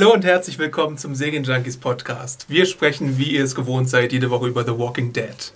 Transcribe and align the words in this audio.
Hallo 0.00 0.12
und 0.12 0.24
herzlich 0.24 0.60
willkommen 0.60 0.96
zum 0.96 1.16
Serien 1.16 1.42
Junkies 1.42 1.76
Podcast. 1.76 2.46
Wir 2.48 2.66
sprechen, 2.66 3.18
wie 3.18 3.32
ihr 3.32 3.42
es 3.42 3.56
gewohnt 3.56 3.90
seid, 3.90 4.12
jede 4.12 4.30
Woche 4.30 4.46
über 4.46 4.62
The 4.62 4.78
Walking 4.78 5.12
Dead. 5.12 5.52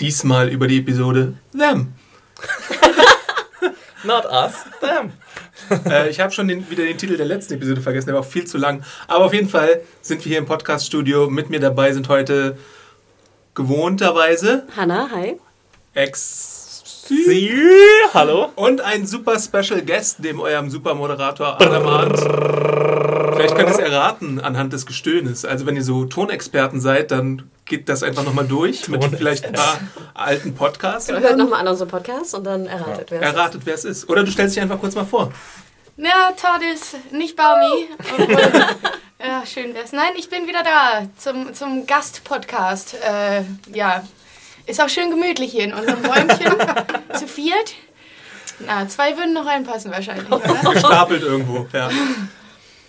Diesmal 0.00 0.48
über 0.48 0.66
die 0.66 0.78
Episode 0.78 1.34
Them. 1.56 1.94
Not 4.02 4.24
us, 4.24 4.54
them. 4.80 5.12
äh, 5.88 6.10
ich 6.10 6.18
habe 6.18 6.32
schon 6.32 6.48
den, 6.48 6.68
wieder 6.68 6.82
den 6.82 6.98
Titel 6.98 7.16
der 7.16 7.26
letzten 7.26 7.54
Episode 7.54 7.80
vergessen, 7.80 8.06
der 8.06 8.16
war 8.16 8.22
auch 8.22 8.26
viel 8.26 8.44
zu 8.44 8.58
lang. 8.58 8.82
Aber 9.06 9.26
auf 9.26 9.32
jeden 9.32 9.48
Fall 9.48 9.82
sind 10.02 10.24
wir 10.24 10.30
hier 10.30 10.38
im 10.38 10.46
Podcast-Studio. 10.46 11.30
Mit 11.30 11.48
mir 11.48 11.60
dabei 11.60 11.92
sind 11.92 12.08
heute 12.08 12.58
gewohnterweise 13.54 14.66
Hanna, 14.76 15.08
hi. 15.14 15.38
Ex 15.94 17.04
Sie, 17.06 17.52
hallo. 18.12 18.50
und 18.56 18.80
ein 18.80 19.06
super 19.06 19.38
Special 19.38 19.80
Guest, 19.82 20.24
dem 20.24 20.40
eurem 20.40 20.70
Supermoderator 20.70 21.60
Adam 21.60 21.86
Arndt. 21.86 22.75
Vielleicht 23.48 23.56
könnt 23.56 23.78
ihr 23.78 23.84
es 23.84 23.92
erraten 23.92 24.40
anhand 24.40 24.72
des 24.72 24.86
Gestöhnes. 24.86 25.44
Also 25.44 25.66
wenn 25.66 25.76
ihr 25.76 25.84
so 25.84 26.04
Tonexperten 26.04 26.80
seid, 26.80 27.10
dann 27.10 27.50
geht 27.64 27.88
das 27.88 28.02
einfach 28.02 28.24
nochmal 28.24 28.46
durch 28.46 28.88
mit 28.88 29.04
vielleicht 29.04 29.44
ein 29.44 29.52
paar 29.52 29.80
alten 30.14 30.54
Podcasts. 30.54 31.08
und 31.08 31.16
Hört 31.16 31.32
dann 31.32 31.38
nochmal 31.38 31.60
an 31.60 31.68
unseren 31.68 31.88
Podcast 31.88 32.34
und 32.34 32.44
dann 32.44 32.66
erratet, 32.66 33.10
wer 33.10 33.20
es 33.20 33.28
ist. 33.28 33.34
Erratet, 33.34 33.60
wer 33.64 33.74
es 33.74 33.84
ist. 33.84 34.08
Oder 34.08 34.24
du 34.24 34.30
stellst 34.30 34.56
dich 34.56 34.62
einfach 34.62 34.78
kurz 34.80 34.94
mal 34.94 35.04
vor. 35.04 35.32
Ja, 35.96 36.32
Todd 36.36 36.60
ist 36.74 36.96
nicht 37.12 37.36
Baumi. 37.36 37.88
Ja, 39.18 39.44
schön 39.46 39.74
wär's. 39.74 39.92
Nein, 39.92 40.12
ich 40.16 40.28
bin 40.28 40.46
wieder 40.46 40.62
da 40.62 41.06
zum, 41.16 41.54
zum 41.54 41.86
Gastpodcast. 41.86 42.96
Äh, 43.02 43.44
ja, 43.72 44.04
ist 44.66 44.80
auch 44.80 44.90
schön 44.90 45.10
gemütlich 45.10 45.52
hier 45.52 45.64
in 45.64 45.72
unserem 45.72 46.04
Räumchen. 46.04 46.54
zu 47.18 47.26
viert. 47.26 47.74
Na, 48.58 48.86
zwei 48.88 49.16
würden 49.16 49.32
noch 49.32 49.46
reinpassen 49.46 49.90
wahrscheinlich, 49.90 50.30
oder? 50.30 50.72
Gestapelt 50.72 51.22
irgendwo. 51.22 51.66
Ja. 51.72 51.90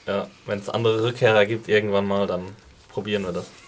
Ja, 0.08 0.28
wenn 0.46 0.60
es 0.60 0.70
andere 0.70 1.04
Rückkehrer 1.04 1.46
gibt 1.46 1.68
irgendwann 1.68 2.06
mal, 2.06 2.26
dann 2.28 2.44
probieren 2.90 3.24
wir 3.24 3.34
das. 3.34 3.46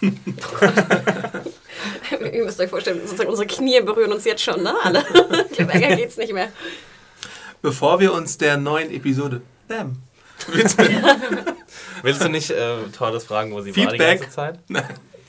Ihr 2.32 2.44
müsst 2.44 2.58
euch 2.60 2.70
vorstellen, 2.70 3.00
sozusagen 3.04 3.28
unsere 3.28 3.46
Knie 3.46 3.80
berühren 3.80 4.12
uns 4.12 4.24
jetzt 4.24 4.42
schon, 4.42 4.62
ne? 4.62 4.74
Alle. 4.82 5.04
Ich 5.50 5.56
glaube, 5.56 5.72
ärger 5.74 5.96
geht's 5.96 6.16
nicht 6.16 6.32
mehr. 6.32 6.48
Bevor 7.62 8.00
wir 8.00 8.12
uns 8.14 8.38
der 8.38 8.56
neuen 8.56 8.90
Episode 8.90 9.42
widmen. 9.68 10.02
Willst 12.02 12.24
du 12.24 12.28
nicht 12.28 12.50
äh, 12.50 12.76
Tordes 12.96 13.24
fragen, 13.24 13.52
wo 13.52 13.60
sie 13.60 13.76
war 13.76 13.92
die 13.92 13.98
Feedback. 13.98 14.20
ganze 14.20 14.34
Zeit? 14.34 14.58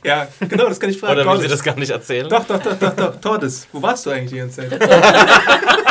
Ja, 0.04 0.28
genau, 0.40 0.68
das 0.68 0.80
kann 0.80 0.90
ich 0.90 1.00
fragen. 1.00 1.20
Oder 1.20 1.32
will 1.32 1.42
sie 1.42 1.48
das 1.48 1.62
gar 1.64 1.76
nicht 1.76 1.92
erzählen? 1.92 2.30
Doch, 2.30 2.46
doch, 2.46 2.60
doch, 2.62 2.78
doch, 2.80 2.96
doch. 2.96 3.22
Tordes, 3.22 3.68
wo 3.72 3.82
warst 3.82 4.06
du 4.06 4.10
eigentlich 4.10 4.32
die 4.32 4.38
ganze 4.38 4.70
Zeit? 4.70 4.82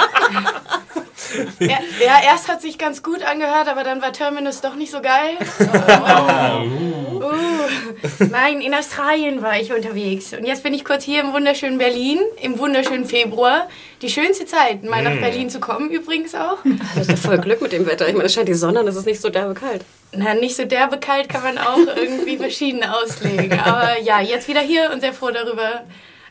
Ja, 1.59 1.79
ja, 2.05 2.21
erst 2.25 2.49
hat 2.49 2.63
sich 2.63 2.79
ganz 2.79 3.03
gut 3.03 3.23
angehört, 3.23 3.69
aber 3.69 3.85
dann 3.85 4.03
war 4.03 4.13
Terminus 4.13 4.61
doch 4.61 4.75
nicht 4.75 4.91
so 4.91 5.01
geil. 5.01 5.37
Uh. 7.21 8.27
Nein, 8.31 8.61
in 8.61 8.75
Australien 8.75 9.43
war 9.43 9.61
ich 9.61 9.73
unterwegs. 9.73 10.33
Und 10.33 10.47
jetzt 10.47 10.63
bin 10.63 10.73
ich 10.73 10.85
kurz 10.85 11.05
hier 11.05 11.21
im 11.21 11.33
wunderschönen 11.33 11.77
Berlin, 11.79 12.19
im 12.41 12.59
wunderschönen 12.59 13.05
Februar. 13.05 13.69
Die 14.03 14.09
schönste 14.09 14.47
Zeit, 14.47 14.85
mal 14.85 15.03
nach 15.03 15.19
Berlin 15.21 15.51
zu 15.51 15.61
kommen 15.61 15.91
übrigens 15.91 16.35
auch. 16.35 16.59
Das 16.97 17.09
ist 17.09 17.25
voll 17.25 17.39
Glück 17.39 17.61
mit 17.61 17.73
dem 17.73 17.87
Wetter. 17.87 18.09
Ich 18.09 18.15
meine, 18.15 18.25
es 18.25 18.35
scheint 18.35 18.49
die 18.49 18.55
Sonne 18.55 18.81
und 18.81 18.89
es 18.89 18.97
ist 18.97 19.07
nicht 19.07 19.21
so 19.21 19.29
derbe 19.29 19.55
kalt. 19.55 19.85
Na, 20.13 20.35
nicht 20.35 20.57
so 20.57 20.65
derbe 20.65 20.99
kalt 20.99 21.29
kann 21.29 21.43
man 21.43 21.59
auch 21.59 21.97
irgendwie 21.97 22.37
verschieden 22.37 22.83
auslegen. 22.85 23.59
Aber 23.61 23.99
ja, 24.01 24.21
jetzt 24.21 24.49
wieder 24.49 24.61
hier 24.61 24.91
und 24.93 25.01
sehr 25.01 25.13
froh 25.13 25.31
darüber. 25.31 25.83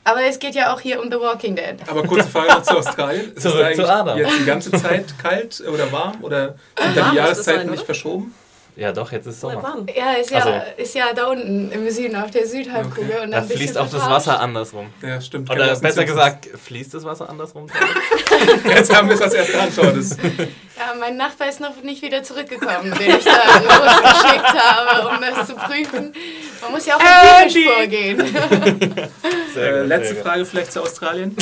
Aber 0.10 0.24
es 0.24 0.40
geht 0.40 0.56
ja 0.56 0.74
auch 0.74 0.80
hier 0.80 1.00
um 1.02 1.12
The 1.12 1.20
Walking 1.20 1.56
Dead. 1.56 1.76
Aber 1.88 2.04
kurze 2.04 2.28
Frage 2.30 2.48
noch 2.54 2.64
zu 2.64 2.78
Australien. 2.78 3.32
Ist 3.34 3.44
Zurück 3.44 3.60
es 3.60 3.66
eigentlich 3.66 3.86
zu 3.86 3.94
Adam. 3.94 4.18
jetzt 4.18 4.40
die 4.40 4.46
ganze 4.46 4.72
Zeit 4.72 5.06
kalt 5.22 5.62
oder 5.72 5.92
warm? 5.92 6.18
Oder 6.24 6.56
sind 6.82 6.98
da 6.98 7.10
die 7.12 7.18
Jahreszeiten 7.18 7.70
nicht 7.70 7.84
verschoben? 7.84 8.33
Ja, 8.80 8.92
doch, 8.94 9.12
jetzt 9.12 9.26
ist 9.28 9.42
Sommer. 9.42 9.62
warm. 9.62 9.86
Ja, 9.94 10.14
ist 10.14 10.32
ja, 10.32 10.38
Also- 10.40 10.52
ist 10.78 10.95
ja 10.95 11.06
da 11.14 11.26
unten 11.28 11.70
im 11.72 11.90
Süden 11.90 12.16
auf 12.16 12.32
der 12.32 12.48
Südhalbkugel. 12.48 13.20
Und 13.23 13.32
Da 13.32 13.42
fließt 13.44 13.78
auch 13.78 13.90
das. 13.90 14.10
Wasser 14.10 14.40
andersrum. 14.40 14.88
Ja, 15.02 15.20
stimmt. 15.20 15.50
Oder 15.52 15.76
besser 15.76 16.06
gesagt, 16.06 16.48
fließt 16.48 16.94
das 16.94 17.04
Wasser 17.04 17.30
andersrum? 17.30 17.68
Jetzt 18.70 18.95
haben 18.95 19.10
wir 19.10 19.16
es 19.16 19.22
als 19.22 19.34
erstes 19.34 19.56
an, 19.60 19.76
Tordes. 19.76 20.18
Ja, 20.78 20.94
mein 20.98 21.18
Nachbar 21.18 21.50
ist 21.50 21.60
noch 21.60 21.76
nicht 21.84 22.02
wieder 22.02 22.23
zurückgekommen, 22.23 22.94
den 22.98 23.18
ich 23.18 23.26
da 23.26 23.32
losgeschickt 23.60 24.54
habe, 24.64 25.10
um 25.10 25.22
das 25.22 25.48
zu 25.48 25.56
prüfen. 25.56 26.14
Man 26.62 26.72
muss 26.72 26.86
ja 26.86 26.95
auch 26.95 27.02
empirisch 27.02 27.66
vorgehen. 27.76 28.18
Sehr 29.54 29.76
Äh, 29.76 29.80
gut, 29.82 29.88
letzte 29.89 30.14
sehr 30.14 30.16
gut. 30.16 30.23
Frage 30.32 30.45
vielleicht 30.45 30.72
zu 30.72 30.82
Australien. 30.82 31.36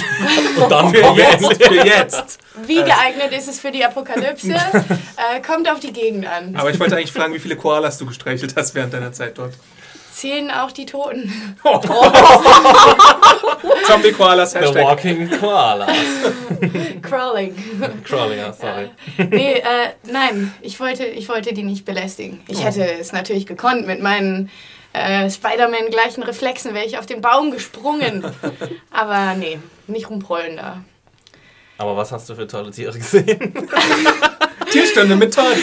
Und 0.60 0.72
dann 0.72 0.90
Für 0.90 1.14
jetzt, 1.14 1.42
jetzt. 1.42 1.64
für 1.68 1.74
jetzt. 1.86 2.38
Wie 2.66 2.76
geeignet 2.84 3.32
ist 3.38 3.48
es 3.48 3.60
für 3.60 3.72
die 3.72 3.84
Apokalypse? 3.86 4.54
Äh, 4.54 5.42
kommt 5.46 5.70
auf 5.70 5.80
die 5.80 5.94
Gegend 5.94 6.26
an. 6.26 6.56
Aber 6.56 6.70
ich 6.72 6.80
wollte 6.80 6.96
eigentlich 6.96 7.12
fragen, 7.12 7.27
wie 7.34 7.40
viele 7.40 7.56
Koalas 7.56 7.98
du 7.98 8.06
gestreichelt 8.06 8.56
hast 8.56 8.76
während 8.76 8.94
deiner 8.94 9.12
Zeit 9.12 9.38
dort. 9.38 9.54
Zählen 10.14 10.50
auch 10.50 10.72
die 10.72 10.86
Toten. 10.88 11.32
Zombie-Koalas, 13.86 14.54
The 14.54 14.60
Hashtag. 14.60 14.84
Walking 14.84 15.30
Koalas. 15.40 15.92
Crawling. 17.04 17.56
Crawling, 18.04 18.40
ja, 18.40 18.52
sorry. 18.52 18.90
Nee, 19.18 19.60
äh, 19.60 19.90
nein, 20.12 20.52
ich 20.62 20.80
wollte, 20.80 21.06
ich 21.06 21.30
wollte 21.30 21.54
die 21.54 21.62
nicht 21.62 21.86
belästigen. 21.86 22.42
Ich 22.48 22.64
hätte 22.64 22.84
es 23.00 23.12
natürlich 23.12 23.46
gekonnt 23.46 23.86
mit 23.86 24.02
meinen 24.02 24.50
äh, 24.94 25.30
Spider-Man-gleichen 25.30 26.24
Reflexen, 26.24 26.74
wäre 26.74 26.86
ich 26.86 26.98
auf 26.98 27.06
den 27.06 27.22
Baum 27.22 27.52
gesprungen. 27.52 28.26
Aber 28.92 29.36
nee, 29.36 29.60
nicht 29.86 30.10
rumprollen 30.10 30.58
da. 30.58 30.84
Aber 31.78 31.96
was 31.96 32.12
hast 32.12 32.28
du 32.30 32.36
für 32.36 32.48
tolle 32.48 32.72
Tiere 32.72 32.98
gesehen? 32.98 33.54
Tierstunde 34.72 35.16
mit 35.16 35.34
Tordi. 35.34 35.62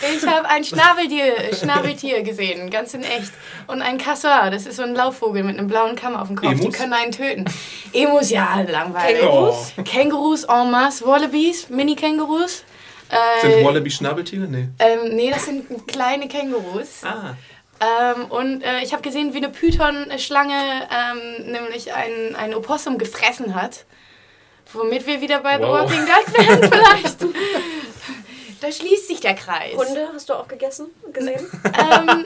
Ich 0.00 0.26
habe 0.26 0.48
ein 0.48 0.64
Schnabeltier, 0.64 1.54
Schnabeltier 1.54 2.22
gesehen, 2.22 2.70
ganz 2.70 2.94
in 2.94 3.02
echt. 3.02 3.32
Und 3.66 3.82
ein 3.82 3.98
Casseur, 3.98 4.50
das 4.50 4.66
ist 4.66 4.76
so 4.76 4.82
ein 4.82 4.94
Laufvogel 4.94 5.42
mit 5.42 5.58
einem 5.58 5.68
blauen 5.68 5.96
Kamm 5.96 6.16
auf 6.16 6.28
dem 6.28 6.36
Kopf. 6.36 6.54
Die 6.54 6.62
Emus? 6.62 6.74
können 6.76 6.92
einen 6.92 7.12
töten. 7.12 7.44
Emus, 7.92 8.30
ja, 8.30 8.60
langweilig. 8.68 9.20
Kängurus? 9.20 9.72
Kängurus 9.84 10.44
en 10.44 10.70
masse, 10.70 11.04
Wallabies, 11.06 11.68
Mini-Kängurus. 11.68 12.64
Äh, 13.10 13.40
Sind 13.40 13.64
Wallaby-Schnabeltiere? 13.64 14.46
Nee. 14.46 14.68
ähm, 14.78 15.14
nee, 15.16 15.30
das 15.30 15.46
sind 15.46 15.66
kleine 15.88 16.28
Kängurus. 16.28 17.02
Ah. 17.04 17.34
Ähm, 17.80 18.26
und 18.26 18.62
äh, 18.62 18.80
ich 18.82 18.92
habe 18.92 19.02
gesehen, 19.02 19.32
wie 19.34 19.38
eine 19.38 19.48
Python-Schlange 19.48 20.52
ähm, 20.52 21.50
nämlich 21.52 21.92
ein, 21.94 22.34
ein 22.36 22.54
Opossum 22.54 22.98
gefressen 22.98 23.54
hat. 23.54 23.84
Womit 24.72 25.06
wir 25.06 25.20
wieder 25.20 25.40
bei 25.40 25.56
The 25.56 25.62
Wow. 25.62 25.70
Walking 25.90 26.04
Dead 26.06 26.46
werden 26.46 26.70
vielleicht. 26.72 27.16
da 28.60 28.70
schließt 28.72 29.08
sich 29.08 29.20
der 29.20 29.34
Kreis. 29.34 29.74
Hunde 29.76 30.08
hast 30.12 30.28
du 30.28 30.34
auch 30.34 30.46
gegessen, 30.48 30.86
gesehen? 31.12 31.46
Ähm, 31.64 32.24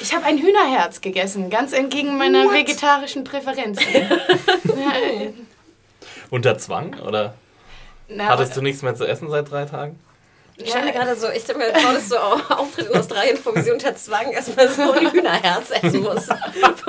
ich 0.00 0.14
habe 0.14 0.24
ein 0.24 0.38
Hühnerherz 0.38 1.00
gegessen, 1.00 1.50
ganz 1.50 1.72
entgegen 1.72 2.16
meiner 2.18 2.50
vegetarischen 2.52 3.22
Präferenzen. 3.24 3.84
Unter 6.30 6.58
Zwang? 6.58 6.98
Oder 7.00 7.34
na, 8.08 8.26
hattest 8.28 8.56
du 8.56 8.62
nichts 8.62 8.82
mehr 8.82 8.94
zu 8.94 9.06
essen 9.06 9.28
seit 9.30 9.50
drei 9.50 9.64
Tagen? 9.66 9.98
Ich 10.62 10.68
stelle 10.70 10.84
mir 10.86 10.92
gerade 10.92 11.16
so, 11.16 11.28
ich 11.30 11.42
stelle 11.42 11.58
mir 11.58 11.74
vor, 11.74 11.92
dass 11.94 12.08
so 12.08 12.18
auch 12.18 12.50
Auftritt 12.50 12.88
in 12.90 12.96
Australien 12.98 13.36
vor 13.36 13.54
wie 13.56 13.62
sie 13.62 13.70
unter 13.70 13.94
Zwang 13.96 14.30
erstmal 14.32 14.68
so 14.68 14.92
ein 14.92 15.10
Hühnerherz 15.12 15.70
essen 15.70 16.02
muss. 16.02 16.26
Von 16.26 16.36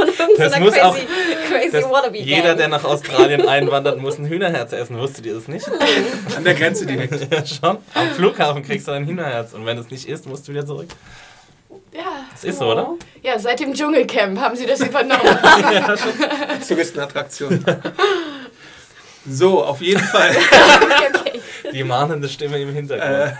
Das 0.08 0.20
irgendeiner 0.20 0.60
muss 0.60 0.78
auch- 0.80 0.94
crazy, 0.96 1.08
crazy 1.50 1.72
Das, 1.72 1.84
wannabe 1.90 2.18
jeder, 2.18 2.56
der 2.56 2.68
nach 2.68 2.84
Australien 2.84 3.48
einwandert, 3.48 4.00
muss 4.00 4.18
ein 4.18 4.26
Hühnerherz 4.28 4.74
essen. 4.74 4.98
Wusstet 5.00 5.26
ihr 5.26 5.36
das 5.36 5.48
nicht? 5.48 5.68
An 6.36 6.44
der 6.44 6.54
Grenze 6.54 6.86
direkt. 6.86 7.12
Ja, 7.32 7.46
schon. 7.46 7.78
Am 7.94 8.10
Flughafen 8.16 8.64
kriegst 8.64 8.88
du 8.88 8.92
ein 8.92 9.06
Hühnerherz. 9.06 9.54
Und 9.54 9.66
wenn 9.66 9.78
es 9.78 9.90
nicht 9.90 10.08
ist, 10.08 10.26
musst 10.28 10.48
du 10.48 10.52
wieder 10.52 10.66
zurück. 10.66 10.90
ja, 11.94 12.02
Das 12.32 12.44
ist 12.44 12.60
so, 12.60 12.66
oder? 12.72 12.90
ja, 13.22 13.40
seit 13.40 13.60
dem 13.62 13.74
Dschungelcamp 13.74 14.40
haben 14.40 14.56
sie 14.56 14.66
das 14.66 14.80
übernommen. 14.82 15.22
Touristenattraktion. 16.68 17.64
So, 19.30 19.64
auf 19.64 19.82
jeden 19.82 20.02
Fall. 20.04 20.36
Die 21.74 21.84
mahnende 21.84 22.28
Stimme 22.28 22.60
im 22.60 22.74
Hintergrund. 22.74 23.12
Äh, 23.12 23.32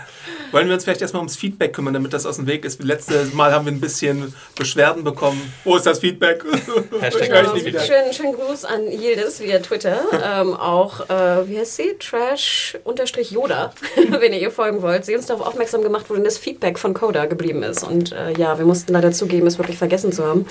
wollen 0.50 0.66
wir 0.68 0.74
uns 0.74 0.84
vielleicht 0.84 1.00
erstmal 1.02 1.20
ums 1.20 1.36
Feedback 1.36 1.72
kümmern, 1.72 1.94
damit 1.94 2.12
das 2.12 2.26
aus 2.26 2.36
dem 2.36 2.46
Weg 2.46 2.64
ist. 2.64 2.82
Letztes 2.82 3.32
Mal 3.32 3.52
haben 3.52 3.64
wir 3.64 3.72
ein 3.72 3.80
bisschen 3.80 4.34
Beschwerden 4.56 5.04
bekommen. 5.04 5.52
Wo 5.64 5.76
ist 5.76 5.86
das 5.86 6.00
Feedback? 6.00 6.44
Hashtag 7.00 7.28
Genau. 7.32 7.54
nicht 7.54 7.64
wieder. 7.64 7.80
Schönen, 7.80 8.12
schönen 8.12 8.34
Gruß 8.34 8.64
an 8.64 8.86
Yildiz 8.90 9.40
via 9.40 9.58
Twitter. 9.60 10.00
ähm, 10.24 10.54
auch, 10.54 11.08
äh, 11.08 11.48
wie 11.48 11.58
heißt 11.58 11.76
sie? 11.76 11.94
Trash-Yoda, 11.98 13.72
wenn 14.20 14.32
ihr 14.32 14.40
ihr 14.40 14.50
folgen 14.50 14.82
wollt. 14.82 15.04
Sie 15.04 15.14
uns 15.14 15.26
darauf 15.26 15.46
aufmerksam 15.46 15.82
gemacht, 15.82 16.06
wo 16.08 16.14
denn 16.14 16.24
das 16.24 16.36
Feedback 16.38 16.78
von 16.78 16.94
Coda 16.94 17.26
geblieben 17.26 17.62
ist. 17.62 17.84
Und 17.84 18.12
äh, 18.12 18.32
ja, 18.36 18.58
wir 18.58 18.64
mussten 18.66 18.92
leider 18.92 19.12
zugeben, 19.12 19.46
es 19.46 19.58
wirklich 19.58 19.78
vergessen 19.78 20.12
zu 20.12 20.24
haben. 20.26 20.46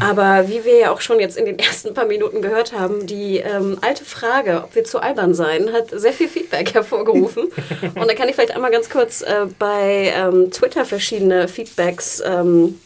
Aber 0.00 0.48
wie 0.48 0.64
wir 0.64 0.76
ja 0.78 0.90
auch 0.90 1.00
schon 1.00 1.20
jetzt 1.20 1.36
in 1.36 1.44
den 1.46 1.58
ersten 1.58 1.94
paar 1.94 2.06
Minuten 2.06 2.42
gehört 2.42 2.72
haben, 2.72 3.06
die 3.06 3.38
ähm, 3.38 3.78
alte 3.80 4.04
Frage, 4.04 4.62
ob 4.64 4.74
wir 4.74 4.84
zu 4.84 4.98
albern 5.00 5.34
seien, 5.34 5.72
hat 5.72 5.90
sehr 5.90 6.12
viel 6.12 6.28
Feedback 6.28 6.74
hervorgerufen. 6.74 7.44
Und 7.94 8.08
da 8.10 8.14
kann 8.14 8.28
ich 8.28 8.34
vielleicht 8.34 8.54
einmal 8.54 8.70
ganz 8.70 8.90
kurz 8.90 8.99
äh, 9.22 9.46
bei 9.58 10.12
ähm, 10.14 10.50
Twitter 10.50 10.84
verschiedene 10.84 11.48
Feedbacks 11.48 12.22
ähm, 12.24 12.78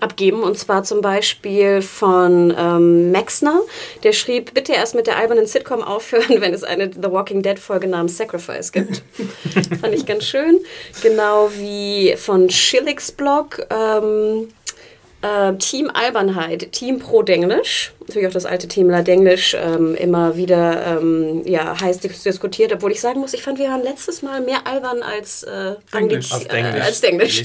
abgeben. 0.00 0.42
Und 0.42 0.58
zwar 0.58 0.84
zum 0.84 1.00
Beispiel 1.00 1.82
von 1.82 2.54
ähm, 2.56 3.12
Maxner. 3.12 3.60
Der 4.02 4.12
schrieb, 4.12 4.54
bitte 4.54 4.72
erst 4.72 4.94
mit 4.94 5.06
der 5.06 5.16
albernen 5.16 5.46
Sitcom 5.46 5.82
aufhören, 5.82 6.24
wenn 6.40 6.54
es 6.54 6.64
eine 6.64 6.90
The 6.92 7.10
Walking 7.10 7.42
Dead 7.42 7.58
Folge 7.58 7.86
namens 7.86 8.16
Sacrifice 8.16 8.72
gibt. 8.72 9.02
Fand 9.80 9.94
ich 9.94 10.06
ganz 10.06 10.24
schön. 10.24 10.60
Genau 11.02 11.50
wie 11.56 12.14
von 12.16 12.50
Schillix 12.50 13.12
Blog. 13.12 13.66
Ähm, 13.70 14.48
äh, 15.24 15.54
Team 15.58 15.90
Albernheit, 15.92 16.70
Team 16.72 16.98
Pro 16.98 17.22
Denglisch, 17.22 17.92
natürlich 18.06 18.28
auch 18.28 18.32
das 18.32 18.44
alte 18.46 18.68
Team 18.68 18.90
La 18.90 19.02
Denglisch 19.02 19.56
ähm, 19.58 19.94
immer 19.94 20.36
wieder 20.36 20.98
ähm, 20.98 21.42
ja, 21.46 21.80
heiß 21.80 22.00
diskutiert, 22.00 22.72
obwohl 22.72 22.92
ich 22.92 23.00
sagen 23.00 23.20
muss, 23.20 23.32
ich 23.32 23.42
fand, 23.42 23.58
wir 23.58 23.68
waren 23.68 23.82
letztes 23.82 24.22
Mal 24.22 24.40
mehr 24.40 24.66
albern 24.66 25.02
als 25.02 25.42
äh, 25.44 25.74
Denglisch. 25.94 26.32
Als 26.32 26.46
Denglisch. 26.48 26.74
Äh, 26.74 26.80
als 26.86 27.00
Denglisch. 27.00 27.42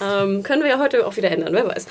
Ähm, 0.00 0.44
können 0.44 0.62
wir 0.62 0.70
ja 0.70 0.78
heute 0.78 1.04
auch 1.04 1.16
wieder 1.16 1.28
ändern, 1.32 1.52
wer 1.52 1.66
weiß. 1.66 1.86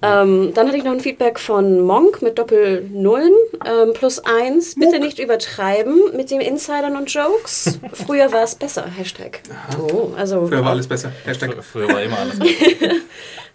Ähm, 0.00 0.52
dann 0.54 0.66
hatte 0.66 0.78
ich 0.78 0.84
noch 0.84 0.92
ein 0.92 1.00
Feedback 1.00 1.38
von 1.38 1.82
Monk 1.82 2.22
mit 2.22 2.38
Doppel-Nullen 2.38 3.34
ähm, 3.66 3.92
plus 3.92 4.18
eins. 4.24 4.76
Bitte 4.76 4.98
nicht 4.98 5.18
übertreiben 5.18 5.94
mit 6.16 6.30
den 6.30 6.40
Insidern 6.40 6.96
und 6.96 7.12
Jokes. 7.12 7.78
Früher 8.06 8.32
war 8.32 8.44
es 8.44 8.54
besser. 8.54 8.86
Hashtag. 8.96 9.40
Oh, 9.78 10.12
also 10.16 10.46
Früher 10.46 10.64
war 10.64 10.70
alles 10.70 10.86
besser. 10.86 11.12
Hashtag. 11.26 11.50
Fr- 11.50 11.62
Früher 11.62 11.88
war 11.92 12.02
immer 12.02 12.18
alles. 12.20 12.38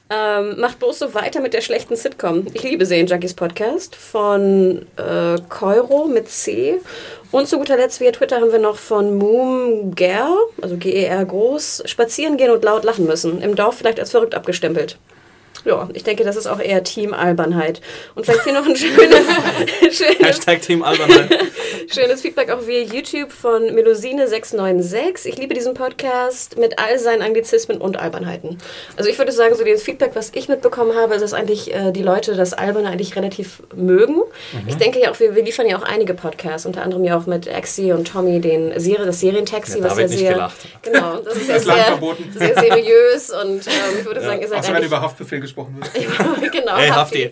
ähm, 0.10 0.60
macht 0.60 0.80
bloß 0.80 1.00
so 1.00 1.13
weiter 1.13 1.42
mit 1.42 1.54
der 1.54 1.62
schlechten 1.62 1.96
Sitcom. 1.96 2.46
Ich 2.54 2.63
liebe 2.63 2.86
Serien 2.86 3.07
Junkies 3.07 3.34
Podcast 3.34 3.96
von 3.96 4.86
äh, 4.98 5.38
Keuro 5.50 6.06
mit 6.06 6.30
C. 6.30 6.80
Und 7.31 7.48
zu 7.48 7.57
guter 7.57 7.75
Letzt 7.75 8.00
via 8.00 8.12
Twitter 8.12 8.40
haben 8.40 8.52
wir 8.52 8.60
noch 8.60 8.78
von 8.78 9.18
Moom 9.18 9.96
Ger, 9.96 10.30
also 10.62 10.78
G-E-R 10.78 11.25
groß, 11.25 11.84
spazieren 11.86 12.38
gehen 12.38 12.52
und 12.52 12.63
laut 12.63 12.84
lachen 12.84 13.06
müssen. 13.06 13.42
Im 13.42 13.56
Dorf 13.56 13.78
vielleicht 13.78 14.00
als 14.00 14.12
verrückt 14.12 14.36
abgestempelt. 14.36 14.98
Ja, 15.66 15.90
ich 15.94 16.04
denke, 16.04 16.24
das 16.24 16.36
ist 16.36 16.48
auch 16.48 16.60
eher 16.60 16.84
Team-Albernheit. 16.84 17.82
Und 18.14 18.26
vielleicht 18.26 18.44
hier 18.44 18.54
noch 18.54 18.66
ein 18.66 18.76
schönes, 18.76 19.26
schönes 19.92 20.20
Hashtag 20.20 20.62
Team 20.62 20.84
Albernheit. 20.84 21.30
Schönes 21.88 22.22
Feedback 22.22 22.50
auch 22.52 22.66
via 22.66 22.82
YouTube 22.82 23.32
von 23.32 23.64
Melusine696. 23.64 25.26
Ich 25.26 25.38
liebe 25.38 25.54
diesen 25.54 25.74
Podcast 25.76 26.58
mit 26.58 26.80
all 26.80 26.98
seinen 26.98 27.22
Anglizismen 27.22 27.80
und 27.80 27.98
Albernheiten. 27.98 28.58
Also 28.98 29.10
ich 29.10 29.18
würde 29.18 29.32
sagen, 29.32 29.56
so 29.56 29.64
das 29.64 29.84
Feedback, 29.84 30.12
was 30.16 30.32
ich 30.34 30.48
mitbekommen 30.48 30.96
habe, 30.96 31.16
ist, 31.16 31.22
dass 31.22 31.34
eigentlich 31.34 31.74
äh, 31.74 31.92
die 31.92 32.02
Leute 32.02 32.36
das 32.36 32.54
Alberne 32.54 32.90
eigentlich 32.90 33.16
relativ 33.16 33.62
mögen. 33.76 34.22
Ich 34.68 34.78
denke 34.78 35.00
ja 35.00 35.12
auch, 35.12 35.20
wir, 35.20 35.36
wir 35.36 35.44
liefern 35.44 35.68
ja 35.68 35.78
auch 35.78 35.84
einige 35.84 36.14
Podcasts, 36.14 36.66
unter 36.66 36.82
anderem 36.82 37.04
ja 37.04 37.18
auch 37.18 37.26
mit 37.28 37.48
Axie 37.48 37.92
und 37.92 38.08
Tommy 38.08 38.40
den 38.40 38.80
Serie, 38.80 39.06
das 39.06 39.20
Serientaxi, 39.20 39.78
Ja, 39.78 39.84
da 39.84 39.92
was 39.92 39.98
ja 40.00 40.08
sehr... 40.08 40.34
gelacht. 40.34 40.58
Genau, 40.82 41.18
das 41.20 41.38
ist 41.38 41.50
ja 41.50 41.60
sehr, 41.60 41.76
verboten. 41.76 42.32
sehr 42.36 42.56
seriös 42.60 43.30
und 43.30 43.68
ähm, 43.68 44.00
ich 44.00 44.06
würde 44.06 44.22
sagen, 44.22 44.42
ihr 44.42 44.48
seid 44.48 44.60
Außer 44.60 44.74
wenn 44.74 44.84
über 44.84 45.02
Haftbefehl 45.02 45.40
gesprochen 45.40 45.55
wird. 45.57 45.94
genau, 46.52 46.78
Hey, 46.78 46.90
Hafti. 46.90 47.31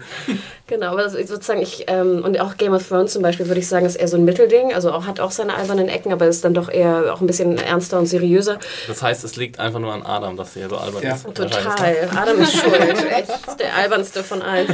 Genau, 0.74 0.88
aber 0.88 1.08
sozusagen 1.08 1.62
ich, 1.62 1.84
ähm, 1.86 2.24
und 2.25 2.40
auch 2.40 2.58
Game 2.58 2.74
of 2.74 2.88
Thrones 2.88 3.14
zum 3.14 3.22
Beispiel 3.22 3.46
würde 3.46 3.60
ich 3.60 3.68
sagen, 3.68 3.86
ist 3.86 3.96
eher 3.96 4.08
so 4.08 4.18
ein 4.18 4.25
Mittelding. 4.25 4.74
Also 4.74 4.92
auch, 4.92 5.06
hat 5.06 5.20
auch 5.20 5.30
seine 5.30 5.54
albernen 5.54 5.88
Ecken, 5.88 6.12
aber 6.12 6.25
ist 6.25 6.44
dann 6.44 6.56
doch 6.56 6.68
eher 6.68 7.14
auch 7.14 7.22
ein 7.22 7.28
bisschen 7.28 7.60
ernster 7.60 8.00
und 8.00 8.08
seriöser. 8.08 8.58
Das 8.88 9.04
heißt, 9.04 9.24
es 9.24 9.36
liegt 9.36 9.60
einfach 9.60 9.78
nur 9.78 9.94
an 9.94 10.02
Adam, 10.02 10.36
dass 10.36 10.56
er 10.56 10.70
so 10.70 10.78
albern 10.78 11.04
Ja. 11.04 11.14
ist. 11.14 11.25
Total. 11.25 12.10
Adam 12.16 12.42
ist 12.42 12.58
schuld. 12.58 12.74
Echt 13.12 13.60
der 13.60 13.75
albernste 13.75 14.24
von 14.24 14.42
allen. 14.42 14.66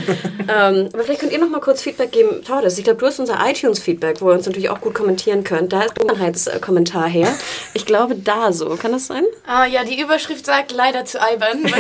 ähm, 0.48 0.88
aber 0.94 1.04
vielleicht 1.04 1.20
könnt 1.20 1.34
ihr 1.34 1.40
noch 1.40 1.50
mal 1.50 1.60
kurz 1.60 1.82
Feedback 1.82 2.14
geben. 2.14 2.46
Tordes, 2.48 2.78
ich 2.78 2.86
glaube, 2.86 3.00
du 3.00 3.06
hast 3.06 3.20
unser 3.20 3.38
iTunes-Feedback, 3.46 4.22
wo 4.22 4.30
ihr 4.30 4.36
uns 4.36 4.46
natürlich 4.46 4.70
auch 4.70 4.80
gut 4.80 4.94
kommentieren 4.94 5.44
könnt. 5.44 5.74
Da 5.74 5.82
ist 5.82 6.50
ein 6.50 6.62
Kommentar 6.62 7.10
her. 7.10 7.28
Ich 7.74 7.86
glaube, 7.86 8.16
da 8.16 8.54
so. 8.54 8.70
Kann 8.82 8.94
das 8.94 9.08
sein? 9.08 9.26
Ah 9.46 9.66
ja, 9.66 9.84
die 9.84 10.00
Überschrift 10.00 10.46
sagt 10.46 10.72
leider 10.72 11.04
zu 11.04 11.22
albern. 11.22 11.60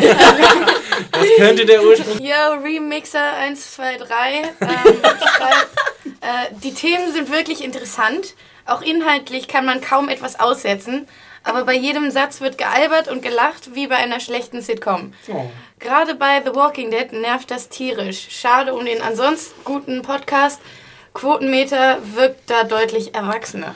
Das 1.11 1.25
könnte 1.37 1.65
der 1.65 1.81
Ursprung. 1.83 2.19
Yo, 2.19 2.61
Remixer 2.61 3.33
1, 3.39 3.75
2, 3.75 3.97
3. 3.99 4.08
Ähm, 4.61 5.01
schreibt, 5.35 5.69
äh, 6.21 6.53
die 6.63 6.73
Themen 6.73 7.11
sind 7.13 7.31
wirklich 7.31 7.63
interessant. 7.63 8.35
Auch 8.65 8.81
inhaltlich 8.81 9.47
kann 9.47 9.65
man 9.65 9.81
kaum 9.81 10.09
etwas 10.09 10.39
aussetzen. 10.39 11.07
Aber 11.43 11.63
bei 11.63 11.73
jedem 11.73 12.11
Satz 12.11 12.41
wird 12.41 12.57
gealbert 12.57 13.07
und 13.07 13.21
gelacht, 13.21 13.73
wie 13.73 13.87
bei 13.87 13.95
einer 13.95 14.19
schlechten 14.19 14.61
Sitcom. 14.61 15.13
Oh. 15.29 15.49
Gerade 15.79 16.15
bei 16.15 16.41
The 16.43 16.53
Walking 16.53 16.91
Dead 16.91 17.11
nervt 17.13 17.49
das 17.49 17.69
tierisch. 17.69 18.27
Schade 18.29 18.73
um 18.73 18.85
den 18.85 19.01
ansonsten 19.01 19.63
guten 19.63 20.01
Podcast. 20.01 20.61
Quotenmeter 21.13 21.99
wirkt 22.15 22.49
da 22.49 22.63
deutlich 22.65 23.15
erwachsener. 23.15 23.75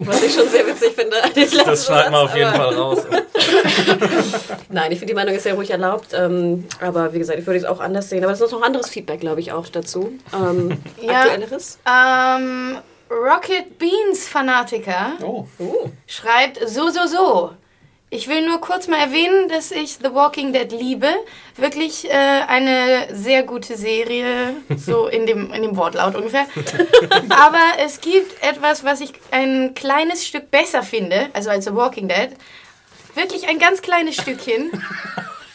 Was 0.00 0.22
ich 0.22 0.32
schon 0.32 0.48
sehr 0.48 0.66
witzig 0.66 0.92
finde. 0.94 1.16
Das 1.64 1.86
schneiden 1.86 2.12
wir 2.12 2.20
auf 2.22 2.34
jeden 2.36 2.52
Fall 2.52 2.74
raus. 2.74 3.00
Nein, 4.68 4.92
ich 4.92 4.98
finde, 4.98 5.12
die 5.12 5.14
Meinung 5.14 5.34
ist 5.34 5.44
ja 5.46 5.54
ruhig 5.54 5.70
erlaubt. 5.70 6.08
Ähm, 6.12 6.66
aber 6.80 7.12
wie 7.12 7.18
gesagt, 7.18 7.38
ich 7.38 7.46
würde 7.46 7.58
es 7.58 7.64
auch 7.64 7.80
anders 7.80 8.08
sehen. 8.08 8.22
Aber 8.22 8.32
es 8.32 8.40
ist 8.40 8.52
noch 8.52 8.62
anderes 8.62 8.88
Feedback, 8.88 9.20
glaube 9.20 9.40
ich, 9.40 9.52
auch 9.52 9.66
dazu. 9.68 10.12
Ähm, 10.34 10.78
Ja. 11.02 11.22
Aktuelleres? 11.22 11.78
Ähm, 11.86 12.78
Rocket 13.10 13.78
Beans 13.78 14.28
Fanatiker 14.28 15.12
Oh. 15.24 15.46
schreibt 16.06 16.60
so, 16.68 16.88
so, 16.90 17.06
so. 17.06 17.50
Ich 18.10 18.26
will 18.26 18.46
nur 18.46 18.58
kurz 18.60 18.88
mal 18.88 18.98
erwähnen, 18.98 19.50
dass 19.50 19.70
ich 19.70 19.98
The 20.02 20.14
Walking 20.14 20.54
Dead 20.54 20.72
liebe. 20.72 21.08
Wirklich 21.56 22.08
äh, 22.08 22.14
eine 22.48 23.06
sehr 23.12 23.42
gute 23.42 23.76
Serie, 23.76 24.54
so 24.76 25.08
in 25.08 25.26
dem, 25.26 25.52
in 25.52 25.60
dem 25.60 25.76
Wortlaut 25.76 26.14
ungefähr. 26.14 26.46
Aber 27.28 27.62
es 27.84 28.00
gibt 28.00 28.42
etwas, 28.42 28.82
was 28.82 29.02
ich 29.02 29.12
ein 29.30 29.74
kleines 29.74 30.26
Stück 30.26 30.50
besser 30.50 30.82
finde, 30.82 31.28
also 31.34 31.50
als 31.50 31.66
The 31.66 31.74
Walking 31.74 32.08
Dead. 32.08 32.30
Wirklich 33.14 33.46
ein 33.46 33.58
ganz 33.58 33.82
kleines 33.82 34.16
Stückchen. 34.16 34.70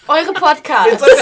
Eure 0.08 0.34
Podcasts. 0.34 1.04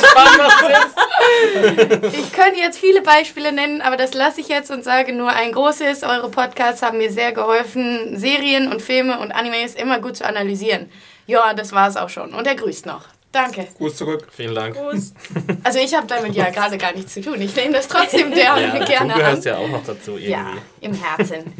Ich 2.13 2.33
könnte 2.33 2.59
jetzt 2.59 2.79
viele 2.79 3.01
Beispiele 3.01 3.51
nennen, 3.51 3.81
aber 3.81 3.95
das 3.95 4.13
lasse 4.13 4.41
ich 4.41 4.47
jetzt 4.47 4.71
und 4.71 4.83
sage 4.83 5.13
nur 5.13 5.29
ein 5.29 5.51
großes. 5.51 6.03
Eure 6.03 6.29
Podcasts 6.29 6.81
haben 6.81 6.97
mir 6.97 7.11
sehr 7.11 7.31
geholfen, 7.31 8.17
Serien 8.17 8.71
und 8.71 8.81
Filme 8.81 9.19
und 9.19 9.31
Animes 9.31 9.75
immer 9.75 9.99
gut 9.99 10.17
zu 10.17 10.25
analysieren. 10.25 10.89
Ja, 11.27 11.53
das 11.53 11.71
war 11.71 11.87
es 11.87 11.97
auch 11.97 12.09
schon. 12.09 12.33
Und 12.33 12.45
er 12.47 12.55
grüßt 12.55 12.85
noch. 12.85 13.05
Danke. 13.31 13.67
Gruß 13.77 13.95
zurück. 13.95 14.27
Vielen 14.31 14.55
Dank. 14.55 14.75
Also 15.63 15.79
ich 15.79 15.93
habe 15.95 16.07
damit 16.07 16.35
ja 16.35 16.49
gerade 16.49 16.77
gar 16.77 16.91
nichts 16.93 17.13
zu 17.13 17.21
tun. 17.21 17.39
Ich 17.41 17.55
nehme 17.55 17.73
das 17.73 17.87
trotzdem 17.87 18.31
der 18.35 18.43
Ja, 18.43 18.55
du 18.79 18.85
gerne 18.85 19.13
an. 19.13 19.19
gehörst 19.19 19.45
ja 19.45 19.57
auch 19.57 19.67
noch 19.69 19.83
dazu 19.85 20.11
irgendwie. 20.11 20.31
Ja, 20.31 20.47
im 20.81 20.93
Herzen. 20.93 21.53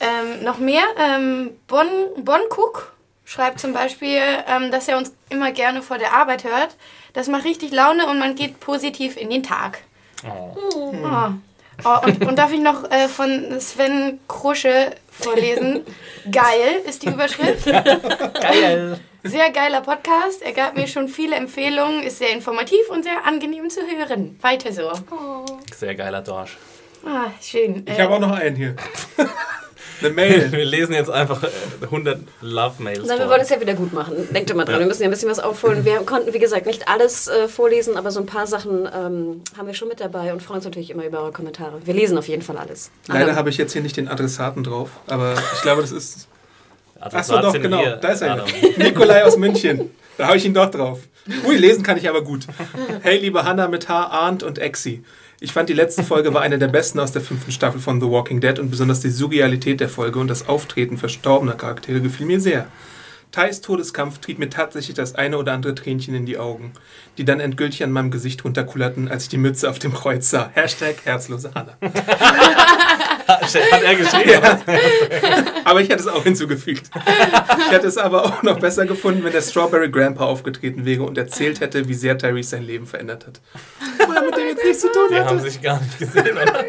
ähm, 0.00 0.44
noch 0.44 0.58
mehr. 0.58 0.84
Ähm, 0.98 1.50
bon, 1.66 1.86
bon 2.16 2.40
Cook 2.50 2.92
schreibt 3.24 3.60
zum 3.60 3.72
Beispiel, 3.74 4.20
ähm, 4.46 4.70
dass 4.70 4.88
er 4.88 4.96
uns 4.96 5.12
immer 5.28 5.52
gerne 5.52 5.82
vor 5.82 5.98
der 5.98 6.12
Arbeit 6.14 6.44
hört. 6.44 6.76
Das 7.12 7.26
macht 7.28 7.44
richtig 7.44 7.72
Laune 7.72 8.06
und 8.06 8.18
man 8.18 8.34
geht 8.36 8.60
positiv 8.60 9.16
in 9.16 9.28
den 9.30 9.42
Tag. 9.42 9.80
Oh. 10.24 10.56
Oh. 10.56 10.92
Oh, 11.84 11.98
und, 12.06 12.26
und 12.26 12.36
darf 12.38 12.52
ich 12.52 12.60
noch 12.60 12.90
äh, 12.90 13.06
von 13.08 13.60
Sven 13.60 14.18
Krusche 14.26 14.92
vorlesen? 15.20 15.84
Geil 16.30 16.82
ist 16.86 17.02
die 17.02 17.08
Überschrift. 17.08 17.64
Geil. 18.40 19.00
Sehr 19.24 19.50
geiler 19.50 19.80
Podcast. 19.80 20.42
Er 20.42 20.52
gab 20.52 20.76
mir 20.76 20.86
schon 20.86 21.08
viele 21.08 21.36
Empfehlungen, 21.36 22.02
ist 22.02 22.18
sehr 22.18 22.32
informativ 22.32 22.88
und 22.88 23.02
sehr 23.02 23.26
angenehm 23.26 23.68
zu 23.68 23.80
hören. 23.80 24.38
Weiter 24.40 24.72
so. 24.72 24.92
Sehr 25.74 25.94
geiler 25.94 26.22
Dorsch. 26.22 26.56
Ah, 27.04 27.26
schön. 27.42 27.84
Ich 27.86 28.00
habe 28.00 28.14
auch 28.14 28.20
noch 28.20 28.32
einen 28.32 28.56
hier. 28.56 28.76
Eine 30.00 30.10
Mail. 30.10 30.52
Wir 30.52 30.64
lesen 30.64 30.94
jetzt 30.94 31.10
einfach 31.10 31.42
äh, 31.42 31.48
100 31.82 32.20
Love-Mails 32.40 33.06
Nein, 33.06 33.18
wir 33.18 33.28
wollen 33.28 33.40
es 33.40 33.48
ja 33.50 33.60
wieder 33.60 33.74
gut 33.74 33.92
machen. 33.92 34.14
Denkt 34.32 34.50
immer 34.50 34.64
dran, 34.64 34.74
Ja. 34.74 34.80
wir 34.80 34.86
müssen 34.86 35.02
ja 35.02 35.08
ein 35.08 35.10
bisschen 35.10 35.30
was 35.30 35.38
aufholen. 35.40 35.84
Wir 35.84 35.98
konnten, 36.00 36.32
wie 36.32 36.38
gesagt, 36.38 36.66
nicht 36.66 36.88
alles 36.88 37.28
äh, 37.28 37.48
vorlesen, 37.48 37.96
aber 37.96 38.10
so 38.10 38.20
ein 38.20 38.26
paar 38.26 38.46
Sachen 38.46 38.86
ähm, 38.86 39.42
haben 39.56 39.66
wir 39.66 39.74
schon 39.74 39.88
mit 39.88 40.00
dabei 40.00 40.32
und 40.32 40.42
freuen 40.42 40.56
uns 40.58 40.64
natürlich 40.64 40.90
immer 40.90 41.04
über 41.04 41.20
eure 41.22 41.32
Kommentare. 41.32 41.80
Wir 41.84 41.94
lesen 41.94 42.16
auf 42.18 42.28
jeden 42.28 42.42
Fall 42.42 42.56
alles. 42.56 42.90
Leider 43.08 43.34
habe 43.34 43.50
ich 43.50 43.56
jetzt 43.56 43.72
hier 43.72 43.82
nicht 43.82 43.96
den 43.96 44.08
Adressaten 44.08 44.62
drauf, 44.64 44.90
aber 45.06 45.34
ich 45.54 45.62
glaube, 45.62 45.82
das 45.82 45.92
ist. 45.92 46.28
Achso, 47.00 47.38
doch, 47.40 47.52
genau. 47.52 47.80
wir, 47.80 47.96
Da 47.96 48.08
ist 48.08 48.22
er. 48.22 48.44
Nikolai 48.76 49.22
aus 49.24 49.36
München. 49.36 49.90
Da 50.16 50.26
habe 50.26 50.36
ich 50.36 50.44
ihn 50.44 50.54
doch 50.54 50.70
drauf. 50.70 51.00
Ui, 51.46 51.56
lesen 51.56 51.82
kann 51.84 51.96
ich 51.96 52.08
aber 52.08 52.22
gut. 52.22 52.46
Hey, 53.02 53.18
liebe 53.18 53.44
Hanna 53.44 53.68
mit 53.68 53.88
H, 53.88 54.06
Arndt 54.06 54.42
und 54.42 54.58
Exi. 54.58 55.04
Ich 55.40 55.52
fand, 55.52 55.68
die 55.68 55.74
letzte 55.74 56.02
Folge 56.02 56.34
war 56.34 56.42
eine 56.42 56.58
der 56.58 56.66
besten 56.66 56.98
aus 56.98 57.12
der 57.12 57.22
fünften 57.22 57.52
Staffel 57.52 57.80
von 57.80 58.00
The 58.00 58.08
Walking 58.08 58.40
Dead 58.40 58.58
und 58.58 58.70
besonders 58.70 59.00
die 59.00 59.10
Surrealität 59.10 59.78
der 59.78 59.88
Folge 59.88 60.18
und 60.18 60.26
das 60.26 60.48
Auftreten 60.48 60.98
verstorbener 60.98 61.52
Charaktere 61.52 62.00
gefiel 62.00 62.26
mir 62.26 62.40
sehr. 62.40 62.66
Thais 63.30 63.60
Todeskampf 63.60 64.18
trieb 64.18 64.40
mir 64.40 64.50
tatsächlich 64.50 64.96
das 64.96 65.14
eine 65.14 65.38
oder 65.38 65.52
andere 65.52 65.76
Tränchen 65.76 66.14
in 66.14 66.26
die 66.26 66.38
Augen, 66.38 66.72
die 67.18 67.24
dann 67.24 67.38
endgültig 67.38 67.84
an 67.84 67.92
meinem 67.92 68.10
Gesicht 68.10 68.42
runterkullerten, 68.42 69.08
als 69.08 69.24
ich 69.24 69.28
die 69.28 69.36
Mütze 69.36 69.70
auf 69.70 69.78
dem 69.78 69.92
Kreuz 69.92 70.28
sah. 70.28 70.50
Hashtag 70.54 70.96
herzlose 71.04 71.52
Hanna. 71.54 71.76
Hat 73.28 73.82
er 73.84 73.94
geschrieben? 73.94 74.42
Aber 75.64 75.80
ich 75.82 75.88
hätte 75.90 76.00
es 76.00 76.08
auch 76.08 76.24
hinzugefügt. 76.24 76.90
Ich 77.58 77.70
hätte 77.70 77.86
es 77.86 77.98
aber 77.98 78.24
auch 78.24 78.42
noch 78.42 78.58
besser 78.58 78.86
gefunden, 78.86 79.22
wenn 79.22 79.32
der 79.32 79.42
Strawberry 79.42 79.90
Grandpa 79.90 80.24
aufgetreten 80.24 80.86
wäre 80.86 81.02
und 81.02 81.18
erzählt 81.18 81.60
hätte, 81.60 81.86
wie 81.88 81.94
sehr 81.94 82.16
Tyrese 82.16 82.50
sein 82.50 82.62
Leben 82.62 82.86
verändert 82.86 83.26
hat. 83.26 83.40
Mit 84.24 84.36
dem 84.36 84.46
jetzt 84.48 84.64
nichts 84.64 84.80
zu 84.80 84.92
tun 84.92 85.08
Die 85.10 85.20
haben 85.20 85.40
sich 85.40 85.60
gar 85.60 85.80
nicht 85.80 85.98
gesehen. 85.98 86.32
Oder? 86.32 86.64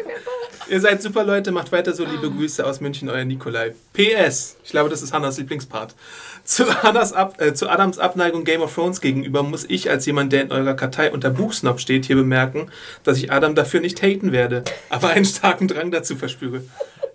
Ihr 0.68 0.80
seid 0.80 1.02
super 1.02 1.24
Leute, 1.24 1.50
macht 1.50 1.72
weiter 1.72 1.92
so. 1.92 2.04
Liebe 2.04 2.30
Grüße 2.30 2.64
aus 2.64 2.80
München, 2.80 3.08
euer 3.08 3.24
Nikolai. 3.24 3.74
PS, 3.92 4.56
ich 4.62 4.70
glaube, 4.70 4.88
das 4.88 5.02
ist 5.02 5.12
Hannas 5.12 5.36
Lieblingspart. 5.38 5.96
Zu, 6.44 6.82
Hannas 6.82 7.12
Ab, 7.12 7.40
äh, 7.40 7.54
zu 7.54 7.68
Adams 7.68 7.98
Abneigung 7.98 8.44
Game 8.44 8.60
of 8.60 8.72
Thrones 8.72 9.00
gegenüber 9.00 9.42
muss 9.42 9.64
ich 9.68 9.90
als 9.90 10.06
jemand, 10.06 10.32
der 10.32 10.42
in 10.42 10.52
eurer 10.52 10.74
Kartei 10.74 11.10
unter 11.10 11.30
Buchsnob 11.30 11.80
steht, 11.80 12.04
hier 12.04 12.16
bemerken, 12.16 12.70
dass 13.02 13.18
ich 13.18 13.32
Adam 13.32 13.56
dafür 13.56 13.80
nicht 13.80 14.00
haten 14.00 14.30
werde, 14.30 14.62
aber 14.90 15.08
einen 15.08 15.24
starken 15.24 15.66
Drang 15.66 15.90
dazu 15.90 16.14
verspüre. 16.14 16.62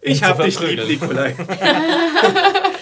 Ich 0.02 0.24
hab 0.24 0.44
dich 0.44 0.60
lieb. 0.60 0.86
Nikolai. 0.88 1.36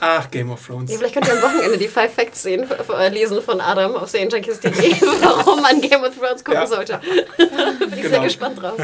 Ach, 0.00 0.30
Game 0.30 0.50
of 0.50 0.64
Thrones. 0.64 0.90
Ja, 0.90 0.98
vielleicht 0.98 1.14
könnt 1.14 1.26
ihr 1.26 1.32
am 1.34 1.42
Wochenende 1.42 1.76
die 1.78 1.88
Five 1.88 2.12
Facts 2.14 2.42
sehen, 2.42 2.66
lesen 3.10 3.42
von 3.42 3.60
Adam 3.60 3.96
auf 3.96 4.08
serienjunkies.de, 4.10 4.70
warum 5.22 5.60
man 5.62 5.80
Game 5.80 6.02
of 6.04 6.16
Thrones 6.16 6.44
gucken 6.44 6.60
Ja. 6.60 6.66
sollte. 6.66 7.00
Bin 7.36 7.48
ich 7.94 8.02
sehr 8.02 8.10
Genau. 8.10 8.22
gespannt 8.22 8.62
drauf. 8.62 8.76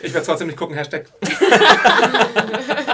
Ich 0.00 0.12
werde 0.12 0.26
trotzdem 0.26 0.48
nicht 0.48 0.58
gucken, 0.58 0.74
Hashtag. 0.76 1.06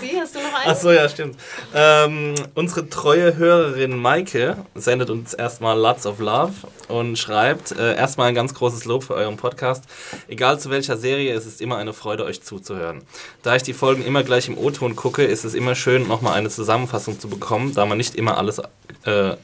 Exi, 0.00 0.16
hast 0.16 0.34
du 0.34 0.40
noch 0.40 0.54
einen? 0.54 0.70
Ach 0.70 0.76
so, 0.76 0.92
ja, 0.92 1.08
stimmt. 1.08 1.36
Ähm, 1.74 2.34
unsere 2.54 2.88
treue 2.88 3.36
Hörerin 3.36 3.96
Maike 3.96 4.56
sendet 4.74 5.10
uns 5.10 5.34
erstmal 5.34 5.78
Lots 5.78 6.06
of 6.06 6.18
Love 6.18 6.52
und 6.88 7.18
schreibt 7.18 7.72
äh, 7.72 7.96
erstmal 7.96 8.28
ein 8.28 8.34
ganz 8.34 8.54
großes 8.54 8.84
Lob 8.84 9.04
für 9.04 9.14
euren 9.14 9.36
Podcast. 9.36 9.84
Egal 10.28 10.58
zu 10.58 10.70
welcher 10.70 10.96
Serie, 10.96 11.34
es 11.34 11.46
ist 11.46 11.60
immer 11.60 11.76
eine 11.78 11.92
Freude, 11.92 12.24
euch 12.24 12.42
zuzuhören. 12.42 13.02
Da 13.42 13.56
ich 13.56 13.62
die 13.62 13.74
Folgen 13.74 14.04
immer 14.04 14.22
gleich 14.22 14.48
im 14.48 14.56
O-Ton 14.56 14.96
gucke, 14.96 15.24
ist 15.24 15.44
es 15.44 15.54
immer 15.54 15.74
schön, 15.74 16.06
nochmal 16.06 16.34
eine 16.34 16.50
Zusammenfassung 16.50 17.18
zu 17.18 17.28
bekommen, 17.28 17.74
da 17.74 17.86
man 17.86 17.98
nicht 17.98 18.14
immer 18.14 18.38
alles, 18.38 18.60
äh, 19.04 19.36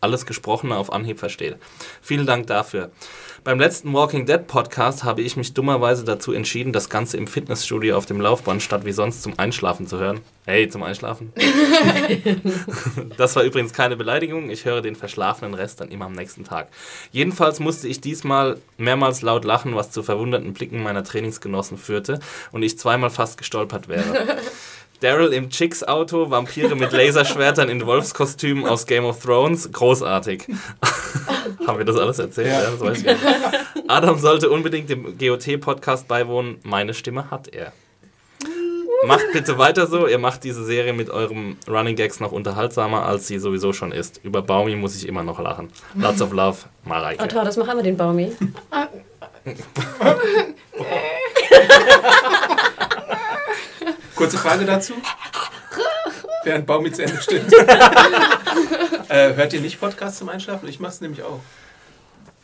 alles 0.00 0.26
Gesprochene 0.26 0.76
auf 0.76 0.92
Anhieb 0.92 1.18
versteht. 1.18 1.56
Vielen 2.02 2.26
Dank 2.26 2.46
dafür. 2.46 2.90
Beim 3.44 3.58
letzten 3.58 3.92
Walking 3.92 4.24
Dead 4.24 4.46
Podcast 4.46 5.02
habe 5.02 5.20
ich 5.20 5.36
mich 5.36 5.52
dummerweise 5.52 6.04
dazu 6.04 6.32
entschieden, 6.32 6.72
das 6.72 6.88
Ganze 6.88 7.16
im 7.16 7.26
Fitnessstudio 7.26 7.96
auf 7.96 8.06
dem 8.06 8.20
Laufband 8.20 8.62
statt 8.62 8.84
wie 8.84 8.92
sonst 8.92 9.24
zum 9.24 9.36
Einschlafen 9.36 9.88
zu 9.88 9.98
hören. 9.98 10.20
Hey, 10.46 10.68
zum 10.68 10.84
Einschlafen? 10.84 11.32
Das 13.16 13.36
war 13.36 13.42
übrigens 13.42 13.72
keine 13.72 13.96
Beleidigung. 13.96 14.50
Ich 14.50 14.64
höre 14.64 14.80
den 14.80 14.96
verschlafenen 14.96 15.54
Rest 15.54 15.80
dann 15.80 15.90
immer 15.90 16.06
am 16.06 16.12
nächsten 16.12 16.44
Tag. 16.44 16.68
Jedenfalls 17.10 17.60
musste 17.60 17.88
ich 17.88 18.00
diesmal 18.00 18.58
mehrmals 18.78 19.22
laut 19.22 19.44
lachen, 19.44 19.74
was 19.74 19.90
zu 19.90 20.02
verwunderten 20.02 20.52
Blicken 20.52 20.82
meiner 20.82 21.04
Trainingsgenossen 21.04 21.78
führte 21.78 22.20
und 22.52 22.62
ich 22.62 22.78
zweimal 22.78 23.10
fast 23.10 23.38
gestolpert 23.38 23.88
wäre. 23.88 24.38
Daryl 25.02 25.32
im 25.32 25.50
Chicks-Auto, 25.50 26.30
Vampire 26.30 26.76
mit 26.76 26.92
Laserschwertern 26.92 27.68
in 27.68 27.84
Wolfskostümen 27.84 28.66
aus 28.66 28.86
Game 28.86 29.04
of 29.04 29.20
Thrones, 29.20 29.72
großartig. 29.72 30.46
Haben 31.66 31.78
wir 31.78 31.84
das 31.84 31.96
alles 31.96 32.20
erzählt? 32.20 32.48
Ja. 32.48 32.70
das 32.70 32.80
weiß 32.80 32.98
ich 32.98 33.04
nicht. 33.04 33.18
Adam 33.88 34.18
sollte 34.18 34.48
unbedingt 34.48 34.88
dem 34.88 35.18
GOT-Podcast 35.18 36.06
beiwohnen. 36.06 36.58
Meine 36.62 36.94
Stimme 36.94 37.32
hat 37.32 37.48
er. 37.48 37.72
Macht 39.04 39.24
bitte 39.32 39.58
weiter 39.58 39.88
so. 39.88 40.06
Ihr 40.06 40.18
macht 40.18 40.44
diese 40.44 40.64
Serie 40.64 40.92
mit 40.92 41.10
eurem 41.10 41.56
Running 41.68 41.96
Gags 41.96 42.20
noch 42.20 42.30
unterhaltsamer, 42.30 43.04
als 43.04 43.26
sie 43.26 43.40
sowieso 43.40 43.72
schon 43.72 43.90
ist. 43.90 44.20
Über 44.22 44.42
Baumi 44.42 44.76
muss 44.76 44.94
ich 44.94 45.08
immer 45.08 45.24
noch 45.24 45.40
lachen. 45.40 45.70
Lots 45.94 46.22
of 46.22 46.32
love, 46.32 46.58
Mareike. 46.84 47.24
Oh 47.24 47.26
toll, 47.26 47.44
das 47.44 47.56
machen 47.56 47.76
wir 47.76 47.82
den 47.82 47.96
Baumi. 47.96 48.30
Kurze 54.14 54.38
Frage 54.38 54.64
dazu. 54.64 54.94
Während 56.44 56.66
Baumi 56.66 56.92
zu 56.92 57.02
Ende 57.02 57.20
stimmt. 57.22 57.52
äh, 59.08 59.34
hört 59.34 59.52
ihr 59.52 59.60
nicht 59.60 59.80
Podcasts 59.80 60.18
zum 60.18 60.28
Einschlafen? 60.28 60.68
Ich 60.68 60.80
mach's 60.80 61.00
nämlich 61.00 61.22
auch. 61.22 61.40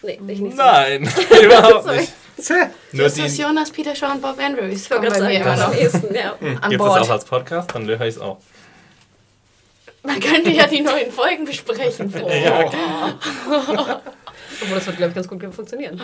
Nee, 0.03 0.21
ich 0.29 0.41
nicht. 0.41 0.57
Nein, 0.57 1.03
überhaupt 1.43 1.87
nicht. 1.87 2.13
Nur 2.93 3.05
Das 3.05 3.15
die, 3.15 3.23
ist 3.23 3.37
Jonas, 3.39 3.71
Peter 3.71 3.97
Shaw 3.97 4.13
und 4.13 4.23
Bob 4.23 4.39
Andrews. 4.39 4.83
Ich 4.83 4.91
wollte 4.91 5.07
gerade 5.09 5.21
bei 5.21 5.35
sagen, 5.35 5.35
mir 5.35 5.41
immer 5.41 5.57
noch 5.57 5.75
ehesten, 5.75 6.15
ja. 6.15 6.37
an 6.61 6.71
Gibt 6.71 6.83
es 6.83 6.89
auch 6.89 7.11
als 7.11 7.25
Podcast? 7.25 7.75
Dann 7.75 7.87
höre 7.87 8.01
ich 8.03 8.15
es 8.15 8.21
auch. 8.21 8.39
Man 10.05 10.21
könnte 10.21 10.51
ja 10.51 10.69
die 10.69 10.81
neuen 10.81 11.11
Folgen 11.11 11.45
besprechen. 11.45 12.11
vorher. 12.11 12.71
Obwohl, 14.61 14.77
das 14.77 14.87
wird, 14.87 14.97
glaube 14.97 15.11
ich, 15.11 15.15
ganz 15.15 15.29
gut 15.29 15.55
funktionieren. 15.55 16.01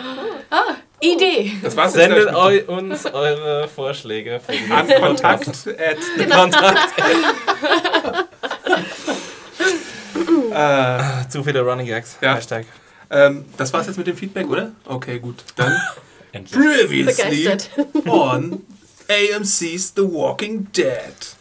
Idee. 1.01 1.51
Das 1.61 1.75
war's 1.75 1.93
Sendet 1.93 2.27
eu 2.33 2.61
uns 2.67 3.05
eure 3.05 3.67
Vorschläge 3.67 4.39
für 4.39 4.53
die 4.53 4.71
an 4.71 4.87
Kontakt 4.87 5.45
Podcasts. 5.45 5.67
at, 5.67 6.29
Kontakt. 6.31 6.93
äh, 10.53 11.27
Zu 11.29 11.43
viele 11.43 11.61
Running 11.61 11.87
Gags. 11.87 12.17
Ja. 12.21 12.35
Hashtag. 12.35 12.65
ähm, 13.09 13.45
Das 13.57 13.71
war's 13.73 13.87
jetzt 13.87 13.97
mit 13.97 14.07
dem 14.07 14.15
Feedback, 14.17 14.49
oder? 14.49 14.71
Okay, 14.85 15.19
gut. 15.19 15.43
Dann 15.55 15.79
previously 16.51 17.49
on 18.07 18.61
AMC's 19.09 19.93
The 19.95 20.01
Walking 20.03 20.67
Dead. 20.71 21.35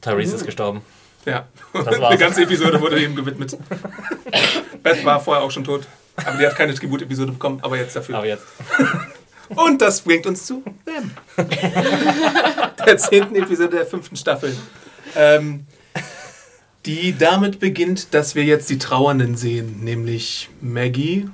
Tyrese 0.00 0.36
ist 0.36 0.46
gestorben. 0.46 0.80
Ja, 1.26 1.46
eine 1.74 2.00
war's. 2.00 2.18
ganze 2.18 2.42
Episode 2.42 2.80
wurde 2.80 2.98
ihm 3.02 3.14
gewidmet. 3.14 3.56
Beth 4.82 5.04
war 5.04 5.20
vorher 5.20 5.44
auch 5.44 5.50
schon 5.50 5.64
tot, 5.64 5.82
aber 6.26 6.38
die 6.38 6.46
hat 6.46 6.56
keine 6.56 6.74
Tribut-Episode 6.74 7.32
bekommen, 7.32 7.58
aber 7.62 7.76
jetzt 7.76 7.96
dafür. 7.96 8.16
Aber 8.16 8.26
jetzt. 8.26 8.44
Und 9.48 9.82
das 9.82 10.02
bringt 10.02 10.26
uns 10.26 10.46
zu 10.46 10.62
Them. 10.84 11.10
der 12.86 12.98
zehnten 12.98 13.34
Episode 13.34 13.76
der 13.76 13.86
fünften 13.86 14.16
Staffel. 14.16 14.56
Ähm, 15.16 15.66
die 16.86 17.16
damit 17.18 17.58
beginnt, 17.58 18.14
dass 18.14 18.34
wir 18.34 18.44
jetzt 18.44 18.70
die 18.70 18.78
Trauernden 18.78 19.36
sehen, 19.36 19.82
nämlich 19.82 20.48
Maggie, 20.60 21.28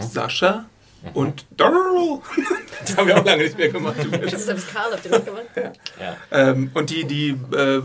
Sascha 0.00 0.64
und 1.12 1.44
Daryl. 1.56 2.20
Das 2.80 2.98
haben 2.98 3.06
wir 3.06 3.18
auch 3.18 3.24
lange 3.24 3.44
nicht 3.44 3.56
mehr 3.56 3.70
gemacht. 3.70 3.96
Selbst 4.36 4.74
Karl 4.74 4.92
habt 4.92 5.04
ihr 5.06 5.12
noch 5.12 5.24
gemacht. 5.24 5.44
Ja. 5.98 6.16
Ähm, 6.30 6.70
und 6.74 6.90
die, 6.90 7.04
die 7.04 7.28
äh, 7.56 7.80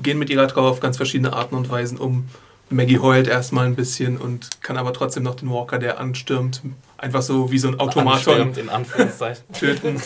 gehen 0.00 0.18
mit 0.18 0.30
ihrer 0.30 0.46
Trauer 0.46 0.70
auf 0.70 0.78
ganz 0.78 0.96
verschiedene 0.96 1.32
Arten 1.32 1.56
und 1.56 1.68
Weisen 1.70 1.98
um. 1.98 2.28
Maggie 2.70 2.98
heult 2.98 3.28
erstmal 3.28 3.66
ein 3.66 3.74
bisschen 3.74 4.16
und 4.16 4.62
kann 4.62 4.76
aber 4.76 4.92
trotzdem 4.92 5.22
noch 5.22 5.34
den 5.34 5.50
Walker, 5.50 5.78
der 5.78 6.00
anstürmt, 6.00 6.62
einfach 6.98 7.22
so 7.22 7.50
wie 7.50 7.58
so 7.58 7.68
ein 7.68 7.78
Automaton 7.78 8.12
Anstürmt, 8.14 8.58
in 8.58 8.68
Anführungszeichen. 8.68 9.44
töten. 9.52 10.00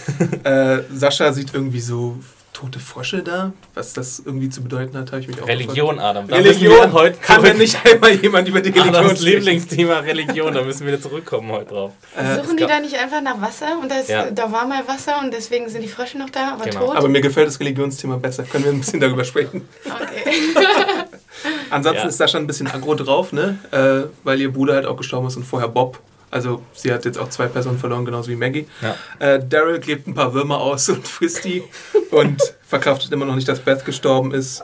äh, 0.45 0.81
Sascha 0.93 1.33
sieht 1.33 1.55
irgendwie 1.55 1.81
so 1.81 2.17
tote 2.59 2.81
Frösche 2.81 3.23
da. 3.23 3.53
Was 3.75 3.93
das 3.93 4.21
irgendwie 4.25 4.49
zu 4.49 4.63
bedeuten 4.63 4.97
hat, 4.99 5.13
habe 5.13 5.21
ich 5.21 5.29
mich 5.29 5.41
auch 5.41 5.47
Religion, 5.47 6.01
Adam. 6.01 6.27
Da 6.27 6.39
gefragt. 6.39 6.61
wir 6.61 6.71
Religion. 6.71 6.93
heute 6.93 7.19
Kann 7.21 7.43
denn 7.45 7.59
nicht 7.59 7.79
einmal 7.87 8.13
jemand 8.17 8.49
über 8.49 8.61
die 8.61 8.71
Religion 8.71 8.95
Adams 8.97 9.21
sprechen? 9.21 9.37
Lieblingsthema 9.37 9.99
Religion, 10.01 10.53
da 10.53 10.63
müssen 10.63 10.81
wir 10.81 10.93
wieder 10.93 11.01
zurückkommen 11.01 11.53
heute 11.53 11.67
drauf. 11.67 11.93
Äh, 12.17 12.35
Suchen 12.43 12.57
die 12.57 12.67
da 12.67 12.81
nicht 12.81 12.97
einfach 12.97 13.21
nach 13.23 13.41
Wasser? 13.41 13.79
Und 13.81 13.91
das, 13.91 14.09
Ja. 14.09 14.31
da 14.31 14.51
war 14.51 14.67
mal 14.67 14.83
Wasser 14.89 15.21
und 15.23 15.33
deswegen 15.33 15.69
sind 15.69 15.83
die 15.83 15.89
Frösche 15.89 16.19
noch 16.19 16.31
da, 16.31 16.55
aber 16.55 16.65
Genau. 16.65 16.87
tot? 16.87 16.97
aber 16.97 17.09
mir 17.09 17.21
gefällt 17.21 17.47
das 17.47 17.61
Religionsthema 17.61 18.17
besser. 18.17 18.43
Können 18.43 18.65
wir 18.65 18.73
ein 18.73 18.81
bisschen 18.81 18.99
darüber 19.01 19.25
sprechen? 19.25 19.69
Okay. 19.85 20.33
Ansonsten 21.71 22.03
Ja. 22.03 22.09
ist 22.09 22.17
Sascha 22.19 22.39
ein 22.39 22.47
bisschen 22.47 22.67
aggro 22.67 22.95
drauf, 22.95 23.33
ne? 23.33 23.59
Äh, 23.71 24.09
weil 24.25 24.41
ihr 24.41 24.53
Bruder 24.53 24.75
halt 24.75 24.87
auch 24.87 24.97
gestorben 24.97 25.29
ist 25.29 25.37
und 25.37 25.45
vorher 25.45 25.69
Bob. 25.69 26.01
Also 26.31 26.63
sie 26.75 26.93
hat 26.93 27.05
jetzt 27.05 27.19
auch 27.19 27.31
zwei 27.31 27.47
Personen 27.47 27.79
verloren, 27.79 28.05
genauso 28.05 28.31
wie 28.31 28.37
Maggie. 28.37 28.67
Ja. 28.83 28.95
Äh, 29.19 29.41
Daryl 29.47 29.81
gräbt 29.81 30.07
ein 30.07 30.15
paar 30.15 30.35
Würmer 30.35 30.61
aus 30.61 30.89
und 30.89 31.07
frisst 31.09 31.45
die 31.45 31.63
und 32.11 32.41
verkraftet 32.67 33.11
immer 33.13 33.25
noch 33.25 33.35
nicht, 33.35 33.49
dass 33.49 33.61
Beth 33.61 33.85
gestorben 33.85 34.33
ist. 34.33 34.63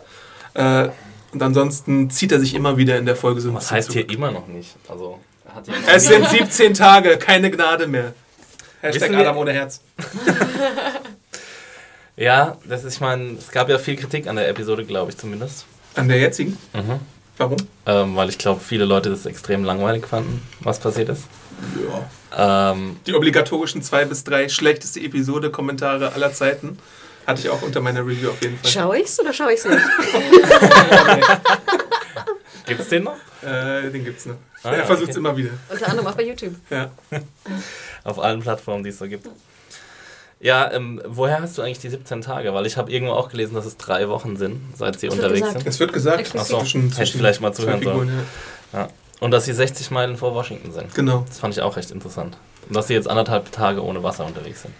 Äh, 0.54 0.88
und 1.32 1.42
ansonsten 1.42 2.10
zieht 2.10 2.32
er 2.32 2.38
sich 2.40 2.54
immer 2.54 2.76
wieder 2.76 2.96
in 2.98 3.06
der 3.06 3.16
Folge 3.16 3.40
so 3.40 3.48
ein 3.48 3.54
Was 3.54 3.64
bisschen 3.64 3.76
heißt 3.76 3.90
zurück. 3.92 4.06
hier 4.08 4.16
immer 4.16 4.30
noch 4.30 4.46
nicht? 4.46 4.76
Also, 4.88 5.18
Es 5.86 6.06
sind 6.06 6.28
17 6.28 6.74
Tage, 6.74 7.16
keine 7.16 7.50
Gnade 7.50 7.86
mehr. 7.86 8.12
Hashtag 8.80 9.14
Adam 9.14 9.36
ohne 9.38 9.52
Herz. 9.52 9.80
Ja, 12.16 12.58
das 12.64 12.84
ist, 12.84 12.94
ich 12.94 13.00
meine, 13.00 13.32
es 13.32 13.50
gab 13.50 13.68
ja 13.68 13.78
viel 13.78 13.96
Kritik 13.96 14.28
an 14.28 14.36
der 14.36 14.48
Episode, 14.48 14.84
glaube 14.84 15.10
ich 15.10 15.18
zumindest. 15.18 15.66
An 15.96 16.08
der 16.08 16.18
jetzigen? 16.18 16.56
Mhm. 16.72 17.00
Warum? 17.38 17.56
Ähm, 17.86 18.14
weil 18.14 18.28
ich 18.28 18.38
glaube, 18.38 18.60
viele 18.60 18.84
Leute 18.84 19.10
das 19.10 19.26
extrem 19.26 19.64
langweilig 19.64 20.06
fanden, 20.06 20.40
was 20.60 20.78
passiert 20.78 21.08
ist. 21.08 21.24
Ja. 22.36 22.72
Ähm, 22.72 22.96
Die 23.06 23.14
obligatorischen 23.14 23.82
zwei 23.82 24.04
bis 24.04 24.24
drei 24.24 24.48
schlechteste 24.48 25.00
Episode-Kommentare 25.00 26.12
aller 26.12 26.32
Zeiten 26.32 26.78
hatte 27.26 27.40
ich 27.40 27.48
auch 27.48 27.62
unter 27.62 27.80
meiner 27.80 28.00
Review 28.00 28.30
auf 28.30 28.42
jeden 28.42 28.58
Fall. 28.58 28.70
Schau 28.70 28.92
ich's 28.92 29.18
oder 29.20 29.32
schau 29.32 29.48
ich's 29.48 29.64
nicht? 29.64 29.80
gibt's 32.66 32.88
den 32.88 33.04
noch? 33.04 33.16
Äh, 33.42 33.90
den 33.90 34.04
gibt's 34.04 34.26
noch. 34.26 34.36
Ah, 34.62 34.70
er 34.72 34.78
ja, 34.78 34.84
versucht 34.84 35.10
es 35.10 35.16
okay. 35.16 35.26
immer 35.26 35.36
wieder. 35.36 35.50
Unter 35.68 35.88
anderem 35.88 36.06
auch 36.06 36.14
bei 36.14 36.24
YouTube. 36.24 36.54
Ja. 36.70 36.90
Auf 38.04 38.18
allen 38.18 38.40
Plattformen, 38.40 38.84
die 38.84 38.90
es 38.90 38.98
so 38.98 39.06
gibt. 39.06 39.28
Ja, 40.40 40.70
ähm, 40.72 41.00
woher 41.06 41.40
hast 41.40 41.56
du 41.56 41.62
eigentlich 41.62 41.78
die 41.78 41.88
17 41.88 42.20
Tage? 42.20 42.52
Weil 42.52 42.66
ich 42.66 42.76
habe 42.76 42.90
irgendwo 42.90 43.14
auch 43.14 43.30
gelesen, 43.30 43.54
dass 43.54 43.64
es 43.64 43.76
drei 43.78 44.08
Wochen 44.08 44.36
sind, 44.36 44.60
seit 44.76 45.00
sie 45.00 45.06
Das 45.06 45.16
unterwegs 45.16 45.40
gesagt. 45.40 45.58
sind. 45.60 45.68
Es 45.68 45.80
wird 45.80 45.92
gesagt, 45.92 46.20
Explizit. 46.20 46.56
Ach 46.60 46.66
so, 46.66 46.78
hätte 46.80 47.02
ich 47.02 47.12
vielleicht 47.12 47.40
mal 47.40 47.52
zuhören 47.54 47.82
sollen. 47.82 48.26
ja. 48.72 48.88
Und 49.24 49.30
dass 49.30 49.46
sie 49.46 49.54
60 49.54 49.90
Meilen 49.90 50.18
vor 50.18 50.34
Washington 50.34 50.70
sind. 50.70 50.94
Genau. 50.94 51.24
Das 51.26 51.38
fand 51.38 51.54
ich 51.54 51.62
auch 51.62 51.78
recht 51.78 51.90
interessant. 51.90 52.36
Und 52.68 52.76
dass 52.76 52.88
sie 52.88 52.92
jetzt 52.92 53.08
anderthalb 53.08 53.50
Tage 53.52 53.82
ohne 53.82 54.02
Wasser 54.02 54.26
unterwegs 54.26 54.60
sind. 54.60 54.74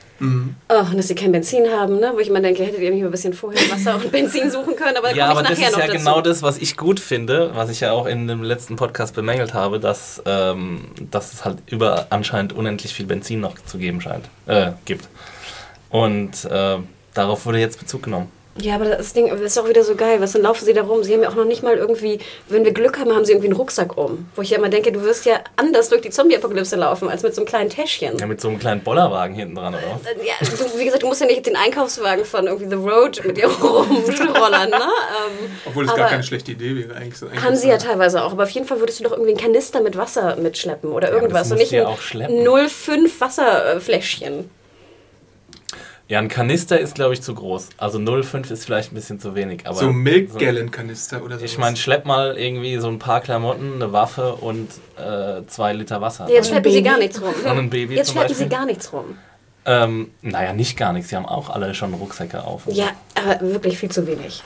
Oh, 0.68 0.80
und 0.90 0.98
dass 0.98 1.08
sie 1.08 1.14
kein 1.14 1.32
Benzin 1.32 1.70
haben, 1.70 1.98
ne? 1.98 2.10
wo 2.14 2.18
ich 2.18 2.28
immer 2.28 2.42
denke, 2.42 2.62
hättet 2.62 2.80
ihr 2.80 2.90
nicht 2.90 3.00
mal 3.00 3.06
ein 3.06 3.10
bisschen 3.10 3.32
vorher 3.32 3.58
Wasser 3.70 3.94
und 3.94 4.12
Benzin 4.12 4.50
suchen 4.50 4.76
können, 4.76 4.98
aber 4.98 5.08
da 5.08 5.16
Ja, 5.16 5.28
aber 5.30 5.40
ich 5.40 5.48
das 5.48 5.58
nachher 5.58 5.68
ist 5.70 5.72
noch 5.72 5.80
ja 5.80 5.86
dazu. 5.86 5.98
genau 5.98 6.20
das, 6.20 6.42
was 6.42 6.58
ich 6.58 6.76
gut 6.76 7.00
finde, 7.00 7.52
was 7.54 7.70
ich 7.70 7.80
ja 7.80 7.92
auch 7.92 8.04
in 8.04 8.28
dem 8.28 8.42
letzten 8.42 8.76
Podcast 8.76 9.14
bemängelt 9.14 9.54
habe, 9.54 9.80
dass, 9.80 10.22
ähm, 10.26 10.88
dass 11.10 11.32
es 11.32 11.44
halt 11.46 11.62
über 11.70 12.08
anscheinend 12.10 12.52
unendlich 12.52 12.92
viel 12.92 13.06
Benzin 13.06 13.40
noch 13.40 13.54
zu 13.64 13.78
geben 13.78 14.02
scheint, 14.02 14.26
äh, 14.44 14.72
gibt. 14.84 15.08
Und 15.88 16.44
äh, 16.44 16.76
darauf 17.14 17.46
wurde 17.46 17.60
jetzt 17.60 17.78
Bezug 17.78 18.02
genommen. 18.02 18.30
Ja, 18.61 18.76
aber 18.76 18.84
das 18.84 19.12
Ding 19.12 19.28
das 19.30 19.40
ist 19.40 19.58
auch 19.58 19.68
wieder 19.68 19.82
so 19.82 19.96
geil. 19.96 20.20
Was 20.20 20.32
dann 20.32 20.42
laufen 20.42 20.64
sie 20.64 20.73
da 20.73 20.82
rum? 20.82 21.02
Sie 21.02 21.12
haben 21.12 21.23
ja 21.23 21.28
auch 21.28 21.34
noch 21.34 21.44
nicht 21.44 21.62
mal 21.64 21.76
irgendwie, 21.76 22.20
wenn 22.49 22.64
wir 22.64 22.73
Glück 22.73 22.99
haben, 22.99 23.12
haben 23.12 23.25
sie 23.25 23.32
irgendwie 23.32 23.49
einen 23.49 23.56
Rucksack 23.56 23.96
um. 23.99 24.28
Wo 24.37 24.42
ich 24.42 24.50
ja 24.50 24.58
immer 24.58 24.68
denke, 24.68 24.92
du 24.92 25.02
wirst 25.02 25.26
ja 25.26 25.40
anders 25.56 25.88
durch 25.88 26.02
die 26.02 26.11
Zombie-Apokalypse 26.11 26.76
laufen, 26.76 27.08
als 27.08 27.23
mit 27.25 27.34
so 27.34 27.40
einem 27.40 27.49
kleinen 27.49 27.68
Täschchen. 27.70 28.16
Ja, 28.18 28.26
mit 28.26 28.40
so 28.40 28.49
einem 28.49 28.61
kleinen 28.61 28.82
Bollerwagen 28.82 29.34
hinten 29.34 29.56
dran, 29.56 29.75
oder? 29.75 29.82
Äh, 30.08 30.25
Ja, 30.26 30.34
du, 30.40 30.78
wie 30.78 30.84
gesagt, 30.84 31.02
du 31.02 31.08
musst 31.08 31.20
ja 31.20 31.26
nicht 31.26 31.44
den 31.46 31.56
Einkaufswagen 31.56 32.25
von 32.25 32.46
irgendwie 32.46 32.68
The 32.68 32.76
Road 32.76 33.25
mit 33.25 33.37
dir 33.37 33.46
rumrollern, 33.62 34.70
ne? 34.70 34.76
Ähm, 34.76 35.50
Obwohl 35.66 35.87
es 35.87 35.94
gar 35.94 36.08
keine 36.08 36.23
schlechte 36.23 36.52
Idee 36.52 36.76
wäre. 36.76 36.94
Eigentlich 36.96 37.18
so 37.18 37.26
Haben 37.30 37.56
sie 37.56 37.68
ja 37.68 37.78
teilweise 37.78 38.23
auch, 38.23 38.32
aber 38.32 38.44
auf 38.44 38.50
jeden 38.50 38.66
Fall 38.66 38.78
würdest 38.78 39.00
du 39.00 39.04
doch 39.04 39.12
irgendwie 39.12 39.30
einen 39.32 39.40
Kanister 39.40 39.80
mit 39.80 39.96
Wasser 39.96 40.37
mitschleppen 40.37 40.92
oder 40.92 41.11
irgendwas 41.11 41.49
das 41.49 41.52
und 41.52 41.58
nicht 41.58 41.73
du 41.73 41.76
ja 41.76 41.82
ein 41.82 41.88
auch 41.88 42.00
schleppen. 42.00 42.37
0,5 42.46 43.20
Wasserfläschchen. 43.20 44.49
Ja, 46.06 46.18
ein 46.18 46.28
Kanister 46.28 46.78
ist, 46.78 46.94
glaube 46.94 47.14
ich, 47.14 47.23
zu 47.23 47.34
groß. 47.34 47.70
Also 47.78 47.99
0,5 47.99 48.52
ist 48.52 48.66
vielleicht 48.66 48.92
ein 48.92 48.94
bisschen 48.94 49.20
zu 49.20 49.34
wenig. 49.34 49.66
Aber 49.66 49.76
So 49.76 49.90
Milk-Gallon-Kanister 49.90 51.23
oder 51.23 51.38
so. 51.38 51.44
Ich 51.44 51.56
meine, 51.56 51.76
schlepp 51.76 52.04
mal 52.04 52.37
irgendwie 52.37 52.76
so 52.76 52.88
ein 52.88 52.99
paar 52.99 53.23
Klamotten, 53.23 53.75
eine 53.75 53.92
Waffe 53.92 54.34
und 54.34 54.68
äh, 54.99 55.46
zwei 55.46 55.73
Liter 55.73 56.02
Wasser. 56.02 56.28
Jetzt 56.28 56.49
schleppen 56.49 56.70
sie 56.70 56.82
gar 56.82 56.99
nichts 56.99 57.23
rum. 57.23 57.32
Und 57.44 57.58
ein 57.58 57.70
Baby 57.70 57.94
Jetzt 57.94 58.12
schleppen 58.12 58.34
sie 58.34 58.49
gar 58.49 58.66
nichts 58.66 58.92
rum. 58.92 59.16
Ähm, 59.66 60.11
naja, 60.20 60.52
nicht 60.52 60.76
gar 60.76 60.92
nichts. 60.92 61.08
Sie 61.08 61.16
haben 61.16 61.25
auch 61.25 61.49
alle 61.49 61.75
schon 61.75 61.94
Rucksäcke 61.94 62.44
auf. 62.44 62.64
Ja, 62.66 62.90
aber 63.14 63.40
wirklich 63.40 63.78
viel 63.78 63.90
zu 63.90 64.06
wenig. 64.06 64.42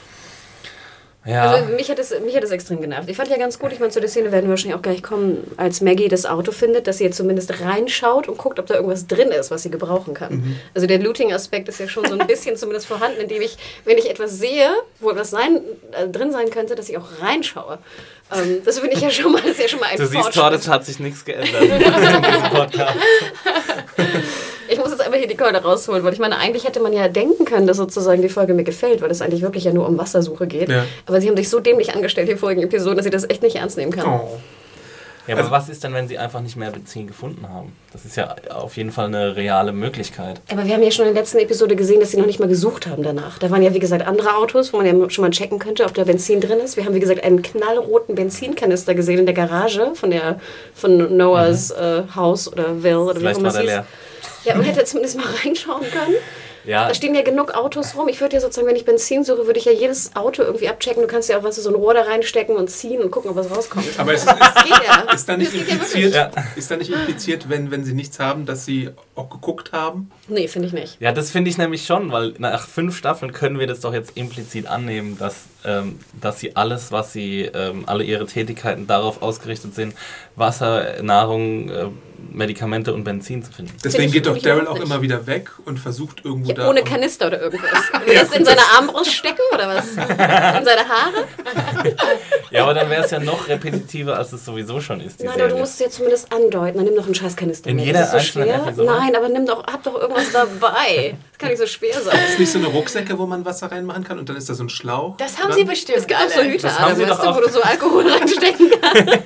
Ja. 1.28 1.50
Also 1.52 1.72
mich 1.74 1.90
hat, 1.90 1.98
es, 1.98 2.18
mich 2.20 2.34
hat 2.34 2.42
es 2.42 2.50
extrem 2.50 2.80
genervt. 2.80 3.08
Ich 3.08 3.16
fand 3.16 3.28
ja 3.28 3.36
ganz 3.36 3.58
gut, 3.58 3.72
ich 3.72 3.80
meine, 3.80 3.92
zu 3.92 4.00
der 4.00 4.08
Szene 4.08 4.32
werden 4.32 4.46
wir 4.46 4.50
wahrscheinlich 4.50 4.76
auch 4.76 4.82
gleich 4.82 5.02
kommen, 5.02 5.50
als 5.56 5.80
Maggie 5.80 6.08
das 6.08 6.26
Auto 6.26 6.52
findet, 6.52 6.86
dass 6.86 6.98
sie 6.98 7.04
jetzt 7.04 7.16
zumindest 7.16 7.60
reinschaut 7.60 8.28
und 8.28 8.38
guckt, 8.38 8.58
ob 8.58 8.66
da 8.66 8.74
irgendwas 8.74 9.06
drin 9.06 9.28
ist, 9.28 9.50
was 9.50 9.62
sie 9.62 9.70
gebrauchen 9.70 10.14
kann. 10.14 10.58
Also 10.74 10.86
der 10.86 10.98
Looting-Aspekt 10.98 11.68
ist 11.68 11.80
ja 11.80 11.88
schon 11.88 12.06
so 12.06 12.18
ein 12.18 12.26
bisschen 12.26 12.56
zumindest 12.56 12.86
vorhanden, 12.86 13.20
indem 13.20 13.42
ich, 13.42 13.56
wenn 13.84 13.98
ich 13.98 14.08
etwas 14.08 14.38
sehe, 14.38 14.70
wo 15.00 15.10
etwas 15.10 15.30
sein, 15.30 15.60
äh, 15.92 16.08
drin 16.08 16.32
sein 16.32 16.50
könnte, 16.50 16.74
dass 16.74 16.88
ich 16.88 16.96
auch 16.96 17.20
reinschaue. 17.20 17.78
Ähm, 18.34 18.60
das 18.64 18.78
finde 18.78 18.94
ich 18.94 19.00
ja 19.00 19.10
schon 19.10 19.32
mal, 19.32 19.40
das 19.40 19.52
ist 19.52 19.60
ja 19.60 19.68
schon 19.68 19.80
mal 19.80 19.86
ein 19.86 19.96
Du 19.96 20.06
siehst. 20.06 20.32
Todd, 20.32 20.52
es 20.52 20.68
hat 20.68 20.84
sich 20.84 20.98
nichts 20.98 21.24
geändert. 21.24 21.62
Ich 24.70 24.78
muss 24.78 24.90
jetzt 24.90 25.00
einfach 25.00 25.16
hier 25.18 25.26
die 25.26 25.34
Keule 25.34 25.62
rausholen, 25.62 26.04
weil 26.04 26.12
ich 26.12 26.18
meine, 26.18 26.36
eigentlich 26.36 26.64
hätte 26.66 26.80
man 26.80 26.92
ja 26.92 27.08
denken 27.08 27.46
können, 27.46 27.66
dass 27.66 27.78
sozusagen 27.78 28.20
die 28.20 28.28
Folge 28.28 28.52
mir 28.52 28.64
gefällt, 28.64 29.00
weil 29.00 29.10
es 29.10 29.22
eigentlich 29.22 29.40
wirklich 29.40 29.64
ja 29.64 29.72
nur 29.72 29.88
um 29.88 29.96
Wassersuche 29.96 30.46
geht. 30.46 30.68
Ja. 30.68 30.84
Aber 31.06 31.22
sie 31.22 31.28
haben 31.28 31.38
sich 31.38 31.48
so 31.48 31.58
dämlich 31.58 31.94
angestellt, 31.94 32.28
die 32.28 32.36
vorigen 32.36 32.62
Episoden, 32.62 32.96
dass 32.96 33.04
sie 33.04 33.10
das 33.10 33.28
echt 33.30 33.42
nicht 33.42 33.56
ernst 33.56 33.78
nehmen 33.78 33.92
kann. 33.92 34.06
Oh. 34.06 34.38
Ja, 35.28 35.36
aber 35.36 35.50
was 35.50 35.68
ist 35.68 35.84
denn, 35.84 35.92
wenn 35.92 36.08
sie 36.08 36.16
einfach 36.18 36.40
nicht 36.40 36.56
mehr 36.56 36.70
Benzin 36.70 37.06
gefunden 37.06 37.48
haben? 37.48 37.76
Das 37.92 38.04
ist 38.04 38.16
ja 38.16 38.34
auf 38.50 38.76
jeden 38.76 38.90
Fall 38.90 39.06
eine 39.06 39.36
reale 39.36 39.72
Möglichkeit. 39.72 40.40
Aber 40.50 40.64
wir 40.64 40.74
haben 40.74 40.82
ja 40.82 40.90
schon 40.90 41.06
in 41.06 41.12
der 41.12 41.22
letzten 41.22 41.38
Episode 41.38 41.76
gesehen, 41.76 42.00
dass 42.00 42.10
sie 42.10 42.16
noch 42.16 42.26
nicht 42.26 42.40
mal 42.40 42.48
gesucht 42.48 42.86
haben 42.86 43.02
danach. 43.02 43.38
Da 43.38 43.50
waren 43.50 43.62
ja, 43.62 43.74
wie 43.74 43.78
gesagt, 43.78 44.06
andere 44.06 44.36
Autos, 44.36 44.72
wo 44.72 44.78
man 44.78 44.86
ja 44.86 45.10
schon 45.10 45.22
mal 45.22 45.30
checken 45.30 45.58
könnte, 45.58 45.84
ob 45.84 45.92
da 45.94 46.04
Benzin 46.04 46.40
drin 46.40 46.58
ist. 46.60 46.76
Wir 46.76 46.84
haben, 46.86 46.94
wie 46.94 47.00
gesagt, 47.00 47.22
einen 47.22 47.42
knallroten 47.42 48.14
Benzinkanister 48.14 48.94
gesehen 48.94 49.18
in 49.18 49.26
der 49.26 49.34
Garage 49.34 49.92
von, 49.94 50.10
der, 50.10 50.40
von 50.74 51.16
Noahs 51.16 51.70
äh, 51.72 52.02
Haus 52.14 52.50
oder 52.50 52.82
Will 52.82 52.96
oder 52.96 53.14
Mhm. 53.14 53.18
Vielleicht 53.18 53.40
wie 53.42 53.46
auch 53.46 53.54
immer 53.54 53.62
leer. 53.62 53.86
Ja, 54.44 54.54
man 54.54 54.64
hätte 54.64 54.84
zumindest 54.84 55.16
mal 55.18 55.26
reinschauen 55.44 55.82
können. 55.82 56.14
Ja, 56.64 56.88
Da 56.88 56.94
stehen 56.94 57.14
ja 57.14 57.22
genug 57.22 57.54
Autos 57.54 57.96
rum. 57.96 58.08
Ich 58.08 58.20
würde 58.20 58.34
ja 58.36 58.40
sozusagen, 58.40 58.66
wenn 58.66 58.76
ich 58.76 58.84
Benzin 58.84 59.24
suche, 59.24 59.46
würde 59.46 59.58
ich 59.58 59.64
ja 59.64 59.72
jedes 59.72 60.14
Auto 60.16 60.42
irgendwie 60.42 60.68
abchecken. 60.68 61.02
Du 61.02 61.08
kannst 61.08 61.28
ja 61.28 61.38
auch 61.38 61.42
was 61.42 61.56
so 61.56 61.68
ein 61.70 61.74
Rohr 61.74 61.94
da 61.94 62.02
reinstecken 62.02 62.56
und 62.56 62.68
ziehen 62.70 63.00
und 63.02 63.10
gucken, 63.10 63.30
ob 63.30 63.36
was 63.36 63.50
rauskommt. 63.50 63.86
Aber 63.98 64.12
es 64.14 64.24
ist, 64.24 64.30
ist, 64.32 64.40
Das 64.40 64.64
geht 64.64 64.86
ja. 64.86 65.12
ist 65.14 65.28
da 65.28 65.36
nicht 65.36 65.54
impliziert, 65.54 66.14
Ja. 66.14 66.30
ist 66.56 66.70
da 66.70 66.76
nicht 66.76 66.90
impliziert 66.90 67.48
wenn, 67.48 67.70
wenn 67.70 67.84
sie 67.84 67.94
nichts 67.94 68.18
haben, 68.18 68.46
dass 68.46 68.64
sie 68.64 68.90
auch 69.14 69.30
geguckt 69.30 69.72
haben? 69.72 70.10
Nee, 70.28 70.48
finde 70.48 70.68
ich 70.68 70.74
nicht. 70.74 70.96
ja, 71.00 71.12
das 71.12 71.30
finde 71.30 71.50
ich 71.50 71.58
nämlich 71.58 71.84
schon, 71.86 72.12
weil 72.12 72.34
nach 72.38 72.66
fünf 72.68 72.96
Staffeln 72.96 73.32
können 73.32 73.58
wir 73.58 73.66
das 73.66 73.80
doch 73.80 73.92
jetzt 73.94 74.12
implizit 74.16 74.66
annehmen, 74.66 75.16
dass, 75.18 75.36
ähm, 75.64 75.98
dass 76.20 76.38
sie 76.40 76.54
alles, 76.56 76.92
was 76.92 77.12
sie, 77.12 77.42
ähm, 77.52 77.84
alle 77.86 78.04
ihre 78.04 78.26
Tätigkeiten 78.26 78.86
darauf 78.86 79.22
ausgerichtet 79.22 79.74
sind, 79.74 79.94
Wasser, 80.36 81.02
Nahrung, 81.02 81.70
äh, 81.70 81.86
Medikamente 82.32 82.92
und 82.92 83.04
Benzin 83.04 83.42
zu 83.42 83.52
finden. 83.52 83.72
Deswegen 83.84 84.10
geht 84.12 84.26
doch 84.26 84.36
Daryl 84.38 84.66
auch 84.66 84.80
immer 84.80 85.00
wieder 85.02 85.26
weg 85.26 85.50
und 85.64 85.78
versucht 85.78 86.24
irgendwo 86.24 86.48
Ja, 86.50 86.54
da. 86.56 86.68
ohne 86.68 86.82
Kanister 86.82 87.28
oder 87.28 87.40
irgendwas. 87.40 87.70
Will 88.06 88.14
das 88.14 88.32
in 88.32 88.44
seine 88.44 88.60
Armbrust 88.76 89.12
stecken 89.12 89.40
oder 89.54 89.68
was? 89.68 89.90
In 89.90 89.96
seine 90.64 90.88
Haare? 90.88 91.26
Ja, 92.50 92.62
aber 92.62 92.72
dann 92.72 92.88
wäre 92.88 93.04
es 93.04 93.10
ja 93.10 93.18
noch 93.20 93.46
repetitiver, 93.46 94.16
als 94.16 94.32
es 94.32 94.42
sowieso 94.42 94.80
schon 94.80 95.02
ist. 95.02 95.20
Die 95.20 95.24
Nein, 95.24 95.34
aber 95.34 95.42
du 95.44 95.48
Serie. 95.50 95.60
musst 95.60 95.74
es 95.74 95.80
ja 95.80 95.90
zumindest 95.90 96.32
andeuten. 96.32 96.78
Dann 96.78 96.86
nimm 96.86 96.96
doch 96.96 97.04
einen 97.04 97.14
Scheißkanister 97.14 97.68
In 97.68 97.76
mit. 97.76 97.84
jeder 97.84 98.00
das 98.00 98.14
ist 98.14 98.32
so 98.32 98.40
schwer. 98.40 98.54
Episode? 98.66 98.86
Nein, 98.90 99.14
aber 99.14 99.28
nimm 99.28 99.44
doch, 99.44 99.66
hab 99.66 99.82
doch 99.82 100.00
irgendwas 100.00 100.32
dabei. 100.32 101.14
Das 101.32 101.38
kann 101.38 101.50
nicht 101.50 101.58
so 101.58 101.66
schwer 101.66 102.00
sein. 102.00 102.18
Ist 102.26 102.38
nicht 102.38 102.50
so 102.50 102.58
eine 102.58 102.68
Rucksäcke, 102.68 103.18
wo 103.18 103.26
man 103.26 103.44
Wasser 103.44 103.70
reinmachen 103.70 104.02
kann 104.02 104.18
und 104.18 104.30
dann 104.30 104.36
ist 104.36 104.48
da 104.48 104.54
so 104.54 104.64
ein 104.64 104.70
Schlauch? 104.70 105.18
Das 105.18 105.36
haben 105.38 105.48
dran? 105.48 105.58
sie 105.58 105.64
bestimmt 105.64 105.98
Es 105.98 106.06
gibt 106.06 106.18
auch 106.18 106.28
so. 106.30 106.40
Hüte, 106.42 106.62
Das 106.62 106.78
haben 106.78 106.84
Adam, 106.86 106.96
sie 106.96 107.02
weißt 107.02 107.12
doch 107.12 107.20
du, 107.22 107.28
auch. 107.28 107.36
wo 107.36 107.40
du 107.42 107.48
so 107.50 107.60
Alkohol 107.60 108.10
reinstecken 108.12 108.70
kannst. 108.80 109.18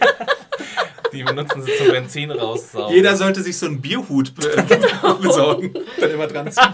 Die 1.13 1.23
benutzen 1.23 1.63
sie 1.63 1.73
zum 1.77 1.89
Benzin 1.89 2.31
raussaugen. 2.31 2.95
Jeder 2.95 3.17
sollte 3.17 3.43
sich 3.43 3.59
so 3.59 3.67
einen 3.67 3.81
Bierhut 3.81 4.35
be 4.35 4.49
besorgen. 5.23 5.75
Dann 6.01 6.11
immer 6.11 6.27
dran 6.27 6.51
ziehen. 6.51 6.65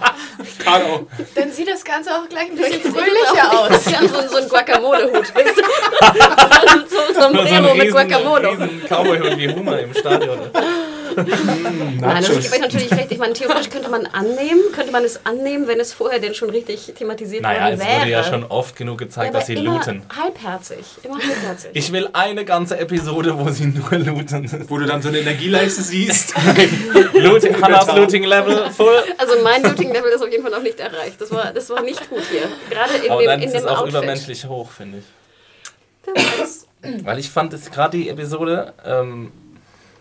Dann 1.35 1.53
sieht 1.53 1.68
das 1.68 1.85
Ganze 1.85 2.11
auch 2.14 2.29
gleich 2.29 2.51
ein 2.51 2.57
bisschen 2.57 2.81
fröhlicher 2.92 3.53
aus. 3.53 3.68
Das 3.70 3.87
ist 3.87 4.14
so, 4.14 4.29
so 4.29 4.37
ein 4.38 4.48
Guacamole-Hut. 4.48 5.27
so, 5.27 5.33
so, 6.88 7.14
so 7.14 7.20
ein 7.27 7.37
Oder 7.37 7.68
so 7.68 7.74
mit 7.74 7.90
Guacamole. 7.90 8.51
riesen 8.51 8.83
Cowboy-Hund 8.88 9.38
wie 9.38 9.48
Hummer 9.53 9.79
im 9.81 9.94
Stadion. 9.94 10.38
Nein, 11.26 12.04
also 12.04 12.33
ich 12.35 12.42
gebe 12.44 12.54
euch 12.54 12.61
natürlich 12.61 12.90
recht. 12.92 13.11
Ich 13.11 13.18
meine, 13.18 13.33
theoretisch 13.33 13.70
könnte 13.70 13.88
man 13.88 14.07
annehmen, 14.07 14.61
könnte 14.74 14.92
man 14.92 15.04
es 15.04 15.24
annehmen, 15.26 15.66
wenn 15.66 15.81
es 15.81 15.92
vorher 15.92 16.18
denn 16.20 16.35
schon 16.35 16.50
richtig 16.50 16.92
thematisiert 16.96 17.42
Naja, 17.42 17.64
worden 17.64 17.81
es 17.81 17.87
wäre. 17.87 18.00
wurde 18.00 18.11
ja 18.11 18.24
schon 18.24 18.44
oft 18.44 18.76
genug 18.76 18.98
gezeigt, 18.98 19.28
aber 19.31 19.38
dass 19.38 19.46
sie 19.46 19.54
immer 19.54 19.74
looten. 19.74 20.02
halbherzig. 20.16 20.78
Immer 21.02 21.18
halbherzig. 21.18 21.70
Ich 21.74 21.92
will 21.92 22.09
eine 22.12 22.44
ganze 22.44 22.78
Episode, 22.78 23.38
wo 23.38 23.48
sie 23.50 23.66
nur 23.66 23.90
looten. 23.98 24.64
Wo 24.68 24.78
du 24.78 24.87
dann 24.87 25.02
so 25.02 25.09
eine 25.09 25.18
Energieleiste 25.18 25.83
siehst. 25.83 26.35
Looting, 27.14 27.54
Hannas 27.62 27.87
Looting 27.94 28.24
Level 28.24 28.70
full. 28.70 29.02
Also 29.18 29.35
mein 29.42 29.62
Looting-Level 29.62 30.11
ist 30.12 30.22
auf 30.22 30.31
jeden 30.31 30.42
Fall 30.42 30.52
noch 30.52 30.62
nicht 30.62 30.78
erreicht. 30.81 31.20
Das 31.20 31.31
war, 31.31 31.52
das 31.52 31.68
war 31.70 31.83
nicht 31.83 32.09
gut 32.11 32.22
hier. 32.31 32.42
Gerade 32.70 32.94
in 33.04 33.11
Aber 33.11 33.20
dem, 33.22 33.26
dann 33.26 33.40
in 33.42 33.48
ist 33.48 33.54
es 33.54 33.62
dem 33.62 33.68
auch 33.68 33.78
Outfit. 33.81 33.94
übermenschlich 33.94 34.44
hoch, 34.46 34.70
finde 34.70 34.98
ich. 34.98 35.04
Weil 37.04 37.18
ich 37.18 37.28
fand 37.31 37.52
es 37.52 37.70
gerade 37.70 37.96
die 37.98 38.09
Episode, 38.09 38.72
ähm, 38.87 39.33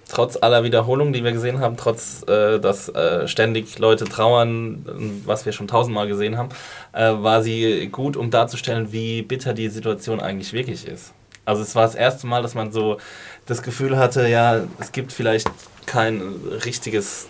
trotz 0.08 0.38
aller 0.42 0.64
Wiederholungen, 0.64 1.14
die 1.14 1.24
wir 1.24 1.32
gesehen 1.32 1.60
haben, 1.60 1.78
trotz, 1.78 2.24
äh, 2.28 2.60
dass 2.60 2.90
äh, 2.90 3.28
ständig 3.28 3.78
Leute 3.80 4.06
trauern, 4.06 5.22
was 5.26 5.46
wir 5.46 5.54
schon 5.54 5.68
tausendmal 5.68 6.08
gesehen 6.08 6.38
haben, 6.38 6.50
äh, 6.94 7.12
war 7.12 7.44
sie 7.44 7.88
gut, 7.92 8.18
um 8.18 8.32
darzustellen, 8.32 8.92
wie 8.92 9.22
bitter 9.22 9.54
die 9.54 9.70
Situation 9.70 10.20
eigentlich 10.20 10.54
wirklich 10.54 10.88
ist. 10.88 11.14
Also 11.46 11.62
es 11.62 11.76
war 11.76 11.84
das 11.84 11.96
erste 11.96 12.28
Mal, 12.28 12.42
dass 12.42 12.56
man 12.56 12.72
so 12.72 12.98
das 13.46 13.62
Gefühl 13.62 13.98
hatte, 13.98 14.28
ja, 14.28 14.62
es 14.80 14.92
gibt 14.92 15.14
vielleicht 15.14 15.50
kein 15.86 16.22
richtiges 16.66 17.28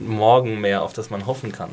Morgen 0.00 0.60
mehr, 0.60 0.82
auf 0.82 0.92
das 0.92 1.10
man 1.10 1.26
hoffen 1.26 1.52
kann. 1.52 1.70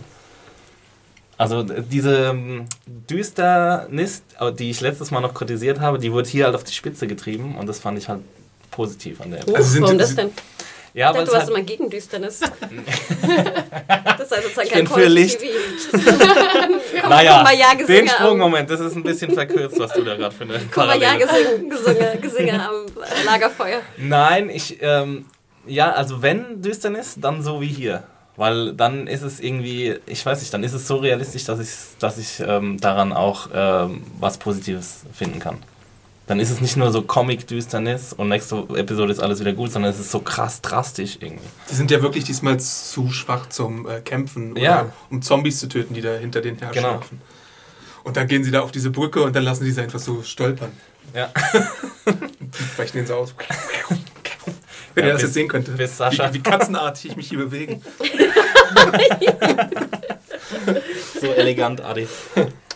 Also 1.37 1.61
äh, 1.61 1.83
diese 1.83 2.29
ähm, 2.29 2.65
Düsternis, 2.87 4.23
die 4.57 4.69
ich 4.69 4.81
letztes 4.81 5.11
Mal 5.11 5.21
noch 5.21 5.33
kritisiert 5.33 5.79
habe, 5.79 5.99
die 5.99 6.11
wurde 6.11 6.29
hier 6.29 6.45
halt 6.45 6.55
auf 6.55 6.63
die 6.63 6.73
Spitze 6.73 7.07
getrieben 7.07 7.55
und 7.55 7.67
das 7.67 7.79
fand 7.79 7.97
ich 7.97 8.09
halt 8.09 8.21
positiv 8.77 9.19
an 9.21 9.31
der 9.31 9.39
Episode. 9.39 9.57
Also 9.57 9.71
sind- 9.71 9.81
Warum 9.83 9.97
das 9.97 10.15
denn? 10.15 10.29
Ja, 10.93 11.09
Ich 11.11 11.15
dachte, 11.17 11.29
du 11.29 11.33
warst 11.37 11.49
immer 11.49 11.61
gegen 11.61 11.89
Düsternis. 11.89 12.39
das 14.17 14.29
sei 14.29 14.41
sozusagen 14.41 14.67
Ich 14.67 14.73
kein 14.73 14.85
bin 14.85 14.93
für 14.93 15.07
Licht. 15.07 15.39
TV. 15.39 15.97
naja, 17.09 17.43
den 17.87 18.07
Sprungmoment, 18.07 18.69
das 18.69 18.79
ist 18.79 18.95
ein 18.95 19.03
bisschen 19.03 19.31
verkürzt, 19.31 19.77
was 19.79 19.93
du 19.93 20.03
da 20.03 20.15
gerade 20.15 20.33
für 20.35 20.43
eine 20.45 20.59
Parallele 20.59 21.27
Gesänge 22.21 22.53
am 22.67 22.85
Lagerfeuer. 23.25 23.81
Nein, 23.97 24.49
ich, 24.49 24.77
ähm, 24.81 25.25
ja, 25.67 25.91
also 25.91 26.21
wenn 26.21 26.61
Düsternis, 26.61 27.15
dann 27.17 27.43
so 27.43 27.61
wie 27.61 27.67
hier. 27.67 28.03
Weil 28.35 28.73
dann 28.73 29.07
ist 29.07 29.23
es 29.23 29.39
irgendwie, 29.39 29.95
ich 30.05 30.23
weiß 30.25 30.39
nicht, 30.41 30.53
dann 30.53 30.63
ist 30.63 30.73
es 30.73 30.87
so 30.87 30.97
realistisch, 30.97 31.43
dass 31.45 31.59
ich, 31.59 31.69
dass 31.99 32.17
ich 32.19 32.39
ähm, 32.39 32.79
daran 32.79 33.11
auch 33.11 33.49
ähm, 33.53 34.03
was 34.19 34.37
Positives 34.37 35.01
finden 35.13 35.39
kann. 35.39 35.57
Dann 36.27 36.39
ist 36.41 36.49
es 36.49 36.59
nicht 36.59 36.75
nur 36.75 36.91
so 36.91 37.01
Comic-Düsternis 37.01 38.11
und 38.13 38.27
nächste 38.27 38.57
Episode 38.75 39.13
ist 39.13 39.19
alles 39.19 39.39
wieder 39.39 39.53
gut, 39.53 39.71
sondern 39.71 39.91
es 39.91 39.99
ist 39.99 40.11
so 40.11 40.19
krass 40.19 40.61
drastisch 40.61 41.17
irgendwie. 41.21 41.45
Die 41.71 41.73
sind 41.75 41.89
ja 41.89 42.01
wirklich 42.01 42.25
diesmal 42.25 42.59
zu 42.59 43.09
schwach 43.11 43.47
zum 43.47 43.87
äh, 43.87 44.01
Kämpfen 44.01 44.51
oder 44.51 44.61
Ja. 44.61 44.91
um 45.09 45.21
Zombies 45.21 45.59
zu 45.59 45.69
töten, 45.69 45.93
die 45.93 46.01
da 46.01 46.15
hinter 46.15 46.41
den 46.41 46.57
her 46.59 46.71
Genau. 46.73 46.89
schlafen. 46.89 47.21
Und 48.03 48.17
dann 48.17 48.27
gehen 48.27 48.43
sie 48.43 48.51
da 48.51 48.61
auf 48.61 48.71
diese 48.73 48.89
Brücke 48.89 49.23
und 49.23 49.35
dann 49.35 49.43
lassen 49.43 49.63
die 49.63 49.71
sie 49.71 49.81
einfach 49.81 49.99
so 49.99 50.21
stolpern. 50.21 50.71
Ja. 51.13 51.29
Weichen 52.75 52.97
den 52.97 53.07
so 53.07 53.15
aus. 53.15 53.33
Wenn 54.95 55.03
Ja, 55.05 55.09
ihr 55.09 55.13
das 55.13 55.21
bis- 55.21 55.29
jetzt 55.29 55.33
sehen 55.33 55.47
könntet. 55.47 55.77
bis 55.77 55.97
Sascha- 55.99 56.29
Wie, 56.29 56.35
wie 56.35 56.43
katzenartig 56.43 57.11
ich 57.11 57.15
mich 57.15 57.29
hier 57.29 57.37
bewege. 57.39 57.79
So 61.19 61.27
elegant, 61.33 61.81
Adi. 61.81 62.07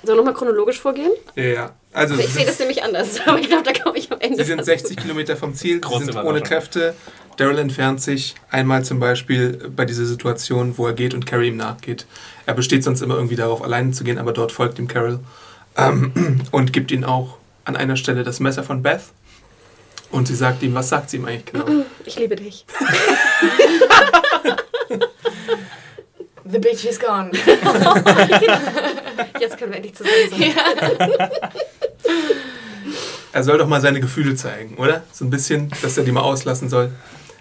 Soll 0.03 0.15
nochmal 0.15 0.33
chronologisch 0.33 0.79
vorgehen? 0.79 1.11
Ja, 1.35 1.43
ja. 1.43 1.71
Also, 1.93 2.15
Ich 2.15 2.29
sehe 2.33 2.45
das 2.45 2.57
nämlich 2.59 2.83
anders, 2.83 3.19
aber 3.25 3.39
ich 3.39 3.47
glaube, 3.47 3.63
da 3.63 3.73
komme 3.73 3.97
ich 3.97 4.11
am 4.11 4.19
Ende. 4.19 4.37
sie 4.37 4.43
sind 4.45 4.59
dazu. 4.59 4.71
60 4.71 4.97
Kilometer 4.97 5.35
vom 5.35 5.53
Ziel, 5.53 5.75
sie 5.75 5.81
Große 5.81 6.05
sind 6.05 6.17
ohne 6.17 6.41
Kräfte. 6.41 6.95
Daryl 7.37 7.59
entfernt 7.59 8.01
sich 8.01 8.35
einmal 8.49 8.83
zum 8.83 8.99
Beispiel 8.99 9.71
bei 9.75 9.85
dieser 9.85 10.05
Situation, 10.05 10.77
wo 10.77 10.87
er 10.87 10.93
geht 10.93 11.13
und 11.13 11.25
Carrie 11.25 11.47
ihm 11.49 11.57
nachgeht. 11.57 12.05
Er 12.45 12.53
besteht 12.53 12.83
sonst 12.83 13.01
immer 13.01 13.15
irgendwie 13.15 13.35
darauf, 13.35 13.61
alleine 13.61 13.91
zu 13.91 14.03
gehen, 14.03 14.17
aber 14.17 14.31
dort 14.33 14.51
folgt 14.51 14.79
ihm 14.79 14.87
Carol 14.87 15.19
ähm, 15.77 16.41
und 16.51 16.73
gibt 16.73 16.91
ihm 16.91 17.03
auch 17.03 17.37
an 17.65 17.75
einer 17.75 17.95
Stelle 17.95 18.23
das 18.23 18.39
Messer 18.39 18.63
von 18.63 18.81
Beth. 18.81 19.01
Und 20.11 20.27
sie 20.27 20.35
sagt 20.35 20.61
ihm, 20.61 20.73
was 20.73 20.89
sagt 20.89 21.09
sie 21.09 21.17
ihm 21.17 21.25
eigentlich 21.25 21.45
genau? 21.45 21.65
Ich 22.05 22.17
liebe 22.19 22.35
dich. 22.35 22.65
The 26.51 26.59
bitch 26.59 26.85
is 26.85 26.99
gone. 26.99 27.31
Jetzt 29.39 29.57
können 29.57 29.71
wir 29.71 29.77
endlich 29.77 29.95
zusammen 29.95 30.15
sein. 30.29 31.29
Er 33.33 33.43
soll 33.43 33.57
doch 33.57 33.67
mal 33.67 33.79
seine 33.79 34.01
Gefühle 34.01 34.35
zeigen, 34.35 34.75
oder? 34.75 35.03
So 35.13 35.23
ein 35.23 35.29
bisschen, 35.29 35.71
dass 35.81 35.97
er 35.97 36.03
die 36.03 36.11
mal 36.11 36.19
auslassen 36.21 36.69
soll. 36.69 36.91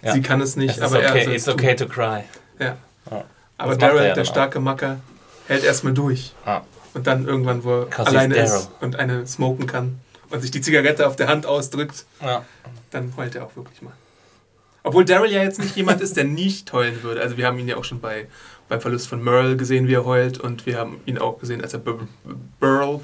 Ja. 0.02 0.12
Sie 0.12 0.22
kann 0.22 0.40
es 0.40 0.54
nicht, 0.54 0.76
Es 0.76 0.82
aber 0.82 1.02
er 1.02 1.10
okay, 1.10 1.24
soll 1.24 1.32
it's 1.34 1.46
es 1.48 1.52
tun. 1.52 1.60
okay 1.60 1.74
to 1.74 1.86
cry. 1.88 2.22
Ja. 2.60 2.76
Ja. 3.10 3.24
Aber 3.58 3.72
er 3.72 3.78
Daryl, 3.78 4.12
der 4.14 4.22
auch. 4.22 4.24
starke 4.24 4.60
Macker, 4.60 5.00
hält 5.48 5.64
erstmal 5.64 5.92
durch. 5.92 6.32
Ah. 6.44 6.60
Und 6.94 7.08
dann 7.08 7.26
irgendwann, 7.26 7.64
wo 7.64 7.82
er 7.82 8.06
alleine 8.06 8.36
ist 8.36 8.70
und 8.80 8.96
eine 8.96 9.26
smoken 9.26 9.66
kann 9.66 9.98
und 10.30 10.40
sich 10.42 10.52
die 10.52 10.60
Zigarette 10.60 11.08
auf 11.08 11.16
der 11.16 11.26
Hand 11.26 11.44
ausdrückt, 11.44 12.04
Ja. 12.22 12.44
dann 12.92 13.12
heult 13.16 13.34
er 13.34 13.44
auch 13.46 13.56
wirklich 13.56 13.82
mal. 13.82 13.92
Obwohl 14.84 15.04
Daryl 15.04 15.32
ja 15.32 15.42
jetzt 15.42 15.58
nicht 15.58 15.74
jemand 15.74 16.00
ist, 16.02 16.16
der 16.16 16.24
nicht 16.24 16.72
heulen 16.72 17.02
würde. 17.02 17.20
Also 17.20 17.36
wir 17.36 17.48
haben 17.48 17.58
ihn 17.58 17.66
ja 17.66 17.76
auch 17.76 17.84
schon 17.84 18.00
bei, 18.00 18.28
beim 18.70 18.80
Verlust 18.80 19.08
von 19.08 19.22
Merle 19.22 19.56
gesehen, 19.56 19.86
wie 19.88 19.94
er 19.94 20.06
heult. 20.06 20.38
Und 20.40 20.64
wir 20.64 20.78
haben 20.78 21.00
ihn 21.04 21.18
auch 21.18 21.38
gesehen, 21.38 21.60
als 21.62 21.74
er 21.74 21.80
Bur- 21.80 22.08
Burl 22.58 23.00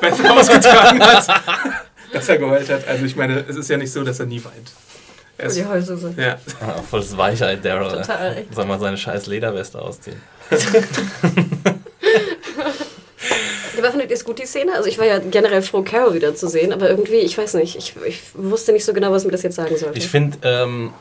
Beth, 0.00 0.14
ausgetragen 0.28 1.00
hat, 1.00 1.28
dass 2.12 2.28
er 2.28 2.38
geheult 2.38 2.68
hat. 2.68 2.88
Also 2.88 3.04
ich 3.04 3.14
meine, 3.14 3.44
es 3.48 3.54
ist 3.56 3.70
ja 3.70 3.76
nicht 3.76 3.92
so, 3.92 4.02
dass 4.02 4.18
er 4.18 4.26
nie 4.26 4.42
weint. 4.44 4.72
Er 5.38 5.46
ist, 5.46 5.56
Die 5.56 5.64
Heulsuse. 5.64 6.12
ja. 6.16 6.38
Ah, 6.60 6.80
Voll 6.90 7.00
das 7.00 7.16
Weichheit, 7.16 7.64
Daryl. 7.64 7.86
ey. 7.86 7.96
Total. 8.02 8.44
Soll 8.50 8.64
mal 8.66 8.78
seine 8.80 8.96
scheiß 8.96 9.26
Lederweste 9.26 9.80
ausziehen. 9.80 10.20
Aber 13.78 13.90
findet 13.90 14.10
ihr 14.10 14.16
es 14.16 14.24
gut, 14.24 14.38
die 14.38 14.46
Szene? 14.46 14.74
Also 14.74 14.88
ich 14.88 14.98
war 14.98 15.06
ja 15.06 15.18
generell 15.18 15.62
froh, 15.62 15.82
Carol 15.82 16.14
wieder 16.14 16.34
zu 16.34 16.48
sehen, 16.48 16.72
aber 16.72 16.88
irgendwie, 16.90 17.16
ich 17.16 17.36
weiß 17.36 17.54
nicht, 17.54 17.76
ich, 17.76 17.94
ich 18.06 18.20
wusste 18.34 18.72
nicht 18.72 18.84
so 18.84 18.92
genau, 18.92 19.10
was 19.10 19.24
mir 19.24 19.32
das 19.32 19.42
jetzt 19.42 19.56
sagen 19.56 19.76
sollte. 19.76 19.98
Ich 19.98 20.08
finde, 20.08 20.38
ähm, 20.42 20.92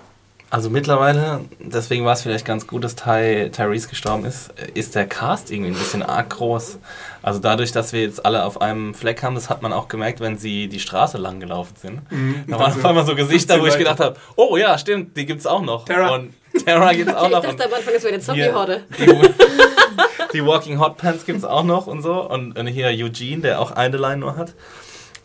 also 0.51 0.69
mittlerweile, 0.69 1.45
deswegen 1.59 2.03
war 2.03 2.11
es 2.11 2.23
vielleicht 2.23 2.43
ganz 2.43 2.67
gut, 2.67 2.83
dass 2.83 2.95
Ty, 2.95 3.49
Tyrese 3.51 3.87
gestorben 3.87 4.25
ist, 4.25 4.51
ist 4.73 4.95
der 4.95 5.07
Cast 5.07 5.49
irgendwie 5.49 5.71
ein 5.71 5.77
bisschen 5.77 6.03
arg 6.03 6.29
groß. 6.29 6.77
Also 7.21 7.39
dadurch, 7.39 7.71
dass 7.71 7.93
wir 7.93 8.01
jetzt 8.01 8.25
alle 8.25 8.43
auf 8.43 8.59
einem 8.59 8.93
Fleck 8.93 9.23
haben, 9.23 9.33
das 9.35 9.49
hat 9.49 9.61
man 9.61 9.71
auch 9.71 9.87
gemerkt, 9.87 10.19
wenn 10.19 10.37
sie 10.37 10.67
die 10.67 10.81
Straße 10.81 11.17
lang 11.17 11.39
gelaufen 11.39 11.75
sind. 11.81 12.01
Da 12.47 12.59
waren 12.59 12.73
auf 12.73 12.83
einmal 12.83 13.05
so 13.05 13.15
Gesichter, 13.15 13.61
wo 13.61 13.65
ich 13.65 13.75
15 13.75 13.79
gedacht 13.79 13.99
habe, 14.01 14.17
oh 14.35 14.57
ja, 14.57 14.77
stimmt, 14.77 15.15
die 15.15 15.25
gibt's 15.25 15.47
auch 15.47 15.61
noch. 15.61 15.85
Terra. 15.85 16.15
Und 16.15 16.33
Terra 16.65 16.91
gibt's 16.91 17.13
auch 17.15 17.27
ich 17.27 17.31
noch. 17.31 17.41
dachte 17.41 17.55
Und 17.55 17.61
am 17.61 17.73
Anfang, 17.73 17.93
es 17.95 18.03
wäre 18.03 18.13
eine 18.13 18.21
Zombie-Horde. 18.21 18.83
die, 18.99 19.05
die 20.33 20.45
Walking 20.45 20.81
Hot 20.81 20.97
Pants 20.97 21.25
gibt's 21.25 21.45
auch 21.45 21.63
noch 21.63 21.87
und 21.87 22.01
so. 22.01 22.29
Und, 22.29 22.59
und 22.59 22.67
hier 22.67 22.87
Eugene, 22.87 23.41
der 23.41 23.61
auch 23.61 23.71
eine 23.71 23.95
Line 23.95 24.17
nur 24.17 24.35
hat. 24.35 24.53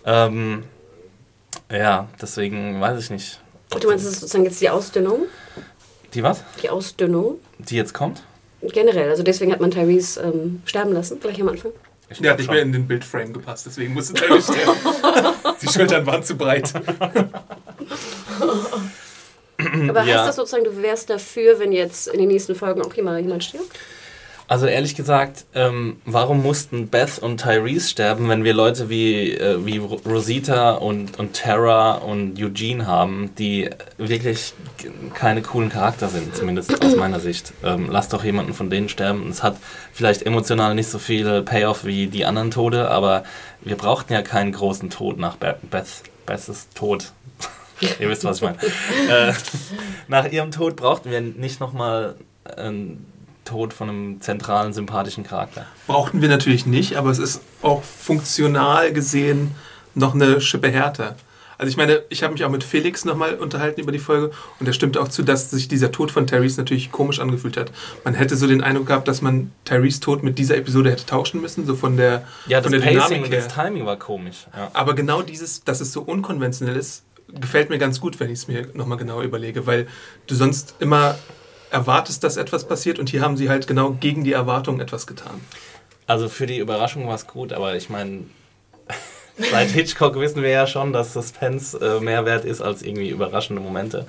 Ähm, 0.04 0.62
ja, 1.68 2.06
deswegen 2.22 2.80
weiß 2.80 3.00
ich 3.00 3.10
nicht. 3.10 3.40
Du 3.70 3.88
meinst, 3.88 4.04
das 4.06 4.12
ist 4.14 4.20
sozusagen 4.20 4.44
jetzt 4.44 4.60
die 4.60 4.70
Ausdünnung? 4.70 5.26
Die 6.14 6.22
was? 6.22 6.42
Die 6.62 6.70
Ausdünnung? 6.70 7.40
Die 7.58 7.76
jetzt 7.76 7.92
kommt? 7.92 8.22
Generell, 8.62 9.10
also 9.10 9.22
deswegen 9.22 9.52
hat 9.52 9.60
man 9.60 9.70
Tyrese 9.70 10.20
ähm, 10.22 10.62
sterben 10.64 10.92
lassen, 10.92 11.20
gleich 11.20 11.40
am 11.40 11.48
Anfang. 11.48 11.72
Ich 12.08 12.18
Der 12.20 12.32
hat 12.32 12.38
nicht 12.38 12.50
mehr 12.50 12.62
in 12.62 12.72
den 12.72 12.86
Bildframe 12.86 13.32
gepasst, 13.32 13.66
deswegen 13.66 13.92
musste 13.92 14.14
Daryl 14.14 14.40
sterben. 14.40 14.76
Die 15.60 15.66
Schultern 15.68 16.06
waren 16.06 16.22
zu 16.22 16.36
breit. 16.36 16.72
Aber 19.88 20.04
Ja. 20.04 20.18
heißt 20.18 20.28
das 20.28 20.36
sozusagen, 20.36 20.64
du 20.64 20.76
wärst 20.82 21.10
dafür, 21.10 21.58
wenn 21.58 21.72
jetzt 21.72 22.08
in 22.08 22.18
den 22.20 22.28
nächsten 22.28 22.54
Folgen 22.54 22.82
auch 22.82 22.94
jemand, 22.94 23.20
jemand 23.22 23.42
stirbt? 23.44 23.76
Also 24.48 24.66
ehrlich 24.66 24.94
gesagt, 24.94 25.44
ähm, 25.54 25.96
warum 26.04 26.40
mussten 26.42 26.86
Beth 26.86 27.18
und 27.18 27.40
Tyrese 27.42 27.88
sterben, 27.88 28.28
wenn 28.28 28.44
wir 28.44 28.54
Leute 28.54 28.88
wie, 28.88 29.32
äh, 29.32 29.64
wie 29.66 29.78
Ro- 29.78 30.00
Rosita 30.06 30.74
und, 30.74 31.18
und 31.18 31.34
Tara 31.34 31.94
und 31.96 32.40
Eugene 32.40 32.86
haben, 32.86 33.34
die 33.38 33.68
wirklich 33.98 34.52
keine 35.14 35.42
coolen 35.42 35.68
Charakter 35.68 36.08
sind, 36.08 36.36
zumindest 36.36 36.80
aus 36.84 36.94
meiner 36.94 37.18
Sicht. 37.18 37.52
Ähm, 37.64 37.88
lass 37.90 38.08
doch 38.08 38.22
jemanden 38.22 38.54
von 38.54 38.70
denen 38.70 38.88
sterben. 38.88 39.28
Es 39.30 39.42
hat 39.42 39.56
vielleicht 39.92 40.22
emotional 40.22 40.76
nicht 40.76 40.88
so 40.90 41.00
viel 41.00 41.42
Payoff 41.42 41.84
wie 41.84 42.06
die 42.06 42.24
anderen 42.24 42.52
Tode, 42.52 42.88
aber 42.88 43.24
wir 43.62 43.76
brauchten 43.76 44.12
ja 44.12 44.22
keinen 44.22 44.52
großen 44.52 44.90
Tod 44.90 45.18
nach 45.18 45.36
Be 45.36 45.56
Beth. 45.70 45.86
Beths 46.24 46.68
Tod. 46.74 47.12
Ihr 48.00 48.08
wisst, 48.08 48.22
was 48.24 48.36
ich 48.38 48.42
meine. 48.44 48.58
äh, 49.08 49.32
nach 50.08 50.30
ihrem 50.30 50.50
Tod 50.52 50.76
brauchten 50.76 51.10
wir 51.10 51.20
nicht 51.20 51.58
nochmal 51.60 52.14
einen 52.56 53.06
Tod 53.46 53.72
von 53.72 53.88
einem 53.88 54.20
zentralen, 54.20 54.74
sympathischen 54.74 55.24
Charakter. 55.24 55.64
Brauchten 55.86 56.20
wir 56.20 56.28
natürlich 56.28 56.66
nicht, 56.66 56.96
aber 56.96 57.10
es 57.10 57.18
ist 57.18 57.40
auch 57.62 57.82
funktional 57.82 58.92
gesehen 58.92 59.54
noch 59.94 60.14
eine 60.14 60.42
Schippe 60.42 60.68
härter. 60.68 61.16
Also 61.58 61.70
ich 61.70 61.76
meine, 61.76 62.02
ich 62.10 62.22
habe 62.22 62.34
mich 62.34 62.44
auch 62.44 62.50
mit 62.50 62.64
Felix 62.64 63.04
nochmal 63.04 63.34
unterhalten 63.34 63.80
über 63.80 63.92
die 63.92 63.98
Folge 63.98 64.30
und 64.60 64.66
er 64.66 64.74
stimmte 64.74 65.00
auch 65.00 65.08
zu, 65.08 65.22
dass 65.22 65.50
sich 65.50 65.68
dieser 65.68 65.90
Tod 65.90 66.10
von 66.10 66.26
Tyrese 66.26 66.60
natürlich 66.60 66.92
komisch 66.92 67.18
angefühlt 67.18 67.56
hat. 67.56 67.72
Man 68.04 68.14
hätte 68.14 68.36
so 68.36 68.46
den 68.46 68.62
Eindruck 68.62 68.88
gehabt, 68.88 69.08
dass 69.08 69.22
man 69.22 69.52
Tyrese 69.64 70.00
Tod 70.00 70.22
mit 70.22 70.38
dieser 70.38 70.56
Episode 70.56 70.90
hätte 70.90 71.06
tauschen 71.06 71.40
müssen, 71.40 71.64
so 71.64 71.74
von 71.74 71.96
der, 71.96 72.24
Ja, 72.46 72.60
das 72.60 72.70
von 72.70 72.80
der 72.80 72.86
Pacing 72.86 73.24
und 73.24 73.32
das 73.32 73.48
Timing 73.48 73.86
war 73.86 73.96
komisch. 73.98 74.46
Ja. 74.54 74.70
Aber 74.74 74.94
genau 74.94 75.22
dieses, 75.22 75.64
dass 75.64 75.80
es 75.80 75.92
so 75.92 76.02
unkonventionell 76.02 76.76
ist, 76.76 77.04
gefällt 77.28 77.70
mir 77.70 77.78
ganz 77.78 78.00
gut, 78.00 78.20
wenn 78.20 78.28
ich 78.28 78.40
es 78.40 78.48
mir 78.48 78.68
nochmal 78.74 78.98
genau 78.98 79.22
überlege, 79.22 79.66
weil 79.66 79.86
du 80.26 80.34
sonst 80.34 80.74
immer 80.78 81.16
erwartest, 81.76 82.24
dass 82.24 82.36
etwas 82.36 82.66
passiert 82.66 82.98
und 82.98 83.10
hier 83.10 83.20
haben 83.20 83.36
sie 83.36 83.48
halt 83.48 83.66
genau 83.66 83.90
gegen 83.90 84.24
die 84.24 84.32
Erwartung 84.32 84.80
etwas 84.80 85.06
getan. 85.06 85.40
Also 86.06 86.28
für 86.28 86.46
die 86.46 86.58
Überraschung 86.58 87.06
war 87.06 87.14
es 87.14 87.26
gut, 87.26 87.52
aber 87.52 87.76
ich 87.76 87.90
meine, 87.90 88.24
seit 89.50 89.68
Hitchcock 89.68 90.18
wissen 90.18 90.42
wir 90.42 90.50
ja 90.50 90.66
schon, 90.66 90.92
dass 90.92 91.12
Suspense 91.12 91.78
äh, 91.78 92.00
mehr 92.00 92.24
wert 92.24 92.44
ist 92.44 92.62
als 92.62 92.82
irgendwie 92.82 93.10
überraschende 93.10 93.60
Momente. 93.60 94.06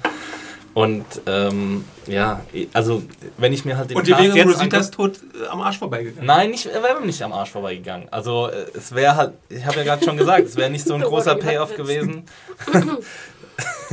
Und 0.73 1.05
ähm, 1.25 1.85
ja, 2.05 2.41
also 2.71 3.01
wenn 3.37 3.51
ich 3.51 3.65
mir 3.65 3.77
halt 3.77 3.89
den 3.89 3.97
Und 3.97 4.05
dir 4.05 4.15
Cast 4.15 4.35
wäre 4.35 4.37
jetzt 4.37 4.59
Rositas 4.59 4.91
Tod 4.91 5.19
äh, 5.33 5.47
am 5.47 5.59
Arsch 5.61 5.79
vorbeigegangen. 5.79 6.27
Nein, 6.27 6.51
nicht, 6.51 6.67
er 6.67 6.83
wäre 6.83 7.03
nicht 7.03 7.19
am 7.23 7.33
Arsch 7.33 7.49
vorbeigegangen. 7.49 8.07
Also 8.11 8.49
äh, 8.49 8.67
es 8.75 8.93
wäre 8.93 9.15
halt, 9.15 9.33
ich 9.49 9.65
habe 9.65 9.77
ja 9.77 9.83
gerade 9.83 10.05
schon 10.05 10.17
gesagt, 10.17 10.45
es 10.45 10.55
wäre 10.55 10.69
nicht 10.69 10.85
so 10.85 10.93
ein 10.93 11.01
großer 11.11 11.35
Payoff 11.35 11.75
gewesen. 11.75 12.25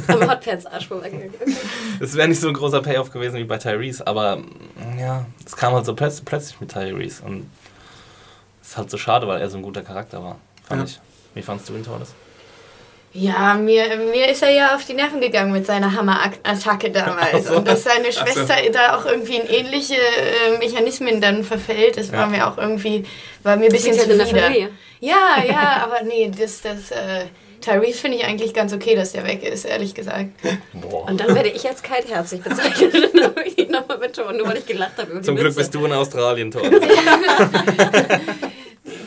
Am 0.09 0.29
Hotpants 0.31 0.67
Arsch 0.67 0.89
vorbeigegangen. 0.89 1.33
Es 2.01 2.15
wäre 2.17 2.29
nicht 2.29 2.41
so 2.41 2.49
ein 2.49 2.55
großer 2.55 2.83
Payoff 2.83 3.11
gewesen 3.11 3.37
wie 3.37 3.45
bei 3.45 3.59
Tyrese, 3.59 4.07
aber 4.07 4.37
mm, 4.37 4.99
ja, 4.99 5.25
es 5.47 5.57
kam 5.57 5.73
halt 5.75 5.87
so 5.87 5.95
plötz 5.95 6.21
plötzlich 6.21 6.61
mit 6.61 6.73
Tyrese 6.73 7.23
und 7.25 7.49
es 8.63 8.69
ist 8.71 8.77
halt 8.77 8.91
so 8.91 8.99
schade, 8.99 9.27
weil 9.27 9.41
er 9.41 9.49
so 9.49 9.57
ein 9.57 9.63
guter 9.63 9.83
Charakter 9.83 10.23
war, 10.23 10.39
fand 10.69 10.81
Ja. 10.83 10.87
ich. 10.87 11.01
Wie 11.35 11.43
fandst 11.43 11.69
du 11.69 11.75
ihn, 11.75 11.85
Tordes? 11.85 12.13
Ja, 13.17 13.55
mir, 13.55 13.97
mir 13.97 14.29
ist 14.29 14.43
er 14.43 14.51
ja 14.51 14.75
auf 14.75 14.85
die 14.85 14.95
Nerven 14.95 15.21
gegangen 15.21 15.53
mit 15.53 15.65
seiner 15.67 15.93
Hammerattacke 15.95 16.91
damals. 16.91 17.47
So. 17.47 17.57
Und 17.59 17.69
dass 17.69 17.85
seine 17.85 18.11
so. 18.11 18.21
Schwester 18.21 18.57
da 18.73 18.97
auch 18.97 19.07
irgendwie 19.07 19.37
in 19.37 19.47
ähnliche 19.47 19.95
äh, 19.95 20.59
Mechanismen 20.59 21.21
dann 21.21 21.45
verfällt, 21.45 21.97
das 21.97 22.09
Ja. 22.11 22.19
war 22.19 22.27
mir 22.27 22.45
auch 22.47 22.59
irgendwie, 22.59 23.05
war 23.45 23.57
mir 23.57 23.67
ein 23.67 23.73
bisschen 23.73 23.95
zuwider. 23.99 24.27
Familie. 24.27 24.71
Ja, 24.99 25.43
ja, 25.47 25.83
aber 25.85 26.03
nee, 26.03 26.29
das, 26.37 26.61
das, 26.63 26.91
äh, 26.91 27.27
Tyrese 27.65 27.99
finde 27.99 28.19
ich 28.19 28.25
eigentlich 28.25 28.53
ganz 28.53 28.73
okay, 28.75 28.95
dass 28.95 29.13
der 29.13 29.25
weg 29.27 29.43
ist, 29.43 29.65
ehrlich 29.65 29.95
gesagt. 29.95 30.27
Boah. 30.73 31.09
Und 31.09 31.19
dann 31.21 31.35
werde 31.35 31.49
ich 31.49 31.67
als 31.67 31.83
kaltherzig 31.83 32.43
bezeichnet. 32.43 32.95
Dann 33.15 33.25
habe 33.25 33.43
ich 33.45 33.57
ihn 33.59 33.71
nochmal 33.71 33.99
betonen, 33.99 34.37
nur 34.39 34.49
weil 34.49 34.59
ich 34.59 34.67
gelacht 34.67 34.99
habe 34.99 35.23
Zum 35.23 35.35
Glück 35.37 35.49
Witze. 35.49 35.59
bist 35.61 35.75
du 35.75 35.85
in 35.87 35.93
Australien, 35.93 36.51
Tordes. 36.51 36.81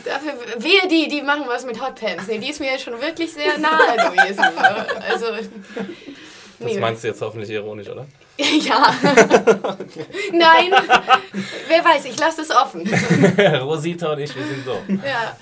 Dafür, 0.04 0.32
wehe 0.58 0.88
die, 0.90 1.08
die 1.08 1.22
machen 1.22 1.44
was 1.46 1.64
mit 1.66 1.80
Hotpants. 1.80 2.26
Nee, 2.26 2.38
die 2.38 2.50
ist 2.50 2.60
mir 2.60 2.72
ja 2.72 2.78
schon 2.78 3.00
wirklich 3.00 3.32
sehr 3.32 3.58
nahe 3.58 3.94
gewesen. 4.10 4.44
Also, 5.08 5.26
Das 5.26 5.44
nee. 6.58 6.80
meinst 6.80 7.04
du 7.04 7.08
jetzt 7.08 7.20
hoffentlich 7.20 7.50
ironisch, 7.50 7.88
oder? 7.88 8.06
Ja. 8.60 8.94
Nein. 10.32 10.70
Wer 11.68 11.84
weiß, 11.84 12.04
ich 12.04 12.18
lasse 12.18 12.42
es 12.42 12.50
offen. 12.50 12.88
Rosita 13.62 14.12
und 14.12 14.20
ich, 14.20 14.34
wir 14.34 14.44
sind 14.44 14.64
so. 14.64 14.80
Ja. 15.04 15.36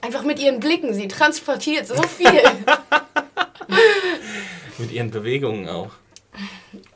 Einfach 0.00 0.22
mit 0.22 0.38
ihren 0.38 0.60
Blicken. 0.60 0.94
Sie 0.94 1.08
transportiert 1.08 1.86
so 1.86 2.00
viel. 2.02 2.42
Mit 4.78 4.92
ihren 4.92 5.10
Bewegungen 5.10 5.68
auch. 5.68 5.90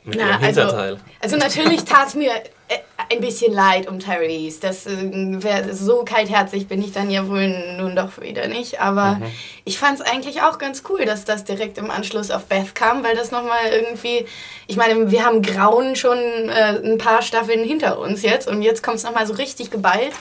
Mit 0.03 0.17
Na, 0.17 0.35
also- 0.35 0.61
Hinterteil. 0.61 0.99
Also 1.21 1.37
natürlich 1.37 1.85
tat 1.85 2.07
es 2.07 2.15
mir, 2.15 2.31
äh, 2.67 2.77
ein 3.11 3.21
bisschen 3.21 3.53
leid 3.53 3.87
um 3.87 3.99
Tyrese. 3.99 4.59
Das 4.61 4.85
äh, 4.85 4.97
wär, 5.43 5.73
so 5.73 6.03
kaltherzig 6.03 6.67
bin 6.67 6.81
ich 6.81 6.91
dann 6.91 7.09
ja 7.09 7.27
wohl 7.27 7.47
nun 7.77 7.95
doch 7.95 8.19
wieder 8.21 8.47
nicht. 8.47 8.81
Aber 8.81 9.15
mhm. 9.15 9.25
ich 9.65 9.77
fand 9.77 9.99
es 9.99 10.05
eigentlich 10.05 10.41
auch 10.41 10.57
ganz 10.57 10.83
cool, 10.89 11.05
dass 11.05 11.25
das 11.25 11.43
direkt 11.43 11.77
im 11.77 11.91
Anschluss 11.91 12.31
auf 12.31 12.45
Beth 12.45 12.75
kam, 12.75 13.03
weil 13.03 13.15
das 13.15 13.31
nochmal 13.31 13.71
irgendwie, 13.71 14.25
ich 14.67 14.77
meine, 14.77 15.11
wir 15.11 15.25
haben 15.25 15.41
Grauen 15.41 15.95
schon 15.95 16.17
äh, 16.17 16.79
ein 16.83 16.97
paar 16.97 17.21
Staffeln 17.21 17.63
hinter 17.63 17.99
uns 17.99 18.21
jetzt 18.23 18.47
und 18.47 18.61
jetzt 18.61 18.83
kommt 18.83 18.97
es 18.97 19.03
nochmal 19.03 19.27
so 19.27 19.33
richtig 19.33 19.71
geballt. 19.71 20.13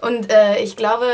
Und 0.00 0.32
äh, 0.32 0.58
ich 0.60 0.76
glaube, 0.76 1.06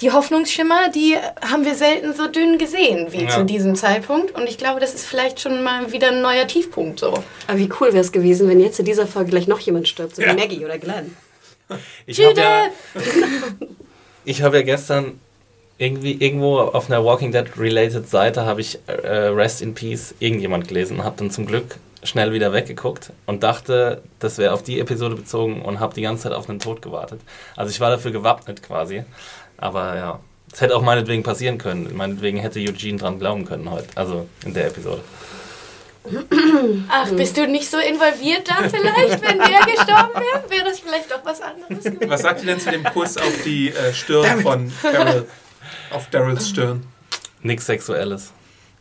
die 0.00 0.12
Hoffnungsschimmer, 0.12 0.90
die 0.90 1.16
haben 1.42 1.64
wir 1.64 1.74
selten 1.74 2.14
so 2.14 2.26
dünn 2.26 2.58
gesehen 2.58 3.12
wie 3.12 3.24
ja. 3.24 3.28
zu 3.28 3.44
diesem 3.44 3.74
Zeitpunkt. 3.74 4.34
Und 4.34 4.48
ich 4.48 4.56
glaube, 4.56 4.80
das 4.80 4.94
ist 4.94 5.06
vielleicht 5.06 5.40
schon 5.40 5.62
mal 5.62 5.92
wieder 5.92 6.08
ein 6.08 6.22
neuer 6.22 6.46
Tiefpunkt 6.46 7.00
so. 7.00 7.12
Aber 7.46 7.58
wie 7.58 7.68
cool 7.80 7.88
wäre 7.88 8.00
es 8.00 8.12
gewesen, 8.12 8.48
wenn 8.48 8.60
jetzt 8.60 8.78
in 8.78 8.86
dieser 8.86 9.06
Folge 9.06 9.30
gleich 9.30 9.46
noch 9.46 9.60
jemand 9.60 9.88
stirbt, 9.88 10.16
so 10.16 10.22
ja. 10.22 10.32
wie 10.32 10.40
Maggie 10.40 10.64
oder 10.64 10.78
Glenn. 10.78 11.16
Ich 12.06 12.24
habe 12.24 12.40
ja, 12.40 12.66
hab 14.44 14.54
ja 14.54 14.62
gestern 14.62 15.20
irgendwie 15.78 16.12
irgendwo 16.12 16.58
auf 16.58 16.90
einer 16.90 17.04
Walking 17.04 17.32
Dead 17.32 17.46
related 17.56 18.08
Seite 18.08 18.44
habe 18.44 18.60
ich 18.60 18.78
äh, 18.86 18.92
Rest 18.92 19.62
in 19.62 19.74
Peace 19.74 20.14
irgendjemand 20.18 20.68
gelesen 20.68 20.98
und 20.98 21.04
habe 21.04 21.16
dann 21.16 21.30
zum 21.30 21.46
Glück 21.46 21.76
schnell 22.02 22.32
wieder 22.32 22.52
weggeguckt 22.52 23.12
und 23.26 23.42
dachte, 23.42 24.02
das 24.18 24.38
wäre 24.38 24.52
auf 24.52 24.62
die 24.62 24.80
Episode 24.80 25.16
bezogen 25.16 25.62
und 25.62 25.80
habe 25.80 25.94
die 25.94 26.02
ganze 26.02 26.24
Zeit 26.24 26.32
auf 26.32 26.48
einen 26.48 26.58
Tod 26.58 26.82
gewartet. 26.82 27.20
Also 27.56 27.70
ich 27.70 27.80
war 27.80 27.90
dafür 27.90 28.10
gewappnet 28.10 28.62
quasi. 28.62 29.04
Aber 29.60 29.96
ja, 29.96 30.20
es 30.52 30.60
hätte 30.60 30.74
auch 30.74 30.82
meinetwegen 30.82 31.22
passieren 31.22 31.58
können. 31.58 31.94
Meinetwegen 31.96 32.38
hätte 32.38 32.58
Eugene 32.58 32.98
dran 32.98 33.18
glauben 33.18 33.44
können 33.44 33.70
heute, 33.70 33.88
also 33.94 34.26
in 34.44 34.54
der 34.54 34.68
Episode. 34.68 35.02
Ach, 36.88 37.10
bist 37.10 37.36
du 37.36 37.46
nicht 37.46 37.70
so 37.70 37.76
involviert 37.78 38.48
da 38.48 38.66
vielleicht, 38.68 39.22
wenn 39.22 39.38
der 39.38 39.60
gestorben 39.66 40.14
wäre? 40.14 40.42
Wäre 40.48 40.64
das 40.64 40.80
vielleicht 40.80 41.10
doch 41.10 41.20
was 41.24 41.42
anderes 41.42 41.84
gewesen? 41.84 42.10
Was 42.10 42.22
sagt 42.22 42.40
ihr 42.40 42.46
denn 42.46 42.58
zu 42.58 42.70
dem 42.70 42.84
Kuss 42.84 43.18
auf 43.18 43.42
die 43.44 43.68
äh, 43.68 43.92
Stirn 43.92 44.40
von 44.40 44.72
Carol? 44.80 45.26
Auf 45.90 46.08
Daryls 46.08 46.48
Stirn? 46.48 46.84
Nichts 47.42 47.66
Sexuelles. 47.66 48.32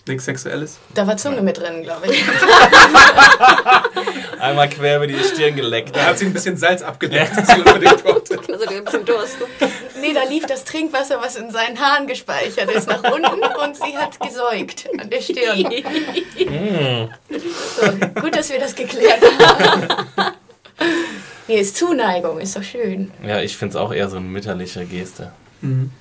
Nichts 0.07 0.25
Sexuelles? 0.25 0.79
Da 0.95 1.05
war 1.05 1.17
Zunge 1.17 1.41
mit 1.41 1.57
drin, 1.57 1.83
glaube 1.83 2.07
ich. 2.07 2.23
Einmal 4.39 4.69
quer 4.69 4.95
über 4.95 5.07
die 5.07 5.19
Stirn 5.19 5.55
geleckt. 5.55 5.95
Da 5.95 6.05
hat 6.05 6.17
sie 6.17 6.25
ein 6.25 6.33
bisschen 6.33 6.55
Salz 6.55 6.81
abgedeckt, 6.81 7.37
dass 7.37 7.47
sie 7.47 7.61
unbedingt. 7.61 8.05
Also 8.05 8.67
ein 8.69 8.85
bisschen 8.85 9.05
Durst. 9.05 9.37
Nee, 10.01 10.13
da 10.13 10.23
lief 10.23 10.45
das 10.45 10.63
Trinkwasser, 10.65 11.21
was 11.21 11.35
in 11.35 11.51
seinen 11.51 11.79
Haaren 11.79 12.07
gespeichert 12.07 12.71
ist, 12.71 12.87
nach 12.87 13.03
unten 13.03 13.43
und 13.43 13.75
sie 13.75 13.97
hat 13.97 14.19
gesäugt 14.19 14.89
an 14.97 15.09
der 15.09 15.21
Stirn. 15.21 15.61
Mm. 16.37 17.09
so, 17.79 18.21
gut, 18.21 18.35
dass 18.35 18.49
wir 18.51 18.59
das 18.59 18.75
geklärt 18.75 19.21
haben. 19.21 19.87
Nee, 21.47 21.61
ist 21.61 21.77
Zuneigung, 21.77 22.39
ist 22.39 22.55
doch 22.55 22.63
schön. 22.63 23.11
Ja, 23.25 23.41
ich 23.41 23.57
finde 23.57 23.71
es 23.71 23.75
auch 23.75 23.91
eher 23.91 24.07
so 24.07 24.17
eine 24.17 24.25
mütterliche 24.27 24.85
Geste. 24.85 25.31
Mhm. 25.61 25.91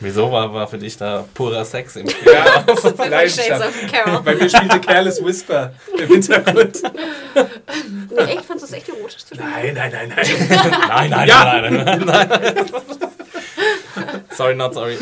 Wieso 0.00 0.32
war, 0.32 0.52
war 0.52 0.66
für 0.66 0.78
dich 0.78 0.96
da 0.96 1.24
purer 1.34 1.64
Sex 1.64 1.96
im 1.96 2.08
Spiel? 2.10 2.32
Ja, 2.32 2.60
Bei 4.24 4.34
mir 4.34 4.48
spielte 4.48 4.80
Careless 4.80 5.22
Whisper 5.24 5.72
im 5.98 6.08
Hintergrund. 6.08 6.82
Nee, 8.10 8.24
echt? 8.32 8.46
Fandest 8.46 8.72
du 8.72 8.76
es 8.76 8.82
echt 8.82 8.88
erotisch 8.88 9.24
zu 9.24 9.34
spielen? 9.34 9.50
Nein, 9.50 9.74
nein, 9.74 9.92
nein, 9.92 10.08
nein. 10.08 10.26
nein, 10.88 11.10
nein, 11.10 11.28
ja. 11.28 11.60
nein, 11.60 11.84
nein, 11.84 12.04
nein, 12.04 12.28
nein. 12.34 12.66
sorry, 14.30 14.54
not 14.56 14.74
sorry. 14.74 14.96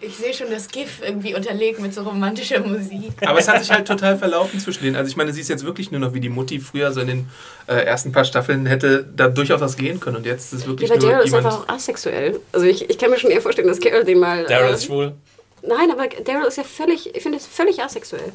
Ich 0.00 0.16
sehe 0.16 0.32
schon 0.32 0.48
das 0.50 0.68
GIF 0.68 1.00
irgendwie 1.02 1.34
unterlegt 1.34 1.80
mit 1.80 1.92
so 1.92 2.02
romantischer 2.02 2.60
Musik. 2.60 3.12
Aber 3.26 3.40
es 3.40 3.48
hat 3.48 3.60
sich 3.60 3.70
halt 3.70 3.86
total 3.86 4.16
verlaufen 4.16 4.60
zwischen 4.60 4.84
denen. 4.84 4.96
Also 4.96 5.10
ich 5.10 5.16
meine, 5.16 5.32
sie 5.32 5.40
ist 5.40 5.48
jetzt 5.48 5.64
wirklich 5.64 5.90
nur 5.90 6.00
noch 6.00 6.14
wie 6.14 6.20
die 6.20 6.28
Mutti 6.28 6.60
früher, 6.60 6.92
so 6.92 7.00
in 7.00 7.08
den 7.08 7.28
äh, 7.66 7.74
ersten 7.84 8.12
paar 8.12 8.24
Staffeln 8.24 8.66
hätte 8.66 9.04
da 9.16 9.28
durchaus 9.28 9.60
was 9.60 9.76
gehen 9.76 9.98
können. 9.98 10.16
Und 10.16 10.26
jetzt 10.26 10.52
ist 10.52 10.60
es 10.60 10.66
wirklich 10.68 10.88
ja, 10.88 10.94
aber 10.94 11.02
nur 11.04 11.12
Daryl 11.12 11.26
ist 11.26 11.34
einfach 11.34 11.60
auch 11.60 11.68
asexuell. 11.68 12.40
Also 12.52 12.66
ich, 12.66 12.88
ich 12.88 12.96
kann 12.96 13.10
mir 13.10 13.18
schon 13.18 13.32
eher 13.32 13.42
vorstellen, 13.42 13.66
dass 13.66 13.80
Carol 13.80 14.04
den 14.04 14.20
mal... 14.20 14.44
Daryl 14.44 14.70
äh, 14.70 14.74
ist 14.74 14.84
schwul? 14.84 15.14
Nein, 15.62 15.90
aber 15.90 16.06
Daryl 16.24 16.46
ist 16.46 16.58
ja 16.58 16.64
völlig, 16.64 17.14
ich 17.16 17.22
finde 17.22 17.38
es 17.38 17.46
völlig 17.46 17.82
asexuell. 17.82 18.32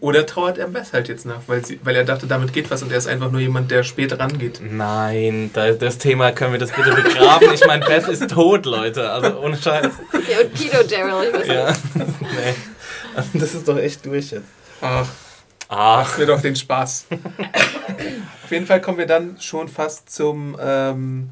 Oder 0.00 0.26
trauert 0.26 0.58
er 0.58 0.68
Beth 0.68 0.92
halt 0.92 1.08
jetzt 1.08 1.26
nach, 1.26 1.40
weil, 1.48 1.64
sie, 1.64 1.80
weil 1.82 1.96
er 1.96 2.04
dachte, 2.04 2.28
damit 2.28 2.52
geht 2.52 2.70
was 2.70 2.82
und 2.82 2.92
er 2.92 2.98
ist 2.98 3.08
einfach 3.08 3.32
nur 3.32 3.40
jemand, 3.40 3.70
der 3.70 3.82
spät 3.82 4.16
rangeht. 4.16 4.60
Nein, 4.62 5.50
das 5.52 5.98
Thema 5.98 6.30
können 6.30 6.52
wir 6.52 6.60
das 6.60 6.70
bitte 6.70 6.92
begraben. 6.92 7.52
Ich 7.52 7.66
meine, 7.66 7.84
Beth 7.84 8.06
ist 8.06 8.30
tot, 8.30 8.64
Leute. 8.64 9.10
Also 9.10 9.40
ohne 9.40 9.56
Scheiß. 9.56 9.90
Ja, 10.12 10.40
und 10.40 10.54
Pedo 10.54 10.82
Daryl. 10.84 11.32
Ich 11.32 11.40
weiß 11.40 11.46
ja, 11.48 11.72
nee. 11.94 12.54
Also, 13.16 13.30
das 13.34 13.54
ist 13.54 13.66
doch 13.66 13.76
echt 13.76 14.06
durch 14.06 14.30
jetzt. 14.30 14.46
Ach. 14.80 15.08
Ach. 15.68 16.08
Mach 16.08 16.18
mir 16.18 16.26
doch 16.26 16.40
den 16.40 16.54
Spaß. 16.56 17.06
Auf 18.44 18.50
jeden 18.50 18.66
Fall 18.66 18.80
kommen 18.80 18.98
wir 18.98 19.06
dann 19.06 19.40
schon 19.40 19.68
fast 19.68 20.10
zum 20.10 20.56
ähm, 20.60 21.30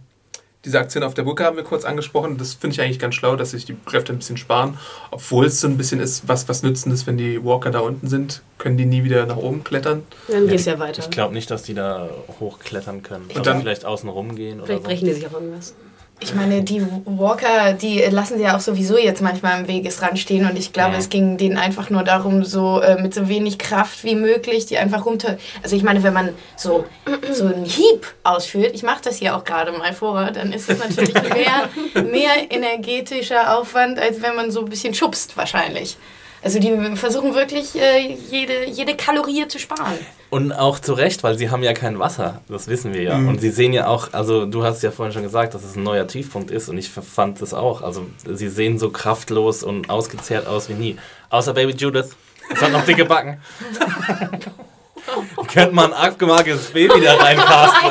diese 0.67 0.81
Aktion 0.81 1.05
auf 1.05 1.15
der 1.15 1.23
Brücke 1.23 1.45
haben 1.45 1.57
wir 1.57 1.63
kurz 1.63 1.85
angesprochen. 1.85 2.37
Das 2.37 2.55
finde 2.55 2.75
ich 2.75 2.83
eigentlich 2.83 2.99
ganz 2.99 3.15
schlau, 3.15 3.37
dass 3.37 3.53
sich 3.53 3.65
die 3.65 3.77
Kräfte 3.87 4.13
ein 4.13 4.19
bisschen 4.19 4.37
sparen. 4.37 4.77
Obwohl 5.13 5.47
es 5.47 5.61
so 5.61 5.69
ein 5.69 5.79
bisschen 5.79 6.01
ist, 6.01 6.29
was, 6.29 6.49
was 6.49 6.63
nützen 6.65 6.93
ist, 6.93 7.07
wenn 7.07 7.17
die 7.17 7.43
Walker 7.43 7.71
da 7.71 7.79
unten 7.79 8.09
sind, 8.09 8.43
können 8.59 8.77
die 8.77 8.85
nie 8.85 9.05
wieder 9.05 9.25
nach 9.27 9.37
oben 9.37 9.63
klettern. 9.63 10.03
Dann 10.29 10.49
geht 10.49 10.59
es 10.59 10.67
ja 10.67 10.79
weiter. 10.79 11.03
Ich 11.03 11.11
glaube 11.11 11.35
nicht, 11.35 11.51
dass 11.51 11.63
die 11.63 11.75
da 11.75 12.11
hochklettern 12.41 13.03
können. 13.03 13.31
Und 13.33 13.47
dann 13.47 13.61
vielleicht 13.61 13.85
außen 13.85 14.09
rum 14.09 14.35
gehen. 14.35 14.61
Vielleicht 14.65 14.81
oder 14.81 14.89
brechen 14.89 15.07
die 15.07 15.15
sich 15.15 15.27
auch 15.27 15.35
irgendwas. 15.35 15.75
Ich 16.19 16.35
meine, 16.35 16.63
die 16.63 16.83
Walker, 17.05 17.75
die 17.75 18.01
lassen 18.01 18.39
sie 18.39 18.45
ja 18.45 18.57
auch 18.57 18.61
sowieso 18.61 18.97
jetzt 18.97 19.21
manchmal 19.21 19.61
im 19.61 19.69
Wegesrand 19.69 20.19
stehen 20.19 20.49
und 20.49 20.57
ich 20.59 20.73
glaube, 20.73 20.93
ja. 20.93 20.99
es 20.99 21.11
ging 21.11 21.37
denen 21.37 21.59
einfach 21.59 21.91
nur 21.91 22.05
darum, 22.05 22.43
so 22.43 22.81
äh, 22.81 23.01
mit 23.01 23.13
so 23.13 23.29
wenig 23.29 23.59
Kraft 23.59 24.03
wie 24.03 24.15
möglich, 24.15 24.65
die 24.65 24.79
einfach 24.79 25.05
runter. 25.05 25.37
Also 25.63 25.77
ich 25.77 25.83
meine, 25.83 26.03
wenn 26.03 26.15
man 26.15 26.31
so, 26.57 26.87
so 27.33 27.45
einen 27.45 27.67
Hieb 27.67 28.07
ausführt, 28.25 28.71
ich 28.75 28.83
mache 28.83 29.03
das 29.05 29.17
hier 29.17 29.37
auch 29.37 29.45
gerade 29.45 29.73
mal 29.73 29.93
vor, 29.93 30.31
dann 30.31 30.55
ist 30.55 30.71
es 30.71 30.79
natürlich 30.79 31.15
mehr, 31.95 32.03
mehr 32.03 32.51
energetischer 32.51 33.59
Aufwand, 33.59 33.99
als 33.99 34.23
wenn 34.23 34.35
man 34.35 34.51
so 34.51 34.61
ein 34.61 34.71
bisschen 34.71 34.95
schubst 34.95 35.37
wahrscheinlich. 35.37 35.99
Also 36.47 36.61
die 36.61 36.73
versuchen 36.95 37.35
wirklich 37.35 37.75
äh, 37.75 38.17
jede, 38.31 38.71
jede 38.71 38.95
Kalorie 38.95 39.49
zu 39.49 39.59
sparen. 39.59 39.99
Und 40.31 40.53
auch 40.53 40.79
zu 40.79 40.93
Recht, 40.93 41.25
weil 41.25 41.37
sie 41.37 41.51
haben 41.51 41.65
ja 41.65 41.73
kein 41.73 41.99
Wasser, 41.99 42.41
das 42.49 42.69
wissen 42.69 42.95
wir 42.95 43.03
ja. 43.03 43.19
Mhm. 43.19 43.31
Und 43.31 43.41
sie 43.41 43.51
sehen 43.51 43.73
ja 43.73 43.89
auch, 43.89 44.13
also 44.13 44.47
du 44.47 44.63
hast 44.63 44.81
ja 44.85 44.93
vorhin 44.93 45.13
schon 45.13 45.25
gesagt, 45.25 45.55
dass 45.55 45.65
es 45.65 45.75
ein 45.75 45.83
neuer 45.83 46.07
Tiefpunkt 46.07 46.53
ist 46.53 46.69
und 46.69 46.79
ich 46.79 46.89
fand 46.89 47.43
es 47.43 47.53
auch. 47.53 47.83
Also 47.83 48.07
sie 48.33 48.49
sehen 48.49 48.79
so 48.79 48.91
kraftlos 48.91 49.65
und 49.65 49.91
ausgezehrt 49.91 50.47
aus 50.47 50.69
wie 50.69 50.75
nie. 50.75 50.97
Außer 51.31 51.53
Baby 51.53 51.73
Judith. 51.73 52.11
Es 52.49 52.63
hat 52.63 52.71
noch 52.71 52.85
dicke 52.85 53.07
Backen. 53.07 53.39
Könnte 55.53 55.75
man 55.75 55.93
ein 55.93 56.11
abgemagtes 56.11 56.67
Baby 56.67 57.01
da 57.01 57.17
reincasten. 57.17 57.91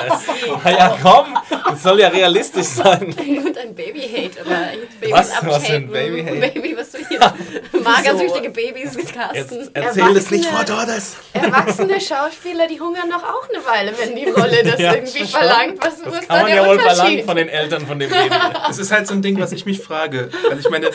Na 0.63 0.71
ja, 0.71 0.97
komm, 1.01 1.25
das 1.69 1.83
soll 1.83 1.99
ja 1.99 2.09
realistisch 2.09 2.67
sein. 2.67 3.03
Und 3.05 3.57
ein 3.57 3.75
Baby-Hate 3.75 4.41
oder 4.41 4.71
Babys 4.99 5.13
was, 5.13 5.31
was 5.45 5.65
für 5.65 5.73
ein 5.73 5.89
Baby-Hate? 5.89 6.53
Baby, 6.53 6.75
was 6.77 6.91
du 6.91 6.97
hier 7.07 7.19
magersüchtige 7.83 8.49
Babys 8.49 8.97
casten. 9.11 9.69
Erzähl 9.73 10.17
es 10.17 10.31
nicht 10.31 10.45
vor 10.45 10.65
Tordes. 10.65 11.17
Erwachsene 11.33 11.99
Schauspieler, 11.99 12.67
die 12.67 12.79
hungern 12.79 13.09
doch 13.09 13.23
auch 13.23 13.49
eine 13.49 13.65
Weile, 13.65 13.93
wenn 13.97 14.15
die 14.15 14.29
Rolle 14.29 14.63
das 14.63 14.79
ja, 14.79 14.95
irgendwie 14.95 15.25
verlangt. 15.25 15.77
Was, 15.81 16.01
das 16.01 16.13
was 16.13 16.27
kann 16.27 16.43
man 16.43 16.51
ja 16.51 16.65
wohl 16.65 16.79
verlangen 16.79 17.25
von 17.25 17.37
den 17.37 17.49
Eltern 17.49 17.85
von 17.85 17.99
dem 17.99 18.09
Baby. 18.09 18.35
Das 18.67 18.77
ist 18.77 18.91
halt 18.91 19.07
so 19.07 19.13
ein 19.13 19.21
Ding, 19.21 19.39
was 19.39 19.51
ich 19.51 19.65
mich 19.65 19.79
frage. 19.79 20.29
Weil 20.49 20.59
ich 20.59 20.69
meine, 20.69 20.91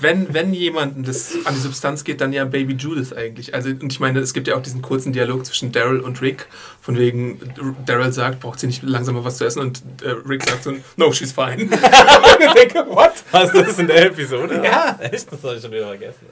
wenn, 0.00 0.32
wenn 0.34 0.52
jemandem 0.52 1.04
das 1.04 1.34
an 1.44 1.54
die 1.54 1.60
Substanz 1.60 2.04
geht, 2.04 2.20
dann 2.20 2.32
ja 2.32 2.44
Baby 2.44 2.74
Judith 2.74 3.12
eigentlich. 3.12 3.54
Also, 3.54 3.70
und 3.70 3.92
ich 3.92 4.00
meine, 4.00 4.20
es 4.20 4.34
gibt 4.34 4.48
ja 4.48 4.56
auch 4.56 4.62
diesen 4.62 4.82
kurzen 4.82 5.12
Dialog 5.12 5.46
zwischen 5.46 5.72
Daryl 5.72 6.00
und 6.00 6.20
Rick, 6.20 6.46
von 6.84 6.98
wegen, 6.98 7.40
Daryl 7.86 8.12
sagt, 8.12 8.40
braucht 8.40 8.60
sie 8.60 8.66
nicht 8.66 8.82
langsam 8.82 9.14
mal 9.14 9.24
was 9.24 9.38
zu 9.38 9.46
essen 9.46 9.60
und 9.60 9.80
äh, 10.02 10.10
Rick 10.28 10.46
sagt 10.46 10.64
so, 10.64 10.74
no, 10.96 11.12
she's 11.14 11.32
fine. 11.32 11.62
und 11.62 11.72
ich 12.40 12.52
denke, 12.52 12.86
what? 12.90 13.14
Hast 13.32 13.54
du 13.54 13.62
das 13.62 13.78
in 13.78 13.86
der 13.86 14.04
Episode? 14.04 14.60
Ja. 14.62 14.98
Echt? 15.00 15.32
Das 15.32 15.42
habe 15.42 15.54
ich 15.54 15.62
schon 15.62 15.72
wieder 15.72 15.86
vergessen. 15.86 16.26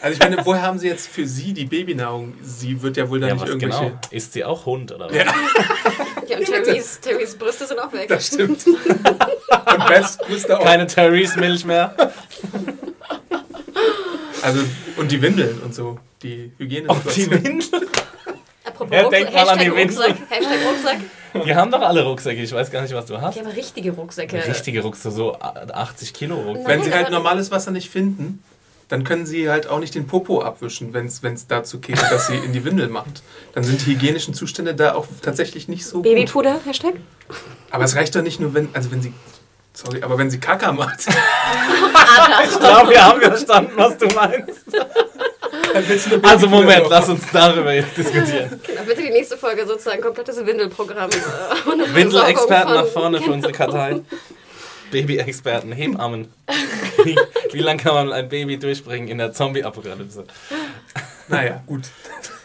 Also 0.00 0.14
ich 0.14 0.18
meine, 0.18 0.46
woher 0.46 0.62
haben 0.62 0.78
sie 0.78 0.88
jetzt 0.88 1.08
für 1.08 1.26
sie 1.26 1.52
die 1.52 1.66
Babynahrung? 1.66 2.32
Sie 2.42 2.80
wird 2.80 2.96
ja 2.96 3.10
wohl 3.10 3.20
dann 3.20 3.28
ja, 3.28 3.34
nicht 3.34 3.46
irgendwelche... 3.46 3.84
Genau? 3.84 3.98
Ist 4.10 4.32
sie 4.32 4.42
auch 4.46 4.64
Hund 4.64 4.92
oder 4.92 5.10
was? 5.10 5.14
Ja, 5.14 5.24
ja 6.26 6.38
und 6.38 6.46
Terrys, 6.46 6.98
Terrys 7.00 7.36
Brüste 7.36 7.66
sind 7.66 7.78
auch 7.78 7.92
weg. 7.92 8.08
Das 8.08 8.28
stimmt. 8.28 8.66
und 8.66 9.86
Beths 9.88 10.16
Brüste 10.16 10.58
auch. 10.58 10.64
Keine 10.64 10.86
Terrys 10.86 11.36
Milch 11.36 11.66
mehr. 11.66 11.94
Also, 14.40 14.60
und 14.96 15.12
die 15.12 15.20
Windeln 15.20 15.60
und 15.62 15.74
so. 15.74 15.98
Die 16.22 16.50
Hygiene. 16.56 16.88
Und 16.88 17.14
die 17.14 17.30
Windeln? 17.30 17.62
Apropos 18.72 18.96
ja, 18.96 19.08
denk 19.08 19.32
mal 19.32 19.48
an 19.48 19.58
die 19.58 19.68
Rucksack. 19.68 20.16
Hashtag 20.28 20.58
Rucksack. 20.66 21.44
Die 21.46 21.54
haben 21.54 21.70
doch 21.70 21.80
alle 21.80 22.04
Rucksäcke. 22.04 22.42
Ich 22.42 22.52
weiß 22.52 22.70
gar 22.70 22.82
nicht, 22.82 22.94
was 22.94 23.06
du 23.06 23.20
hast. 23.20 23.36
Die 23.36 23.40
haben 23.40 23.48
richtige 23.50 23.92
Rucksäcke. 23.92 24.46
Richtige 24.46 24.82
Rucksäcke, 24.82 25.14
so 25.14 25.38
80 25.38 26.12
Kilo 26.12 26.36
Rucksäcke. 26.36 26.68
Wenn 26.68 26.82
sie 26.82 26.92
halt 26.92 27.10
normales 27.10 27.50
Wasser 27.50 27.70
nicht 27.70 27.90
finden, 27.90 28.42
dann 28.88 29.04
können 29.04 29.24
sie 29.24 29.48
halt 29.48 29.66
auch 29.68 29.78
nicht 29.78 29.94
den 29.94 30.06
Popo 30.06 30.42
abwischen, 30.42 30.92
wenn 30.92 31.06
es 31.06 31.46
dazu 31.46 31.80
käme, 31.80 32.02
dass 32.10 32.26
sie 32.26 32.36
in 32.36 32.52
die 32.52 32.64
Windel 32.64 32.88
macht. 32.88 33.22
Dann 33.54 33.64
sind 33.64 33.80
die 33.86 33.92
hygienischen 33.92 34.34
Zustände 34.34 34.74
da 34.74 34.94
auch 34.94 35.06
tatsächlich 35.22 35.68
nicht 35.68 35.86
so 35.86 36.02
Babypuder, 36.02 36.60
Hashtag? 36.66 36.94
Aber 37.70 37.84
es 37.84 37.96
reicht 37.96 38.14
doch 38.14 38.22
nicht 38.22 38.38
nur, 38.40 38.52
wenn, 38.52 38.68
also 38.74 38.90
wenn 38.90 39.00
sie 39.00 39.14
Sorry, 39.74 40.02
aber 40.02 40.18
wenn 40.18 40.30
sie 40.30 40.38
Kacker 40.38 40.72
macht. 40.72 41.00
ich 41.00 42.58
glaube, 42.58 42.90
wir 42.90 43.04
haben 43.04 43.20
verstanden, 43.20 43.72
was 43.76 43.96
du 43.96 44.06
meinst. 44.06 44.64
Also 46.22 46.48
Moment, 46.48 46.84
lass 46.90 47.08
uns 47.08 47.22
darüber 47.32 47.72
jetzt 47.72 47.96
diskutieren. 47.96 48.60
Genau, 48.66 48.82
bitte 48.86 49.02
die 49.02 49.10
nächste 49.10 49.36
Folge 49.36 49.66
sozusagen 49.66 50.02
komplettes 50.02 50.44
Windelprogramm. 50.44 51.10
Äh, 51.10 51.94
Windelexperten 51.94 52.74
nach 52.74 52.86
vorne 52.86 53.20
für 53.20 53.32
unsere 53.32 53.52
Kartei. 53.52 54.00
Baby-Experten, 54.90 55.72
Hebammen. 55.72 56.30
Wie, 57.04 57.18
wie 57.52 57.60
lange 57.60 57.82
kann 57.82 57.94
man 57.94 58.12
ein 58.12 58.28
Baby 58.28 58.58
durchbringen 58.58 59.08
in 59.08 59.18
der 59.18 59.32
Zombie-Apokalypse? 59.32 60.24
Naja, 61.28 61.62
gut. 61.66 61.84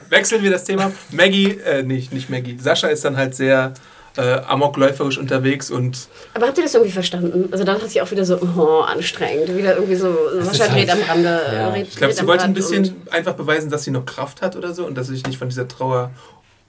Wechseln 0.09 0.41
wir 0.41 0.51
das 0.51 0.63
Thema. 0.63 0.93
Maggie, 1.11 1.59
äh, 1.65 1.83
nicht, 1.83 2.13
nicht 2.13 2.29
Maggie. 2.29 2.57
Sascha 2.57 2.87
ist 2.87 3.03
dann 3.03 3.17
halt 3.17 3.35
sehr 3.35 3.73
äh, 4.17 4.41
amokläuferisch 4.47 5.17
unterwegs 5.17 5.69
und 5.71 6.07
Aber 6.33 6.47
habt 6.47 6.57
ihr 6.57 6.63
das 6.63 6.73
irgendwie 6.73 6.91
verstanden? 6.91 7.49
Also 7.51 7.63
dann 7.63 7.81
hat 7.81 7.89
sie 7.89 8.01
auch 8.01 8.09
wieder 8.11 8.25
so, 8.25 8.37
oh, 8.57 8.81
anstrengend. 8.81 9.55
Wieder 9.55 9.75
irgendwie 9.75 9.95
so, 9.95 10.15
Sascha 10.41 10.65
ist 10.65 10.73
dreht 10.73 10.89
halt- 10.89 11.01
am 11.03 11.09
Rande. 11.09 11.41
Ja. 11.53 11.69
dreht- 11.71 11.87
ich 11.89 11.95
glaube, 11.95 12.13
sie 12.13 12.27
wollte 12.27 12.43
ein 12.45 12.53
bisschen 12.53 12.95
einfach 13.11 13.33
beweisen, 13.33 13.69
dass 13.69 13.83
sie 13.83 13.91
noch 13.91 14.05
Kraft 14.05 14.41
hat 14.41 14.55
oder 14.55 14.73
so 14.73 14.85
und 14.85 14.95
dass 14.97 15.07
sie 15.07 15.13
sich 15.15 15.25
nicht 15.25 15.37
von 15.37 15.49
dieser 15.49 15.67
Trauer 15.67 16.11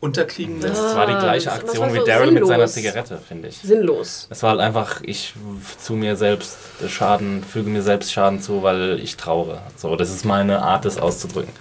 unterkriegen 0.00 0.60
lässt. 0.60 0.76
Das 0.80 0.94
war 0.94 1.06
die 1.08 1.14
gleiche 1.14 1.46
das 1.46 1.54
war 1.58 1.64
Aktion 1.64 1.92
wie 1.92 1.98
so 1.98 2.04
Daryl 2.04 2.30
mit 2.30 2.46
seiner 2.46 2.68
sinnlos. 2.68 2.92
Zigarette, 2.92 3.18
finde 3.26 3.48
ich. 3.48 3.56
Sinnlos. 3.58 4.28
Es 4.30 4.42
war 4.44 4.50
halt 4.50 4.60
einfach, 4.60 5.00
ich 5.02 5.34
zu 5.82 5.94
mir 5.94 6.14
selbst 6.14 6.56
Schaden, 6.88 7.42
füge 7.42 7.68
mir 7.68 7.82
selbst 7.82 8.12
Schaden 8.12 8.40
zu, 8.40 8.62
weil 8.62 9.00
ich 9.02 9.16
traure. 9.16 9.58
So, 9.76 9.96
das 9.96 10.10
ist 10.10 10.24
meine 10.24 10.62
Art, 10.62 10.84
das 10.84 10.98
auszudrücken. 10.98 11.52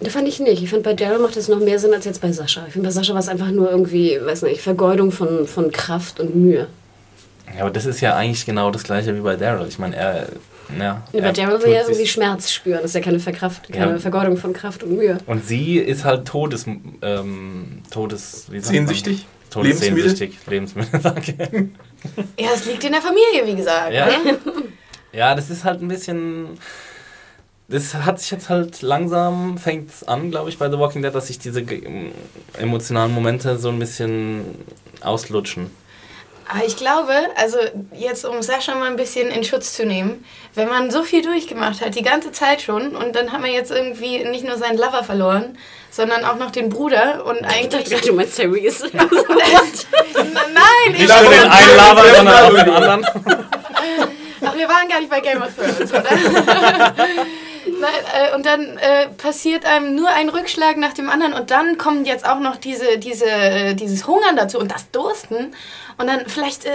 Da 0.00 0.10
fand 0.10 0.28
ich 0.28 0.40
nicht. 0.40 0.62
Ich 0.62 0.70
fand 0.70 0.82
bei 0.82 0.92
Daryl 0.94 1.18
macht 1.18 1.36
es 1.36 1.48
noch 1.48 1.60
mehr 1.60 1.78
Sinn 1.78 1.94
als 1.94 2.04
jetzt 2.04 2.20
bei 2.20 2.30
Sascha. 2.32 2.64
Ich 2.66 2.72
finde 2.72 2.88
bei 2.88 2.92
Sascha 2.92 3.12
war 3.12 3.20
es 3.20 3.28
einfach 3.28 3.50
nur 3.50 3.70
irgendwie, 3.70 4.18
weiß 4.22 4.42
nicht, 4.42 4.60
Vergeudung 4.60 5.12
von, 5.12 5.46
von 5.46 5.70
Kraft 5.70 6.20
und 6.20 6.34
Mühe. 6.34 6.66
Ja, 7.54 7.62
aber 7.62 7.70
das 7.70 7.86
ist 7.86 8.00
ja 8.00 8.14
eigentlich 8.16 8.44
genau 8.44 8.70
das 8.70 8.82
gleiche 8.82 9.14
wie 9.16 9.20
bei 9.20 9.36
Daryl. 9.36 9.66
Ich 9.68 9.78
meine, 9.78 9.96
er. 9.96 10.28
Ja, 10.78 10.84
Ja, 10.84 11.02
bei 11.12 11.18
er 11.18 11.32
Daryl 11.32 11.62
will 11.62 11.72
ja 11.72 11.82
irgendwie 11.82 12.06
Schmerz 12.06 12.50
spüren. 12.50 12.78
Das 12.82 12.86
ist 12.86 12.94
ja 12.94 13.00
keine, 13.00 13.20
Verkraft, 13.20 13.70
keine 13.70 13.92
Ja. 13.92 13.98
Vergeudung 13.98 14.36
von 14.36 14.52
Kraft 14.52 14.82
und 14.82 14.96
Mühe. 14.96 15.18
Und 15.26 15.46
sie 15.46 15.78
ist 15.78 16.04
halt 16.04 16.26
Todes. 16.26 16.66
Ähm, 16.66 17.82
Todes. 17.90 18.46
Wie 18.50 18.58
sagt 18.60 18.74
man? 18.74 18.86
Sehnsüchtig? 18.86 19.26
Todessehnsüchtig. 19.50 20.38
Lebensmittel, 20.48 21.00
danke. 21.02 21.34
Ja, 22.38 22.48
es 22.54 22.66
liegt 22.66 22.82
in 22.82 22.92
der 22.92 23.00
Familie, 23.02 23.46
wie 23.46 23.54
gesagt. 23.54 23.92
Ja. 23.92 24.08
ja, 25.12 25.34
das 25.34 25.50
ist 25.50 25.62
halt 25.64 25.80
ein 25.80 25.88
bisschen. 25.88 26.58
Das 27.68 27.94
hat 27.94 28.20
sich 28.20 28.30
jetzt 28.30 28.50
halt 28.50 28.82
langsam, 28.82 29.56
fängt 29.56 29.90
an, 30.06 30.30
glaube 30.30 30.50
ich, 30.50 30.58
bei 30.58 30.70
The 30.70 30.78
Walking 30.78 31.00
Dead, 31.02 31.14
dass 31.14 31.28
sich 31.28 31.38
diese 31.38 31.62
ge- 31.62 32.10
emotionalen 32.58 33.12
Momente 33.12 33.56
so 33.58 33.70
ein 33.70 33.78
bisschen 33.78 34.44
auslutschen. 35.00 35.70
Aber 36.46 36.62
ich 36.66 36.76
glaube, 36.76 37.12
also 37.36 37.56
jetzt 37.94 38.26
um 38.26 38.42
Sascha 38.42 38.74
mal 38.74 38.88
ein 38.90 38.96
bisschen 38.96 39.28
in 39.30 39.44
Schutz 39.44 39.72
zu 39.72 39.86
nehmen, 39.86 40.26
wenn 40.54 40.68
man 40.68 40.90
so 40.90 41.02
viel 41.02 41.22
durchgemacht 41.22 41.80
hat, 41.80 41.94
die 41.94 42.02
ganze 42.02 42.32
Zeit 42.32 42.60
schon, 42.60 42.94
und 42.94 43.16
dann 43.16 43.32
hat 43.32 43.40
man 43.40 43.50
jetzt 43.50 43.70
irgendwie 43.70 44.22
nicht 44.24 44.44
nur 44.44 44.58
seinen 44.58 44.76
Lover 44.76 45.02
verloren, 45.02 45.56
sondern 45.90 46.22
auch 46.26 46.36
noch 46.36 46.50
den 46.50 46.68
Bruder 46.68 47.24
und 47.24 47.38
Ich 47.38 47.46
eigentlich. 47.46 47.88
dachte, 47.88 48.08
du 48.08 48.12
meinst 48.12 48.36
Therese. 48.36 48.90
Nein, 48.92 49.06
ich 50.92 50.98
Nicht 50.98 51.08
nur 51.22 51.30
den 51.30 51.48
einen 51.50 51.76
Lava, 51.78 52.02
sondern 52.14 52.44
auch 52.44 52.50
den 52.54 52.70
anderen. 52.74 53.06
Ach, 54.46 54.54
wir 54.54 54.68
waren 54.68 54.86
gar 54.86 55.00
nicht 55.00 55.08
bei 55.08 55.20
Game 55.20 55.40
of 55.40 55.48
Thrones, 55.56 55.90
oder? 55.90 56.04
Nein, 57.84 58.30
äh, 58.30 58.34
und 58.34 58.46
dann 58.46 58.78
äh, 58.78 59.08
passiert 59.16 59.64
einem 59.64 59.94
nur 59.94 60.08
ein 60.08 60.28
Rückschlag 60.28 60.76
nach 60.76 60.92
dem 60.94 61.08
anderen 61.10 61.32
und 61.34 61.50
dann 61.50 61.78
kommt 61.78 62.06
jetzt 62.06 62.26
auch 62.26 62.40
noch 62.40 62.56
diese, 62.56 62.98
diese, 62.98 63.26
äh, 63.26 63.74
dieses 63.74 64.06
Hungern 64.06 64.36
dazu 64.36 64.58
und 64.58 64.70
das 64.72 64.90
Dursten. 64.90 65.54
Und 65.96 66.08
dann 66.08 66.26
vielleicht. 66.26 66.64
Äh, 66.64 66.70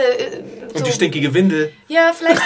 so, 0.70 0.76
Und 0.78 0.88
die 0.88 0.92
stinkige 0.94 1.34
Windel. 1.34 1.74
ja, 1.90 2.12
vielleicht 2.18 2.42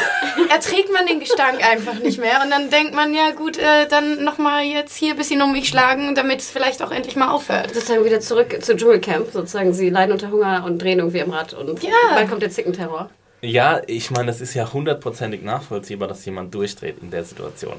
erträgt 0.50 0.92
man 0.92 1.06
den 1.06 1.20
Gestank 1.20 1.64
einfach 1.64 2.00
nicht 2.00 2.18
mehr 2.20 2.42
und 2.44 2.50
dann 2.50 2.70
denkt 2.72 2.96
man, 2.96 3.14
ja 3.14 3.30
gut, 3.32 3.58
äh, 3.58 3.88
dann 3.88 4.24
nochmal 4.24 4.64
jetzt 4.64 4.96
hier 4.96 5.12
ein 5.12 5.18
bisschen 5.18 5.42
um 5.44 5.52
mich 5.52 5.68
schlagen, 5.68 6.16
damit 6.16 6.40
es 6.40 6.50
vielleicht 6.50 6.82
auch 6.82 6.92
endlich 6.92 7.16
mal 7.16 7.30
aufhört. 7.30 7.74
sozusagen 7.76 8.04
wieder 8.06 8.22
zurück 8.22 8.58
zu 8.62 8.76
Dschungelcamp. 8.76 9.32
Sozusagen, 9.32 9.72
sie 9.74 9.90
leiden 9.92 10.14
unter 10.14 10.32
Hunger 10.32 10.64
und 10.66 10.82
drehen 10.82 10.98
irgendwie 11.00 11.22
am 11.22 11.30
Rad. 11.30 11.54
Und 11.54 11.84
Ja. 11.84 11.92
bald 12.16 12.28
kommt 12.30 12.42
der 12.42 12.50
Zickenterror. 12.50 13.10
Ja, 13.42 13.82
ich 13.88 14.10
meine, 14.10 14.32
es 14.32 14.40
ist 14.42 14.54
ja 14.54 14.72
hundertprozentig 14.72 15.44
nachvollziehbar, 15.44 16.08
dass 16.08 16.26
jemand 16.26 16.56
durchdreht 16.56 16.96
in 17.02 17.12
der 17.12 17.24
Situation. 17.26 17.76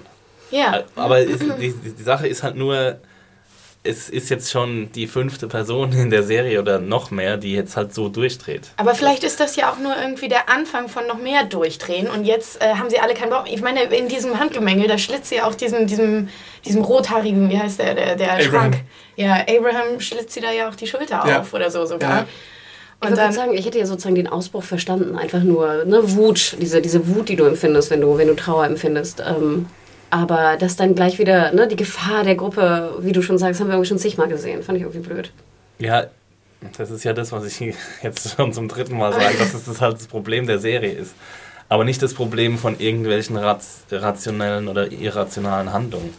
Ja. 0.54 0.84
Aber 0.96 1.18
es, 1.20 1.38
die, 1.40 1.72
die 1.98 2.02
Sache 2.02 2.26
ist 2.28 2.42
halt 2.42 2.56
nur, 2.56 2.98
es 3.82 4.08
ist 4.08 4.30
jetzt 4.30 4.50
schon 4.50 4.90
die 4.92 5.06
fünfte 5.06 5.46
Person 5.46 5.92
in 5.92 6.08
der 6.10 6.22
Serie 6.22 6.58
oder 6.60 6.78
noch 6.78 7.10
mehr, 7.10 7.36
die 7.36 7.52
jetzt 7.52 7.76
halt 7.76 7.92
so 7.92 8.08
durchdreht. 8.08 8.70
Aber 8.78 8.94
vielleicht 8.94 9.24
ist 9.24 9.40
das 9.40 9.56
ja 9.56 9.70
auch 9.70 9.78
nur 9.78 9.94
irgendwie 10.00 10.28
der 10.28 10.48
Anfang 10.48 10.88
von 10.88 11.06
noch 11.06 11.18
mehr 11.18 11.44
Durchdrehen 11.44 12.08
und 12.08 12.24
jetzt 12.24 12.62
äh, 12.62 12.76
haben 12.76 12.88
sie 12.88 12.98
alle 12.98 13.12
keinen 13.14 13.30
Bock. 13.30 13.44
Ich 13.50 13.60
meine, 13.60 13.82
in 13.82 14.08
diesem 14.08 14.38
Handgemengel, 14.40 14.88
da 14.88 14.96
schlitzt 14.96 15.28
sie 15.28 15.42
auch 15.42 15.54
diesem, 15.54 15.86
diesem, 15.86 16.28
diesem 16.64 16.82
rothaarigen, 16.82 17.50
wie 17.50 17.58
heißt 17.58 17.78
der, 17.78 17.94
der, 17.94 18.16
der 18.16 18.32
Abraham. 18.32 18.50
Schrank. 18.50 18.76
Ja, 19.16 19.34
Abraham 19.46 20.00
schlitzt 20.00 20.32
sie 20.32 20.40
da 20.40 20.50
ja 20.50 20.68
auch 20.70 20.74
die 20.76 20.86
Schulter 20.86 21.22
Ja. 21.26 21.40
auf 21.40 21.52
oder 21.52 21.70
so 21.70 21.84
sogar. 21.84 22.10
Ja. 22.20 22.26
Ich 23.02 23.10
Und 23.10 23.16
würde 23.16 23.22
dann, 23.22 23.32
sagen, 23.34 23.52
ich 23.52 23.66
hätte 23.66 23.78
ja 23.78 23.84
sozusagen 23.84 24.14
den 24.14 24.28
Ausbruch 24.28 24.62
verstanden. 24.62 25.18
Einfach 25.18 25.42
nur 25.42 25.84
ne, 25.84 26.00
Wut, 26.16 26.56
diese, 26.58 26.80
diese 26.80 27.06
Wut, 27.06 27.28
die 27.28 27.36
du 27.36 27.44
empfindest, 27.44 27.90
wenn 27.90 28.00
du, 28.00 28.16
wenn 28.16 28.28
du 28.28 28.34
Trauer 28.34 28.64
empfindest. 28.64 29.20
Ähm, 29.20 29.66
aber 30.14 30.56
das 30.56 30.76
dann 30.76 30.94
gleich 30.94 31.18
wieder, 31.18 31.50
ne, 31.50 31.66
die 31.66 31.74
Gefahr 31.74 32.22
der 32.22 32.36
Gruppe, 32.36 32.98
wie 33.00 33.10
du 33.10 33.20
schon 33.20 33.36
sagst, 33.36 33.60
haben 33.60 33.66
wir 33.66 33.74
irgendwie 33.74 33.88
schon 33.88 33.98
zigmal 33.98 34.28
gesehen. 34.28 34.62
Fand 34.62 34.78
ich 34.78 34.84
irgendwie 34.84 35.04
blöd. 35.04 35.32
Ja, 35.80 36.04
das 36.78 36.92
ist 36.92 37.02
ja 37.02 37.12
das, 37.12 37.32
was 37.32 37.44
ich 37.44 37.74
jetzt 38.02 38.36
schon 38.36 38.52
zum 38.52 38.68
dritten 38.68 38.96
Mal 38.96 39.12
sage, 39.12 39.36
dass 39.36 39.54
es 39.54 39.64
das 39.64 39.80
halt 39.80 39.96
das 39.96 40.06
Problem 40.06 40.46
der 40.46 40.60
Serie 40.60 40.92
ist. 40.92 41.16
Aber 41.68 41.82
nicht 41.82 42.00
das 42.00 42.14
Problem 42.14 42.58
von 42.58 42.78
irgendwelchen 42.78 43.36
rationellen 43.36 44.68
oder 44.68 44.92
irrationalen 44.92 45.72
Handlungen. 45.72 46.14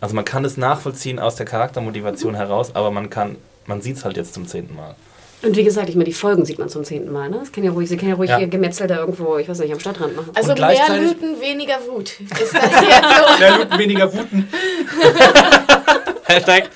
Also 0.00 0.16
man 0.16 0.24
kann 0.24 0.44
es 0.44 0.56
nachvollziehen 0.56 1.20
aus 1.20 1.36
der 1.36 1.46
Charaktermotivation 1.46 2.34
heraus, 2.34 2.74
aber 2.74 2.90
man 2.90 3.08
kann, 3.08 3.36
man 3.66 3.82
sieht 3.82 3.98
es 3.98 4.04
halt 4.04 4.16
jetzt 4.16 4.34
zum 4.34 4.48
zehnten 4.48 4.74
Mal. 4.74 4.96
Und 5.46 5.56
wie 5.56 5.64
gesagt, 5.64 5.88
ich 5.88 5.94
meine, 5.94 6.06
die 6.06 6.12
Folgen 6.12 6.44
sieht 6.44 6.58
man 6.58 6.68
zum 6.68 6.82
zehnten 6.84 7.12
Mal. 7.12 7.30
Ne? 7.30 7.38
Das 7.38 7.52
kann 7.52 7.62
ja 7.62 7.70
ruhig, 7.70 7.88
sie 7.88 7.96
kann 7.96 8.08
ja 8.08 8.14
ruhig 8.16 8.30
Ja. 8.30 8.38
ihr 8.38 8.48
Gemetzel 8.48 8.86
da 8.88 8.98
irgendwo, 8.98 9.36
ich 9.38 9.48
weiß 9.48 9.60
nicht, 9.60 9.72
am 9.72 9.78
Stadtrand 9.78 10.16
machen. 10.16 10.30
also 10.34 10.50
und 10.52 10.58
mehr 10.60 10.98
Lüten, 10.98 11.40
weniger 11.40 11.78
Wut. 11.88 12.20
Ist 12.20 12.32
das 12.32 12.52
jetzt 12.52 12.74
so? 12.74 13.38
Mehr 13.38 13.58
Lüten, 13.58 13.78
weniger 13.78 14.12
Wuten. 14.12 14.48
Hashtag. 16.24 16.70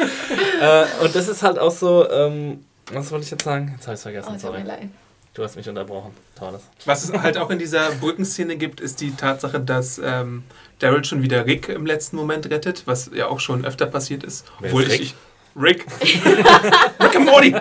äh, 0.61 0.85
und 1.05 1.15
das 1.15 1.29
ist 1.29 1.43
halt 1.43 1.59
auch 1.59 1.73
so, 1.73 2.09
ähm, 2.11 2.65
was 2.93 3.11
wollte 3.11 3.25
ich 3.25 3.31
jetzt 3.33 3.45
sagen? 3.45 3.73
Jetzt 3.75 3.87
habe 3.87 3.95
ich 3.95 3.99
es 3.99 4.03
vergessen, 4.03 4.33
Oh, 4.37 4.39
sorry. 4.39 4.61
mir 4.61 4.67
leid. 4.69 4.89
Du 5.35 5.45
hast 5.45 5.57
mich 5.57 5.69
unterbrochen. 5.69 6.13
Tolles. 6.39 6.63
Was 6.87 7.05
es 7.05 7.13
halt 7.13 7.39
auch 7.39 7.51
in 7.51 7.59
dieser 7.59 7.91
Brückenszene 7.93 8.57
gibt, 8.57 8.81
ist 8.81 9.01
die 9.01 9.13
Tatsache, 9.15 9.61
dass 9.61 10.01
ähm, 10.05 10.43
Daryl 10.81 11.05
schon 11.05 11.23
wieder 11.23 11.47
Rick 11.47 11.69
im 11.69 11.87
letzten 11.87 12.17
Moment 12.17 12.51
rettet, 12.51 12.83
was 12.87 13.11
ja 13.15 13.27
auch 13.29 13.39
schon 13.41 13.65
öfter 13.65 13.87
passiert 13.87 14.25
ist. 14.25 14.45
Obwohl 14.61 14.83
ist 14.83 14.95
ich, 14.95 15.01
ich 15.01 15.15
Rick. 15.57 15.87
Rick 17.01 17.17
and 17.17 17.27
Morty. 17.27 17.55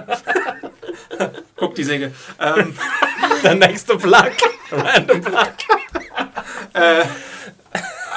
Guck 1.56 1.75
die 1.75 1.84
Säge. 1.84 2.12
Ähm, 2.39 2.75
Der 3.43 3.56
nächste 3.56 3.97
Plug. 3.97 4.32
Random 4.71 5.21
Plug. 5.21 5.47
äh, 6.73 7.04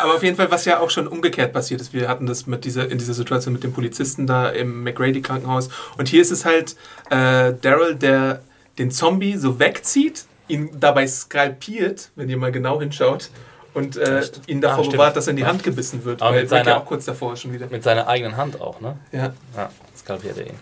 aber 0.00 0.14
auf 0.14 0.22
jeden 0.22 0.36
Fall, 0.36 0.50
was 0.50 0.64
ja 0.64 0.80
auch 0.80 0.90
schon 0.90 1.06
umgekehrt 1.06 1.52
passiert 1.52 1.80
ist. 1.80 1.92
Wir 1.92 2.08
hatten 2.08 2.26
das 2.26 2.46
mit 2.46 2.64
dieser, 2.64 2.90
in 2.90 2.98
dieser 2.98 3.14
Situation 3.14 3.52
mit 3.52 3.62
dem 3.62 3.72
Polizisten 3.72 4.26
da 4.26 4.48
im 4.48 4.82
McGrady-Krankenhaus. 4.84 5.68
Und 5.96 6.08
hier 6.08 6.20
ist 6.22 6.32
es 6.32 6.44
halt 6.44 6.76
äh, 7.10 7.54
Daryl, 7.60 7.94
der 7.94 8.42
den 8.78 8.90
Zombie 8.90 9.36
so 9.36 9.58
wegzieht, 9.58 10.24
ihn 10.48 10.70
dabei 10.80 11.06
skalpiert, 11.06 12.10
wenn 12.16 12.28
ihr 12.28 12.36
mal 12.36 12.52
genau 12.52 12.80
hinschaut, 12.80 13.30
und 13.74 13.96
äh, 13.96 14.22
ihn 14.46 14.60
davor 14.60 14.84
Ah, 14.86 14.90
bewahrt, 14.90 15.16
dass 15.16 15.26
er 15.26 15.30
in 15.32 15.36
die 15.36 15.46
Hand 15.46 15.62
gebissen 15.62 16.04
wird. 16.04 16.20
Aber 16.22 16.32
weil 16.34 16.42
mit 16.42 16.50
Rick 16.52 16.58
ja 16.58 16.64
seiner- 16.64 16.76
auch 16.78 16.86
kurz 16.86 17.04
davor 17.04 17.36
schon 17.36 17.52
wieder. 17.52 17.66
Mit 17.68 17.82
seiner 17.82 18.06
eigenen 18.08 18.36
Hand 18.36 18.60
auch, 18.60 18.80
ne? 18.80 18.96
Ja. 19.12 19.32
Ja, 19.56 19.70
skalpiert 19.96 20.38
er 20.38 20.46
ihn. 20.48 20.58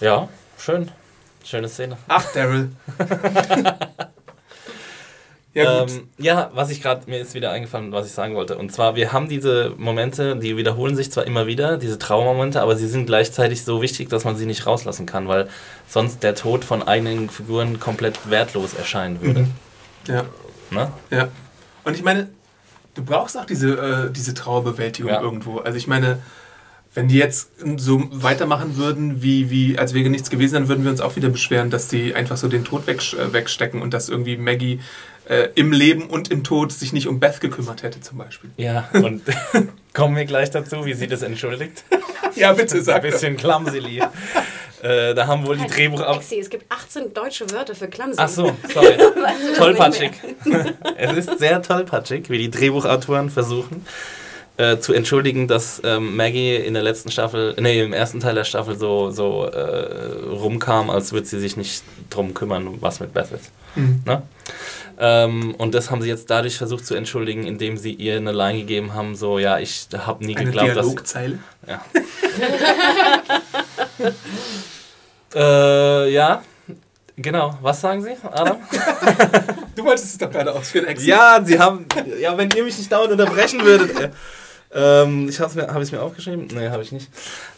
Ja, 0.00 0.28
schön. 0.58 0.90
Schöne 1.44 1.68
Szene. 1.68 1.96
Ach, 2.08 2.24
Daryl. 2.32 2.70
ja, 5.54 5.80
gut. 5.80 5.90
ähm, 5.90 6.08
ja, 6.18 6.50
was 6.54 6.70
ich 6.70 6.80
gerade, 6.80 7.08
mir 7.10 7.18
ist 7.18 7.34
wieder 7.34 7.50
eingefallen, 7.50 7.90
was 7.92 8.06
ich 8.06 8.12
sagen 8.12 8.34
wollte. 8.36 8.56
Und 8.56 8.72
zwar, 8.72 8.94
wir 8.94 9.12
haben 9.12 9.28
diese 9.28 9.72
Momente, 9.76 10.36
die 10.36 10.56
wiederholen 10.56 10.94
sich 10.96 11.10
zwar 11.10 11.26
immer 11.26 11.46
wieder, 11.46 11.76
diese 11.76 11.98
Traumamomente, 11.98 12.60
aber 12.62 12.76
sie 12.76 12.86
sind 12.86 13.06
gleichzeitig 13.06 13.64
so 13.64 13.82
wichtig, 13.82 14.08
dass 14.10 14.24
man 14.24 14.36
sie 14.36 14.46
nicht 14.46 14.64
rauslassen 14.66 15.06
kann, 15.06 15.26
weil 15.28 15.48
sonst 15.88 16.22
der 16.22 16.34
Tod 16.36 16.64
von 16.64 16.86
eigenen 16.86 17.28
Figuren 17.30 17.80
komplett 17.80 18.30
wertlos 18.30 18.74
erscheinen 18.74 19.20
würde. 19.20 19.46
ja. 20.06 20.24
Ne? 20.70 20.92
Ja. 21.10 21.28
Und 21.84 21.94
ich 21.96 22.02
meine, 22.02 22.28
du 22.94 23.02
brauchst 23.04 23.36
auch 23.38 23.44
diese, 23.46 24.08
äh, 24.08 24.10
diese 24.12 24.34
Trauerbewältigung 24.34 25.10
Ja. 25.10 25.20
irgendwo. 25.20 25.58
Also 25.58 25.76
ich 25.78 25.86
meine, 25.86 26.18
wenn 26.94 27.06
die 27.08 27.16
jetzt 27.18 27.50
so 27.76 28.02
weitermachen 28.10 28.76
würden, 28.76 29.22
wie, 29.22 29.48
wie 29.50 29.78
als 29.78 29.94
wäre 29.94 30.10
nichts 30.10 30.28
gewesen, 30.28 30.54
dann 30.54 30.68
würden 30.68 30.82
wir 30.84 30.90
uns 30.90 31.00
auch 31.00 31.14
wieder 31.14 31.28
beschweren, 31.28 31.70
dass 31.70 31.86
die 31.88 32.14
einfach 32.16 32.36
so 32.36 32.48
den 32.48 32.64
Tod 32.64 32.86
weg, 32.88 33.00
äh, 33.14 33.32
wegstecken 33.32 33.80
und 33.80 33.94
dass 33.94 34.08
irgendwie 34.08 34.36
Maggie 34.36 34.80
äh, 35.28 35.48
im 35.54 35.70
Leben 35.70 36.08
und 36.08 36.32
im 36.32 36.42
Tod 36.42 36.72
sich 36.72 36.92
nicht 36.92 37.06
um 37.06 37.20
Beth 37.20 37.40
gekümmert 37.40 37.84
hätte 37.84 38.00
zum 38.00 38.18
Beispiel. 38.18 38.50
Ja, 38.56 38.88
und 38.92 39.22
kommen 39.94 40.16
wir 40.16 40.24
gleich 40.24 40.50
dazu, 40.50 40.84
wie 40.84 40.94
sie 40.94 41.06
das 41.06 41.22
entschuldigt. 41.22 41.84
Ja, 42.34 42.52
bitte 42.54 42.78
Ein 42.78 42.82
sag 42.84 43.02
das. 43.02 43.12
bisschen 43.12 43.36
clumsily. 43.36 44.02
Äh, 44.82 45.14
da 45.14 45.26
haben 45.26 45.46
wohl 45.46 45.56
die 45.56 45.66
Drehbuchautoren... 45.66 46.20
Exi, 46.20 46.38
es 46.38 46.50
gibt 46.50 46.70
18 46.70 47.12
deutsche 47.12 47.50
Wörter 47.50 47.74
für 47.74 47.88
clumsy. 47.88 48.16
Ach 48.18 48.28
so, 48.28 48.44
sorry. 48.74 48.96
tollpatschig. 49.56 50.12
es 50.96 51.16
ist 51.16 51.38
sehr 51.38 51.62
tollpatschig, 51.62 52.30
wie 52.30 52.38
die 52.38 52.50
Drehbuchautoren 52.50 53.30
versuchen, 53.30 53.84
äh, 54.56 54.78
zu 54.78 54.92
entschuldigen, 54.92 55.48
dass 55.48 55.80
ähm, 55.84 56.16
Maggie 56.16 56.56
in 56.56 56.74
der 56.74 56.82
letzten 56.82 57.10
Staffel, 57.10 57.54
nee, 57.60 57.82
im 57.82 57.92
ersten 57.92 58.20
Teil 58.20 58.34
der 58.34 58.44
Staffel 58.44 58.76
so, 58.76 59.10
so 59.10 59.46
äh, 59.46 60.28
rumkam, 60.28 60.90
als 60.90 61.12
würde 61.12 61.26
sie 61.26 61.40
sich 61.40 61.56
nicht 61.56 61.82
drum 62.10 62.34
kümmern, 62.34 62.78
was 62.80 63.00
mit 63.00 63.14
Beth 63.14 63.32
ist. 63.32 63.50
Mhm. 63.74 64.02
Ne? 64.04 64.22
Ähm, 65.02 65.54
und 65.56 65.74
das 65.74 65.90
haben 65.90 66.02
sie 66.02 66.08
jetzt 66.08 66.28
dadurch 66.28 66.58
versucht 66.58 66.84
zu 66.84 66.94
entschuldigen, 66.94 67.46
indem 67.46 67.78
sie 67.78 67.92
ihr 67.92 68.18
eine 68.18 68.32
Line 68.32 68.58
gegeben 68.58 68.92
haben, 68.92 69.16
so, 69.16 69.38
ja, 69.38 69.58
ich 69.58 69.88
habe 69.96 70.22
nie 70.26 70.36
Eine 70.36 70.44
geglaubt, 70.44 70.76
dass... 70.76 70.84
Dialogzeile. 70.84 71.38
Ja. 71.66 71.82
äh, 76.04 76.12
ja, 76.12 76.42
genau. 77.16 77.56
Was 77.62 77.80
sagen 77.80 78.02
Sie, 78.02 78.14
Adam? 78.30 78.58
Du 79.74 79.84
wolltest 79.86 80.06
es 80.06 80.18
doch 80.18 80.30
gerade 80.30 80.52
ausführen, 80.52 80.86
Exi. 80.86 81.08
ja, 81.08 81.40
Sie 81.42 81.58
haben. 81.58 81.86
Ja, 82.20 82.36
wenn 82.36 82.50
ihr 82.50 82.64
mich 82.64 82.76
nicht 82.76 82.92
dauernd 82.92 83.12
unterbrechen 83.12 83.64
würdet. 83.64 84.12
Äh, 84.72 85.02
ähm, 85.02 85.28
ich 85.28 85.40
habe 85.40 85.50
es 85.50 85.56
mir, 85.56 85.66
hab 85.66 85.80
ich's 85.82 85.92
mir 85.92 86.00
aufgeschrieben? 86.02 86.48
Nee, 86.54 86.68
habe 86.68 86.82
ich 86.82 86.92
nicht. 86.92 87.08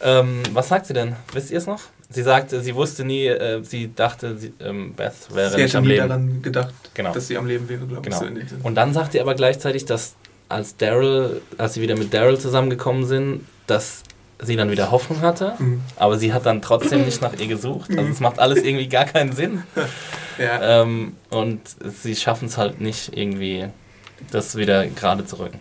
Ähm, 0.03 0.43
was 0.53 0.69
sagt 0.69 0.87
sie 0.87 0.95
denn? 0.95 1.15
Wisst 1.33 1.51
ihr 1.51 1.59
es 1.59 1.67
noch? 1.67 1.81
Sie 2.11 2.23
sagte, 2.23 2.61
sie 2.61 2.75
wusste 2.75 3.05
nie, 3.05 3.27
äh, 3.27 3.63
sie 3.63 3.93
dachte, 3.95 4.37
sie, 4.37 4.53
ähm, 4.61 4.95
Beth 4.95 5.13
wäre 5.33 5.51
Sie 5.51 5.57
nicht 5.57 5.65
hätte 5.69 5.79
am 5.79 5.85
nie 5.85 5.91
Leben. 5.91 6.09
daran 6.09 6.43
gedacht, 6.43 6.75
Genau. 6.95 7.13
dass 7.13 7.27
sie 7.27 7.37
am 7.39 7.47
Leben 7.47 7.69
wäre, 7.69 7.87
glaube 7.87 7.97
ich. 7.97 8.03
Genau. 8.05 8.19
So 8.19 8.25
in 8.27 8.35
dem 8.35 8.49
Sinne. 8.49 8.61
Und 8.63 8.75
dann 8.75 8.93
sagt 8.93 9.13
sie 9.13 9.21
aber 9.21 9.35
gleichzeitig, 9.35 9.85
dass 9.87 10.15
als 10.49 10.77
Daryl, 10.77 11.41
als 11.59 11.75
sie 11.75 11.81
wieder 11.83 11.97
mit 11.97 12.13
Daryl 12.13 12.39
zusamgemgekommen 12.39 13.07
sind, 13.07 13.41
dass 13.67 14.03
sie 14.43 14.57
dann 14.57 14.71
wieder 14.71 14.91
Hoffnung 14.91 15.21
hatte, 15.23 15.55
Mhm. 15.59 15.81
aber 15.97 16.19
sie 16.19 16.33
hat 16.35 16.45
dann 16.47 16.61
trotzdem 16.61 17.05
nicht 17.05 17.23
nach 17.23 17.33
ihr 17.39 17.47
gesucht. 17.47 17.91
Also 17.97 18.11
es 18.11 18.21
macht 18.21 18.39
alles 18.41 18.63
irgendwie 18.63 18.89
gar 18.89 19.05
keinen 19.05 19.33
Sinn. 19.33 19.63
Ja. 20.39 20.83
Ähm, 20.83 21.15
und 21.29 21.61
sie 22.01 22.17
schaffen 22.17 22.47
es 22.49 22.57
halt 22.57 22.81
nicht 22.81 23.15
irgendwie, 23.17 23.67
das 24.31 24.57
wieder 24.57 24.87
gerade 24.87 25.27
zu 25.27 25.39
rücken. 25.39 25.61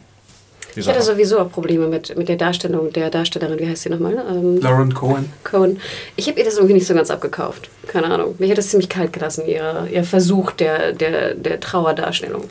Ich 0.76 0.88
hatte 0.88 1.02
sowieso 1.02 1.40
auch 1.40 1.52
Probleme 1.52 1.88
mit, 1.88 2.16
mit 2.18 2.30
der 2.30 2.38
Darstellung 2.38 2.92
der 2.94 3.10
Darstellerin, 3.10 3.60
wie 3.60 3.68
heißt 3.68 3.84
sie 3.84 3.90
nochmal? 3.90 4.14
Ähm, 4.30 4.60
Lauren 4.62 4.94
Cohen. 4.94 5.32
Cohen. 5.44 5.80
Ich 6.16 6.28
habe 6.28 6.40
ihr 6.40 6.46
das 6.46 6.56
irgendwie 6.56 6.76
nicht 6.76 6.88
so 6.88 6.94
ganz 6.94 7.10
abgekauft. 7.12 7.70
Keine 7.88 8.08
Ahnung. 8.08 8.36
Mich 8.40 8.50
hat 8.50 8.58
das 8.58 8.70
ziemlich 8.70 8.90
kalt 8.90 9.14
gelassen, 9.14 9.46
ihr, 9.48 9.88
ihr 9.92 10.04
Versuch 10.04 10.52
der, 10.52 10.94
der, 10.94 11.36
der 11.36 11.60
Trauerdarstellung. 11.60 12.46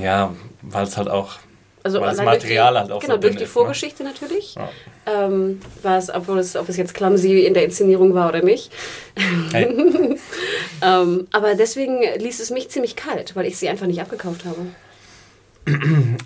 ja, 0.00 0.34
weil 0.62 0.84
es 0.84 0.96
halt 0.96 1.08
auch 1.08 1.36
Also 1.82 2.00
Weil 2.00 2.08
das 2.08 2.16
durch 2.16 2.26
Material 2.26 2.72
die, 2.72 2.78
halt 2.80 2.92
auch 2.92 3.00
so 3.02 3.06
Genau, 3.06 3.18
durch 3.18 3.32
dünn 3.32 3.38
die 3.38 3.44
ist, 3.44 3.50
ne? 3.50 3.52
Vorgeschichte 3.52 4.04
natürlich. 4.04 4.54
Ja. 4.54 4.68
Ähm, 5.06 5.60
war 5.82 5.98
es, 5.98 6.08
obwohl 6.08 6.38
es, 6.38 6.56
ob 6.56 6.68
es 6.70 6.76
jetzt 6.78 6.94
clumsy 6.94 7.40
in 7.44 7.52
der 7.54 7.64
Inszenierung 7.64 8.14
war 8.14 8.28
oder 8.28 8.42
nicht. 8.42 8.70
Hey. 9.52 9.68
Ähm, 10.82 11.28
aber 11.32 11.54
deswegen 11.54 12.00
ließ 12.18 12.40
es 12.40 12.50
mich 12.50 12.68
ziemlich 12.68 12.94
kalt, 12.96 13.36
weil 13.36 13.46
ich 13.46 13.56
sie 13.56 13.68
einfach 13.68 13.86
nicht 13.86 14.02
abgekauft 14.02 14.44
habe. 14.44 14.66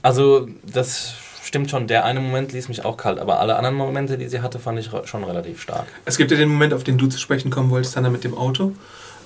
Also, 0.02 0.48
das 0.64 1.12
stimmt 1.48 1.70
schon. 1.70 1.88
Der 1.88 2.04
eine 2.04 2.20
Moment 2.20 2.52
ließ 2.52 2.68
mich 2.68 2.84
auch 2.84 2.96
kalt, 2.96 3.18
aber 3.18 3.40
alle 3.40 3.56
anderen 3.56 3.74
Momente, 3.74 4.16
die 4.16 4.28
sie 4.28 4.40
hatte, 4.40 4.58
fand 4.60 4.78
ich 4.78 4.90
schon 5.04 5.24
relativ 5.24 5.60
stark. 5.60 5.86
Es 6.04 6.16
gibt 6.16 6.30
ja 6.30 6.36
den 6.36 6.48
Moment, 6.48 6.72
auf 6.72 6.84
den 6.84 6.98
du 6.98 7.08
zu 7.08 7.18
sprechen 7.18 7.50
kommen 7.50 7.70
wolltest, 7.70 7.96
Hannah, 7.96 8.10
mit 8.10 8.22
dem 8.22 8.34
Auto 8.34 8.74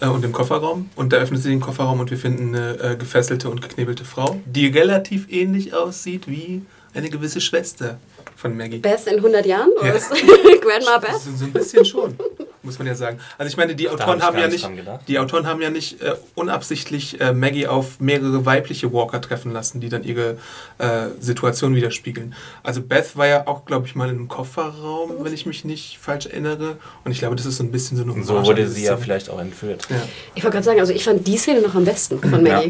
äh, 0.00 0.06
und 0.06 0.22
dem 0.24 0.32
Kofferraum. 0.32 0.88
Und 0.96 1.12
da 1.12 1.18
öffnet 1.18 1.42
sie 1.42 1.50
den 1.50 1.60
Kofferraum 1.60 2.00
und 2.00 2.10
wir 2.10 2.18
finden 2.18 2.54
eine 2.54 2.80
äh, 2.80 2.96
gefesselte 2.96 3.50
und 3.50 3.60
geknebelte 3.60 4.04
Frau, 4.04 4.40
die 4.46 4.68
relativ 4.68 5.30
ähnlich 5.30 5.74
aussieht 5.74 6.26
wie 6.26 6.62
eine 6.94 7.10
gewisse 7.10 7.40
Schwester 7.40 7.98
von 8.42 8.56
Maggie. 8.56 8.78
Beth 8.78 9.06
in 9.06 9.16
100 9.16 9.46
Jahren? 9.46 9.70
Oder 9.80 9.94
Ja. 9.94 10.00
Grandma 10.60 10.98
Beth? 10.98 11.20
So, 11.20 11.30
so 11.34 11.44
ein 11.44 11.52
bisschen 11.52 11.84
schon, 11.84 12.16
muss 12.62 12.76
man 12.78 12.88
ja 12.88 12.94
sagen. 12.94 13.18
Also 13.38 13.48
ich 13.48 13.56
meine, 13.56 13.74
die 13.74 13.88
hab 13.88 13.94
Autoren 14.00 14.18
ich 14.18 14.24
haben 14.24 14.38
ja 14.38 14.48
nicht 14.48 14.68
die 15.08 15.18
Autoren 15.18 15.46
haben 15.46 15.62
ja 15.62 15.70
nicht 15.70 16.02
äh, 16.02 16.14
unabsichtlich 16.34 17.20
äh, 17.20 17.32
Maggie 17.32 17.66
auf 17.68 18.00
mehrere 18.00 18.44
weibliche 18.44 18.92
Walker 18.92 19.20
treffen 19.20 19.52
lassen, 19.52 19.80
die 19.80 19.88
dann 19.88 20.02
ihre 20.02 20.38
äh, 20.78 21.06
Situation 21.20 21.74
widerspiegeln. 21.74 22.34
Also 22.64 22.82
Beth 22.82 23.16
war 23.16 23.26
ja 23.28 23.46
auch, 23.46 23.64
glaube 23.64 23.86
ich, 23.86 23.94
mal 23.94 24.08
in 24.08 24.16
einem 24.16 24.28
Kofferraum, 24.28 25.12
wenn 25.20 25.32
ich 25.32 25.46
mich 25.46 25.64
nicht 25.64 25.98
falsch 25.98 26.26
erinnere. 26.26 26.76
Und 27.04 27.12
ich 27.12 27.20
glaube, 27.20 27.36
das 27.36 27.46
ist 27.46 27.56
so 27.56 27.62
ein 27.62 27.70
bisschen 27.70 27.96
so 27.96 28.02
eine 28.02 28.12
Und 28.12 28.24
so 28.24 28.44
wurde 28.44 28.68
sie 28.68 28.84
ja 28.84 28.96
vielleicht 28.96 29.30
auch 29.30 29.40
entführt. 29.40 29.86
Ja. 29.88 29.96
Ich 30.34 30.42
wollte 30.42 30.54
gerade 30.56 30.64
sagen, 30.64 30.80
also 30.80 30.92
ich 30.92 31.04
fand 31.04 31.26
die 31.26 31.36
Szene 31.36 31.60
noch 31.62 31.74
am 31.74 31.84
besten 31.84 32.18
von 32.20 32.44
Ja. 32.44 32.62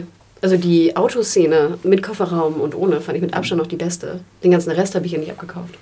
Also 0.42 0.56
die 0.56 0.96
Autoszene 0.96 1.78
mit 1.84 2.02
Kofferraum 2.02 2.60
und 2.60 2.74
ohne 2.74 3.00
fand 3.00 3.16
ich 3.16 3.22
mit 3.22 3.32
Abstand 3.32 3.60
noch 3.60 3.68
die 3.68 3.76
beste. 3.76 4.20
Den 4.42 4.50
ganzen 4.50 4.72
Rest 4.72 4.96
habe 4.96 5.06
ich 5.06 5.12
ihr 5.12 5.20
nicht 5.20 5.30
abgekauft. 5.30 5.78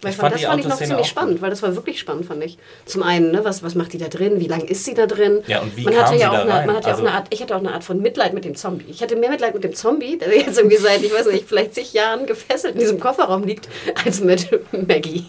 Weil 0.00 0.12
Ich 0.12 0.16
fand, 0.16 0.32
das 0.34 0.40
die 0.40 0.46
fand 0.46 0.60
ich 0.60 0.68
noch 0.68 0.76
ziemlich 0.76 1.06
spannend, 1.06 1.32
gut. 1.34 1.42
weil 1.42 1.50
das 1.50 1.60
war 1.62 1.74
wirklich 1.74 1.98
spannend, 1.98 2.24
fand 2.26 2.44
ich. 2.44 2.56
Zum 2.84 3.02
einen, 3.02 3.32
ne, 3.32 3.44
was, 3.44 3.64
was 3.64 3.74
macht 3.74 3.92
die 3.92 3.98
da 3.98 4.06
drin? 4.06 4.38
Wie 4.38 4.46
lange 4.46 4.64
ist 4.64 4.84
sie 4.84 4.94
da 4.94 5.06
drin? 5.06 5.40
Ja, 5.48 5.60
und 5.60 5.76
wie 5.76 5.82
man 5.84 5.94
kam 5.94 6.02
hatte 6.04 6.14
sie 6.14 6.20
ja 6.20 6.28
auch 6.30 6.34
da 6.34 6.40
eine, 6.42 6.52
rein? 6.54 6.66
Man 6.68 6.76
hatte 6.76 6.88
ja 6.88 6.94
auch 6.94 6.98
Also- 6.98 7.08
eine 7.08 7.16
Art, 7.16 7.26
ich 7.30 7.42
hatte 7.42 7.54
auch 7.56 7.60
eine 7.60 7.72
Art 7.72 7.82
von 7.82 8.00
Mitleid 8.00 8.32
mit 8.32 8.44
dem 8.44 8.54
Zombie. 8.54 8.84
Ich 8.88 9.02
hatte 9.02 9.16
mehr 9.16 9.30
Mitleid 9.30 9.54
mit 9.54 9.64
dem 9.64 9.74
Zombie, 9.74 10.16
der 10.16 10.32
jetzt 10.36 10.56
irgendwie 10.56 10.76
seit, 10.76 11.02
ich 11.02 11.12
weiß 11.12 11.26
nicht, 11.26 11.48
vielleicht 11.48 11.74
zig 11.74 11.92
Jahren 11.94 12.26
gefesselt 12.26 12.74
in 12.74 12.80
diesem 12.80 13.00
Kofferraum 13.00 13.42
liegt, 13.42 13.68
als 14.04 14.20
mit 14.20 14.48
Maggie. 14.86 15.24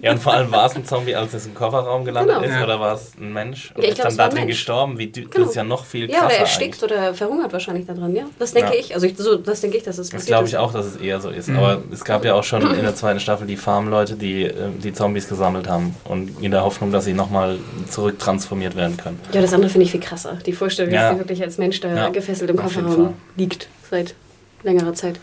Ja, 0.00 0.12
und 0.12 0.18
vor 0.18 0.34
allem 0.34 0.50
war 0.52 0.66
es 0.66 0.76
ein 0.76 0.84
Zombie, 0.84 1.16
als 1.16 1.34
es 1.34 1.46
im 1.46 1.54
Kofferraum 1.54 2.04
gelandet 2.04 2.36
Genau. 2.36 2.46
ist, 2.48 2.54
Ja. 2.54 2.62
oder 2.64 2.78
war 2.78 2.94
es 2.94 3.12
ein 3.20 3.32
Mensch 3.32 3.72
und 3.74 3.78
Ja, 3.82 3.84
ich 3.84 3.88
ist 3.90 3.94
glaub, 3.96 4.08
dann 4.10 4.16
da 4.16 4.28
drin 4.28 4.38
Mensch. 4.44 4.50
gestorben? 4.52 4.98
Wie, 4.98 5.10
Genau. 5.10 5.28
Das 5.34 5.48
ist 5.48 5.54
ja 5.56 5.64
noch 5.64 5.84
viel 5.84 6.08
Ja, 6.10 6.18
krasser 6.20 6.26
oder 6.26 6.36
erstickt 6.36 6.82
eigentlich. 6.84 6.98
oder 6.98 7.14
verhungert 7.14 7.52
wahrscheinlich 7.52 7.86
da 7.86 7.94
drin, 7.94 8.14
ja. 8.14 8.24
Das 8.38 8.52
denke 8.52 8.74
Ja. 8.74 8.78
ich. 8.80 8.94
Also 8.94 9.06
ich, 9.06 9.16
so, 9.16 9.36
das 9.36 9.60
denke 9.60 9.76
ich, 9.78 9.82
dass 9.82 9.98
es 9.98 10.08
Das 10.10 10.20
passiert 10.20 10.28
glaube 10.28 10.44
ist. 10.44 10.50
ich 10.50 10.56
auch, 10.58 10.72
dass 10.72 10.86
es 10.86 10.96
eher 10.96 11.20
so 11.20 11.30
ist. 11.30 11.48
Mhm. 11.48 11.56
Aber 11.58 11.82
es 11.92 12.04
gab 12.04 12.24
ja 12.24 12.34
auch 12.34 12.44
schon 12.44 12.62
in 12.74 12.82
der 12.82 12.94
zweiten 12.94 13.18
Staffel 13.20 13.46
die 13.46 13.56
Farmleute, 13.56 14.03
die 14.12 14.44
äh, 14.44 14.70
die 14.82 14.92
Zombies 14.92 15.28
gesammelt 15.28 15.68
haben 15.68 15.94
und 16.04 16.42
in 16.42 16.50
der 16.50 16.62
Hoffnung, 16.62 16.92
dass 16.92 17.04
sie 17.06 17.12
nochmal 17.14 17.58
zurücktransformiert 17.90 18.76
werden 18.76 18.96
können. 18.96 19.18
Ja, 19.32 19.40
das 19.40 19.52
andere 19.52 19.70
finde 19.70 19.84
ich 19.86 19.90
viel 19.92 20.00
krasser. 20.00 20.38
Die 20.46 20.52
Vorstellung, 20.52 20.92
Ja. 20.92 21.02
dass 21.08 21.12
sie 21.14 21.18
wirklich 21.18 21.42
als 21.42 21.58
Mensch 21.58 21.80
da 21.80 21.88
Ja, 21.94 22.08
gefesselt 22.10 22.50
im 22.50 22.56
Kofferraum 22.56 23.14
liegt 23.36 23.68
seit 23.90 24.14
längerer 24.62 24.94
Zeit. 24.94 25.18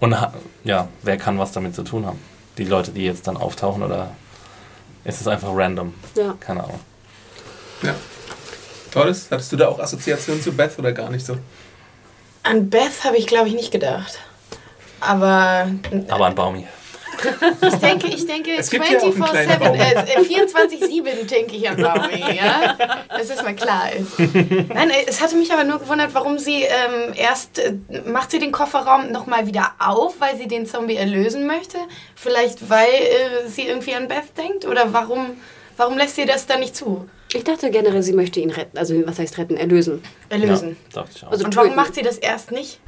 Und 0.00 0.16
ja, 0.64 0.88
wer 1.02 1.16
kann 1.16 1.38
was 1.38 1.52
damit 1.52 1.74
zu 1.74 1.82
tun 1.82 2.06
haben? 2.06 2.18
Die 2.58 2.64
Leute, 2.64 2.90
die 2.92 3.04
jetzt 3.04 3.26
dann 3.26 3.36
auftauchen 3.36 3.82
oder 3.82 4.10
ist 5.04 5.20
es 5.20 5.26
einfach 5.28 5.48
random? 5.54 5.94
Ja. 6.16 6.34
Keine 6.40 6.64
Ahnung. 6.64 6.80
Ja. 7.82 7.94
Tolles, 8.92 9.28
hattest 9.30 9.52
du 9.52 9.56
da 9.56 9.68
auch 9.68 9.78
Assoziationen 9.78 10.42
zu 10.42 10.52
Beth 10.52 10.78
oder 10.78 10.92
gar 10.92 11.10
nicht 11.10 11.24
so? 11.26 11.36
An 12.42 12.70
Beth 12.70 13.04
habe 13.04 13.16
ich, 13.16 13.26
glaube 13.26 13.48
ich, 13.48 13.54
nicht 13.54 13.70
gedacht. 13.70 14.18
Aber 15.00 15.68
Aber 16.08 16.26
an 16.26 16.34
Baumi. 16.34 16.66
Ich 17.62 17.74
denke, 17.76 18.06
ich 18.08 18.26
denke 18.26 18.50
Es 18.56 18.70
gibt 18.70 18.88
ja 18.88 18.98
auch 18.98 19.04
einen 19.04 19.14
24-7, 19.22 19.30
kleinen 19.30 19.58
Baum. 19.58 19.74
äh, 19.74 19.92
äh, 19.92 20.20
24-7 20.20 21.24
denke 21.26 21.56
ich 21.56 21.68
an 21.68 21.76
Baumi, 21.82 22.36
ja? 22.36 22.76
Dass 23.08 23.28
das 23.28 23.42
mal 23.42 23.54
klar 23.54 23.90
ist. 23.92 24.18
Nein, 24.18 24.90
äh, 24.90 25.04
es 25.06 25.20
hatte 25.20 25.36
mich 25.36 25.52
aber 25.52 25.64
nur 25.64 25.78
gewundert, 25.78 26.10
warum 26.14 26.38
sie 26.38 26.62
ähm, 26.62 27.12
erst, 27.14 27.58
äh, 27.58 27.74
macht 28.06 28.30
sie 28.30 28.38
den 28.38 28.52
Kofferraum 28.52 29.10
nochmal 29.12 29.46
wieder 29.46 29.72
auf, 29.78 30.20
weil 30.20 30.36
sie 30.36 30.48
den 30.48 30.66
Zombie 30.66 30.96
erlösen 30.96 31.46
möchte? 31.46 31.78
Vielleicht, 32.14 32.68
weil 32.70 32.86
äh, 32.88 33.48
sie 33.48 33.62
irgendwie 33.66 33.94
an 33.94 34.08
Beth 34.08 34.36
denkt? 34.36 34.66
Oder 34.66 34.92
warum, 34.92 35.36
warum 35.76 35.96
lässt 35.98 36.16
sie 36.16 36.24
das 36.26 36.46
dann 36.46 36.60
nicht 36.60 36.76
zu? 36.76 37.08
Ich 37.34 37.44
dachte 37.44 37.70
generell, 37.70 38.02
sie 38.02 38.14
möchte 38.14 38.40
ihn 38.40 38.50
retten. 38.50 38.78
Also, 38.78 38.94
was 39.06 39.18
heißt 39.18 39.36
retten? 39.36 39.56
Erlösen. 39.58 40.02
Erlösen. 40.30 40.76
Ja, 40.94 41.02
dachte 41.02 41.10
ich 41.14 41.24
auch. 41.26 41.30
Also- 41.30 41.44
Und 41.44 41.54
warum 41.56 41.68
töten. 41.70 41.76
macht 41.80 41.94
sie 41.94 42.02
das 42.02 42.16
erst 42.16 42.52
nicht? 42.52 42.80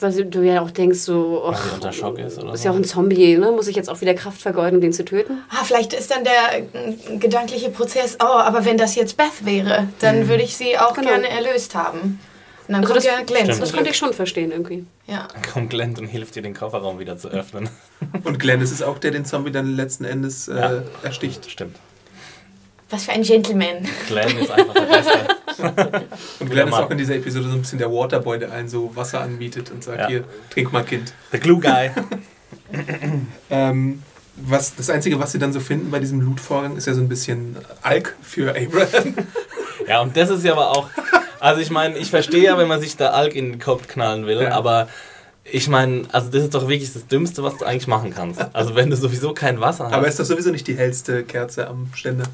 Weil 0.00 0.12
du 0.26 0.42
ja 0.42 0.60
auch 0.60 0.70
denkst, 0.70 0.98
so. 1.00 1.40
Weil 1.44 1.54
Och, 1.54 1.56
sie 1.58 1.74
unter 1.74 1.92
Schock 1.92 2.18
ist 2.18 2.38
oder 2.38 2.52
ist 2.52 2.60
so. 2.62 2.66
ja 2.68 2.72
auch 2.72 2.76
ein 2.76 2.84
Zombie, 2.84 3.36
ne? 3.38 3.50
Muss 3.50 3.66
ich 3.66 3.76
jetzt 3.76 3.88
auch 3.88 4.00
wieder 4.02 4.12
Kraft 4.14 4.42
vergeuden, 4.42 4.76
um 4.76 4.80
den 4.82 4.92
zu 4.92 5.04
töten? 5.06 5.38
Ah, 5.48 5.64
vielleicht 5.64 5.94
ist 5.94 6.10
dann 6.10 6.22
der 6.24 6.58
äh, 6.58 7.16
gedankliche 7.18 7.70
Prozess, 7.70 8.18
oh, 8.20 8.24
aber 8.24 8.64
wenn 8.66 8.76
das 8.76 8.94
jetzt 8.94 9.16
Beth 9.16 9.44
wäre, 9.44 9.88
dann 10.00 10.28
würde 10.28 10.42
ich 10.42 10.56
sie 10.56 10.76
auch 10.78 10.92
Genau. 10.94 11.08
gerne 11.08 11.28
erlöst 11.30 11.74
haben. 11.74 12.20
Und 12.68 12.72
dann 12.74 12.76
Also 12.82 12.88
kommt 12.94 12.96
das- 12.98 13.04
ja 13.06 13.22
Glenn 13.24 13.44
Stimmt. 13.46 13.62
Das 13.62 13.72
konnte 13.72 13.90
ich 13.90 13.96
schon 13.96 14.12
verstehen 14.12 14.50
irgendwie. 14.52 14.84
Ja. 15.06 15.28
Dann 15.32 15.42
kommt 15.52 15.70
Glenn 15.70 15.96
und 15.96 16.08
hilft 16.08 16.34
dir, 16.34 16.42
den 16.42 16.52
Kofferraum 16.52 16.98
wieder 16.98 17.16
zu 17.16 17.28
öffnen. 17.28 17.70
Und 18.24 18.38
Glenn, 18.38 18.60
ist 18.60 18.82
auch 18.82 18.98
der, 18.98 19.12
den 19.12 19.24
Zombie 19.24 19.52
dann 19.52 19.74
letzten 19.76 20.04
Endes 20.04 20.48
äh, 20.48 20.56
Ja. 20.56 20.82
ersticht. 21.04 21.50
Stimmt. 21.50 21.76
Was 22.90 23.04
für 23.04 23.12
ein 23.12 23.22
Gentleman. 23.22 23.88
Glenn 24.08 24.36
ist 24.38 24.50
einfach 24.50 24.74
der 24.74 24.82
Beste. 24.82 25.12
Und 26.40 26.50
Glenn 26.50 26.68
ist 26.68 26.74
auch 26.74 26.90
in 26.90 26.98
dieser 26.98 27.14
Episode 27.16 27.48
so 27.48 27.54
ein 27.54 27.60
bisschen 27.62 27.78
der 27.78 27.90
Waterboy, 27.90 28.38
der 28.38 28.52
allen 28.52 28.68
so 28.68 28.94
Wasser 28.94 29.20
anbietet 29.20 29.70
und 29.70 29.82
sagt, 29.84 30.00
Ja. 30.00 30.06
hier, 30.08 30.24
trink 30.50 30.72
mal 30.72 30.84
Kind. 30.84 31.12
The 31.32 31.38
Glue 31.38 31.60
Guy. 31.60 31.90
Ähm, 33.50 34.02
was, 34.36 34.74
das 34.74 34.90
Einzige, 34.90 35.18
was 35.20 35.32
sie 35.32 35.38
dann 35.38 35.52
so 35.52 35.60
finden 35.60 35.90
bei 35.90 35.98
diesem 36.00 36.20
Loot-Vorgang, 36.20 36.76
ist 36.76 36.86
ja 36.86 36.94
so 36.94 37.00
ein 37.00 37.08
bisschen 37.08 37.56
Alk 37.82 38.16
für 38.22 38.50
Abraham. 38.50 39.14
Ja, 39.88 40.00
und 40.00 40.16
das 40.16 40.30
ist 40.30 40.44
ja 40.44 40.52
aber 40.52 40.70
auch. 40.70 40.88
Also, 41.38 41.60
ich 41.60 41.70
meine, 41.70 41.96
ich 41.98 42.10
verstehe 42.10 42.42
ja, 42.42 42.58
wenn 42.58 42.66
man 42.66 42.80
sich 42.80 42.96
da 42.96 43.10
Alk 43.10 43.36
in 43.36 43.52
den 43.52 43.60
Kopf 43.60 43.86
knallen 43.86 44.26
will, 44.26 44.42
Ja. 44.42 44.50
aber 44.52 44.88
ich 45.44 45.68
meine, 45.68 46.02
also, 46.10 46.28
das 46.30 46.42
ist 46.44 46.54
doch 46.54 46.66
wirklich 46.68 46.92
das 46.92 47.06
Dümmste, 47.06 47.44
was 47.44 47.56
du 47.58 47.64
eigentlich 47.66 47.86
machen 47.86 48.12
kannst. 48.12 48.44
Also, 48.52 48.74
wenn 48.74 48.90
du 48.90 48.96
sowieso 48.96 49.32
kein 49.32 49.60
Wasser 49.60 49.84
hast. 49.86 49.92
Aber 49.92 50.08
ist 50.08 50.18
doch 50.18 50.24
sowieso 50.24 50.50
nicht 50.50 50.66
die 50.66 50.76
hellste 50.76 51.22
Kerze 51.22 51.68
am 51.68 51.88
Ständer. 51.94 52.24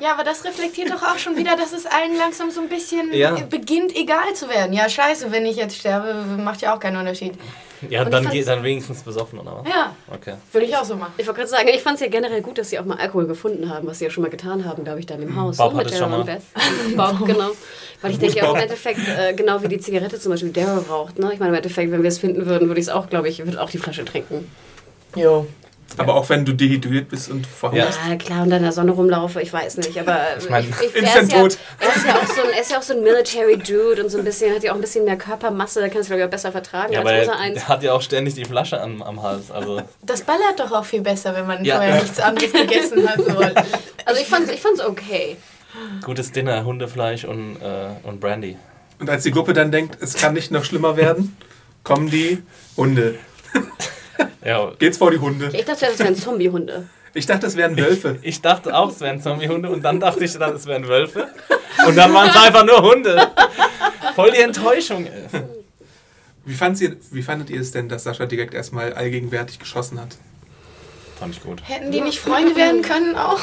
Ja, 0.00 0.12
aber 0.12 0.24
das 0.24 0.44
reflektiert 0.44 0.90
doch 0.90 1.02
auch 1.02 1.18
schon 1.18 1.36
wieder, 1.36 1.56
dass 1.56 1.72
es 1.72 1.86
allen 1.86 2.16
langsam 2.18 2.50
so 2.50 2.60
ein 2.60 2.68
bisschen 2.68 3.12
Ja. 3.12 3.36
beginnt, 3.48 3.94
egal 3.94 4.34
zu 4.34 4.48
werden. 4.48 4.72
Ja, 4.72 4.88
scheiße, 4.88 5.30
wenn 5.30 5.46
ich 5.46 5.56
jetzt 5.56 5.76
sterbe, 5.76 6.14
macht 6.36 6.62
ja 6.62 6.74
auch 6.74 6.80
keinen 6.80 6.96
Unterschied. 6.96 7.34
Ja, 7.90 8.02
Und 8.02 8.10
dann 8.12 8.24
dann 8.24 8.62
wenigstens 8.62 9.02
besoffen, 9.02 9.38
oder 9.38 9.58
was? 9.62 9.68
Ja, 9.72 9.94
Okay. 10.12 10.34
würde 10.52 10.66
ich 10.66 10.76
auch 10.76 10.84
so 10.84 10.96
machen. 10.96 11.12
Ich 11.18 11.26
wollte 11.26 11.40
gerade 11.40 11.50
sagen, 11.50 11.68
ich 11.68 11.82
fand 11.82 11.96
es 11.96 12.00
ja 12.00 12.08
generell 12.08 12.40
gut, 12.40 12.58
dass 12.58 12.70
sie 12.70 12.78
auch 12.78 12.84
mal 12.84 12.96
Alkohol 12.96 13.26
gefunden 13.26 13.68
haben, 13.68 13.86
was 13.86 13.98
sie 13.98 14.06
ja 14.06 14.10
schon 14.10 14.22
mal 14.22 14.30
getan 14.30 14.64
haben, 14.64 14.84
glaube 14.84 15.00
ich, 15.00 15.06
da 15.06 15.14
in 15.14 15.20
dem 15.20 15.36
Haus. 15.36 15.58
Bob 15.58 15.74
ne, 15.74 15.80
hat 15.80 15.90
es 15.90 15.98
schon 15.98 16.10
mal. 16.10 16.24
Beth. 16.24 16.42
Bob, 16.96 17.26
genau. 17.26 17.50
Weil 18.00 18.10
ich 18.12 18.18
denke 18.18 18.38
ja 18.38 18.44
auch 18.48 18.54
im? 18.54 18.62
Endeffekt, 18.62 19.00
äh, 19.06 19.34
genau 19.34 19.62
wie 19.62 19.68
die 19.68 19.78
Zigarette 19.78 20.18
zum 20.18 20.32
Beispiel 20.32 20.50
Daryl 20.50 20.84
raucht. 20.88 21.18
Ne? 21.18 21.30
Ich 21.32 21.38
meine, 21.38 21.50
im 21.50 21.56
Endeffekt, 21.56 21.92
wenn 21.92 22.02
wir 22.02 22.08
es 22.08 22.18
finden 22.18 22.46
würden, 22.46 22.68
würde 22.68 22.80
ich 22.80 22.86
es 22.86 22.92
auch, 22.92 23.08
glaube 23.08 23.28
ich, 23.28 23.44
würde 23.44 23.60
auch 23.60 23.70
die 23.70 23.78
Flasche 23.78 24.04
trinken. 24.04 24.50
Jo. 25.14 25.46
Aber 25.96 26.14
auch 26.16 26.28
wenn 26.28 26.44
du 26.44 26.52
dehydriert 26.52 27.08
bist 27.08 27.30
und 27.30 27.46
verhungerst. 27.46 28.00
Ja, 28.08 28.16
klar, 28.16 28.42
und 28.42 28.50
dann 28.50 28.58
in 28.58 28.64
der 28.64 28.72
Sonne 28.72 28.90
rumlaufe, 28.92 29.40
ich 29.40 29.52
weiß 29.52 29.76
nicht. 29.76 29.98
Aber 30.00 30.18
ich 30.38 30.50
mein, 30.50 30.64
ich, 30.82 30.94
Instant 30.96 31.32
er, 31.32 31.40
tot. 31.40 31.52
ist 31.52 31.58
ja, 31.80 31.86
er, 31.88 31.94
ist 31.96 32.04
ja 32.06 32.14
auch 32.16 32.26
so 32.26 32.42
ein, 32.42 32.48
er 32.52 32.60
ist 32.60 32.70
ja 32.72 32.78
auch 32.78 32.82
so 32.82 32.94
ein 32.94 33.02
Military 33.02 33.56
Dude 33.58 34.02
und 34.02 34.10
so 34.10 34.18
ein 34.18 34.24
bisschen, 34.24 34.52
hat 34.54 34.64
ja 34.64 34.72
auch 34.72 34.76
ein 34.76 34.80
bisschen 34.80 35.04
mehr 35.04 35.16
Körpermasse, 35.16 35.80
da 35.80 35.88
kannst 35.88 36.08
du, 36.08 36.14
glaube 36.14 36.20
ich, 36.22 36.26
auch 36.26 36.30
besser 36.30 36.50
vertragen 36.52 36.92
Ja, 36.92 37.00
aber 37.00 37.10
als 37.10 37.28
er, 37.28 37.32
unser 37.32 37.42
eins. 37.44 37.54
der 37.60 37.68
hat 37.68 37.82
ja 37.84 37.92
auch 37.92 38.02
ständig 38.02 38.34
die 38.34 38.44
Flasche 38.44 38.80
am, 38.80 39.02
am 39.02 39.22
Hals. 39.22 39.50
Also, 39.52 39.82
Das 40.02 40.22
ballert 40.22 40.58
doch 40.58 40.72
auch 40.72 40.84
viel 40.84 41.00
besser, 41.02 41.34
wenn 41.34 41.46
man 41.46 41.64
Ja. 41.64 41.76
vorher 41.76 42.02
nichts 42.02 42.18
anderes 42.18 42.52
gegessen 42.52 43.08
hat. 43.08 43.18
So. 43.24 43.34
Also 44.06 44.20
ich 44.20 44.26
fand's, 44.26 44.50
ich 44.50 44.60
fand's 44.60 44.80
okay. 44.84 45.36
gutes 46.04 46.30
Dinner, 46.32 46.64
Hundefleisch 46.64 47.24
und, 47.24 47.56
äh, 47.62 48.06
und 48.06 48.20
Brandy. 48.20 48.56
Und 48.98 49.08
als 49.08 49.22
die 49.22 49.30
Gruppe 49.30 49.54
dann 49.54 49.72
denkt, 49.72 49.96
es 50.00 50.14
kann 50.14 50.34
nicht 50.34 50.50
noch 50.50 50.64
schlimmer 50.64 50.96
werden, 50.96 51.36
kommen 51.84 52.10
die 52.10 52.42
Hunde. 52.76 53.14
Ja, 54.44 54.72
Geht's 54.78 54.98
vor 54.98 55.10
die 55.10 55.18
Hunde. 55.18 55.50
Ich 55.54 55.64
dachte, 55.64 55.86
das 55.86 55.98
wären 55.98 56.14
Zombiehunde. 56.14 56.86
Ich 57.14 57.24
dachte, 57.26 57.46
das 57.46 57.56
wären 57.56 57.76
Wölfe. 57.78 58.18
ich 58.22 58.42
dachte 58.42 58.76
auch, 58.76 58.90
es 58.90 59.00
wären 59.00 59.22
Zombiehunde 59.22 59.70
und 59.70 59.82
dann 59.82 60.00
dachte 60.00 60.24
ich, 60.24 60.32
dann, 60.34 60.54
es 60.54 60.66
wären 60.66 60.86
Wölfe. 60.86 61.28
Und 61.86 61.96
dann 61.96 62.12
waren 62.12 62.28
es 62.28 62.36
einfach 62.36 62.64
nur 62.64 62.82
Hunde. 62.82 63.30
Voll 64.14 64.32
die 64.32 64.40
Enttäuschung. 64.40 65.06
ey. 65.06 65.42
Wie, 66.44 66.54
fandet 66.54 66.80
ihr, 66.82 66.96
wie 67.10 67.22
fandet 67.22 67.50
ihr 67.50 67.60
es 67.60 67.70
denn, 67.70 67.88
dass 67.88 68.04
Sascha 68.04 68.26
direkt 68.26 68.52
erstmal 68.52 68.92
allgegenwärtig 68.92 69.58
geschossen 69.58 70.00
hat? 70.00 70.16
Fand 71.18 71.34
ich 71.34 71.42
gut. 71.42 71.62
Hätten 71.66 71.90
die 71.90 72.00
nicht 72.00 72.18
Freunde 72.18 72.54
werden 72.56 72.82
können 72.82 73.16
auch? 73.16 73.40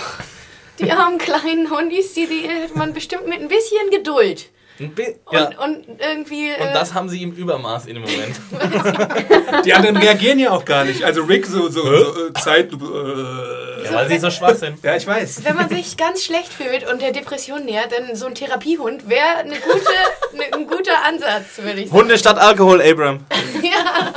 Die 0.80 0.92
armen 0.92 1.18
kleinen 1.18 1.70
Hundis, 1.70 2.14
die, 2.14 2.28
die 2.28 2.48
hätte 2.48 2.78
man 2.78 2.94
bestimmt 2.94 3.28
mit 3.28 3.40
ein 3.40 3.48
bisschen 3.48 3.90
Geduld. 3.92 4.50
Und, 4.80 4.98
ja. 5.32 5.50
und 5.64 5.86
irgendwie. 6.00 6.52
Und 6.60 6.68
äh, 6.68 6.74
das 6.74 6.94
haben 6.94 7.08
sie 7.08 7.22
im 7.22 7.34
Übermaß 7.34 7.86
in 7.86 7.96
dem 7.96 8.04
Moment. 8.04 8.40
Die 9.66 9.74
anderen 9.74 9.98
reagieren 9.98 10.40
ja 10.40 10.52
auch 10.52 10.66
gar 10.66 10.86
nicht. 10.86 11.04
Also 11.04 11.24
Rick 11.24 11.46
so, 11.46 11.70
so, 11.70 11.82
so 11.84 12.28
äh, 12.28 12.34
Zeitlupe. 12.34 12.86
Äh. 12.86 13.86
Ja, 13.86 13.94
weil 13.94 14.10
sie 14.10 14.20
so 14.20 14.30
schwach 14.30 14.56
sind. 14.56 14.84
Ja, 14.84 14.96
ich 14.96 15.06
weiß. 15.08 15.44
wenn 15.44 15.56
man 15.56 15.70
sich 15.70 15.98
ganz 15.98 16.24
schlecht 16.24 16.54
fühlt 16.54 16.90
und 16.90 17.02
der 17.02 17.12
Depression 17.12 17.66
nähert, 17.66 17.92
dann 17.92 18.16
so 18.16 18.28
ein 18.28 18.36
Therapiehund 18.36 19.10
wäre 19.10 19.38
eine 19.40 19.56
gute, 19.56 20.38
ne, 20.38 20.44
ein 20.54 20.68
guter 20.68 21.04
Ansatz, 21.04 21.58
würde 21.58 21.82
ich 21.82 21.90
sagen. 21.90 22.00
Hunde 22.02 22.18
statt 22.18 22.38
Alkohol, 22.38 22.82
Abram. 22.82 23.20
Ja. 23.62 24.14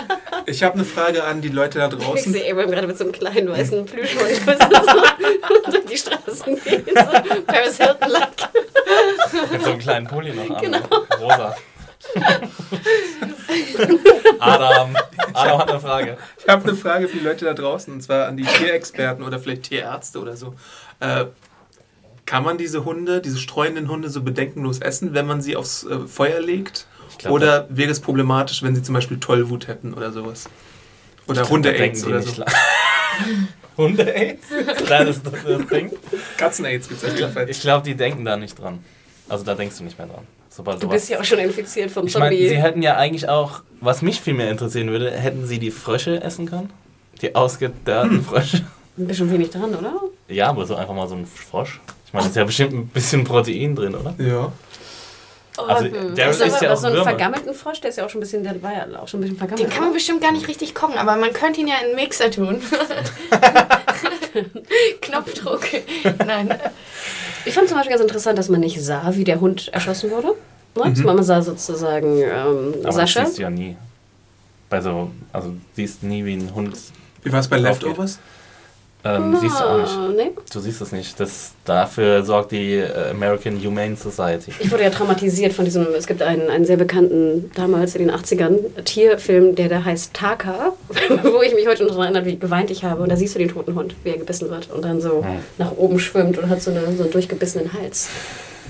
Ich 0.47 0.63
habe 0.63 0.75
eine 0.75 0.85
Frage 0.85 1.23
an 1.25 1.41
die 1.41 1.49
Leute 1.49 1.79
da 1.79 1.89
Ich 1.89 1.95
draußen. 1.95 2.33
sehe 2.33 2.51
Abraham 2.51 2.71
gerade 2.71 2.87
mit 2.87 2.97
so 2.97 3.05
einem 3.05 3.13
kleinen 3.13 3.51
weißen 3.51 3.85
Plüschhund 3.85 4.23
so 4.31 5.71
durch 5.71 5.85
die 5.85 5.97
Straßen 5.97 6.63
gehen. 6.63 6.85
So 6.87 7.43
Paris 7.47 7.77
Hilton-like. 7.79 8.31
Mit 9.53 9.63
so 9.63 9.71
einem 9.71 9.79
kleinen 9.79 10.07
Pulli 10.07 10.33
noch 10.33 10.44
an. 10.51 10.63
Genau. 10.63 10.79
Rosa. 11.21 11.57
Adam. 14.39 14.97
Adam 15.33 15.59
hat 15.59 15.71
eine 15.71 15.81
Frage. 15.81 16.19
Ich 16.39 16.49
habe 16.49 16.65
eine 16.65 16.75
Frage 16.77 17.09
für 17.09 17.17
die 17.19 17.25
Leute 17.25 17.45
da 17.45 17.55
draußen, 17.55 17.93
und 17.93 18.03
zwar 18.03 18.27
an 18.27 18.37
die 18.37 18.45
Tierexperten 18.45 19.25
oder 19.25 19.39
vielleicht 19.39 19.65
Tierärzte 19.65 20.21
oder 20.21 20.37
so. 20.37 20.55
Äh, 21.01 21.27
kann 22.27 22.43
man 22.43 22.59
diese 22.59 22.85
Hunde, 22.85 23.21
diese 23.21 23.39
streuenden 23.39 23.89
Hunde 23.89 24.09
so 24.09 24.23
bedenkenlos 24.23 24.79
essen, 24.79 25.15
wenn 25.15 25.27
man 25.27 25.41
sie 25.43 25.57
aufs 25.57 25.85
äh, 25.85 26.07
Feuer 26.07 26.41
legt? 26.41 26.87
glaub, 27.19 27.35
oder 27.35 27.67
wäre 27.71 27.91
es 27.91 28.01
problematisch, 28.01 28.63
wenn 28.63 28.75
sie 28.75 28.83
zum 28.83 28.95
Beispiel 28.95 29.19
Tollwut 29.19 29.69
hätten 29.69 29.95
oder 29.95 30.13
sowas? 30.13 30.49
Oder 31.27 31.49
Hunde-Aids 31.49 32.05
oder 32.05 32.23
so. 32.23 32.45
Hunde-Aids? 33.77 34.47
Das 34.89 35.09
ist 35.09 35.27
das 35.27 35.33
das 35.33 35.67
Ding. 35.69 35.91
Katzen-Aids 36.37 36.89
gibt 36.89 37.03
es 37.03 37.11
auf 37.11 37.19
jeden 37.19 37.33
Fall. 37.33 37.49
Ich 37.51 37.61
glaube, 37.61 37.85
die 37.85 37.95
denken 37.95 38.25
da 38.25 38.37
nicht 38.37 38.59
dran. 38.59 38.85
Also 39.29 39.45
da 39.45 39.55
denkst 39.55 39.79
du 39.79 39.85
nicht 39.85 39.99
mehr 39.99 40.07
dran. 40.07 40.27
Sobald 40.51 40.79
Du 40.83 40.87
sowas- 40.87 40.95
bist 41.01 41.09
ja 41.11 41.20
auch 41.20 41.25
schon 41.25 41.39
infiziert 41.39 41.91
vom 41.91 42.07
Ich 42.07 42.16
meine, 42.16 42.37
sie 42.37 42.47
Zombie. 42.47 42.61
hätten 42.62 42.83
ja 42.83 42.97
eigentlich 42.97 43.29
auch, 43.29 43.62
was 43.81 44.03
mich 44.03 44.20
viel 44.20 44.35
mehr 44.35 44.51
interessieren 44.51 44.89
würde, 44.91 45.11
hätten 45.11 45.47
sie 45.47 45.59
die 45.59 45.70
Frösche 45.70 46.22
essen 46.22 46.47
können? 46.47 46.70
Die 47.22 47.35
ausgedörrten 47.35 48.22
Frösche? 48.29 48.64
Ein 48.97 49.07
bisschen 49.09 49.31
wenig 49.33 49.51
dran, 49.51 49.75
oder? 49.75 49.95
Ja, 50.29 50.49
aber 50.51 50.64
so 50.66 50.77
einfach 50.77 50.95
mal 50.95 51.09
so 51.09 51.16
ein 51.16 51.27
Frosch. 51.27 51.81
Ich 52.07 52.12
meine, 52.12 52.25
da 52.27 52.31
ist 52.31 52.37
ja 52.37 52.45
bestimmt 52.45 52.72
ein 52.75 52.87
bisschen 52.89 53.25
Protein 53.25 53.75
drin, 53.75 53.95
oder? 53.97 54.14
Ja. 54.18 54.53
Also, 55.57 55.85
hm. 55.87 56.14
der 56.16 56.31
ist 56.31 56.41
ist 56.41 56.62
ja 56.62 56.72
auch 56.72 56.77
so 56.77 56.87
einen 56.87 56.97
Würmer. 56.97 57.11
vergammelten 57.11 57.55
Frosch, 57.55 57.81
der 57.81 57.91
ist 57.91 57.97
ja 57.97 58.05
auch 58.05 58.11
schon 58.11 58.18
ein 58.18 58.22
bisschen, 58.22 58.43
der 58.45 58.61
war 58.62 58.72
ja 58.72 58.87
auch 59.01 59.07
schon 59.09 59.20
ein 59.20 59.22
bisschen 59.22 59.37
vergammelt. 59.39 59.68
Den 59.68 59.72
kann 59.72 59.85
man 59.85 59.93
bestimmt 59.93 60.20
gar 60.20 60.33
nicht 60.33 60.47
richtig 60.49 60.75
kochen, 60.75 60.99
aber 60.99 61.16
man 61.16 61.33
könnte 61.33 61.61
ihn 61.61 61.68
ja 61.68 61.77
in 61.81 61.87
einen 61.87 61.95
Mixer 61.97 62.31
tun. 62.31 62.61
Knopfdruck. 65.01 65.62
Nein. 66.27 66.59
Ich 67.45 67.55
fand 67.55 67.69
zum 67.69 67.77
Beispiel 67.77 67.91
ganz 67.91 68.03
interessant, 68.03 68.39
dass 68.39 68.49
man 68.49 68.61
nicht 68.61 68.83
sah, 68.83 69.15
wie 69.15 69.25
der 69.25 69.41
Hund 69.41 69.69
erschossen 69.73 70.11
wurde. 70.11 70.35
Ne? 70.77 70.91
Mhm. 70.97 71.05
Man 71.05 71.23
sah 71.23 71.43
sozusagen 71.43 72.21
ähm, 72.23 72.75
Aber 72.83 72.93
Sascha. 72.93 73.21
das 73.21 73.29
siehst 73.31 73.39
du 73.39 73.43
ja 73.43 73.51
nie. 73.51 73.77
Bei 74.69 74.81
so, 74.81 75.11
also 75.33 75.55
siehst 75.75 76.03
nie, 76.03 76.25
wie 76.25 76.35
ein 76.35 76.55
Hund. 76.55 76.77
Wie 77.23 77.33
war 77.33 77.41
es 77.41 77.49
bei 77.49 77.59
Drauf 77.59 77.81
Leftovers? 77.83 78.19
Ähm, 79.07 79.37
siehst 79.39 79.61
du 79.61 79.65
auch 79.65 79.79
nicht. 79.79 79.93
Ah, 79.93 80.09
nee. 80.17 80.31
Du 80.51 80.61
siehst 80.61 80.81
es 80.81 80.91
nicht. 80.93 81.21
Das, 81.21 81.53
dafür 81.67 82.23
sorgt 82.25 82.53
die 82.53 82.77
äh, 82.77 83.11
American 83.11 83.63
Humane 83.63 83.97
Society. 83.97 84.53
Ich 84.59 84.71
wurde 84.71 84.83
ja 84.85 84.91
traumatisiert 84.91 85.53
von 85.53 85.67
diesem, 85.67 85.87
es 85.97 86.07
gibt 86.07 86.23
einen, 86.23 86.49
einen 86.49 86.65
sehr 86.65 86.79
bekannten, 86.79 87.51
damals 87.55 87.95
in 87.95 88.07
den 88.07 88.17
80ern, 88.17 88.83
Tierfilm, 88.85 89.55
der 89.57 89.69
da 89.69 89.85
heißt 89.85 90.15
Taka, 90.15 90.73
wo 91.23 91.43
ich 91.43 91.55
mich 91.55 91.67
heute 91.67 91.83
noch 91.85 91.91
daran 91.91 92.15
erinnere, 92.15 92.25
wie 92.25 92.39
geweint 92.39 92.71
ich 92.71 92.83
habe. 92.85 93.03
Und 93.03 93.11
da 93.11 93.17
siehst 93.17 93.35
du 93.35 93.39
den 93.39 93.51
toten 93.51 93.75
Hund, 93.75 93.95
wie 94.05 94.09
er 94.11 94.19
gebissen 94.19 94.49
wird 94.51 94.71
und 94.71 94.83
dann 94.85 95.01
so 95.01 95.23
Hm. 95.25 95.39
nach 95.59 95.73
oben 95.77 95.99
schwimmt 95.99 96.39
und 96.39 96.49
hat 96.49 96.63
so, 96.63 96.71
eine, 96.71 96.81
so 96.97 97.03
einen 97.03 97.13
durchgebissenen 97.13 97.73
Hals. 97.75 98.09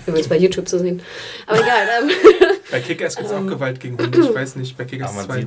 Übrigens 0.06 0.28
bei 0.28 0.36
YouTube 0.36 0.68
zu 0.68 0.78
sehen. 0.78 1.00
Aber 1.46 1.58
egal. 1.60 1.86
Ähm, 2.02 2.10
Bei 2.70 2.80
Kickers 2.80 3.16
gibt 3.16 3.28
es 3.28 3.32
auch 3.36 3.46
Gewalt 3.46 3.80
gegen 3.80 3.96
Hunde. 3.96 4.18
Ich 4.20 4.34
weiß 4.34 4.56
nicht, 4.56 4.76
bei 4.76 4.84
Kickers 4.84 5.10
Aber 5.16 5.26
man 5.28 5.46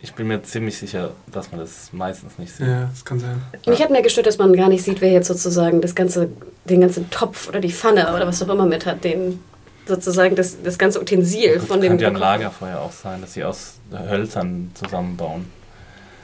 Ich 0.00 0.14
bin 0.14 0.28
mir 0.28 0.42
ziemlich 0.42 0.78
sicher, 0.78 1.10
dass 1.26 1.50
man 1.50 1.60
das 1.60 1.92
meistens 1.92 2.38
nicht 2.38 2.54
sieht. 2.54 2.66
Ja, 2.68 2.88
das 2.90 3.04
kann 3.04 3.18
sein. 3.18 3.42
mich 3.66 3.82
hat 3.82 3.90
mir 3.90 4.02
gestört, 4.02 4.26
dass 4.26 4.38
man 4.38 4.52
gar 4.52 4.68
nicht 4.68 4.84
sieht, 4.84 5.00
wer 5.00 5.10
jetzt 5.10 5.26
sozusagen 5.26 5.80
das 5.80 5.94
ganze, 5.94 6.28
den 6.66 6.80
ganzen 6.80 7.10
Topf 7.10 7.48
oder 7.48 7.60
die 7.60 7.72
Pfanne 7.72 8.14
oder 8.14 8.26
was 8.26 8.42
auch 8.42 8.48
immer 8.48 8.66
mit 8.66 8.86
hat, 8.86 9.02
den 9.02 9.40
sozusagen 9.86 10.36
das, 10.36 10.62
das 10.62 10.78
ganze 10.78 11.00
Utensil 11.00 11.54
Das 11.54 11.64
von 11.64 11.80
dem. 11.80 11.90
könnte 11.90 12.04
ja 12.04 12.10
ein 12.10 12.16
Lagerfeuer 12.16 12.78
auch 12.78 12.92
sein, 12.92 13.20
dass 13.22 13.32
sie 13.32 13.42
aus 13.42 13.74
Hölzern 13.90 14.70
zusammenbauen. 14.74 15.50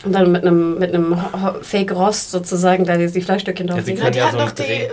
Und 0.05 0.13
dann 0.13 0.31
mit 0.31 0.43
einem, 0.43 0.79
mit 0.79 0.95
einem 0.95 1.17
Fake-Rost 1.63 2.31
sozusagen 2.31 2.85
da 2.85 2.97
die, 2.99 3.11
die 3.11 3.23
Fleischstückchen 3.23 3.67
drauf 3.67 3.79
Ja, 3.79 3.85
sie 3.85 3.95
können 3.95 4.13
die 4.13 4.19
ja 4.19 4.27
hat 4.27 4.33
so 4.33 4.39
noch 4.39 4.47
einen 4.49 4.57
die 4.57 4.63
Dreh. 4.63 4.89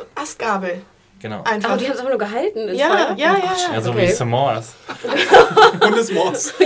Genau. 1.22 1.38
Aber 1.40 1.50
Einfach. 1.52 1.78
die 1.78 1.86
haben 1.86 1.94
es 1.94 2.00
einfach 2.00 2.10
nur 2.10 2.18
gehalten. 2.18 2.74
Ja, 2.74 2.88
Feuer? 2.88 2.98
ja, 2.98 3.08
Oh 3.16 3.18
ja. 3.18 3.34
Gott. 3.36 3.70
Ja, 3.76 3.82
so 3.82 3.92
Okay. 3.92 4.08
wie 4.08 4.12
S'mores. 4.12 4.64
Hundesmords. 5.86 6.54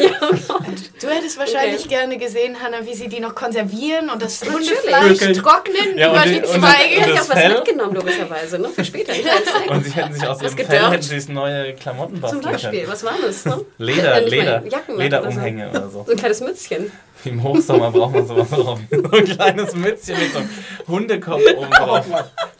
Du 1.01 1.07
hättest 1.09 1.37
wahrscheinlich 1.37 1.81
Okay. 1.81 1.89
gerne 1.89 2.17
gesehen, 2.17 2.55
Hanna, 2.63 2.85
wie 2.85 2.93
sie 2.95 3.07
die 3.07 3.19
noch 3.19 3.35
konservieren 3.35 4.09
und 4.09 4.21
das. 4.21 4.41
Hundefleisch 4.43 5.37
trocknen 5.37 5.97
Ja, 5.97 6.09
und 6.11 6.15
über 6.15 6.23
die- 6.23 6.29
die, 6.31 6.35
und 6.37 6.43
das- 6.43 6.51
Du 6.53 6.59
Zweige. 6.61 7.01
hast 7.01 7.07
ja 7.07 7.13
auch 7.13 7.17
das 7.17 7.29
was 7.29 7.39
Fell? 7.39 7.53
mitgenommen, 7.53 7.95
logischerweise, 7.95 8.59
ne? 8.59 8.69
Für 8.69 8.85
später. 8.85 9.13
Und 9.69 9.83
sie 9.85 9.91
hätten 9.91 10.13
sich 10.13 10.27
aus 10.27 10.41
Was 10.43 10.55
ihrem 10.55 10.67
Fell 10.67 10.89
hätten 10.91 11.01
sie 11.21 11.31
neue 11.31 11.73
Klamotten 11.73 12.13
Zum 12.13 12.21
basteln 12.21 12.41
Beispiel. 12.43 12.79
können. 12.81 12.91
Was 12.91 13.03
war 13.03 13.13
das? 13.21 13.45
Ne? 13.45 13.65
Leder, 13.77 14.15
Äh, 14.21 14.29
Leder, 14.29 14.63
Jacken 14.67 14.97
Lederumhänge 14.97 15.69
oder 15.69 15.89
so. 15.89 16.03
So 16.05 16.11
ein 16.11 16.17
kleines 16.17 16.41
Mützchen. 16.41 16.91
Im 17.25 17.41
Hochsommer 17.41 17.91
braucht 17.91 18.13
man 18.13 18.27
sowas 18.27 18.49
drauf. 18.49 18.79
So 18.89 19.11
ein 19.11 19.25
kleines 19.25 19.75
Mützchen 19.75 20.17
mit 20.19 20.31
so 20.31 20.39
einem 20.39 20.49
Hundekopf 20.87 21.41
oben 21.57 21.71
drauf. 21.71 22.05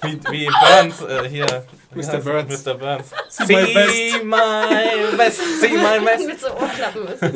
Wie, 0.02 0.20
wie 0.32 0.48
Burns 0.48 1.02
äh, 1.02 1.30
hier. 1.30 1.46
Mr. 1.94 2.18
Burns. 2.18 2.66
Mr. 2.66 2.74
Burns. 2.74 3.10
See 3.30 3.46
my 3.56 3.74
best. 3.74 3.94
See 3.94 4.24
my 4.24 5.18
best. 5.18 5.42
See 5.62 5.78
my 5.78 6.00
best. 6.06 6.28
Mit 6.28 6.42
so 6.42 6.48
Ohrklappen. 6.48 7.08
ist 7.08 7.22
das. 7.22 7.32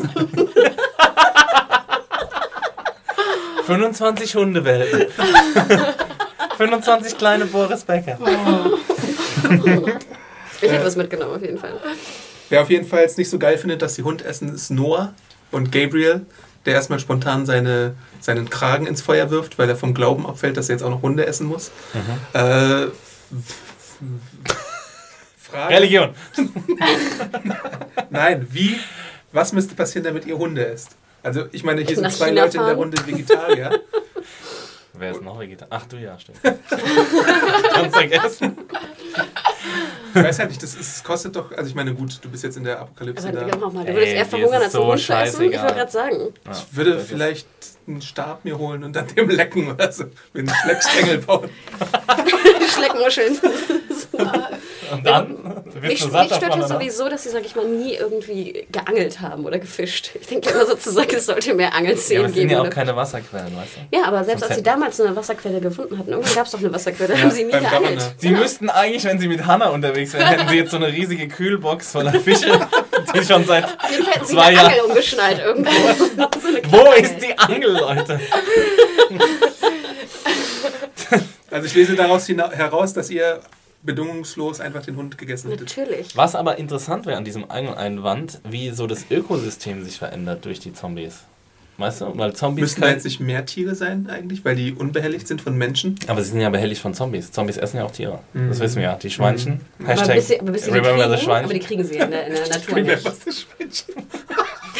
25 3.65 4.35
Hundewelpen. 4.35 5.05
25 6.57 7.17
kleine 7.17 7.45
Boris 7.45 7.83
Becker. 7.83 8.17
Ich 10.61 10.71
hätte 10.71 10.85
was 10.85 10.95
mitgenommen, 10.95 11.35
auf 11.35 11.41
jeden 11.41 11.57
Fall. 11.57 11.79
Wer 12.49 12.61
auf 12.63 12.69
jeden 12.69 12.87
Fall 12.87 13.03
es 13.03 13.15
nicht 13.17 13.29
so 13.29 13.37
geil 13.39 13.57
findet, 13.57 13.81
dass 13.81 13.95
sie 13.95 14.03
Hund 14.03 14.25
essen, 14.25 14.53
ist 14.53 14.71
Noah 14.71 15.13
und 15.51 15.71
Gabriel, 15.71 16.25
der 16.69 16.75
erstmal 16.75 16.99
spontan 16.99 17.47
seine, 17.47 17.95
seinen 18.21 18.47
Kragen 18.49 18.85
ins 18.85 19.01
Feuer 19.01 19.31
wirft, 19.31 19.57
weil 19.57 19.67
er 19.67 19.75
vom 19.75 19.95
Glauben 19.95 20.27
abfällt, 20.27 20.55
dass 20.55 20.69
er 20.69 20.75
jetzt 20.75 20.83
auch 20.83 20.91
noch 20.91 21.01
Hunde 21.01 21.25
essen 21.25 21.47
muss. 21.47 21.71
Äh, 22.33 22.85
Frage. 25.35 25.75
Religion. 25.75 26.13
Nein, 28.11 28.47
wie? 28.51 28.79
Was 29.31 29.51
müsste 29.51 29.73
passieren, 29.73 30.05
damit 30.05 30.27
ihr 30.27 30.37
Hunde 30.37 30.67
esst? 30.67 30.95
Also, 31.23 31.45
ich 31.51 31.63
meine, 31.63 31.81
hier 31.81 31.95
sind 31.95 32.11
zwei 32.11 32.27
China 32.29 32.43
Leute 32.43 32.57
in 32.57 32.63
der 32.63 32.67
fahren? 32.67 32.77
Runde 32.77 33.07
Vegetarier. 33.07 33.79
Wer 34.93 35.11
ist 35.11 35.21
noch 35.23 35.39
Vegetarier? 35.39 35.71
Ach 35.71 35.85
du 35.87 35.97
ja, 35.97 36.19
stimmt. 36.19 36.39
Ganz 37.73 37.95
vergessen. 37.95 38.57
Ich 40.15 40.23
weiß 40.23 40.39
halt 40.39 40.49
nicht, 40.49 40.63
das, 40.63 40.73
ist, 40.75 40.79
das 40.97 41.03
kostet 41.03 41.35
doch, 41.35 41.51
also 41.51 41.69
ich 41.69 41.75
meine, 41.75 41.93
gut, 41.93 42.17
du 42.21 42.29
bist 42.29 42.43
jetzt 42.43 42.57
in 42.57 42.63
der 42.63 42.79
Apokalypse 42.79 43.27
Aber 43.27 43.41
da. 43.45 43.55
nochmal, 43.57 43.83
du 43.85 43.89
Ey, 43.91 43.95
würdest 43.95 44.13
eher 44.13 44.25
verhungern, 44.25 44.61
als 44.63 44.71
so 44.71 44.81
einen 44.81 44.91
Hund 44.91 45.01
zu 45.01 45.13
essen. 45.13 45.41
Ich 45.51 45.61
wollte 45.61 45.75
gerade 45.75 45.91
sagen. 45.91 46.17
Ja, 46.45 46.51
Ich 46.51 46.75
würde 46.75 46.99
vielleicht 46.99 47.47
einen 47.87 48.01
Stab 48.01 48.45
mir 48.45 48.57
holen 48.57 48.83
und 48.83 48.95
dann 48.95 49.07
dem 49.07 49.29
lecken 49.29 49.71
oder 49.71 49.91
so. 49.91 50.05
Mit 50.33 50.47
einem 50.47 50.55
Schleckstängel 50.63 51.17
bauen. 51.19 51.49
Schleckmuscheln. 52.75 53.37
Und 54.91 55.05
dann? 55.05 55.35
Bist 55.65 55.81
Mich, 55.81 55.99
du 55.99 56.05
mich 56.05 56.11
satt 56.13 56.25
stört 56.27 56.43
davon, 56.43 56.59
es 56.59 56.65
oder? 56.65 56.75
sowieso, 56.79 57.09
dass 57.09 57.23
sie, 57.23 57.29
sag 57.29 57.45
ich 57.45 57.55
mal, 57.55 57.65
nie 57.65 57.93
irgendwie 57.95 58.65
geangelt 58.71 59.21
haben 59.21 59.45
oder 59.45 59.59
gefischt. 59.59 60.11
Ich 60.19 60.27
denke 60.27 60.49
immer 60.49 60.65
sozusagen, 60.65 61.15
es 61.15 61.25
sollte 61.25 61.53
mehr 61.53 61.69
Ja, 61.69 61.73
Angelszenen 61.75 62.25
es 62.25 62.33
sind 62.33 62.41
geben. 62.41 62.49
ja 62.51 62.57
auch 62.57 62.61
oder- 62.61 62.69
keine 62.71 62.95
Wasserquellen, 62.95 63.55
weißt 63.55 63.71
du? 63.91 63.95
ja, 63.97 64.03
aber 64.05 64.23
selbst 64.23 64.39
Sonst 64.41 64.51
als 64.51 64.57
sie 64.57 64.63
damals 64.63 64.99
eine 65.01 65.15
Wasserquelle 65.15 65.59
gefunden 65.61 65.97
hatten, 65.97 66.09
irgendwann 66.11 66.35
gab 66.35 66.45
es 66.45 66.51
doch 66.51 66.59
eine 66.59 66.73
Wasserquelle, 66.73 67.19
haben 67.21 67.31
sie 67.31 67.43
nie 67.43 67.51
geangelt. 67.51 68.13
Sie 68.17 68.29
müssten 68.31 68.69
eigentlich, 68.69 69.03
wenn 69.03 69.19
Sie 69.19 69.27
mit 69.27 69.45
Hanna 69.45 69.69
unterwegs 69.69 70.13
wären, 70.13 70.27
hätten 70.27 70.47
Sie 70.49 70.55
jetzt 70.57 70.71
so 70.71 70.77
eine 70.77 70.87
riesige 70.87 71.27
Kühlbox 71.27 71.91
voller 71.91 72.13
Fische, 72.19 72.59
die 73.13 73.23
schon 73.25 73.45
seit 73.45 73.65
zwei 74.25 74.53
Jahren... 74.53 74.67
Angel 74.67 74.81
umgeschnallt 74.85 75.39
irgendwo. 75.39 75.71
so 76.17 76.27
Wo 76.71 76.91
ist 76.93 77.15
die 77.21 77.37
Angel, 77.37 77.71
Leute? 77.71 78.19
Also 81.51 81.65
ich 81.65 81.73
lese 81.73 81.95
daraus 81.95 82.27
heraus, 82.27 82.93
dass 82.93 83.09
ihr 83.09 83.39
bedingungslos 83.83 84.59
einfach 84.59 84.83
den 84.83 84.95
Hund 84.97 85.17
gegessen 85.17 85.49
hättet. 85.51 85.75
Natürlich. 85.77 86.15
Was 86.15 86.35
aber 86.35 86.57
interessant 86.57 87.05
wäre 87.05 87.17
an 87.17 87.23
diesem 87.25 87.49
Angeleinwand, 87.49 88.41
wie 88.49 88.71
so 88.71 88.87
das 88.87 89.05
Ökosystem 89.09 89.83
sich 89.83 89.97
verändert 89.97 90.45
durch 90.45 90.59
die 90.59 90.73
Zombies. 90.73 91.23
Weißt 91.77 92.01
du? 92.01 92.17
Weil 92.17 92.33
Zombies 92.33 92.61
Müssten 92.61 92.81
da 92.81 92.89
jetzt 92.89 93.05
nicht 93.05 93.21
mehr 93.21 93.45
Tiere 93.45 93.73
sein 93.73 94.09
eigentlich, 94.09 94.43
weil 94.43 94.57
die 94.57 94.73
unbehelligt 94.73 95.25
sind 95.25 95.41
von 95.41 95.57
Menschen? 95.57 95.95
Aber 96.07 96.21
sie 96.21 96.31
sind 96.31 96.41
ja 96.41 96.49
behelligt 96.49 96.81
von 96.81 96.93
Zombies. 96.93 97.31
Zombies 97.31 97.55
essen 97.55 97.77
ja 97.77 97.85
auch 97.85 97.91
Tiere. 97.91 98.19
Mhm. 98.33 98.49
Das 98.49 98.59
wissen 98.59 98.75
wir 98.77 98.83
ja. 98.83 98.95
Die 98.95 99.09
Schweinchen. 99.09 99.61
Aber 99.79 99.87
Hashtag 99.87 100.15
bis 100.15 100.27
sie, 100.27 100.39
aber 100.41 100.51
bis 100.51 100.65
sie 100.65 100.71
die 100.71 100.77
remember 100.77 101.09
the 101.09 101.15
kriegen, 101.15 101.31
aber 101.31 101.53
die 101.53 101.61
Schweinchen. 101.61 101.67
kriegen 101.67 101.83
sie 101.85 101.95
in 101.95 102.11
der, 102.11 102.27
in 102.27 102.33
der 102.33 102.49
Natur 102.49 102.81
nicht. 102.81 103.05
was 103.05 103.19
das 103.25 103.39
Schweinchen? 103.39 103.95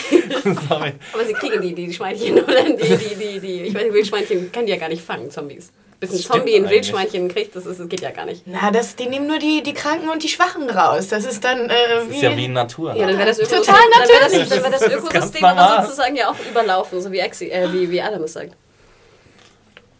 Sorry. 0.68 0.93
Aber 1.14 1.26
sie 1.26 1.34
kriegen 1.34 1.62
die, 1.62 1.74
die, 1.74 1.86
die 1.88 1.93
Schweinchen 1.93 2.38
oder 2.38 2.64
die, 2.64 2.76
die, 2.76 3.16
die, 3.16 3.39
die, 3.39 3.62
ich 3.62 3.74
weiß 3.74 3.84
nicht, 3.84 3.93
Wildschweinchen 3.93 4.52
kann 4.52 4.66
die 4.66 4.74
ja 4.74 4.78
gar 4.78 4.89
nicht 4.89 5.02
fangen, 5.02 5.32
Zombies. 5.32 5.72
Bis 6.00 6.12
ein 6.12 6.18
Das 6.18 6.26
Zombie 6.28 6.56
ein. 6.56 6.70
Wildschweinchen 6.70 7.28
kriegt, 7.28 7.56
das, 7.56 7.66
ist, 7.66 7.80
das 7.80 7.89
geht 7.89 8.00
ja 8.02 8.12
gar 8.12 8.26
nicht. 8.26 8.43
Na, 8.45 8.72
das, 8.72 8.95
die 8.95 9.08
nehmen 9.08 9.28
nur 9.28 9.38
die, 9.38 9.62
die 9.64 9.74
Kranken 9.74 10.08
und 10.10 10.24
die 10.24 10.30
Schwachen 10.30 10.70
raus. 10.70 11.10
Das 11.10 11.26
ist 11.26 11.43
dann 11.43 11.70
äh, 11.70 11.74
Das 11.93 12.08
ist 12.08 12.22
ja 12.22 12.38
wie 12.38 12.47
Natur. 12.47 12.95
Ja, 12.95 13.06
dann 13.06 13.18
wäre 13.18 13.28
das 13.28 13.39
Ökosystem, 13.39 13.66
Total 13.66 13.82
dann 13.93 14.08
wär 14.08 14.20
das, 14.22 14.32
natürlich. 14.32 14.50
dann 14.50 14.64
wär 14.64 14.72
das, 14.72 14.82
Ökosystem 15.14 15.43
aber 15.45 15.84
sozusagen 15.84 16.16
ja 16.16 16.30
auch 16.30 16.36
überlaufen, 16.50 17.02
so 17.02 17.12
wie, 17.12 17.22
Axi, 17.22 17.50
äh, 17.50 17.72
wie, 17.74 17.89
wie 17.91 18.02
Adam 18.02 18.24
es 18.24 18.34
sagt. 18.34 18.54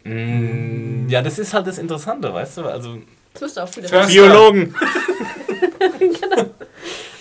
Mm, 0.04 1.06
Ja, 1.10 1.20
das 1.20 1.38
ist 1.38 1.52
halt 1.52 1.66
das 1.66 1.76
Interessante, 1.78 2.32
weißt 2.32 2.56
du? 2.58 2.62
Also 2.64 2.96
Das 3.34 3.42
müsste 3.42 3.62
auch 3.64 3.68
viele 3.68 3.88
Förster. 3.88 4.10
Biologen. 4.10 4.74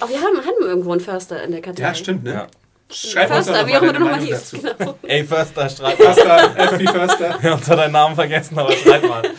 Auch 0.02 0.08
wir 0.08 0.18
haben, 0.22 0.38
haben 0.38 0.62
irgendwo 0.62 0.94
einen 0.94 1.02
Förster 1.02 1.44
in 1.44 1.52
der 1.52 1.62
Kartei. 1.62 1.82
Ja, 1.84 1.94
stimmt, 1.94 2.24
ne? 2.24 2.32
Ja. 2.34 2.48
Schreib 2.92 3.30
uns 3.36 3.46
doch 3.48 3.54
Förster, 3.54 3.68
wie 3.68 3.72
mal 3.72 3.78
auch 3.78 3.82
immer 3.84 3.94
du 3.94 4.00
nochmal 4.00 4.20
hieß. 4.20 4.52
Genau. 4.78 4.96
Ey, 5.04 5.24
Förster, 5.24 5.70
schreib 5.70 6.00
mal. 6.00 6.14
Förster, 6.14 6.58
F 6.58 6.80
wie 6.80 6.88
Förster. 6.88 7.38
Wir 7.42 7.52
haben 7.52 7.64
zwar 7.64 7.76
deinen 7.78 7.92
Namen 7.92 8.16
vergessen, 8.16 8.58
aber 8.58 8.72
schreib 8.74 9.08
mal. 9.08 9.22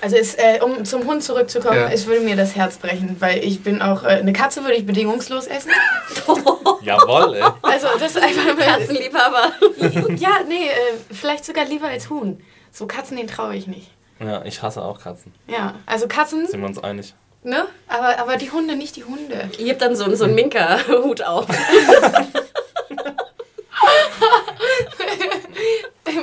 Also 0.00 0.14
es, 0.14 0.34
äh, 0.36 0.60
um 0.62 0.84
zum 0.84 1.04
Hund 1.08 1.24
zurückzukommen, 1.24 1.74
Ja. 1.76 1.88
es 1.90 2.06
würde 2.06 2.20
mir 2.20 2.36
das 2.36 2.54
Herz 2.54 2.76
brechen, 2.76 3.16
weil 3.18 3.42
ich 3.42 3.64
bin 3.64 3.82
auch, 3.82 4.04
äh, 4.04 4.10
eine 4.10 4.32
Katze 4.32 4.62
würde 4.62 4.74
ich 4.74 4.86
bedingungslos 4.86 5.48
essen. 5.48 5.72
Jawohl, 6.82 7.34
ey. 7.34 7.42
Also 7.62 7.88
das 7.98 8.14
ist 8.14 8.22
einfach 8.22 8.44
mal, 8.44 8.64
Katzenliebhaber. 8.64 9.52
Ja, 10.16 10.38
nee, 10.46 10.68
äh, 10.68 10.96
vielleicht 11.12 11.44
sogar 11.44 11.64
lieber 11.64 11.88
als 11.88 12.08
Huhn. 12.10 12.40
So 12.70 12.86
Katzen, 12.86 13.16
den 13.16 13.26
traue 13.26 13.56
ich 13.56 13.66
nicht. 13.66 13.90
Ja, 14.20 14.44
ich 14.44 14.62
hasse 14.62 14.82
auch 14.82 15.00
Katzen. 15.00 15.34
Ja, 15.48 15.74
also 15.84 16.06
Katzen, 16.06 16.46
Sind 16.46 16.60
wir 16.60 16.68
uns 16.68 16.78
einig? 16.78 17.14
Ne? 17.42 17.66
Aber, 17.88 18.18
aber 18.18 18.36
die 18.36 18.50
Hunde, 18.50 18.76
nicht 18.76 18.96
die 18.96 19.04
Hunde. 19.04 19.50
Ihr 19.58 19.72
habt 19.72 19.82
dann 19.82 19.96
so, 19.96 20.14
so 20.14 20.24
einen 20.24 20.34
Minka-Hut 20.34 21.22
auf. 21.22 21.46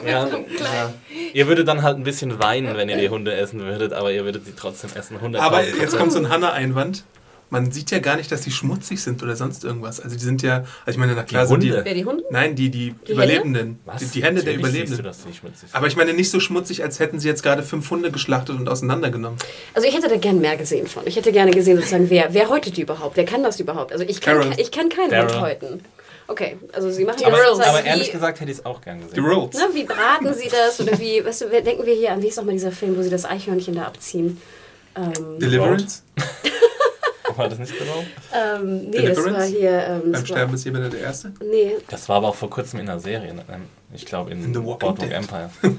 Ja, 0.06 0.28
so 0.28 0.38
ja. 0.38 0.94
Ihr 1.34 1.48
würdet 1.48 1.68
dann 1.68 1.84
halt 1.84 1.98
ein 1.98 2.04
bisschen 2.04 2.40
weinen, 2.40 2.76
wenn 2.78 2.90
ihr 2.90 2.98
die 2.98 3.10
Hunde 3.10 3.34
essen 3.36 3.62
würdet, 3.62 3.94
aber 3.94 4.12
ihr 4.12 4.24
würdet 4.24 4.46
sie 4.46 4.54
trotzdem 4.56 4.92
essen. 4.96 5.18
100.000 5.18 5.38
Aber 5.40 5.64
jetzt 5.64 5.98
kommt 5.98 6.12
so 6.12 6.20
ein 6.20 6.30
Hanna-Einwand. 6.30 7.04
Man 7.52 7.72
sieht 7.72 7.92
ja 7.92 8.00
gar 8.00 8.16
nicht, 8.18 8.32
dass 8.32 8.42
die 8.42 8.52
schmutzig 8.52 9.02
sind 9.02 9.22
oder 9.22 9.36
sonst 9.36 9.64
irgendwas. 9.64 10.00
Also 10.00 10.16
die 10.18 10.24
sind 10.24 10.42
ja, 10.42 10.58
also 10.86 10.92
ich 10.92 10.98
meine, 10.98 11.14
na 11.16 11.24
klar 11.24 11.44
Die 11.44 11.50
sind 11.50 11.64
die. 11.64 11.70
Hunde? 11.72 11.86
Wer 11.86 11.94
die 11.94 12.06
Hunde? 12.06 12.24
Nein, 12.32 12.56
die, 12.56 12.70
die, 12.70 12.96
Die 13.08 13.12
Überlebenden. 13.12 13.80
Was? 13.86 14.00
Die, 14.02 14.08
die 14.08 14.24
Hände 14.24 14.44
der 14.44 14.54
Natürlich 14.58 14.66
siehst 14.74 14.76
Überlebenden. 14.76 14.98
Du, 14.98 15.04
dass 15.04 15.24
die 15.26 15.34
schmutzig 15.34 15.60
sind. 15.60 15.76
Aber 15.76 15.88
ich 15.88 15.96
meine 15.96 16.14
nicht 16.14 16.32
so 16.32 16.40
schmutzig, 16.40 16.82
als 16.84 17.00
hätten 17.00 17.20
sie 17.20 17.28
jetzt 17.28 17.44
gerade 17.44 17.62
fünf 17.64 17.90
Hunde 17.92 18.10
geschlachtet 18.12 18.58
und 18.58 18.68
auseinandergenommen. 18.68 19.38
Also 19.76 19.88
ich 19.88 19.96
hätte 19.96 20.08
da 20.10 20.18
gern 20.18 20.42
mehr 20.42 20.58
gesehen 20.58 20.88
von. 20.88 21.04
Ich 21.06 21.16
hätte 21.16 21.32
gerne 21.32 21.52
gesehen, 21.52 21.78
sozusagen, 21.78 22.10
wer, 22.10 22.34
wer 22.34 22.50
häutet 22.50 22.78
die 22.78 22.82
überhaupt? 22.82 23.16
Wer 23.16 23.26
kann 23.26 23.44
das 23.44 23.60
überhaupt? 23.60 23.92
Also 23.94 24.04
ich 24.06 24.22
kann, 24.22 24.40
Carol. 24.40 24.54
ich 24.58 24.72
kann 24.72 24.90
keinen. 24.90 25.22
Hund 25.22 25.40
häuten. 25.40 25.82
Okay, 26.28 26.58
also 26.74 26.90
sie 26.90 27.06
machen 27.06 27.24
aber, 27.24 27.38
das 27.38 27.60
aber 27.60 27.84
ehrlich 27.86 28.08
wie, 28.08 28.12
gesagt 28.14 28.40
hätte 28.40 28.50
ich 28.52 28.58
es 28.58 28.66
auch 28.66 28.82
gern 28.82 28.98
Die 29.00 29.06
gesehen. 29.10 29.24
Rolls. 29.26 29.56
ne, 29.56 29.68
wie 29.74 29.84
braten 29.84 30.34
sie 30.34 30.50
das? 30.50 30.82
Oder 30.82 31.00
wie, 31.00 31.24
weißt 31.24 31.42
du, 31.42 31.52
wer- 31.52 31.62
denken 31.62 31.86
wir 31.86 31.94
hier 31.94 32.12
an, 32.14 32.24
wie 32.24 32.28
ist 32.30 32.38
nochmal 32.38 32.56
dieser 32.56 32.72
Film, 32.72 32.98
wo 32.98 33.04
sie 33.04 33.12
das 33.12 33.26
Eichhörnchen 33.26 33.76
da 33.76 33.84
abziehen? 33.84 34.42
Ähm, 34.96 35.40
Deliverance. 35.40 36.02
War 37.38 37.50
das 37.50 37.60
nicht 37.60 37.78
genau? 37.78 38.04
ähm, 38.34 38.90
nee, 38.90 39.02
das 39.08 39.18
war 39.18 39.44
hier... 39.44 39.72
Ähm, 39.72 40.02
Beim 40.04 40.12
das 40.14 40.22
war, 40.22 40.28
Sterben 40.28 40.54
ist 40.54 40.66
jemand 40.66 40.94
der 40.94 41.00
Erste. 41.02 41.32
nee, 41.40 41.74
Das 41.88 42.08
war 42.10 42.18
aber 42.18 42.30
auch 42.30 42.36
vor 42.36 42.50
kurzem 42.50 42.80
in 42.80 42.90
einer 42.90 43.00
Serie. 43.00 43.34
ne? 43.34 43.44
Ich 43.94 44.06
glaube 44.06 44.32
in, 44.32 44.44
In 44.44 44.54
The 44.54 44.60
Walking 44.64 44.80
Boardwalk. 44.96 45.12
Empire. 45.12 45.50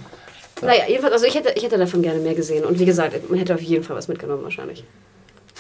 naja, 0.63 0.85
jedenfalls, 0.89 1.13
also 1.15 1.27
ich 1.27 1.35
hätte, 1.35 1.53
ich 1.57 1.65
hätte 1.65 1.79
davon 1.79 2.03
gerne 2.03 2.21
mehr 2.21 2.35
gesehen. 2.35 2.65
Und 2.65 2.79
wie 2.79 2.85
gesagt, 2.85 3.29
man 3.29 3.39
hätte 3.39 3.55
auf 3.55 3.61
jeden 3.63 3.85
Fall 3.85 3.97
was 3.97 4.09
mitgenommen 4.09 4.43
wahrscheinlich. 4.43 4.85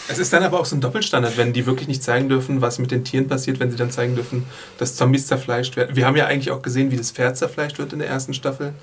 Es 0.08 0.18
ist 0.18 0.32
dann 0.32 0.42
aber 0.42 0.60
auch 0.60 0.66
so 0.66 0.76
ein 0.76 0.80
Doppelstandard, 0.80 1.36
wenn 1.36 1.52
die 1.52 1.66
wirklich 1.66 1.88
nicht 1.88 2.02
zeigen 2.02 2.28
dürfen, 2.28 2.60
was 2.60 2.78
mit 2.78 2.90
den 2.90 3.02
Tieren 3.02 3.26
passiert, 3.28 3.58
wenn 3.58 3.70
sie 3.70 3.76
dann 3.76 3.90
zeigen 3.90 4.14
dürfen, 4.14 4.46
dass 4.78 4.94
Zombies 4.94 5.26
zerfleischt 5.26 5.76
werden. 5.76 5.96
Wir 5.96 6.06
haben 6.06 6.16
ja 6.16 6.26
eigentlich 6.26 6.50
auch 6.50 6.62
gesehen, 6.62 6.90
wie 6.90 6.96
das 6.96 7.10
Pferd 7.10 7.36
zerfleischt 7.36 7.78
wird 7.78 7.92
in 7.92 7.98
der 7.98 8.08
ersten 8.08 8.34
Staffel. 8.34 8.74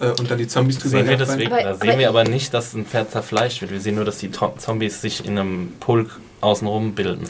Äh, 0.00 0.08
Und 0.18 0.30
dann 0.30 0.38
die 0.38 0.46
Zombies 0.48 0.78
drüber 0.78 0.98
Sehen 0.98 1.08
wir 1.08 1.16
deswegen, 1.18 1.52
Aber- 1.52 1.62
da 1.62 1.70
aber- 1.70 1.78
sehen 1.86 1.98
wir 1.98 2.08
aber 2.08 2.24
nicht, 2.24 2.54
dass 2.54 2.72
ein 2.74 2.86
Pferd 2.86 3.10
zerfleischt 3.10 3.60
wird. 3.60 3.70
Wir 3.70 3.80
sehen 3.80 3.96
nur, 3.96 4.04
dass 4.04 4.18
die 4.18 4.30
Zombies 4.30 5.00
sich 5.02 5.24
in 5.26 5.38
einem 5.38 5.74
Pulk 5.78 6.18
außenrum 6.40 6.94
bilden. 6.94 7.24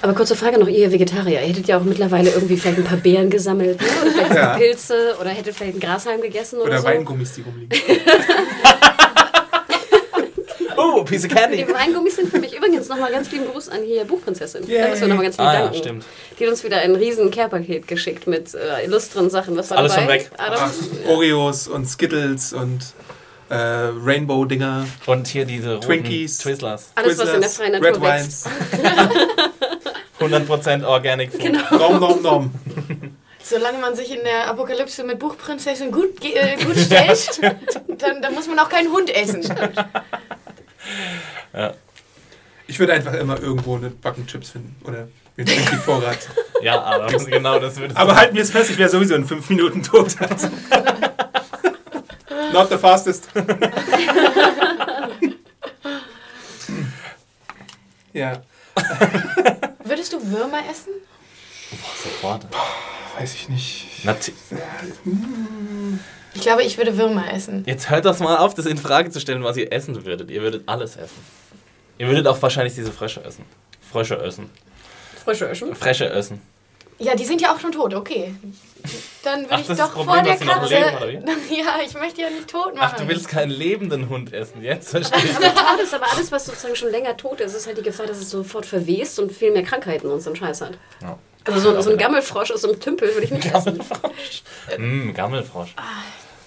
Aber 0.00 0.14
kurze 0.14 0.34
Frage 0.36 0.58
noch, 0.58 0.68
ihr 0.68 0.90
Vegetarier, 0.90 1.42
ihr 1.42 1.48
hättet 1.48 1.68
ja 1.68 1.76
auch 1.78 1.84
mittlerweile 1.84 2.30
irgendwie 2.30 2.56
vielleicht 2.56 2.78
ein 2.78 2.84
paar 2.84 2.96
Beeren 2.96 3.28
gesammelt, 3.28 3.78
ne? 3.80 3.86
oder 4.02 4.10
vielleicht 4.10 4.30
ein 4.30 4.36
Ja. 4.36 4.46
paar 4.48 4.58
Pilze, 4.58 4.94
oder 5.20 5.30
hättet 5.30 5.54
vielleicht 5.54 5.72
einen 5.72 5.80
Grashalm 5.80 6.22
gegessen 6.22 6.56
oder, 6.56 6.66
Oder 6.70 6.78
so. 6.80 6.84
Weingummis, 6.86 7.32
die 7.34 7.42
rumliegen. 7.42 7.78
Piece 11.04 11.24
of 11.24 11.30
Die! 11.52 11.66
Weingummis 11.68 12.16
sind 12.16 12.30
für 12.30 12.38
mich 12.38 12.56
übrigens 12.56 12.88
nochmal 12.88 13.10
ganz 13.12 13.30
lieben 13.30 13.46
Gruß 13.46 13.68
an 13.68 13.82
hier 13.82 14.04
Buchprinzessin. 14.04 14.66
Yay. 14.66 14.82
Da 14.82 14.88
müssen 14.88 15.00
wir 15.02 15.08
nochmal 15.08 15.24
ganz 15.24 15.38
lieb 15.38 15.46
Ah 15.46 15.54
ja, 15.54 15.60
danken. 15.62 15.78
stimmt. 15.78 16.04
Die 16.38 16.44
hat 16.44 16.50
uns 16.50 16.64
wieder 16.64 16.78
ein 16.78 16.94
riesen 16.94 17.30
Care-Paket 17.30 17.86
geschickt 17.88 18.26
mit 18.26 18.54
äh, 18.54 18.84
illustren 18.84 19.30
Sachen. 19.30 19.56
Was 19.56 19.70
war 19.70 19.78
Alles 19.78 19.94
dabei? 19.94 20.20
schon 20.20 20.28
weg. 20.28 20.30
Ach, 20.38 20.72
Oreos 21.08 21.68
und 21.68 21.86
Skittles 21.86 22.52
und 22.52 22.80
äh, 23.50 23.54
Rainbow-Dinger. 23.56 24.86
Und 25.06 25.26
hier 25.28 25.44
diese 25.44 25.80
Twinkies. 25.80 26.38
Twizzlers. 26.38 26.90
Alles, 26.94 27.18
was 27.18 27.32
in 27.32 27.40
der 27.40 27.50
freien 27.50 27.74
Red 27.74 27.82
Natur 27.94 28.02
Wines. 28.02 28.44
wächst. 28.72 29.54
100% 30.20 30.84
Organic 30.84 31.30
Food. 31.32 31.40
Genau. 31.42 31.60
Nom, 31.70 32.00
nom, 32.00 32.22
nom. 32.22 32.50
Solange 33.42 33.76
man 33.78 33.94
sich 33.94 34.10
in 34.10 34.24
der 34.24 34.46
Apokalypse 34.48 35.04
mit 35.04 35.18
Buchprinzessin 35.18 35.92
gut, 35.92 36.24
äh, 36.24 36.56
gut 36.64 36.78
stellt, 36.78 37.28
dann, 37.98 38.22
dann 38.22 38.34
muss 38.34 38.46
man 38.48 38.58
auch 38.58 38.70
keinen 38.70 38.90
Hund 38.90 39.14
essen. 39.14 39.42
Ja. 41.52 41.74
Ich 42.66 42.78
würde 42.80 42.94
einfach 42.94 43.12
immer 43.12 43.40
irgendwo 43.40 43.76
eine 43.76 43.90
Backen 43.90 44.26
Chips 44.26 44.50
finden. 44.50 44.74
Oder 44.84 45.06
mir 45.36 45.44
die 45.44 45.54
Vorrat. 45.54 46.18
ja, 46.62 46.82
aber 46.82 47.06
genau 47.06 47.60
das 47.60 47.76
würde 47.76 47.96
Aber 47.96 48.16
halten 48.16 48.34
wir 48.34 48.42
es 48.42 48.50
fest, 48.50 48.70
ich 48.70 48.78
wäre 48.78 48.88
sowieso 48.88 49.14
in 49.14 49.24
fünf 49.24 49.48
Minuten 49.50 49.82
tot. 49.82 50.20
Also. 50.20 50.48
Not 52.52 52.70
the 52.70 52.78
fastest. 52.78 53.28
ja, 58.12 58.42
Würdest 59.84 60.12
du 60.12 60.30
Würmer 60.30 60.60
essen? 60.70 60.92
sofort. 62.02 62.46
weiß 63.18 63.34
ich 63.34 63.48
nicht. 63.48 64.04
Nat 64.04 64.32
Ich 66.34 66.40
glaube, 66.42 66.62
ich 66.64 66.76
würde 66.78 66.96
Würmer 66.98 67.32
essen. 67.32 67.62
Jetzt 67.66 67.90
hört 67.90 68.04
das 68.04 68.18
mal 68.20 68.36
auf, 68.38 68.54
das 68.54 68.66
in 68.66 68.76
Frage 68.76 69.10
zu 69.10 69.20
stellen, 69.20 69.42
was 69.44 69.56
ihr 69.56 69.72
essen 69.72 70.04
würdet. 70.04 70.30
Ihr 70.30 70.42
würdet 70.42 70.64
alles 70.66 70.96
essen. 70.96 71.16
Ihr 71.98 72.08
würdet 72.08 72.26
auch 72.26 72.40
wahrscheinlich 72.42 72.74
diese 72.74 72.90
Frösche 72.92 73.22
essen. 73.24 73.44
Frösche 73.92 74.16
essen. 74.20 74.50
Frische 75.24 75.46
Öschen. 75.48 75.74
Fresche 75.74 76.10
essen. 76.10 76.42
Ja, 76.98 77.14
die 77.14 77.24
sind 77.24 77.40
ja 77.40 77.54
auch 77.54 77.58
schon 77.58 77.72
tot, 77.72 77.94
okay. 77.94 78.34
Dann 79.22 79.40
würde 79.42 79.54
Ach, 79.54 79.60
ich 79.60 79.66
doch 79.78 79.92
Problem, 79.94 80.14
vor 80.14 80.22
der 80.22 80.36
Katze. 80.36 80.74
leben, 81.06 81.26
ja, 81.50 81.76
ich 81.84 81.94
möchte 81.94 82.20
ja 82.20 82.30
nicht 82.30 82.46
tot 82.48 82.74
machen. 82.74 82.92
Ach, 82.94 82.96
du 83.00 83.08
willst 83.08 83.28
keinen 83.28 83.50
lebenden 83.50 84.08
Hund 84.08 84.32
essen. 84.32 84.62
Jetzt 84.62 84.90
verstehe 84.90 85.18
ich. 85.24 85.34
Aber 85.36 85.46
tot 85.54 85.80
ist, 85.82 85.94
aber 85.94 86.12
alles, 86.12 86.30
was 86.30 86.44
sozusagen 86.46 86.76
schon 86.76 86.90
länger 86.90 87.16
tot 87.16 87.40
ist, 87.40 87.54
ist 87.54 87.66
halt 87.66 87.78
die 87.78 87.82
Gefahr, 87.82 88.06
dass 88.06 88.18
es 88.18 88.30
sofort 88.30 88.66
verwest 88.66 89.18
und 89.18 89.32
viel 89.32 89.50
mehr 89.50 89.62
Krankheiten 89.62 90.08
und 90.08 90.20
so 90.20 90.30
einen 90.30 90.36
Scheiß 90.36 90.60
hat. 90.60 90.78
Ja. 91.02 91.18
Also 91.46 91.58
so, 91.60 91.76
ein- 91.76 91.82
so 91.82 91.90
ein 91.90 91.98
Gammelfrosch 91.98 92.50
aus 92.52 92.60
so 92.62 92.68
einem 92.70 92.80
Tümpel 92.80 93.08
würde 93.14 93.24
ich 93.24 93.30
nicht 93.30 93.52
essen. 93.52 93.80
Mm, 94.78 95.12
Gammelfrosch. 95.14 95.74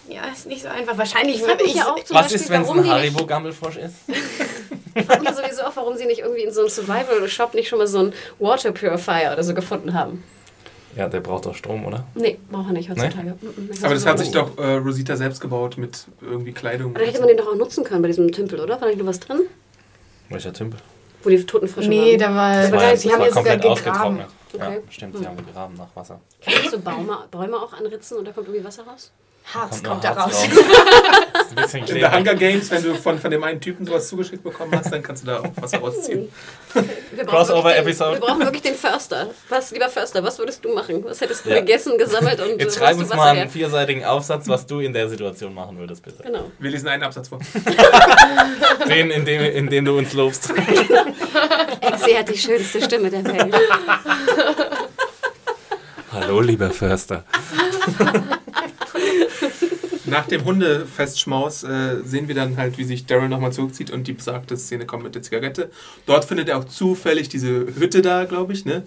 Ja, 0.09 0.21
ist 0.31 0.45
nicht 0.47 0.61
so 0.61 0.69
einfach. 0.69 0.97
Wahrscheinlich 0.97 1.41
würde 1.41 1.63
ich. 1.63 1.75
ja 1.75 1.91
auch 1.91 2.01
zum 2.03 2.15
Was 2.15 2.23
Beispiel, 2.23 2.41
ist, 2.41 2.49
wenn 2.49 2.61
es 2.61 2.69
ein 2.69 2.83
die 2.83 2.89
Haribo-Gammelfrosch 2.89 3.77
ist? 3.77 3.95
Ich 4.95 5.05
frage 5.05 5.21
mich 5.21 5.29
sowieso 5.35 5.61
auch, 5.61 5.75
warum 5.75 5.95
sie 5.95 6.07
nicht 6.07 6.19
irgendwie 6.21 6.41
in 6.41 6.51
so 6.51 6.61
einem 6.61 6.69
Survival-Shop 6.69 7.53
nicht 7.53 7.67
schon 7.69 7.77
mal 7.77 7.85
so 7.85 7.99
einen 7.99 8.13
Water 8.39 8.71
Purifier 8.71 9.29
oder 9.31 9.43
so 9.43 9.53
gefunden 9.53 9.93
haben. 9.93 10.23
Ja, 10.95 11.07
der 11.07 11.19
braucht 11.19 11.45
doch 11.45 11.53
Strom, 11.53 11.85
oder? 11.85 12.07
Nee, 12.15 12.39
braucht 12.49 12.69
er 12.69 12.73
nicht 12.73 12.89
heutzutage. 12.89 13.35
Mhm, 13.39 13.69
Aber 13.83 13.93
das 13.93 14.05
hat 14.07 14.17
sich 14.17 14.31
doch 14.31 14.57
äh, 14.57 14.77
Rosita 14.77 15.15
selbst 15.15 15.39
gebaut 15.39 15.77
mit 15.77 16.05
irgendwie 16.21 16.51
Kleidung. 16.51 16.95
Da 16.95 17.01
hätte 17.01 17.19
man 17.19 17.27
den 17.27 17.37
doch 17.37 17.45
auch 17.47 17.55
nutzen 17.55 17.83
können 17.83 18.01
bei 18.01 18.07
diesem 18.07 18.31
Tümpel, 18.31 18.59
oder? 18.59 18.73
War 18.73 18.79
da 18.79 18.85
nicht 18.87 18.97
noch 18.97 19.05
was 19.05 19.19
drin? 19.19 19.41
Welcher 20.29 20.51
Tümpel? 20.51 20.79
Wo 21.21 21.29
die 21.29 21.45
Totenfrische 21.45 21.89
Nee, 21.89 22.13
waren. 22.13 22.19
da 22.19 22.35
war. 22.35 22.53
Das 22.55 22.71
war 22.71 22.79
Nein, 22.81 22.97
sie 22.97 23.11
haben 23.11 23.21
ja 23.21 23.27
sogar 23.27 23.43
komplett 23.43 23.65
ausgetrocknet. 23.65 24.27
Ja, 24.57 24.67
Okay. 24.67 24.79
stimmt, 24.89 25.17
sie 25.19 25.27
haben 25.27 25.37
gegraben 25.37 25.75
nach 25.77 25.95
Wasser. 25.95 26.19
Kannst 26.43 26.65
du 26.65 26.69
so 26.71 26.79
Baume, 26.79 27.19
Bäume 27.29 27.57
auch 27.57 27.73
anritzen 27.73 28.17
und 28.17 28.25
da 28.27 28.31
kommt 28.31 28.47
irgendwie 28.47 28.65
Wasser 28.65 28.83
raus? 28.87 29.11
Harz 29.53 29.81
noch 29.81 29.91
kommt 29.91 30.03
da 30.03 30.15
Harz 30.15 30.33
raus. 30.43 30.43
Ist 31.65 31.73
ein 31.75 31.83
In 31.85 31.95
der. 31.95 32.11
Hunger 32.15 32.35
Games, 32.35 32.69
wenn 32.69 32.83
du 32.83 32.93
von, 32.95 33.17
von 33.17 33.31
dem 33.31 33.43
einen 33.43 33.59
Typen 33.61 33.85
sowas 33.85 34.07
zugeschickt 34.09 34.43
bekommen 34.43 34.71
hast, 34.77 34.91
dann 34.91 35.01
kannst 35.01 35.23
du 35.23 35.27
da 35.27 35.39
auch 35.39 35.47
was 35.55 35.73
rausziehen. 35.73 36.29
Wir 36.73 36.83
brauchen 37.23 37.27
Crossover 37.27 37.63
wirklich 37.69 37.75
den- 37.75 37.83
Episode. 37.87 38.11
Wir 38.13 38.19
brauchen 38.27 38.39
wirklich 38.41 38.61
den 38.61 38.75
Förster. 38.75 39.29
Was, 39.49 39.71
lieber 39.71 39.89
Förster, 39.89 40.23
was 40.23 40.37
würdest 40.37 40.63
du 40.63 40.73
machen? 40.73 41.03
Was 41.05 41.19
hättest 41.21 41.45
du 41.45 41.49
Ja. 41.49 41.59
gegessen, 41.61 41.97
gesammelt 41.97 42.39
und 42.41 42.59
Jetzt 42.59 42.75
äh, 42.75 42.79
schreib 42.79 42.97
uns 42.97 43.09
mal 43.09 43.29
einen 43.29 43.39
her? 43.39 43.49
vierseitigen 43.49 44.05
Aufsatz, 44.05 44.47
was 44.47 44.65
du 44.67 44.81
in 44.81 44.93
der 44.93 45.09
Situation 45.09 45.53
machen 45.53 45.77
würdest, 45.79 46.03
bitte. 46.03 46.21
Genau. 46.23 46.51
Wir 46.59 46.69
lesen 46.71 46.87
einen 46.89 47.03
Absatz 47.03 47.29
vor. 47.29 47.39
Den, 48.87 49.09
in 49.09 49.25
dem, 49.25 49.41
in 49.41 49.69
dem 49.69 49.85
du 49.85 49.97
uns 49.97 50.13
lobst. 50.13 50.51
Exi 51.81 52.11
hat 52.13 52.29
die 52.29 52.37
schönste 52.37 52.81
Stimme 52.83 53.09
der 53.09 53.23
Welt. 53.25 53.55
Hallo, 56.11 56.41
lieber 56.41 56.69
Förster. 56.69 57.23
Nach 60.07 60.25
dem 60.25 60.45
Hundefestschmaus 60.45 61.63
äh, 61.63 61.97
sehen 62.03 62.27
wir 62.27 62.35
dann 62.35 62.57
halt, 62.57 62.77
wie 62.77 62.83
sich 62.85 63.05
Daryl 63.05 63.27
nochmal 63.29 63.51
zurückzieht 63.51 63.91
und 63.91 64.07
die 64.07 64.13
besagte 64.13 64.55
Szene 64.57 64.85
kommt 64.85 65.03
mit 65.03 65.15
der 65.15 65.21
Zigarette. 65.21 65.69
Dort 66.05 66.25
findet 66.25 66.47
er 66.49 66.57
auch 66.57 66.65
zufällig 66.65 67.29
diese 67.29 67.49
Hütte 67.77 68.01
da, 68.01 68.23
glaube 68.25 68.53
ich, 68.53 68.65
ne? 68.65 68.83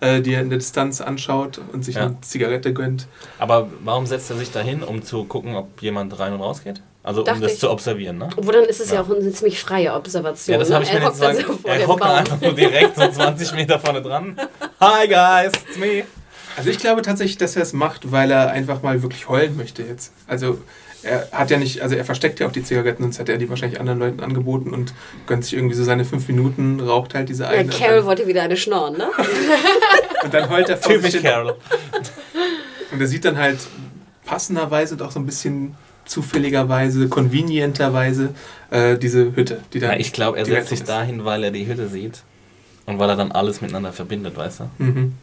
Äh, 0.00 0.20
die 0.22 0.32
er 0.34 0.40
in 0.40 0.48
der 0.50 0.58
Distanz 0.58 1.00
anschaut 1.00 1.60
und 1.72 1.84
sich 1.84 1.96
Ja. 1.96 2.06
eine 2.06 2.20
Zigarette 2.22 2.72
gönnt. 2.72 3.06
Aber 3.38 3.68
warum 3.84 4.06
setzt 4.06 4.30
er 4.30 4.36
sich 4.36 4.50
da 4.50 4.60
hin, 4.60 4.82
um 4.82 5.02
zu 5.02 5.24
gucken, 5.24 5.54
ob 5.54 5.80
jemand 5.82 6.18
rein 6.18 6.32
und 6.32 6.40
raus 6.40 6.64
geht? 6.64 6.80
Also 7.04 7.20
um 7.20 7.26
Dachte 7.26 7.40
das 7.42 7.52
ich. 7.54 7.58
zu 7.58 7.70
observieren, 7.70 8.18
ne? 8.18 8.28
Obwohl 8.36 8.52
dann 8.54 8.64
ist 8.64 8.80
es 8.80 8.88
ja, 8.90 8.96
Ja. 8.96 9.02
auch 9.02 9.10
eine 9.10 9.30
ziemlich 9.32 9.60
freie 9.60 9.92
Observation. 9.92 10.52
Ja, 10.54 10.58
das 10.58 10.68
ne? 10.70 10.74
habe 10.76 10.84
ich 10.84 10.92
mir 10.92 11.00
jetzt 11.00 11.12
gesagt. 11.20 11.44
so 11.46 11.52
vor 11.54 11.70
Er 11.70 11.86
hockt 11.86 12.02
einfach 12.02 12.40
nur 12.40 12.52
direkt 12.52 12.96
so 12.96 13.06
20 13.08 13.52
Meter 13.54 13.78
vorne 13.78 14.00
dran. 14.02 14.36
Hi 14.80 15.06
guys, 15.06 15.52
it's 15.68 15.76
me. 15.78 16.04
Also 16.56 16.70
ich 16.70 16.78
glaube 16.78 17.02
tatsächlich, 17.02 17.38
dass 17.38 17.56
er 17.56 17.62
es 17.62 17.72
macht, 17.72 18.10
weil 18.12 18.30
er 18.30 18.50
einfach 18.50 18.82
mal 18.82 19.02
wirklich 19.02 19.28
heulen 19.28 19.56
möchte 19.56 19.82
jetzt. 19.82 20.12
Also 20.26 20.58
er 21.02 21.28
hat 21.32 21.50
ja 21.50 21.58
nicht, 21.58 21.80
also 21.80 21.94
er 21.94 22.04
versteckt 22.04 22.38
ja 22.40 22.46
auch 22.46 22.52
die 22.52 22.62
Zigaretten, 22.62 23.02
sonst 23.02 23.18
hätte 23.18 23.32
er 23.32 23.38
die 23.38 23.48
wahrscheinlich 23.48 23.80
anderen 23.80 23.98
Leuten 23.98 24.20
angeboten 24.20 24.70
und 24.72 24.94
gönnt 25.26 25.44
sich 25.44 25.54
irgendwie 25.54 25.74
so 25.74 25.84
seine 25.84 26.04
fünf 26.04 26.28
Minuten, 26.28 26.80
raucht 26.80 27.14
halt 27.14 27.28
diese 27.28 27.44
Ja, 27.44 27.50
eine. 27.50 27.70
Carol 27.70 28.00
und, 28.00 28.06
wollte 28.06 28.26
wieder 28.26 28.42
eine 28.42 28.56
schnorren, 28.56 28.96
ne? 28.96 29.08
und 30.24 30.32
dann 30.32 30.48
heult 30.48 30.68
er 30.68 30.76
vor 30.76 30.92
Typisch. 30.92 31.20
Carol. 31.20 31.56
Und 32.92 33.00
er 33.00 33.06
sieht 33.06 33.24
dann 33.24 33.36
halt 33.36 33.58
passenderweise 34.24 34.94
und 34.94 35.02
auch 35.02 35.10
so 35.10 35.18
ein 35.18 35.26
bisschen 35.26 35.74
zufälligerweise, 36.04 37.08
convenienterweise 37.08 38.34
äh, 38.70 38.96
diese 38.96 39.34
Hütte, 39.34 39.60
die 39.72 39.80
dann. 39.80 39.92
Ja, 39.92 39.96
ich 39.98 40.12
glaube, 40.12 40.38
er 40.38 40.44
setzt 40.44 40.68
sich 40.68 40.84
dahin, 40.84 41.24
weil 41.24 41.44
er 41.44 41.50
die 41.50 41.66
Hütte 41.66 41.88
sieht. 41.88 42.22
Und 42.86 42.98
weil 42.98 43.08
er 43.08 43.16
dann 43.16 43.30
alles 43.32 43.60
miteinander 43.60 43.92
verbindet, 43.92 44.36
weißt 44.36 44.60
du? 44.60 44.84
Mhm. 44.84 45.14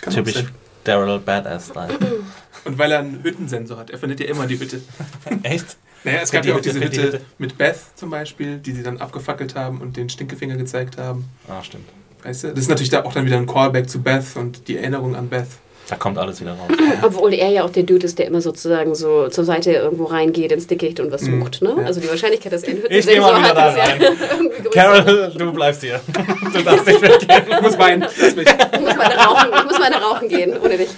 Kann 0.00 0.14
Typisch 0.14 0.34
sein. 0.34 0.48
Daryl 0.84 1.18
Badass-Style. 1.18 1.98
Und 2.64 2.78
weil 2.78 2.92
er 2.92 3.00
einen 3.00 3.22
Hüttensensor 3.22 3.78
hat. 3.78 3.90
Er 3.90 3.98
findet 3.98 4.20
ja 4.20 4.26
immer 4.26 4.46
die 4.46 4.58
Hütte. 4.58 4.80
Echt? 5.42 5.76
Naja, 6.04 6.20
es 6.22 6.30
gab 6.30 6.44
ja 6.44 6.54
auch 6.54 6.58
Hütte, 6.58 6.70
diese 6.70 6.80
für 6.80 6.90
die 6.90 6.98
Hütte 6.98 7.12
Hütte. 7.18 7.24
mit 7.38 7.58
Beth 7.58 7.78
zum 7.94 8.10
Beispiel, 8.10 8.58
die 8.58 8.72
sie 8.72 8.82
dann 8.82 8.98
abgefackelt 8.98 9.54
haben 9.54 9.80
und 9.80 9.96
den 9.96 10.08
Stinkefinger 10.08 10.56
gezeigt 10.56 10.98
haben. 10.98 11.24
Ah, 11.48 11.62
stimmt. 11.62 11.88
Weißt 12.22 12.44
du? 12.44 12.48
Das 12.48 12.58
ist 12.60 12.68
natürlich 12.68 12.90
da 12.90 13.04
auch 13.04 13.12
dann 13.12 13.26
wieder 13.26 13.36
ein 13.36 13.46
Callback 13.46 13.88
zu 13.88 14.02
Beth 14.02 14.36
und 14.36 14.68
die 14.68 14.76
Erinnerung 14.76 15.14
an 15.16 15.28
Beth. 15.28 15.48
Da 15.88 15.96
kommt 15.96 16.18
alles 16.18 16.40
wieder 16.40 16.52
raus. 16.52 16.68
Obwohl 17.02 17.32
er 17.32 17.48
ja 17.48 17.64
auch 17.64 17.70
der 17.70 17.82
Dude 17.84 18.04
ist, 18.04 18.18
der 18.18 18.26
immer 18.26 18.40
sozusagen 18.42 18.94
so 18.94 19.28
zur 19.28 19.44
Seite 19.44 19.72
irgendwo 19.72 20.04
reingeht 20.04 20.52
ins 20.52 20.66
Dickicht 20.66 21.00
und 21.00 21.10
was 21.10 21.22
Mhm. 21.22 21.40
sucht. 21.40 21.62
Ne? 21.62 21.74
Ja. 21.78 21.84
Also 21.86 22.00
die 22.00 22.08
Wahrscheinlichkeit, 22.10 22.52
dass 22.52 22.62
er 22.62 22.70
einen 22.70 22.82
Ich 22.90 23.06
geh 23.06 23.18
mal 23.20 23.34
Hüttensensor 23.34 23.38
wieder 23.38 23.48
hat, 23.48 23.56
da 23.56 23.68
ist 23.70 23.76
ja 23.76 23.84
rein. 23.84 24.00
irgendwie 24.38 24.62
größer. 24.62 24.70
Carol, 24.70 25.32
du 25.36 25.52
bleibst 25.52 25.80
hier. 25.82 26.00
Du 26.52 26.62
darfst 26.62 26.86
nicht 26.86 27.02
weggehen. 27.02 27.42
Ich 27.50 27.60
muss 27.62 27.78
weinen. 27.78 28.00
Lass 28.02 28.36
mich. 28.36 28.46
Ich 28.48 28.80
muss 28.80 28.96
mal 28.96 29.06
eine 29.06 29.14
rauchen, 29.16 29.48
ich 29.56 29.64
muss 29.64 29.78
mal 29.78 29.92
eine 29.92 30.02
rauchen 30.02 30.28
gehen, 30.28 30.58
ohne 30.62 30.76
dich. 30.76 30.88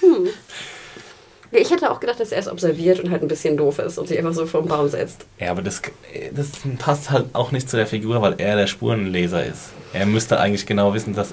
Hm. 0.00 0.28
Ja, 1.50 1.60
Ich 1.60 1.70
hätte 1.70 1.90
auch 1.90 2.00
gedacht, 2.00 2.20
dass 2.20 2.32
er 2.32 2.40
es 2.40 2.48
observiert 2.48 3.00
und 3.00 3.10
halt 3.10 3.22
ein 3.22 3.28
bisschen 3.28 3.56
doof 3.56 3.78
ist 3.78 3.96
und 3.98 4.08
sich 4.08 4.18
einfach 4.18 4.32
so 4.34 4.44
vor 4.46 4.60
den 4.62 4.68
Baum 4.68 4.88
setzt. 4.88 5.24
Ja, 5.40 5.50
aber 5.50 5.62
das, 5.62 5.80
das 6.32 6.48
passt 6.78 7.10
halt 7.10 7.26
auch 7.32 7.52
nicht 7.52 7.70
zu 7.70 7.76
der 7.76 7.86
Figur, 7.86 8.20
weil 8.22 8.34
er 8.38 8.56
der 8.56 8.66
Spurenleser 8.66 9.44
ist. 9.44 9.70
Er 9.92 10.04
müsste 10.06 10.38
eigentlich 10.40 10.66
genau 10.66 10.92
wissen, 10.94 11.14
dass. 11.14 11.32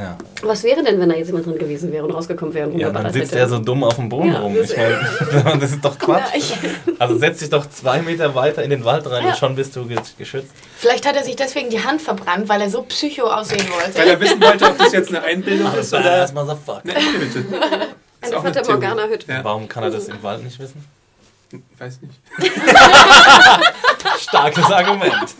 Ja, 0.00 0.16
Was 0.42 0.62
wäre 0.64 0.82
denn, 0.82 0.98
wenn 0.98 1.08
da 1.10 1.14
jetzt 1.16 1.26
jemand 1.26 1.44
drin 1.46 1.58
gewesen 1.58 1.92
wäre 1.92 2.04
und 2.06 2.12
rausgeschützt 2.12 2.54
wäre 2.54 2.68
und 2.68 2.78
ja 2.78 2.90
dann 2.90 3.12
sitzt 3.12 3.32
hätte? 3.32 3.40
er 3.40 3.48
so 3.48 3.58
dumm 3.58 3.84
auf 3.84 3.96
dem 3.96 4.08
Boden 4.08 4.32
Ja, 4.32 4.40
rum. 4.40 4.54
das- 4.56 4.70
Ich 4.70 4.76
meine, 4.76 5.58
das 5.60 5.72
ist 5.72 5.84
doch 5.84 5.98
Quatsch. 5.98 6.20
Ja, 6.32 6.38
ich- 6.38 7.00
Also 7.00 7.18
setz 7.18 7.40
dich 7.40 7.50
doch 7.50 7.68
zwei 7.68 8.00
Meter 8.00 8.34
weiter 8.34 8.62
in 8.62 8.70
den 8.70 8.84
Wald 8.84 9.10
rein 9.10 9.24
Ja. 9.24 9.30
und 9.30 9.36
schon 9.36 9.54
bist 9.56 9.76
du 9.76 9.84
ge- 9.86 9.98
geschützt. 10.16 10.52
Vielleicht 10.78 11.06
hat 11.06 11.16
er 11.16 11.24
sich 11.24 11.36
deswegen 11.36 11.68
die 11.70 11.84
Hand 11.84 12.00
verbrannt, 12.00 12.48
weil 12.48 12.60
er 12.62 12.70
so 12.70 12.82
psycho 12.82 13.24
aussehen 13.24 13.60
Weil 13.68 13.86
wollte. 13.94 14.10
er 14.10 14.20
wissen 14.20 14.40
wollte, 14.40 14.64
ob 14.66 14.78
das 14.78 14.92
jetzt 14.92 15.08
eine 15.10 15.22
Einbildung 15.22 15.74
ist 15.74 15.92
oder 15.92 16.02
Badass 16.04 16.32
Motherfucker. 16.32 16.80
eine 16.84 16.94
echte 16.96 17.18
Hütte. 17.20 17.44
Eine 18.22 18.32
Fata. 18.40 18.72
Morgana-Hütte. 18.72 19.32
Ja, 19.32 19.44
Warum 19.44 19.68
kann 19.68 19.82
er 19.82 19.90
das 19.90 20.08
im 20.08 20.22
Wald 20.22 20.42
nicht 20.44 20.58
wissen? 20.58 20.84
Weiß 21.78 22.00
nicht. 22.02 22.20
Starkes 24.20 24.64
Argument. 24.64 25.34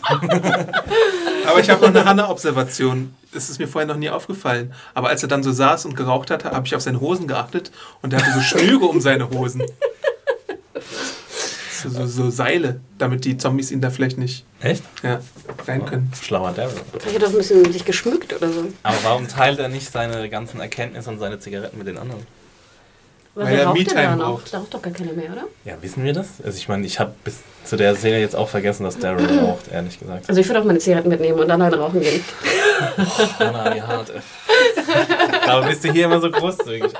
Aber 1.47 1.59
ich 1.59 1.69
habe 1.69 1.81
noch 1.81 1.89
eine 1.89 2.05
Hanna-Observation. 2.05 3.15
Das 3.33 3.49
ist 3.49 3.59
mir 3.59 3.67
vorher 3.67 3.87
noch 3.87 3.95
nie 3.95 4.09
aufgefallen. 4.09 4.73
Aber 4.93 5.09
als 5.09 5.23
er 5.23 5.29
dann 5.29 5.43
so 5.43 5.51
saß 5.51 5.85
und 5.85 5.95
geraucht 5.95 6.29
hatte, 6.31 6.51
habe 6.51 6.67
ich 6.67 6.75
auf 6.75 6.81
seine 6.81 6.99
Hosen 6.99 7.27
geachtet 7.27 7.71
und 8.01 8.13
er 8.13 8.21
hatte 8.21 8.33
so 8.33 8.41
Schnüre 8.41 8.85
um 8.85 8.99
seine 9.01 9.29
Hosen. 9.29 9.63
So, 11.81 11.89
so, 11.89 12.05
so 12.05 12.29
Seile, 12.29 12.79
damit 12.99 13.25
die 13.25 13.37
Zombies 13.37 13.71
ihn 13.71 13.81
da 13.81 13.89
vielleicht 13.89 14.19
nicht 14.19 14.45
Echt? 14.61 14.83
ja, 15.01 15.19
rein 15.67 15.83
können. 15.83 16.11
Schlauer 16.21 16.51
Daryl. 16.51 16.75
Vielleicht 16.99 17.15
hat 17.15 17.23
er 17.23 17.27
auch 17.29 17.31
ein 17.31 17.37
bisschen 17.37 17.71
sich 17.73 17.85
geschmückt 17.85 18.33
oder 18.33 18.49
so. 18.51 18.65
Aber 18.83 18.97
warum 19.03 19.27
teilt 19.27 19.57
er 19.57 19.67
nicht 19.67 19.91
seine 19.91 20.29
ganzen 20.29 20.59
Erkenntnisse 20.59 21.09
und 21.09 21.17
seine 21.17 21.39
Zigaretten 21.39 21.79
mit 21.79 21.87
den 21.87 21.97
anderen? 21.97 22.21
Aber 23.33 23.45
Weil 23.45 23.57
wer 23.57 23.63
er 23.63 23.73
Me-Time 23.73 24.17
braucht. 24.17 24.53
Da 24.53 24.57
raucht 24.57 24.73
doch 24.73 24.81
gar 24.81 24.91
keiner 24.91 25.13
mehr, 25.13 25.31
oder? 25.31 25.43
Ja, 25.63 25.75
wissen 25.81 26.03
wir 26.03 26.11
das? 26.11 26.27
Also 26.43 26.57
ich 26.57 26.67
meine, 26.67 26.85
ich 26.85 26.99
habe 26.99 27.13
bis 27.23 27.37
zu 27.63 27.77
der 27.77 27.95
Szene 27.95 28.19
jetzt 28.19 28.35
auch 28.35 28.49
vergessen, 28.49 28.83
dass 28.83 28.97
Daryl 28.99 29.39
raucht, 29.45 29.71
ehrlich 29.71 29.97
gesagt. 29.99 30.27
Also 30.27 30.41
ich 30.41 30.47
würde 30.49 30.59
auch 30.59 30.65
meine 30.65 30.79
Zigaretten 30.79 31.07
mitnehmen 31.09 31.39
und 31.39 31.47
dann 31.47 31.63
halt 31.63 31.77
rauchen 31.77 32.01
gehen. 32.01 32.23
Hanna, 33.39 33.73
wie 33.75 33.81
hart. 33.81 34.09
ey. 34.09 34.21
Aber 35.47 35.67
bist 35.67 35.83
du 35.83 35.91
hier 35.91 36.05
immer 36.05 36.19
so 36.19 36.29
großzügig? 36.29 36.91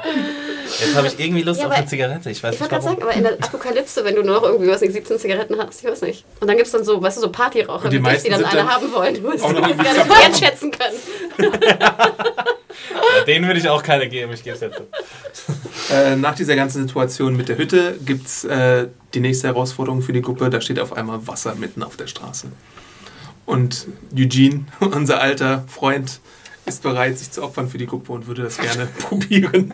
Jetzt 0.80 0.96
habe 0.96 1.08
ich 1.08 1.20
irgendwie 1.20 1.42
Lust 1.42 1.60
Ja, 1.60 1.68
auf 1.68 1.74
eine 1.74 1.86
Zigarette. 1.86 2.30
Ich 2.32 2.42
weiß 2.42 2.56
Ich 2.56 2.62
nicht 2.62 2.72
wollte 2.72 2.86
gerade 2.86 2.96
sagen, 2.96 3.04
aber 3.04 3.14
in 3.14 3.24
der 3.24 3.34
Apokalypse, 3.34 4.06
wenn 4.06 4.16
du 4.16 4.24
nur 4.24 4.36
noch 4.36 4.44
irgendwie, 4.44 4.70
was 4.70 4.80
nicht, 4.82 4.94
17 4.94 5.20
Zigaretten 5.20 5.58
hast, 5.58 5.84
ich 5.84 5.90
weiß 5.90 6.02
nicht. 6.04 6.24
Und 6.40 6.48
dann 6.48 6.56
gibt 6.56 6.68
es 6.68 6.72
dann 6.72 6.86
so, 6.86 7.02
weißt 7.02 7.18
du, 7.18 7.22
so 7.22 7.30
Partyraucher, 7.32 7.90
die 7.90 8.00
dich, 8.00 8.24
die 8.24 8.30
dann 8.30 8.42
dann 8.42 8.70
haben 8.70 8.92
wollen, 8.94 9.16
das 9.22 9.42
irgendwie 9.42 9.84
gar 9.84 9.94
nicht 9.94 10.10
wertschätzen 10.10 10.72
können. 10.72 11.52
Ja, 12.90 13.24
den 13.26 13.46
würde 13.46 13.60
ich 13.60 13.70
auch 13.70 13.84
keine 13.84 14.08
geben, 14.10 14.32
ich 14.34 14.44
gebe 14.44 14.56
es 14.56 14.62
jetzt. 14.62 14.78
zu. 14.78 15.94
Äh, 15.94 16.16
nach 16.16 16.36
dieser 16.36 16.56
ganzen 16.56 16.88
Situation 16.88 17.36
mit 17.36 17.50
der 17.50 17.58
Hütte 17.58 17.98
gibt 18.06 18.28
es 18.28 18.44
äh, 18.44 18.88
die 19.14 19.20
nächste 19.20 19.48
Herausforderung 19.48 20.02
für 20.02 20.14
die 20.14 20.22
Gruppe. 20.22 20.50
Da 20.50 20.62
steht 20.62 20.80
auf 20.80 20.94
einmal 20.94 21.28
Wasser 21.28 21.56
mitten 21.56 21.84
auf 21.84 21.98
der 21.98 22.08
Straße. 22.08 22.48
Und 23.46 23.88
Eugene, 24.16 24.66
unser 24.80 25.22
alter 25.22 25.66
Freund, 25.68 26.20
ist 26.66 26.84
bereit, 26.84 27.18
sich 27.18 27.32
zu 27.32 27.44
opfern 27.44 27.68
für 27.70 27.78
die 27.78 27.88
Gruppe 27.88 28.12
und 28.14 28.28
würde 28.28 28.44
das 28.44 28.58
gerne 28.58 28.86
probieren. 29.00 29.74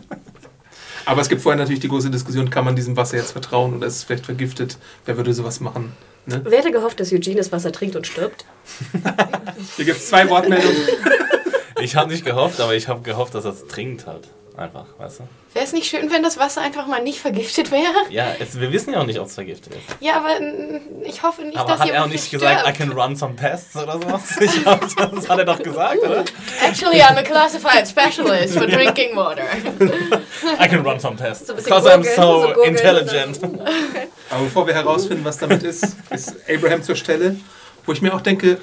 Aber 1.05 1.21
es 1.21 1.29
gibt 1.29 1.41
vorher 1.41 1.57
natürlich 1.57 1.79
die 1.79 1.87
große 1.87 2.09
Diskussion, 2.09 2.49
kann 2.49 2.65
man 2.65 2.75
diesem 2.75 2.97
Wasser 2.97 3.17
jetzt 3.17 3.31
vertrauen 3.31 3.73
oder 3.75 3.87
ist 3.87 3.95
es 3.95 4.03
vielleicht 4.03 4.25
vergiftet? 4.25 4.77
Wer 5.05 5.15
würde 5.15 5.33
sowas 5.33 5.59
machen? 5.59 5.93
Ne? 6.25 6.41
Wer 6.43 6.59
hätte 6.59 6.71
gehofft, 6.71 6.99
dass 6.99 7.13
Eugene 7.13 7.37
das 7.37 7.51
Wasser 7.53 7.71
trinkt 7.71 7.95
und 7.95 8.05
stirbt? 8.05 8.43
Hier 9.77 9.85
gibt 9.85 9.99
es 9.99 10.09
zwei 10.09 10.29
Wortmeldungen. 10.29 10.75
Ich 11.87 11.95
habe 11.95 12.11
nicht 12.11 12.25
gehofft, 12.25 12.59
aber 12.59 12.75
ich 12.75 12.89
habe 12.89 12.99
gehofft, 12.99 13.33
dass 13.33 13.45
er 13.45 13.51
es 13.51 13.65
trinkt 13.65 14.07
halt. 14.07 14.27
Einfach, 14.57 14.87
weißt 14.97 15.19
du? 15.21 15.23
Wäre 15.53 15.63
es 15.63 15.71
nicht 15.71 15.87
schön, 15.87 16.11
wenn 16.11 16.21
das 16.21 16.37
Wasser 16.37 16.59
einfach 16.61 16.85
mal 16.85 17.01
nicht 17.01 17.19
vergiftet 17.21 17.71
wäre? 17.71 17.93
Ja, 18.09 18.25
es, 18.39 18.59
wir 18.59 18.73
wissen 18.73 18.91
ja 18.91 18.99
auch 18.99 19.05
nicht, 19.05 19.19
ob 19.19 19.27
es 19.27 19.35
vergiftet 19.35 19.73
ist. 19.75 19.83
Ja, 20.01 20.17
aber 20.17 20.31
ich 21.05 21.23
hoffe 21.23 21.43
nicht, 21.43 21.57
Aber 21.57 21.71
dass 21.71 21.79
hat 21.79 21.89
er 21.89 22.03
auch 22.03 22.07
nicht 22.09 22.25
stirbt. 22.25 22.43
gesagt, 22.43 22.67
I 22.67 22.73
can 22.73 22.91
run 22.91 23.15
some 23.15 23.37
tests 23.37 23.73
oder 23.77 23.93
sowas? 23.93 24.35
Ich 24.41 24.63
glaub, 24.63 24.81
das 25.15 25.29
hat 25.29 25.39
er 25.39 25.45
doch 25.45 25.59
gesagt, 25.59 26.03
oder? 26.03 26.25
Actually, 26.61 27.01
I'm 27.01 27.17
a 27.17 27.23
classified 27.23 27.87
specialist 27.87 28.57
for 28.57 28.67
drinking 28.67 29.15
water. 29.15 29.45
I 30.59 30.67
can 30.67 30.85
run 30.85 30.99
some. 30.99 31.15
So 31.17 31.53
bisschen 31.53 31.55
Because 31.55 31.87
I'm 31.89 32.01
googeln, 32.01 32.15
so, 32.17 32.53
so 32.53 32.61
intelligent. 32.63 33.39
Aber 34.29 34.43
bevor 34.43 34.67
wir 34.67 34.73
herausfinden, 34.73 35.23
was 35.23 35.37
damit 35.37 35.63
ist, 35.63 35.85
ist 36.09 36.35
Abraham 36.49 36.83
zur 36.83 36.97
Stelle, 36.97 37.37
wo 37.85 37.93
ich 37.93 38.01
mir 38.01 38.13
auch 38.13 38.21
denke, 38.21 38.57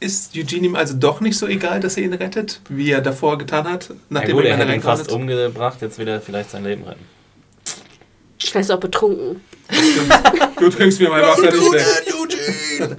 ist 0.00 0.36
Eugene 0.36 0.66
ihm 0.66 0.76
also 0.76 0.94
doch 0.94 1.20
nicht 1.20 1.38
so 1.38 1.46
egal, 1.46 1.80
dass 1.80 1.96
er 1.96 2.04
ihn 2.04 2.14
rettet, 2.14 2.60
wie 2.68 2.90
er 2.90 3.00
davor 3.00 3.38
getan 3.38 3.68
hat, 3.70 3.88
Ja 3.88 3.94
nachdem 4.10 4.36
gut, 4.36 4.44
er 4.44 4.50
er 4.50 4.54
ihn 4.54 4.58
hätte 4.58 4.68
ihn 4.68 4.72
reingehauen 4.74 4.98
fast 4.98 5.10
hat? 5.10 5.16
umgebracht, 5.16 5.78
jetzt 5.82 5.98
will 5.98 6.08
er 6.08 6.20
vielleicht 6.20 6.50
sein 6.50 6.64
Leben 6.64 6.84
retten. 6.84 7.04
Vielleicht 8.38 8.64
ist 8.64 8.70
er 8.70 8.76
auch 8.76 8.80
betrunken. 8.80 9.40
Du 10.58 10.70
trinkst 10.70 11.00
mir 11.00 11.10
mein 11.10 11.20
Wasser 11.22 11.50
nicht 11.50 11.72
weg. 11.72 12.96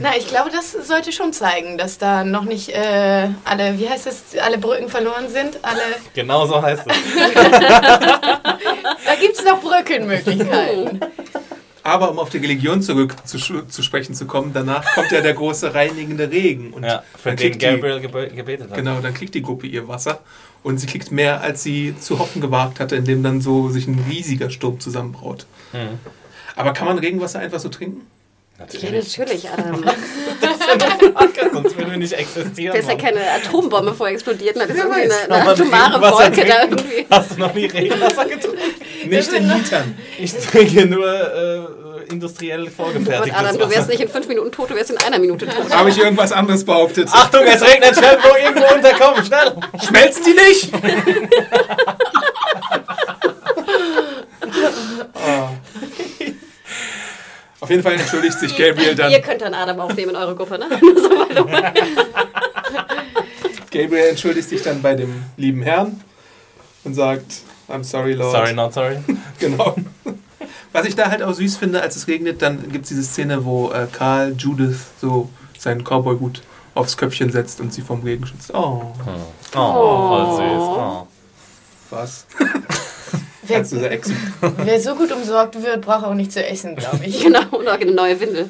Na, 0.00 0.16
ich 0.16 0.26
glaube, 0.26 0.50
das 0.50 0.72
sollte 0.88 1.12
schon 1.12 1.32
zeigen, 1.32 1.78
dass 1.78 1.98
da 1.98 2.24
noch 2.24 2.42
nicht 2.42 2.70
äh, 2.70 3.28
alle, 3.44 3.78
wie 3.78 3.88
heißt 3.88 4.08
es, 4.08 4.36
alle 4.40 4.58
Brücken 4.58 4.88
verloren 4.88 5.28
sind. 5.28 5.58
Alle, 5.62 5.82
Genau 6.14 6.46
so 6.46 6.60
heißt 6.60 6.82
es. 6.86 6.96
da 9.04 9.14
gibt 9.20 9.38
es 9.38 9.44
noch 9.44 9.60
Brückenmöglichkeiten. 9.60 11.00
Aber 11.84 12.10
um 12.10 12.18
auf 12.18 12.30
die 12.30 12.38
Religion 12.38 12.80
zurück 12.80 13.14
zu, 13.24 13.38
zu 13.38 13.82
sprechen 13.82 14.14
zu 14.14 14.26
kommen, 14.26 14.52
danach 14.54 14.94
kommt 14.94 15.10
ja 15.10 15.20
der 15.20 15.34
große 15.34 15.74
reinigende 15.74 16.30
Regen. 16.30 16.72
Und 16.72 16.84
Ja, 16.84 17.02
für 17.16 17.30
dann 17.30 17.36
den 17.36 17.50
kriegt 17.50 17.62
die, 17.62 17.66
Gabriel 17.66 18.00
gebe 18.00 18.28
gebetet 18.28 18.70
hat. 18.70 18.76
Genau, 18.76 19.00
dann 19.00 19.14
kriegt 19.14 19.34
die 19.34 19.42
Gruppe 19.42 19.66
ihr 19.66 19.88
Wasser. 19.88 20.20
Und 20.62 20.78
sie 20.78 20.86
kriegt 20.86 21.10
mehr, 21.10 21.40
als 21.40 21.64
sie 21.64 21.94
zu 21.98 22.20
hoffen 22.20 22.40
gewagt 22.40 22.78
hatte, 22.78 22.94
indem 22.94 23.22
dann 23.24 23.40
so 23.40 23.68
sich 23.68 23.88
ein 23.88 24.04
riesiger 24.08 24.48
Sturm 24.48 24.78
zusammenbraut. 24.78 25.46
Mhm. 25.72 25.98
Aber 26.54 26.72
kann 26.72 26.86
man 26.86 26.98
Regenwasser 26.98 27.40
einfach 27.40 27.58
so 27.58 27.68
trinken? 27.68 28.02
Ja, 28.58 28.66
Natürlich. 28.66 29.18
natürlich, 29.18 29.50
Adam. 29.50 29.82
Sonst 31.52 31.76
würden 31.76 31.90
wir 31.90 31.96
nicht 31.98 32.12
existieren. 32.12 32.74
Da 32.74 32.78
ist 32.80 32.88
ja 32.88 32.96
keine 32.96 33.20
Atombombe 33.32 33.92
vorher 33.94 34.14
explodiert. 34.14 34.56
Da 34.56 34.62
ist 34.64 34.74
Wer 34.74 34.84
irgendwie 34.84 35.00
eine, 35.02 35.14
eine 35.14 35.44
man 35.44 35.48
atomare 35.48 36.00
Wolke 36.00 36.44
da 36.44 36.62
irgendwie. 36.62 37.06
Hast 37.10 37.32
du 37.32 37.40
noch 37.40 37.54
nie 37.54 37.66
Regenwasser 37.66 38.24
getrunken? 38.26 38.58
Nicht 39.06 39.32
in 39.32 39.48
Litern. 39.48 39.94
Ich 40.18 40.32
trinke 40.32 40.86
nur 40.86 41.06
äh, 41.06 42.12
industriell 42.12 42.64
Gott, 42.64 42.74
vorgefertigtes 42.74 43.40
Adam, 43.40 43.58
du 43.58 43.70
wärst 43.70 43.88
nicht 43.88 44.00
in 44.00 44.08
fünf 44.08 44.28
Minuten 44.28 44.52
tot, 44.52 44.70
du 44.70 44.74
wärst 44.74 44.90
in 44.90 44.98
einer 44.98 45.18
Minute 45.18 45.46
tot. 45.46 45.70
Habe 45.70 45.90
ich 45.90 45.98
irgendwas 45.98 46.32
anderes 46.32 46.64
behauptet? 46.64 47.08
Achtung, 47.10 47.42
es 47.44 47.62
regnet, 47.62 47.96
schnell 47.96 48.18
wo 48.22 48.36
irgendwo 48.36 48.74
unterkommen, 48.74 49.24
schnell! 49.24 49.56
Schmelzen 49.86 50.24
die 50.24 50.34
nicht? 50.34 50.72
Ah. 55.14 55.48
Auf 57.60 57.70
jeden 57.70 57.82
Fall 57.82 57.92
entschuldigt 57.92 58.38
sich 58.40 58.56
Gabriel 58.56 58.94
dann. 58.94 59.10
Ihr 59.12 59.20
könnt 59.20 59.40
dann 59.40 59.54
Adam 59.54 59.78
aufnehmen 59.80 60.10
in 60.10 60.16
eure 60.16 60.34
Gruppe, 60.34 60.58
ne? 60.58 60.66
Nur 60.80 61.00
so 61.00 61.10
weiter. 61.10 61.72
Gabriel 63.70 64.08
entschuldigt 64.10 64.48
sich 64.48 64.62
dann 64.62 64.82
bei 64.82 64.94
dem 64.94 65.22
lieben 65.36 65.62
Herrn 65.62 66.00
und 66.84 66.94
sagt, 66.94 67.42
I'm 67.72 67.82
sorry, 67.84 68.12
Lord. 68.12 68.32
Sorry, 68.32 68.52
not 68.52 68.72
sorry. 68.74 68.98
Genau. 69.38 69.74
Was 70.72 70.86
ich 70.86 70.94
da 70.94 71.10
halt 71.10 71.22
auch 71.22 71.34
süß 71.34 71.56
finde, 71.56 71.82
als 71.82 71.96
es 71.96 72.06
regnet, 72.06 72.40
dann 72.42 72.70
gibt 72.70 72.84
es 72.84 72.88
diese 72.90 73.02
Szene, 73.02 73.44
wo 73.44 73.70
äh, 73.72 73.86
Karl 73.90 74.34
Judith 74.38 74.78
so 75.00 75.28
seinen 75.58 75.82
Cowboy-Hut 75.84 76.42
aufs 76.74 76.96
Köpfchen 76.96 77.30
setzt 77.30 77.60
und 77.60 77.72
sie 77.72 77.82
vom 77.82 78.02
Regen 78.02 78.26
schützt. 78.26 78.54
Oh, 78.54 78.92
Oh, 79.54 80.08
voll 80.08 80.36
süß. 80.36 80.58
Oh. 80.58 81.06
was? 81.90 82.26
Wer, 83.44 83.66
wer 83.66 84.80
so 84.80 84.94
gut 84.94 85.10
umsorgt 85.10 85.60
wird, 85.60 85.80
braucht 85.84 86.04
auch 86.04 86.14
nicht 86.14 86.30
zu 86.32 86.46
essen, 86.46 86.76
glaube 86.76 87.04
ich. 87.04 87.20
Genau, 87.24 87.40
auch 87.40 87.66
eine 87.66 87.90
neue 87.90 88.20
Windel. 88.20 88.48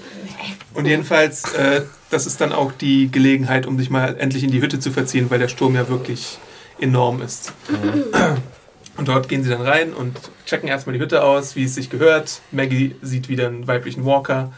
Und 0.74 0.86
jedenfalls, 0.86 1.50
äh, 1.54 1.82
das 2.10 2.26
ist 2.26 2.42
dann 2.42 2.52
auch 2.52 2.72
die 2.72 3.10
Gelegenheit, 3.10 3.66
um 3.66 3.78
sich 3.78 3.88
mal 3.88 4.14
endlich 4.18 4.44
in 4.44 4.50
die 4.50 4.60
Hütte 4.60 4.78
zu 4.80 4.90
verziehen, 4.90 5.30
weil 5.30 5.38
der 5.38 5.48
Sturm 5.48 5.74
ja 5.74 5.88
wirklich 5.88 6.38
enorm 6.78 7.22
ist. 7.22 7.52
Und 8.96 9.08
dort 9.08 9.28
gehen 9.28 9.42
sie 9.42 9.50
dann 9.50 9.62
rein 9.62 9.92
und 9.94 10.16
checken 10.44 10.68
erstmal 10.68 10.94
die 10.94 11.00
Hütte 11.00 11.24
aus, 11.24 11.56
wie 11.56 11.64
es 11.64 11.74
sich 11.74 11.88
gehört. 11.88 12.40
Maggie 12.50 12.94
sieht 13.00 13.28
wieder 13.28 13.46
einen 13.46 13.66
weiblichen 13.66 14.04
Walker, 14.04 14.52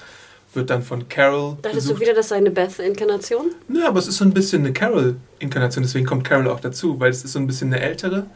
wird 0.55 0.71
dann 0.71 0.83
von 0.83 1.09
Carol 1.09 1.57
Dachtest 1.63 1.91
du 1.91 2.01
wieder, 2.01 2.15
das 2.15 2.29
sei 2.29 2.37
eine 2.37 2.51
Beth-Inkarnation? 2.51 3.53
Ja, 3.69 3.89
aber 3.89 3.99
es 3.99 4.07
ist 4.07 4.17
so 4.17 4.25
ein 4.25 4.33
bisschen 4.33 4.63
eine 4.63 4.73
Carol-Inkarnation, 4.73 5.83
deswegen 5.83 6.07
kommt 6.07 6.25
Carol 6.25 6.49
auch 6.49 6.61
dazu, 6.61 6.99
weil 7.01 7.11
es 7.11 7.25
ist 7.25 7.33
so 7.33 7.39
ein 7.39 7.47
bisschen 7.47 7.73
eine 7.73 7.83
ältere, 7.83 8.27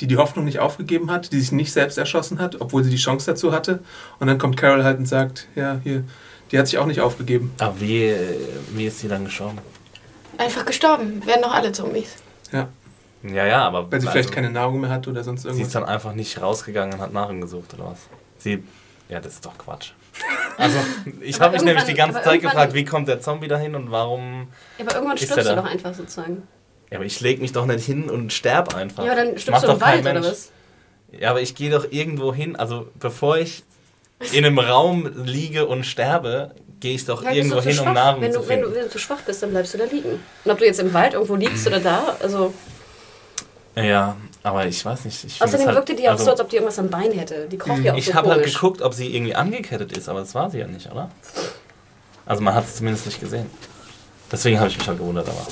die 0.00 0.06
die 0.06 0.16
Hoffnung 0.16 0.44
nicht 0.44 0.60
aufgegeben 0.60 1.10
hat, 1.10 1.32
die 1.32 1.40
sich 1.40 1.52
nicht 1.52 1.72
selbst 1.72 1.98
erschossen 1.98 2.38
hat, 2.38 2.60
obwohl 2.60 2.84
sie 2.84 2.90
die 2.90 2.96
Chance 2.96 3.26
dazu 3.26 3.52
hatte. 3.52 3.80
Und 4.20 4.28
dann 4.28 4.38
kommt 4.38 4.56
Carol 4.56 4.84
halt 4.84 4.98
und 4.98 5.06
sagt, 5.06 5.48
ja, 5.56 5.80
hier, 5.82 6.04
die 6.50 6.58
hat 6.58 6.66
sich 6.66 6.78
auch 6.78 6.86
nicht 6.86 7.00
aufgegeben. 7.00 7.52
Aber 7.58 7.80
wie, 7.80 8.04
äh, 8.04 8.36
wie 8.74 8.86
ist 8.86 9.00
sie 9.00 9.08
dann 9.08 9.24
gestorben? 9.24 9.58
Einfach 10.38 10.64
gestorben. 10.64 11.24
Werden 11.26 11.42
noch 11.42 11.52
alle 11.52 11.72
Zombies. 11.72 12.14
Ja, 12.52 12.68
Ja, 13.22 13.46
ja, 13.46 13.66
aber. 13.66 13.90
weil 13.90 14.00
sie 14.00 14.06
also, 14.06 14.10
vielleicht 14.18 14.32
keine 14.32 14.50
Nahrung 14.50 14.80
mehr 14.80 14.90
hat 14.90 15.08
oder 15.08 15.24
sonst 15.24 15.42
Sie 15.42 15.48
irgendwas. 15.48 15.68
ist 15.68 15.74
dann 15.74 15.84
einfach 15.84 16.12
nicht 16.14 16.40
rausgegangen 16.40 16.94
und 16.94 17.00
hat 17.00 17.12
Nahrung 17.12 17.40
gesucht, 17.40 17.74
oder 17.74 17.86
was? 17.90 17.98
Sie. 18.38 18.62
Ja, 19.08 19.20
das 19.20 19.34
ist 19.34 19.46
doch 19.46 19.56
Quatsch. 19.58 19.92
Also, 20.56 20.76
ich 21.20 21.40
habe 21.40 21.54
mich 21.54 21.62
nämlich 21.62 21.84
die 21.84 21.94
ganze 21.94 22.20
Zeit 22.20 22.42
gefragt, 22.42 22.74
wie 22.74 22.84
kommt 22.84 23.06
der 23.06 23.20
Zombie 23.20 23.46
dahin 23.46 23.76
und 23.76 23.92
warum. 23.92 24.48
Ja, 24.76 24.84
aber 24.86 24.94
irgendwann 24.96 25.16
Ist 25.16 25.26
stirbst 25.26 25.46
du 25.46 25.54
da? 25.54 25.62
doch 25.62 25.70
einfach 25.70 25.94
sozusagen. 25.94 26.42
Ja, 26.90 26.98
aber 26.98 27.06
ich 27.06 27.20
leg 27.20 27.40
mich 27.40 27.52
doch 27.52 27.64
nicht 27.64 27.84
hin 27.84 28.10
und 28.10 28.32
sterb 28.32 28.74
einfach. 28.74 29.04
Ja, 29.04 29.12
aber 29.12 29.20
dann 29.20 29.30
Macht 29.34 29.40
stirbst 29.40 29.62
du 29.62 29.66
im 29.68 29.72
doch 29.74 29.78
kein 29.80 29.92
Wald, 29.98 30.04
oder 30.04 30.12
Mensch. 30.14 30.26
was? 30.26 30.50
Ja, 31.12 31.30
aber 31.30 31.40
ich 31.42 31.54
gehe 31.54 31.70
doch 31.70 31.86
irgendwo 31.92 32.34
hin. 32.34 32.56
Also, 32.56 32.88
bevor 32.98 33.38
ich 33.38 33.62
in 34.32 34.44
einem 34.44 34.58
Raum 34.58 35.08
liege 35.24 35.66
und 35.66 35.84
sterbe, 35.86 36.56
gehe 36.80 36.94
ich 36.96 37.04
doch 37.04 37.22
Ja, 37.22 37.30
irgendwo 37.30 37.60
zu 37.60 37.68
hin, 37.68 37.78
um 37.78 37.84
schwach. 37.84 37.94
Nahrung 37.94 38.20
wenn 38.22 38.32
zu 38.32 38.40
du, 38.40 38.48
wenn, 38.48 38.58
finden. 38.58 38.70
du, 38.72 38.76
wenn 38.80 38.84
du 38.86 38.90
zu 38.90 38.98
schwach 38.98 39.20
bist, 39.20 39.40
dann 39.44 39.50
bleibst 39.50 39.74
du 39.74 39.78
da 39.78 39.84
liegen. 39.84 40.18
Und 40.44 40.50
ob 40.50 40.58
du 40.58 40.64
jetzt 40.64 40.80
im 40.80 40.92
Wald 40.92 41.14
irgendwo 41.14 41.36
liegst 41.36 41.66
oder 41.68 41.78
da, 41.78 42.16
also... 42.20 42.52
Ja, 43.84 44.16
aber 44.42 44.66
ich 44.66 44.84
weiß 44.84 45.04
nicht. 45.04 45.24
Ich 45.24 45.42
Außerdem 45.42 45.66
halt, 45.66 45.76
wirkte 45.76 45.94
die 45.94 46.08
auch 46.08 46.12
also, 46.12 46.24
so, 46.24 46.30
als 46.32 46.40
ob 46.40 46.48
die 46.48 46.56
irgendwas 46.56 46.78
am 46.78 46.88
Bein 46.88 47.12
hätte. 47.12 47.46
Die 47.48 47.58
kroch 47.58 47.78
ja 47.78 47.92
auch 47.92 47.96
Ich 47.96 48.06
so 48.06 48.14
habe 48.14 48.30
halt 48.30 48.44
geguckt, 48.44 48.82
ob 48.82 48.94
sie 48.94 49.14
irgendwie 49.14 49.34
angekettet 49.34 49.96
ist, 49.96 50.08
aber 50.08 50.20
das 50.20 50.34
war 50.34 50.50
sie 50.50 50.58
ja 50.58 50.66
nicht, 50.66 50.90
oder? 50.90 51.10
Also 52.26 52.42
man 52.42 52.54
hat 52.54 52.64
es 52.64 52.76
zumindest 52.76 53.06
nicht 53.06 53.20
gesehen. 53.20 53.46
Deswegen 54.30 54.58
habe 54.58 54.68
ich 54.68 54.78
mich 54.78 54.86
halt 54.86 54.98
gewundert, 54.98 55.28
aber. 55.28 55.46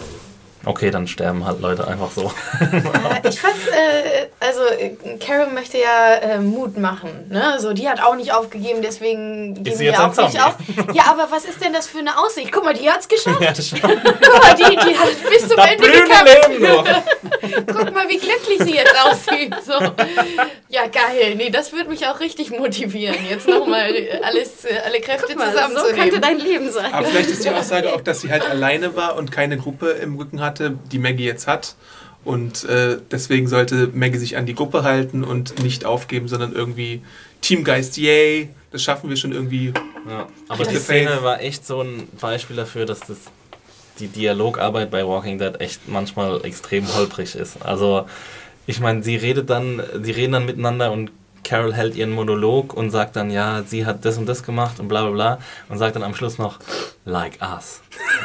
Okay, 0.66 0.90
dann 0.90 1.06
sterben 1.06 1.46
halt 1.46 1.60
Leute 1.60 1.86
einfach 1.86 2.10
so. 2.10 2.32
Äh, 2.60 3.28
ich 3.28 3.40
fand's, 3.40 3.66
äh, 3.68 4.26
also 4.40 4.60
äh, 4.66 5.16
Carol 5.18 5.46
möchte 5.52 5.78
ja 5.78 6.14
äh, 6.16 6.38
Mut 6.40 6.76
machen, 6.76 7.28
ne? 7.30 7.54
So, 7.58 7.72
die 7.72 7.88
hat 7.88 8.02
auch 8.02 8.16
nicht 8.16 8.32
aufgegeben, 8.32 8.82
deswegen 8.82 9.54
geben 9.62 9.76
sie 9.76 9.84
wir 9.84 10.00
auch 10.04 10.16
nicht 10.16 10.42
auf. 10.42 10.56
Ja, 10.92 11.04
aber 11.08 11.28
was 11.30 11.44
ist 11.44 11.62
denn 11.64 11.72
das 11.72 11.86
für 11.86 11.98
eine 12.00 12.18
Aussicht? 12.18 12.50
Guck 12.50 12.64
mal, 12.64 12.74
die 12.74 12.90
hat's 12.90 13.06
geschafft. 13.08 13.40
ja. 13.40 13.52
Guck 13.52 14.42
mal, 14.42 14.54
die, 14.56 14.76
die 14.76 14.98
hat 14.98 15.30
bis 15.30 15.48
zum 15.48 15.56
Das 15.56 15.70
Ende 15.70 15.88
gekämpft. 15.88 16.48
Leben 16.48 16.62
nur. 16.62 16.84
Guck 17.66 17.94
mal, 17.94 18.08
wie 18.08 18.18
glücklich 18.18 18.58
sie 18.60 18.74
jetzt 18.74 18.94
aussieht. 19.04 19.54
So. 19.64 19.72
Ja, 20.68 20.82
geil. 20.88 21.34
Nee, 21.36 21.50
das 21.50 21.72
würde 21.72 21.90
mich 21.90 22.06
auch 22.06 22.18
richtig 22.20 22.50
motivieren, 22.50 23.16
jetzt 23.30 23.48
nochmal 23.48 23.94
alles, 24.22 24.64
äh, 24.64 24.78
alle 24.84 25.00
Kräfte 25.00 25.28
Guck 25.28 25.38
mal, 25.38 25.52
so 25.52 25.58
könnte 25.58 25.74
zusammenzunehmen. 25.74 26.20
dein 26.20 26.38
Leben 26.38 26.70
sein. 26.70 26.92
Aber 26.92 27.06
vielleicht 27.06 27.30
ist 27.30 27.44
die 27.44 27.50
Aussage 27.50 27.94
auch, 27.94 28.00
dass 28.00 28.20
sie 28.20 28.30
halt 28.30 28.48
alleine 28.48 28.96
war 28.96 29.16
und 29.16 29.30
keine 29.30 29.56
Gruppe 29.58 29.90
im 29.90 30.16
Rücken 30.16 30.40
hatte, 30.60 30.78
die 30.90 30.98
Maggie 30.98 31.24
jetzt 31.24 31.46
hat. 31.46 31.76
Und 32.24 32.64
äh, 32.64 32.98
deswegen 33.10 33.46
sollte 33.46 33.90
Maggie 33.94 34.18
sich 34.18 34.36
an 34.36 34.46
die 34.46 34.54
Gruppe 34.54 34.82
halten 34.82 35.22
und 35.22 35.62
nicht 35.62 35.84
aufgeben, 35.84 36.26
sondern 36.26 36.52
irgendwie 36.52 37.02
Teamgeist, 37.40 37.96
yay, 37.98 38.48
das 38.72 38.82
schaffen 38.82 39.08
wir 39.08 39.16
schon 39.16 39.32
irgendwie. 39.32 39.72
Ja, 40.08 40.26
aber 40.48 40.64
die 40.64 40.76
Szene 40.76 41.22
war 41.22 41.40
echt 41.40 41.64
so 41.64 41.80
ein 41.82 42.08
Beispiel 42.20 42.56
dafür, 42.56 42.84
dass 42.84 43.00
das 43.00 43.18
die 44.00 44.08
Dialogarbeit 44.08 44.90
bei 44.90 45.06
Walking 45.06 45.38
Dead 45.38 45.60
echt 45.60 45.88
manchmal 45.88 46.44
extrem 46.44 46.92
holprig 46.94 47.36
ist. 47.36 47.62
Also 47.64 48.06
ich 48.66 48.80
meine, 48.80 49.02
sie 49.02 49.16
redet 49.16 49.48
dann, 49.48 49.82
sie 50.02 50.10
reden 50.10 50.32
dann 50.32 50.46
miteinander 50.46 50.90
und 50.90 51.10
Carol 51.46 51.74
hält 51.74 51.94
ihren 51.94 52.10
Monolog 52.10 52.74
und 52.74 52.90
sagt 52.90 53.14
dann, 53.14 53.30
ja, 53.30 53.62
sie 53.64 53.86
hat 53.86 54.04
das 54.04 54.18
und 54.18 54.26
das 54.26 54.42
gemacht 54.42 54.80
und 54.80 54.88
bla 54.88 55.02
bla 55.02 55.10
bla 55.10 55.38
und 55.68 55.78
sagt 55.78 55.94
dann 55.94 56.02
am 56.02 56.14
Schluss 56.14 56.38
noch, 56.38 56.58
like 57.04 57.38
us. 57.40 57.82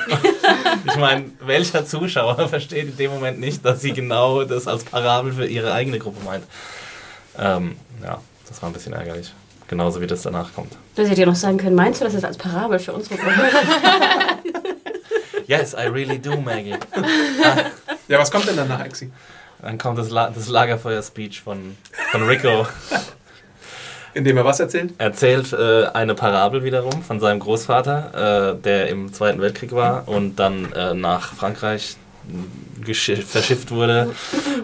ich 0.85 0.95
meine, 0.95 1.25
welcher 1.39 1.85
Zuschauer 1.85 2.47
versteht 2.49 2.89
in 2.89 2.97
dem 2.97 3.11
Moment 3.11 3.39
nicht, 3.39 3.63
dass 3.63 3.81
sie 3.81 3.93
genau 3.93 4.43
das 4.43 4.67
als 4.67 4.83
Parabel 4.83 5.33
für 5.33 5.45
ihre 5.45 5.71
eigene 5.71 5.99
Gruppe 5.99 6.23
meint? 6.25 6.43
Ähm, 7.37 7.75
ja, 8.03 8.19
das 8.49 8.61
war 8.61 8.69
ein 8.69 8.73
bisschen 8.73 8.93
ärgerlich. 8.93 9.31
Genauso 9.67 10.01
wie 10.01 10.07
das 10.07 10.23
danach 10.23 10.53
kommt. 10.53 10.73
Du 10.95 11.03
hättest 11.03 11.19
ja 11.19 11.25
noch 11.27 11.35
sagen 11.35 11.57
können, 11.57 11.75
meinst 11.75 12.01
du 12.01 12.05
das 12.05 12.15
ist 12.15 12.25
als 12.25 12.37
Parabel 12.37 12.79
für 12.79 12.93
unsere 12.93 13.15
Gruppe? 13.15 13.33
Yes, 15.47 15.73
I 15.73 15.87
really 15.87 16.17
do, 16.17 16.37
Maggie. 16.37 16.77
Ja, 18.07 18.19
was 18.19 18.31
kommt 18.31 18.47
denn 18.47 18.55
danach, 18.55 18.85
Exi? 18.85 19.11
Dann 19.61 19.77
kommt 19.77 19.97
das, 19.97 20.09
La 20.09 20.29
das 20.29 20.47
Lagerfeuer-Speech 20.49 21.41
von, 21.41 21.77
von 22.11 22.23
Rico. 22.27 22.67
Indem 24.13 24.37
er 24.37 24.43
was 24.45 24.59
erzählt? 24.59 24.93
Erzählt 24.97 25.53
äh, 25.53 25.85
eine 25.85 26.15
Parabel 26.15 26.63
wiederum 26.63 27.01
von 27.01 27.19
seinem 27.21 27.39
Großvater, 27.39 28.55
äh, 28.57 28.61
der 28.61 28.89
im 28.89 29.13
Zweiten 29.13 29.39
Weltkrieg 29.39 29.71
war 29.71 30.07
und 30.07 30.35
dann 30.37 30.71
äh, 30.73 30.93
nach 30.93 31.33
Frankreich 31.33 31.95
geschi- 32.85 33.21
verschifft 33.21 33.71
wurde 33.71 34.13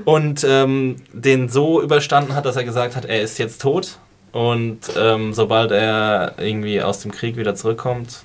und 0.03 0.45
ähm, 0.47 0.97
den 1.13 1.47
so 1.47 1.81
überstanden 1.81 2.35
hat, 2.35 2.45
dass 2.45 2.57
er 2.57 2.65
gesagt 2.65 2.95
hat, 2.97 3.05
er 3.05 3.21
ist 3.21 3.37
jetzt 3.39 3.61
tot 3.61 3.99
und 4.33 4.79
ähm, 4.97 5.33
sobald 5.33 5.71
er 5.71 6.33
irgendwie 6.37 6.81
aus 6.81 6.99
dem 6.99 7.11
Krieg 7.11 7.37
wieder 7.37 7.55
zurückkommt, 7.55 8.23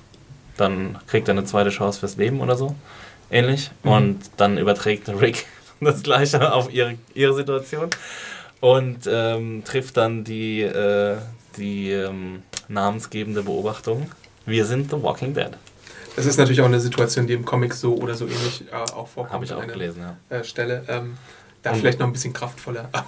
dann 0.57 0.97
kriegt 1.07 1.29
er 1.29 1.33
eine 1.33 1.45
zweite 1.45 1.69
Chance 1.69 2.01
fürs 2.01 2.17
Leben 2.17 2.41
oder 2.41 2.57
so, 2.57 2.75
ähnlich. 3.31 3.71
Und 3.83 4.19
dann 4.37 4.57
überträgt 4.57 5.07
Rick 5.09 5.45
das 5.81 6.03
gleiche 6.03 6.53
auf 6.53 6.71
ihre, 6.73 6.97
ihre 7.13 7.33
Situation 7.33 7.89
und 8.61 9.07
ähm, 9.07 9.63
trifft 9.65 9.97
dann 9.97 10.23
die, 10.23 10.61
äh, 10.61 11.17
die 11.57 11.91
ähm, 11.91 12.43
namensgebende 12.67 13.43
Beobachtung. 13.43 14.09
Wir 14.45 14.65
sind 14.65 14.89
The 14.91 15.01
Walking 15.01 15.33
Dead. 15.33 15.51
Das 16.15 16.25
ist 16.25 16.37
natürlich 16.37 16.61
auch 16.61 16.65
eine 16.65 16.79
Situation, 16.79 17.25
die 17.27 17.33
im 17.33 17.43
Comic 17.43 17.73
so 17.73 17.95
oder 17.95 18.13
so 18.13 18.25
ähnlich 18.25 18.65
äh, 18.71 18.75
auch 18.75 19.07
vorkommt. 19.07 19.33
Habe 19.33 19.45
ich 19.45 19.53
auch 19.53 19.65
gelesen, 19.65 20.03
ja. 20.29 20.37
Äh, 20.37 20.43
Stelle. 20.43 20.83
Ähm, 20.87 21.17
da 21.63 21.73
vielleicht 21.73 21.99
noch 21.99 22.07
ein 22.07 22.13
bisschen 22.13 22.33
kraftvoller. 22.33 22.89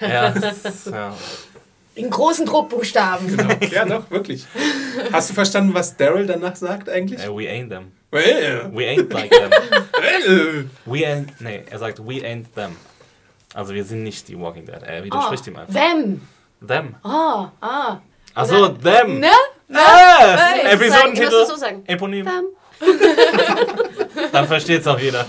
Ja, 0.00 0.34
ja. 0.90 1.16
In 1.96 2.10
großen 2.10 2.46
Druckbuchstaben. 2.46 3.36
Genau. 3.36 3.54
Ja, 3.70 3.84
doch, 3.84 4.08
wirklich. 4.10 4.46
Hast 5.12 5.30
du 5.30 5.34
verstanden, 5.34 5.74
was 5.74 5.96
Daryl 5.96 6.26
danach 6.26 6.54
sagt 6.54 6.88
eigentlich? 6.88 7.20
Äh, 7.24 7.28
we 7.34 7.48
ain't 7.48 7.70
them. 7.70 7.90
Well, 8.12 8.70
We 8.72 8.84
ain't 8.86 9.12
like 9.12 9.30
them. 9.30 9.50
well. 9.98 10.70
We 10.84 11.06
ain't, 11.06 11.40
nee, 11.40 11.62
er 11.68 11.78
sagt, 11.78 11.98
we 12.06 12.22
ain't 12.24 12.54
them. 12.54 12.76
Also 13.54 13.74
wir 13.74 13.82
sind 13.84 14.02
nicht 14.02 14.28
die 14.28 14.38
Walking 14.38 14.64
Dead. 14.66 14.82
Er 14.82 15.00
Oh, 15.00 15.04
widerspricht 15.04 15.46
ihm 15.48 15.56
einfach. 15.56 15.72
them. 15.74 16.20
Them. 16.66 16.94
Oh, 17.02 17.46
ah. 17.60 17.98
Achso, 18.34 18.68
them. 18.68 19.18
Ne? 19.20 19.30
Ah, 19.72 20.36
Sagen, 20.36 20.60
du 20.62 20.68
Episodentitel. 20.70 21.46
so 21.46 21.56
sagen. 21.56 21.82
Eponym. 21.86 22.26
Them. 22.26 22.44
Dann 24.32 24.46
versteht's 24.46 24.86
auch 24.86 24.98
jeder. 24.98 25.26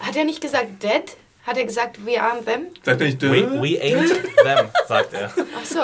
Hat 0.00 0.16
er 0.16 0.24
nicht 0.24 0.40
gesagt 0.40 0.82
dead? 0.82 1.16
Hat 1.44 1.56
er 1.56 1.64
gesagt 1.64 1.98
we 2.06 2.12
aren't 2.12 2.44
them? 2.44 2.68
Sagt 2.84 3.00
er 3.00 3.06
nicht, 3.06 3.20
We, 3.20 3.60
we 3.60 3.80
ain't 3.82 4.22
them, 4.44 4.68
sagt 4.86 5.12
er. 5.12 5.30
Ach 5.34 5.64
so. 5.64 5.80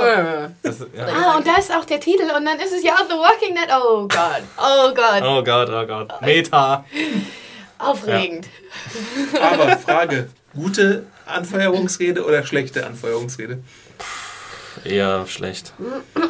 Das, 0.62 0.78
ja. 0.96 1.06
Ah, 1.06 1.36
und 1.36 1.46
da 1.46 1.56
ist 1.56 1.74
auch 1.74 1.84
der 1.84 1.98
Titel 1.98 2.30
und 2.36 2.44
dann 2.44 2.61
ist 2.61 2.72
es 2.72 2.84
ja 2.84 2.94
auch 2.94 3.09
The 3.09 3.14
Walking 3.14 3.56
Dead. 3.56 3.68
Oh 3.70 4.06
Gott. 4.06 4.42
Oh 4.56 4.94
Gott. 4.94 5.22
Oh 5.22 5.42
Gott, 5.42 5.68
oh 5.68 5.86
Gott. 5.86 6.22
Meta. 6.22 6.84
Aufregend. 7.78 8.46
aber 9.40 9.76
Frage: 9.78 10.30
Gute 10.54 11.06
Anfeuerungsrede 11.26 12.24
oder 12.24 12.44
schlechte 12.44 12.86
Anfeuerungsrede? 12.86 13.59
Eher 14.84 15.26
schlecht. 15.26 15.72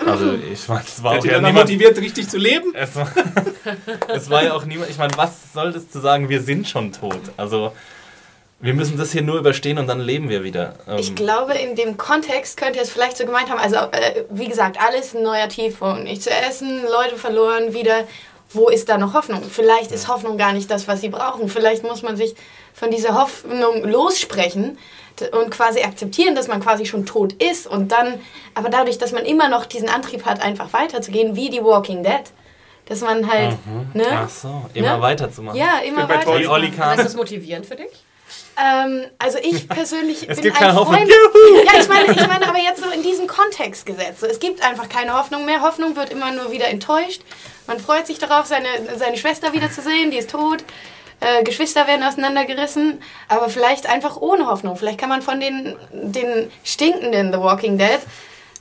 Also 0.06 0.32
ich 0.32 0.66
meine, 0.68 0.84
es 0.86 1.02
war 1.02 1.14
Hat 1.14 1.20
auch 1.20 1.24
ja 1.26 1.36
niemand... 1.36 1.54
motiviert, 1.54 1.98
richtig 1.98 2.28
zu 2.28 2.38
leben? 2.38 2.74
Es 2.74 2.96
war, 2.96 3.10
es 4.08 4.30
war 4.30 4.42
ja 4.42 4.54
auch 4.54 4.64
niemand... 4.64 4.90
Ich 4.90 4.96
meine, 4.96 5.12
was 5.16 5.52
soll 5.52 5.72
das 5.72 5.90
zu 5.90 6.00
sagen, 6.00 6.30
wir 6.30 6.40
sind 6.40 6.66
schon 6.66 6.92
tot? 6.92 7.20
Also 7.36 7.72
wir 8.60 8.74
müssen 8.74 8.98
das 8.98 9.12
hier 9.12 9.22
nur 9.22 9.38
überstehen 9.38 9.78
und 9.78 9.86
dann 9.86 10.00
leben 10.00 10.28
wir 10.28 10.42
wieder. 10.42 10.74
Ähm, 10.88 10.98
Ich 10.98 11.14
glaube, 11.14 11.54
in 11.54 11.76
dem 11.76 11.96
Kontext 11.96 12.56
könnte 12.56 12.78
er 12.78 12.84
es 12.84 12.90
vielleicht 12.90 13.16
so 13.16 13.24
gemeint 13.24 13.50
haben. 13.50 13.58
Also, 13.60 13.76
äh, 13.76 14.24
wie 14.30 14.48
gesagt, 14.48 14.78
alles 14.80 15.14
ein 15.14 15.22
neuer 15.22 15.48
Tiefpunkt. 15.48 16.04
Nicht 16.04 16.22
zu 16.22 16.30
essen, 16.30 16.82
Leute 16.82 17.16
verloren, 17.16 17.72
wieder. 17.72 18.04
Wo 18.50 18.68
ist 18.68 18.88
da 18.88 18.96
noch 18.96 19.12
Hoffnung? 19.14 19.42
Vielleicht 19.42 19.92
ist 19.92 20.08
Hoffnung 20.08 20.38
gar 20.38 20.52
nicht 20.54 20.70
das, 20.70 20.88
was 20.88 21.02
sie 21.02 21.10
brauchen. 21.10 21.48
Vielleicht 21.50 21.82
muss 21.82 22.02
man 22.02 22.16
sich 22.16 22.34
von 22.72 22.90
dieser 22.90 23.14
Hoffnung 23.20 23.84
lossprechen 23.84 24.78
und 25.32 25.50
quasi 25.50 25.82
akzeptieren, 25.82 26.34
dass 26.34 26.48
man 26.48 26.60
quasi 26.60 26.86
schon 26.86 27.04
tot 27.04 27.34
ist. 27.34 27.66
Und 27.66 27.92
dann, 27.92 28.14
aber 28.54 28.70
dadurch, 28.70 28.96
dass 28.98 29.12
man 29.12 29.24
immer 29.26 29.48
noch 29.48 29.66
diesen 29.66 29.88
Antrieb 29.88 30.24
hat, 30.24 30.40
einfach 30.42 30.72
weiterzugehen, 30.72 31.36
wie 31.36 31.50
die 31.50 31.62
Walking 31.62 32.02
Dead, 32.02 32.22
dass 32.86 33.02
man 33.02 33.30
halt, 33.30 33.56
ne? 33.94 34.06
Ach 34.12 34.30
so, 34.30 34.64
immer 34.72 34.96
Ne? 34.96 35.02
weiterzumachen. 35.02 35.58
Ja, 35.58 35.80
immer 35.86 36.08
weiter. 36.08 36.30
Ist 36.96 37.04
das 37.04 37.16
motivierend 37.16 37.66
für 37.66 37.76
dich? 37.76 37.90
Ähm, 38.56 39.06
also 39.18 39.38
ich 39.38 39.68
persönlich 39.68 40.28
Es 40.28 40.36
bin 40.36 40.44
gibt 40.44 40.56
ein 40.56 40.62
keine 40.68 40.74
Hoffnung. 40.74 40.96
Freund. 40.96 41.08
Juhu! 41.10 41.64
Ja, 41.64 41.80
ich 41.80 41.88
meine, 41.88 42.10
ich 42.12 42.26
meine 42.26 42.48
aber 42.48 42.58
jetzt 42.58 42.82
so 42.82 42.90
in 42.90 43.02
diesem 43.02 43.26
Kontext 43.26 43.86
gesetzt. 43.86 44.20
So, 44.20 44.26
es 44.26 44.40
gibt 44.40 44.62
einfach 44.62 44.88
keine 44.88 45.16
Hoffnung 45.18 45.44
mehr. 45.44 45.62
Hoffnung 45.62 45.96
wird 45.96 46.10
immer 46.10 46.32
nur 46.32 46.50
wieder 46.50 46.68
enttäuscht. 46.68 47.22
Man 47.66 47.78
freut 47.78 48.06
sich 48.06 48.18
darauf, 48.18 48.46
seine, 48.46 48.68
seine 48.96 49.16
Schwester 49.16 49.52
wiederzusehen, 49.52 50.10
die 50.10 50.18
ist 50.18 50.30
tot. 50.30 50.64
Äh, 51.20 51.42
Geschwister 51.42 51.86
werden 51.86 52.04
auseinandergerissen, 52.04 53.02
aber 53.28 53.48
vielleicht 53.48 53.88
einfach 53.88 54.16
ohne 54.16 54.46
Hoffnung. 54.46 54.76
Vielleicht 54.76 54.98
kann 54.98 55.08
man 55.08 55.20
von 55.22 55.40
den, 55.40 55.76
den 55.92 56.50
stinkenden 56.62 57.32
The 57.32 57.40
Walking 57.40 57.76
Dead 57.76 57.98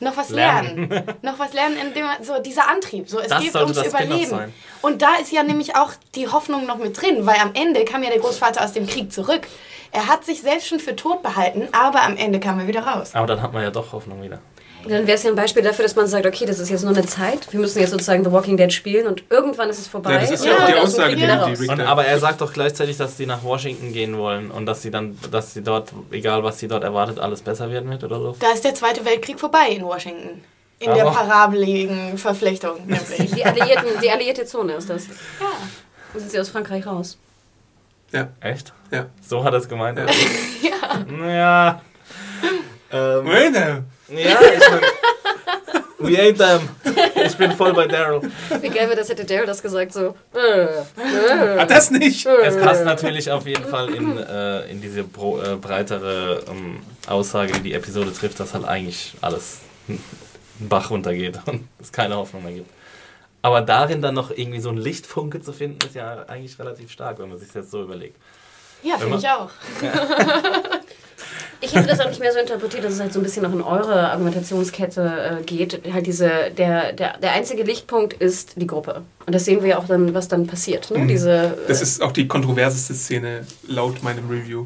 noch 0.01 0.17
was 0.17 0.29
lernen. 0.29 0.89
Lernen. 0.89 1.13
noch 1.21 1.39
was 1.39 1.53
lernen, 1.53 1.77
indem 1.77 2.05
man, 2.05 2.23
so 2.23 2.39
dieser 2.41 2.69
Antrieb. 2.69 3.09
So, 3.09 3.19
es 3.19 3.27
Das 3.27 3.41
geht 3.41 3.55
ums 3.55 3.81
Überleben. 3.83 4.53
Und 4.81 5.01
da 5.01 5.15
ist 5.21 5.31
ja 5.31 5.43
nämlich 5.43 5.75
auch 5.75 5.91
die 6.15 6.27
Hoffnung 6.27 6.65
noch 6.65 6.77
mit 6.77 6.99
drin, 7.01 7.25
weil 7.25 7.39
am 7.39 7.51
Ende 7.53 7.85
kam 7.85 8.03
ja 8.03 8.09
der 8.09 8.19
Großvater 8.19 8.63
aus 8.63 8.73
dem 8.73 8.87
Krieg 8.87 9.11
zurück. 9.11 9.47
Er 9.91 10.07
hat 10.07 10.25
sich 10.25 10.41
selbst 10.41 10.67
schon 10.67 10.79
für 10.79 10.95
tot 10.95 11.23
behalten, 11.23 11.69
aber 11.71 12.03
am 12.03 12.17
Ende 12.17 12.39
kam 12.39 12.59
er 12.59 12.67
wieder 12.67 12.81
raus. 12.81 13.11
Aber 13.13 13.27
dann 13.27 13.41
hat 13.41 13.53
man 13.53 13.63
ja 13.63 13.71
doch 13.71 13.93
Hoffnung 13.93 14.21
wieder. 14.21 14.39
Dann 14.89 15.07
wäre 15.07 15.17
es 15.17 15.23
ja 15.23 15.29
ein 15.29 15.35
Beispiel 15.35 15.63
dafür, 15.63 15.83
dass 15.83 15.95
man 15.95 16.07
sagt, 16.07 16.25
okay, 16.25 16.45
das 16.45 16.59
ist 16.59 16.69
jetzt 16.69 16.83
nur 16.83 16.93
eine 16.95 17.05
Zeit. 17.05 17.51
Wir 17.51 17.59
müssen 17.59 17.79
jetzt 17.79 17.91
sozusagen 17.91 18.23
The 18.23 18.31
Walking 18.31 18.57
Dead 18.57 18.71
spielen 18.71 19.07
und 19.07 19.23
irgendwann 19.29 19.69
ist 19.69 19.79
es 19.79 19.87
vorbei. 19.87 20.13
Ja, 20.13 20.19
das 20.19 20.31
ist 20.31 20.41
Und 20.41 20.47
ja 20.47 20.57
auch 20.57 20.67
die 20.67 20.73
Aussage, 20.75 21.15
die, 21.15 21.21
die 21.21 21.27
raus. 21.27 21.59
Rick 21.59 21.69
Und, 21.71 21.81
aber 21.81 22.05
er 22.05 22.19
sagt 22.19 22.41
doch 22.41 22.53
gleichzeitig, 22.53 22.97
dass 22.97 23.17
sie 23.17 23.25
nach 23.25 23.43
Washington 23.43 23.93
gehen 23.93 24.17
wollen 24.17 24.51
und 24.51 24.65
dass 24.65 24.81
sie 24.81 24.91
dann, 24.91 25.17
dass 25.31 25.53
sie 25.53 25.61
dort, 25.63 25.91
egal 26.11 26.43
was 26.43 26.59
sie 26.59 26.67
dort 26.67 26.83
erwartet, 26.83 27.19
alles 27.19 27.41
besser 27.41 27.69
werden 27.71 27.89
wird 27.89 28.03
oder 28.03 28.19
so. 28.19 28.35
Da 28.39 28.51
ist 28.51 28.63
der 28.63 28.73
Zweite 28.75 29.03
Weltkrieg 29.05 29.39
vorbei 29.39 29.69
in 29.69 29.83
Washington. 29.83 30.41
In 30.79 30.89
Aber- 30.91 30.95
der 31.01 31.05
parabeligen 31.09 32.17
Verflechtung, 32.17 32.77
nämlich. 32.85 33.31
Die, 33.33 33.43
Alliierten, 33.43 33.87
die 34.01 34.11
alliierte 34.11 34.45
Zone 34.45 34.73
ist 34.73 34.89
das. 34.89 35.07
ja. 35.07 35.13
Dann 36.13 36.21
sind 36.21 36.31
sie 36.31 36.39
aus 36.39 36.49
Frankreich 36.49 36.85
raus. 36.85 37.17
Ja, 38.11 38.29
Echt? 38.39 38.73
ja. 38.91 39.07
So 39.27 39.43
hat 39.43 39.53
er 39.53 39.59
es 39.59 39.67
gemeint. 39.67 39.97
Ja. 39.99 40.05
ja. 40.61 41.27
Ja. 41.27 41.81
Ähm. 42.91 43.85
Ja, 44.09 44.39
ich 44.41 44.69
mein, 44.69 44.81
We 45.99 46.15
ain't 46.19 46.37
them. 46.37 46.69
Ich 47.25 47.35
bin 47.37 47.51
voll 47.53 47.73
bei 47.73 47.87
Daryl. 47.87 48.21
Wie 48.61 48.69
geil 48.69 48.87
wäre 48.87 48.95
das, 48.95 49.09
hätte 49.09 49.25
Daryl 49.25 49.47
das 49.47 49.63
gesagt, 49.63 49.93
so. 49.93 50.15
Äh, 50.35 50.65
äh, 50.65 51.57
Ah, 51.57 51.65
das 51.65 51.89
nicht. 51.89 52.25
Es 52.25 52.55
passt 52.57 52.85
natürlich 52.85 53.31
auf 53.31 53.47
jeden 53.47 53.65
Fall 53.65 53.93
in, 53.93 54.17
äh, 54.17 54.69
in 54.69 54.79
diese 54.79 55.03
bro, 55.03 55.41
äh, 55.41 55.55
breitere 55.55 56.43
ähm, 56.49 56.81
Aussage, 57.07 57.53
die 57.53 57.61
die 57.61 57.73
Episode 57.73 58.13
trifft, 58.13 58.39
dass 58.39 58.53
halt 58.53 58.65
eigentlich 58.65 59.15
alles 59.21 59.59
einen 59.89 60.03
Bach 60.59 60.91
runtergeht 60.91 61.39
und 61.47 61.67
es 61.81 61.91
keine 61.91 62.15
Hoffnung 62.15 62.43
mehr 62.43 62.53
gibt. 62.53 62.69
Aber 63.41 63.61
darin 63.61 64.01
dann 64.01 64.13
noch 64.13 64.29
irgendwie 64.29 64.59
so 64.59 64.69
ein 64.69 64.77
Lichtfunke 64.77 65.41
zu 65.41 65.51
finden, 65.51 65.79
ist 65.85 65.95
ja 65.95 66.25
eigentlich 66.27 66.59
relativ 66.59 66.91
stark, 66.91 67.17
wenn 67.17 67.29
man 67.29 67.39
sich 67.39 67.53
jetzt 67.55 67.71
so 67.71 67.81
überlegt. 67.81 68.17
Ja, 68.83 68.99
finde 68.99 69.17
ich 69.17 69.27
auch. 69.27 69.49
Ich 71.61 71.75
hätte 71.75 71.87
das 71.87 71.99
auch 71.99 72.09
nicht 72.09 72.19
mehr 72.19 72.31
so 72.31 72.39
interpretiert, 72.39 72.83
dass 72.83 72.93
es 72.93 72.99
halt 72.99 73.11
so 73.11 73.19
ein 73.19 73.23
bisschen 73.23 73.43
noch 73.43 73.53
in 73.53 73.61
eure 73.61 74.11
Argumentationskette 74.11 75.39
äh, 75.39 75.43
geht. 75.43 75.81
Halt 75.91 76.05
diese, 76.05 76.51
der, 76.55 76.93
der, 76.93 77.17
der 77.17 77.31
einzige 77.31 77.63
Lichtpunkt 77.63 78.13
ist 78.13 78.53
die 78.55 78.67
Gruppe. 78.67 79.03
Und 79.25 79.33
das 79.33 79.45
sehen 79.45 79.61
wir 79.61 79.69
ja 79.69 79.77
auch 79.79 79.87
dann, 79.87 80.13
was 80.13 80.27
dann 80.27 80.45
passiert. 80.45 80.91
Ne? 80.91 81.07
Diese, 81.07 81.31
äh, 81.31 81.67
Das 81.67 81.81
ist 81.81 82.01
auch 82.01 82.11
die 82.11 82.27
kontroverseste 82.27 82.93
Szene 82.93 83.45
laut 83.67 84.03
meinem 84.03 84.29
Review, 84.29 84.65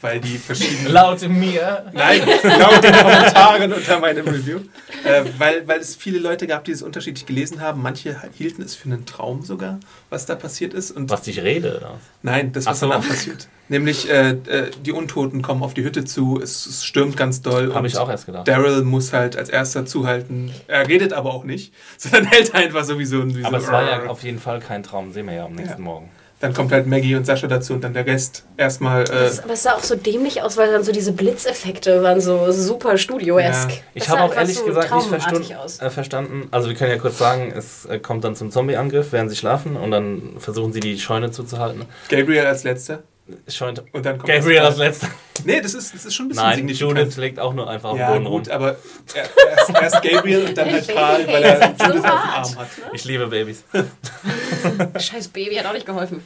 weil 0.00 0.20
die 0.20 0.38
verschiedenen. 0.38 0.92
Laut 0.92 1.20
mir. 1.28 1.90
Nein, 1.92 2.22
laut 2.42 2.82
den 2.82 2.92
Kommentaren 2.94 3.72
unter 3.72 3.98
meinem 4.00 4.26
Review. 4.26 4.60
Äh, 5.04 5.24
weil, 5.38 5.66
weil 5.68 5.80
es 5.80 5.96
viele 5.96 6.18
Leute 6.18 6.46
gab, 6.46 6.64
die 6.64 6.72
es 6.72 6.82
unterschiedlich 6.82 7.26
gelesen 7.26 7.60
haben. 7.60 7.82
Manche 7.82 8.16
hielten 8.36 8.62
es 8.62 8.74
für 8.74 8.86
einen 8.86 9.06
Traum 9.06 9.42
sogar, 9.42 9.80
was 10.08 10.26
da 10.26 10.34
passiert 10.34 10.74
ist. 10.74 10.90
Und 10.90 11.10
Was 11.10 11.26
ich 11.26 11.40
rede. 11.42 11.76
Oder? 11.76 11.98
Nein, 12.22 12.52
das, 12.52 12.66
was 12.66 12.80
so. 12.80 12.88
danach 12.88 13.06
passiert. 13.06 13.48
Nämlich, 13.68 14.10
äh, 14.10 14.30
äh, 14.30 14.70
die 14.84 14.90
Untoten 14.90 15.42
kommen 15.42 15.62
auf 15.62 15.74
die 15.74 15.84
Hütte 15.84 16.04
zu, 16.04 16.40
es, 16.42 16.66
es 16.66 16.84
stürmt 16.84 17.16
ganz 17.16 17.40
doll. 17.40 17.72
Habe 17.72 17.86
ich 17.86 17.96
auch 17.98 18.10
erst 18.10 18.26
gedacht. 18.26 18.48
Daryl 18.48 18.82
muss 18.82 19.12
halt 19.12 19.36
als 19.36 19.48
erster 19.48 19.86
zuhalten. 19.86 20.50
Er 20.66 20.88
redet 20.88 21.12
aber 21.12 21.32
auch 21.32 21.44
nicht, 21.44 21.72
sondern 21.96 22.24
hält 22.26 22.54
einfach 22.54 22.84
sowieso 22.84 23.20
ein. 23.20 23.36
Wie 23.36 23.44
Aber 23.44 23.60
so, 23.60 23.66
es 23.66 23.72
war 23.72 23.88
ja 23.88 24.06
auf 24.06 24.22
jeden 24.24 24.40
Fall 24.40 24.60
kein 24.60 24.82
Traum, 24.82 25.12
sehen 25.12 25.26
wir 25.26 25.34
ja 25.34 25.44
am 25.44 25.52
nächsten 25.54 25.82
Ja. 25.82 25.84
Morgen. 25.84 26.10
Dann 26.40 26.54
kommt 26.54 26.72
halt 26.72 26.86
Maggie 26.86 27.14
und 27.16 27.26
Sascha 27.26 27.46
dazu 27.46 27.74
und 27.74 27.84
dann 27.84 27.92
der 27.92 28.06
Rest 28.06 28.44
erstmal. 28.56 29.02
Äh, 29.02 29.06
das, 29.06 29.44
aber 29.44 29.52
es 29.52 29.62
sah 29.62 29.74
auch 29.74 29.82
so 29.82 29.94
dämlich 29.94 30.42
aus, 30.42 30.56
weil 30.56 30.72
dann 30.72 30.82
so 30.82 30.90
diese 30.90 31.12
Blitzeffekte 31.12 32.02
waren 32.02 32.20
so 32.20 32.50
super 32.50 32.96
studioesk. 32.96 33.70
Ja. 33.70 33.76
Ich 33.92 34.04
Das 34.04 34.16
habe 34.16 34.22
auch 34.22 34.34
ehrlich 34.34 34.56
so 34.56 34.64
gesagt 34.64 34.94
nicht 34.94 35.06
verstanden, 35.08 35.54
aus. 35.56 35.80
äh, 35.80 35.90
verstanden. 35.90 36.48
Also 36.50 36.68
wir 36.68 36.76
können 36.76 36.90
ja 36.92 36.98
kurz 36.98 37.18
sagen, 37.18 37.52
es 37.54 37.84
äh, 37.84 37.98
kommt 37.98 38.24
dann 38.24 38.34
zum 38.36 38.50
Zombie-Angriff, 38.50 39.12
während 39.12 39.30
sie 39.30 39.36
schlafen 39.36 39.76
und 39.76 39.90
dann 39.90 40.36
versuchen 40.38 40.72
sie 40.72 40.80
die 40.80 40.98
Scheune 40.98 41.30
zuzuhalten. 41.30 41.84
Gabriel 42.08 42.46
als 42.46 42.64
letzter. 42.64 43.00
Scheune 43.48 43.84
Und 43.92 44.04
dann 44.04 44.18
kommt 44.18 44.32
Gabriel 44.32 44.56
das 44.56 44.66
als 44.66 44.78
letzter. 44.78 45.08
Nee, 45.44 45.60
das 45.60 45.74
ist, 45.74 45.94
das 45.94 46.04
ist 46.04 46.14
schon 46.14 46.26
ein 46.26 46.28
bisschen 46.30 46.44
Nein, 46.44 46.56
signifikant. 46.56 46.98
Judith 46.98 47.16
legt 47.16 47.38
auch 47.38 47.52
nur 47.54 47.68
einfach 47.68 47.90
auf 47.90 47.98
ja, 47.98 48.12
den 48.12 48.24
Boden 48.24 48.36
gut, 48.36 48.48
rum. 48.48 48.54
aber 48.54 48.76
er, 49.14 49.48
erst, 49.50 49.70
erst 49.70 50.02
Gabriel 50.02 50.46
und 50.46 50.58
dann 50.58 50.70
halt 50.70 50.88
Karl, 50.88 51.26
weil 51.26 51.42
er 51.42 51.58
seid 51.58 51.78
so 51.78 51.86
Judith 51.86 52.04
auf 52.04 52.22
dem. 52.22 52.30
Arm 52.30 52.58
hat. 52.58 52.68
Ich 52.92 53.04
liebe 53.04 53.26
Babys. 53.26 53.64
Scheiß 54.98 55.28
Baby 55.28 55.56
hat 55.56 55.66
auch 55.66 55.72
nicht 55.72 55.86
geholfen. 55.86 56.22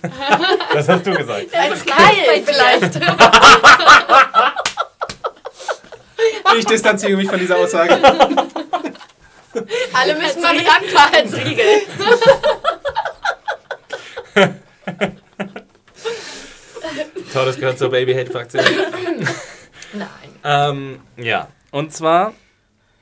Das 0.73 0.89
hast 0.89 1.07
du 1.07 1.15
gesagt. 1.15 1.55
Als 1.55 1.85
Keil 1.85 2.43
vielleicht. 2.45 3.01
Ich 6.57 6.67
distanziere 6.67 7.17
mich 7.17 7.29
von 7.29 7.39
dieser 7.39 7.57
Aussage. 7.57 7.99
Alle 9.93 10.15
müssen 10.17 10.43
mal 10.43 10.55
mit 10.55 10.67
anfangen. 10.67 11.33
Toll, 17.33 17.47
das 17.47 17.57
gehört 17.59 17.79
zur 17.79 17.91
Baby-Hate-Fraktion. 17.91 18.65
Nein. 19.93 20.09
ähm, 20.45 20.99
ja, 21.17 21.49
und 21.71 21.93
zwar, 21.93 22.35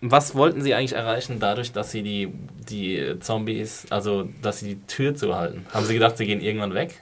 was 0.00 0.34
wollten 0.34 0.60
sie 0.62 0.74
eigentlich 0.74 0.92
erreichen 0.94 1.38
dadurch, 1.40 1.72
dass 1.72 1.90
sie 1.90 2.02
die, 2.02 2.32
die 2.68 3.18
Zombies, 3.20 3.86
also 3.90 4.28
dass 4.42 4.60
sie 4.60 4.74
die 4.74 4.86
Tür 4.86 5.14
zuhalten? 5.14 5.66
Haben 5.72 5.86
sie 5.86 5.94
gedacht, 5.94 6.16
sie 6.18 6.26
gehen 6.26 6.40
irgendwann 6.40 6.74
weg? 6.74 7.00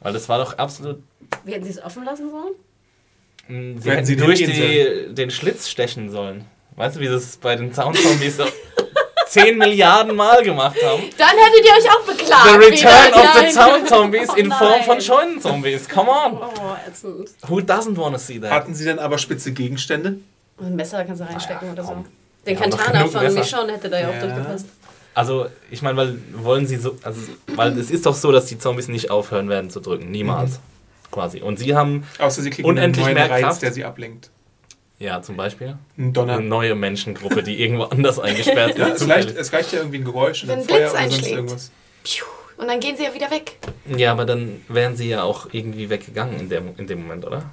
Weil 0.00 0.12
das 0.12 0.28
war 0.28 0.38
doch 0.38 0.58
absolut 0.58 1.02
Wie 1.44 1.52
hätten 1.52 1.64
sie 1.64 1.70
es 1.70 1.82
offen 1.82 2.04
lassen 2.04 2.30
sollen? 2.30 2.54
Mm, 3.48 3.78
Sie 3.78 3.88
Hätten 3.90 3.96
hätten 3.96 4.06
sie 4.06 4.16
durch 4.16 4.38
die, 4.44 5.14
den 5.14 5.30
Schlitz 5.30 5.68
stechen 5.68 6.10
sollen. 6.10 6.44
Weißt 6.76 6.96
du, 6.96 7.00
wie 7.00 7.06
sie 7.08 7.14
es 7.14 7.36
bei 7.36 7.56
den 7.56 7.72
Zaunzombies 7.72 8.36
so 8.36 8.44
10 9.32 9.58
Milliarden 9.58 10.14
Mal 10.16 10.42
gemacht 10.42 10.76
haben? 10.84 11.02
Dann 11.18 11.28
hättet 11.36 11.64
ihr 11.64 11.72
euch 11.72 11.90
auch 11.90 12.02
beklagt. 12.02 12.48
The 12.48 12.54
Return 12.56 13.08
wieder. 13.08 13.22
of 13.22 13.38
the. 13.40 13.52
Zaunzombies 13.52 14.34
in 14.34 14.52
Oh 14.52 14.54
Form 14.56 14.82
von. 14.84 15.00
Scheunenzombies. 15.00 15.88
Come 15.88 16.10
on. 16.10 16.34
Oh, 16.38 16.76
ätzend. 16.88 17.28
Who 17.48 17.58
doesn't 17.60 17.96
want 17.96 18.14
to 18.14 18.18
see 18.20 18.38
that? 18.38 18.50
Hatten 18.50 18.74
sie 18.74 18.84
dann 18.84 18.98
aber 18.98 19.18
spitze 19.18 19.52
Gegenstände? 19.52 20.16
Ein 20.60 20.76
Messer 20.76 21.04
kannst 21.04 21.20
du 21.22 21.24
reinstecken 21.26 21.70
oder 21.72 21.82
so. 21.84 22.04
Den 22.46 22.58
genug 22.58 22.78
von. 23.10 23.34
Michonne 23.34 23.72
hätte 23.72 23.88
da 23.88 24.00
ja 24.00 24.08
auch 24.08 24.14
Ja. 24.14 24.20
durchgepasst. 24.26 24.66
Also, 25.14 25.46
ich 25.70 25.82
meine, 25.82 25.96
weil 25.96 26.18
wollen 26.34 26.66
sie 26.66 26.76
so. 26.76 26.96
Also, 27.02 27.20
weil 27.54 27.78
es 27.78 27.90
ist 27.90 28.06
doch 28.06 28.14
so, 28.14 28.32
dass 28.32 28.46
die 28.46 28.58
Zombies 28.58 28.88
nicht 28.88 29.10
aufhören 29.10 29.48
werden 29.48 29.70
zu 29.70 29.80
drücken. 29.80 30.10
Niemals. 30.10 30.58
Quasi. 31.10 31.42
Und 31.42 31.58
sie 31.58 31.74
haben, 31.74 32.04
Außer 32.18 32.40
sie 32.42 32.50
kriegen 32.50 32.66
Unendlich 32.68 33.04
einen 33.06 33.14
neuen 33.16 33.28
mehr 33.28 33.36
Reiz, 33.36 33.42
Kraft. 33.44 33.62
der 33.62 33.72
sie 33.72 33.84
ablenkt. 33.84 34.30
Ja, 35.02 35.20
zum 35.22 35.36
Beispiel, 35.36 35.76
Ein 35.98 36.12
Donner. 36.12 36.34
eine 36.34 36.44
neue 36.46 36.74
Menschengruppe, 36.74 37.42
die 37.42 37.60
irgendwo 37.60 37.84
anders 37.84 38.18
eingesperrt 38.18 38.78
Ja, 38.78 38.86
ist. 38.86 39.02
es, 39.02 39.08
reicht, 39.08 39.30
es 39.36 39.52
reicht 39.52 39.72
ja 39.72 39.78
irgendwie 39.80 39.98
ein 39.98 40.04
Geräusch 40.04 40.44
oder 40.44 40.52
Wenn 40.54 40.60
ein 40.60 40.66
Blitz 40.66 40.78
Feuer 40.78 40.90
oder 40.90 41.00
sonst 41.00 41.14
einschlägt. 41.14 41.36
irgendwas. 41.36 41.70
Piu. 42.04 42.24
Und 42.58 42.68
dann 42.68 42.78
gehen 42.80 42.96
sie 42.96 43.02
ja 43.04 43.12
wieder 43.14 43.30
weg. 43.30 43.58
Ja, 43.96 44.12
aber 44.12 44.24
dann 44.24 44.60
wären 44.68 44.96
sie 44.96 45.08
ja 45.08 45.22
auch 45.24 45.48
irgendwie 45.52 45.90
weggegangen 45.90 46.38
in 46.38 46.48
dem, 46.48 46.68
in 46.76 46.86
dem 46.86 47.02
Moment, 47.02 47.24
oder? 47.26 47.50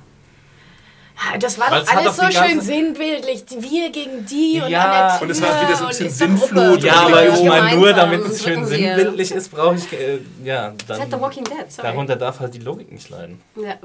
Das 1.40 1.60
war 1.60 1.70
doch 1.70 1.88
alles 1.96 2.16
doch 2.16 2.32
so 2.32 2.32
schön 2.32 2.62
sinnbildlich. 2.62 3.44
Wir 3.60 3.90
gegen 3.92 4.26
die 4.26 4.62
und 4.64 4.70
Ja, 4.70 4.84
an 4.86 4.92
der 4.92 5.18
Tür. 5.18 5.22
und 5.24 5.30
es 5.32 5.42
war 5.42 5.62
wieder 5.62 5.76
so 5.76 5.84
ein 5.84 5.88
bisschen 5.90 6.10
Sinnflut. 6.10 6.50
Gruppe. 6.76 6.86
Ja, 6.88 6.94
aber 7.02 7.28
ich 7.28 7.44
meine, 7.44 7.76
nur 7.76 7.92
damit 7.94 8.26
es 8.26 8.42
schön 8.44 8.66
sinnbildlich 8.66 9.32
ist, 9.32 9.50
brauche 9.52 9.76
ich. 9.76 9.92
Äh, 9.94 10.20
ja, 10.44 10.74
Das 10.88 10.98
ist 10.98 11.02
halt 11.02 11.04
The 11.04 11.12
dann. 11.12 11.22
Walking 11.22 11.44
Dead, 11.44 11.56
sorry. 11.70 11.88
Darunter 11.88 12.16
darf 12.16 12.40
halt 12.40 12.54
die 12.54 12.60
Logik 12.60 12.92
nicht 12.92 13.10
leiden. 13.10 13.42
Ja. 13.56 13.76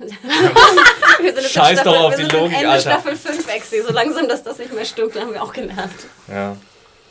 Scheiß 1.48 1.80
Staffel, 1.80 1.84
doch 1.84 2.00
auf 2.04 2.18
wir 2.18 2.26
die 2.28 2.36
Logik, 2.36 2.56
Ende 2.56 2.68
Alter. 2.70 2.90
Staffel 2.90 3.16
5 3.16 3.48
Exi. 3.54 3.82
So 3.86 3.92
langsam, 3.92 4.28
dass 4.28 4.42
das 4.42 4.58
nicht 4.58 4.74
mehr 4.74 4.84
stimmt, 4.84 5.14
haben 5.18 5.32
wir 5.32 5.42
auch 5.42 5.52
gelernt. 5.52 5.92
Ja. 6.28 6.56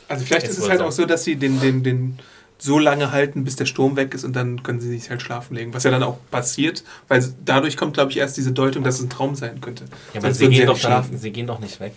Also 0.08 0.24
vielleicht 0.26 0.46
Ist 0.46 0.58
ist 0.58 0.64
es 0.64 0.68
halt 0.68 0.80
so. 0.80 0.84
auch 0.86 0.92
so, 0.92 1.06
dass 1.06 1.24
sie 1.24 1.36
den, 1.36 1.60
den, 1.60 1.82
den 1.82 2.18
so 2.58 2.78
lange 2.78 3.10
halten, 3.12 3.44
bis 3.44 3.56
der 3.56 3.66
Sturm 3.66 3.96
weg 3.96 4.14
ist 4.14 4.24
und 4.24 4.34
dann 4.34 4.62
können 4.62 4.80
sie 4.80 4.88
sich 4.96 5.10
halt 5.10 5.20
schlafen 5.22 5.54
legen. 5.54 5.74
Was 5.74 5.84
ja 5.84 5.90
dann 5.90 6.02
auch 6.02 6.18
passiert, 6.30 6.84
weil 7.08 7.22
dadurch 7.44 7.76
kommt, 7.76 7.94
glaube 7.94 8.10
ich, 8.12 8.16
erst 8.18 8.36
diese 8.36 8.52
Deutung, 8.52 8.84
dass 8.84 8.96
es 8.96 9.02
ein 9.02 9.10
Traum 9.10 9.34
sein 9.34 9.60
könnte. 9.60 9.84
Ja, 10.14 10.20
aber 10.20 10.32
sie 10.32 10.48
gehen, 10.48 10.60
ja 10.60 10.66
doch 10.66 10.74
dann, 10.74 10.80
schlafen. 10.80 11.18
sie 11.18 11.30
gehen 11.30 11.46
doch 11.46 11.58
nicht 11.58 11.80
weg. 11.80 11.92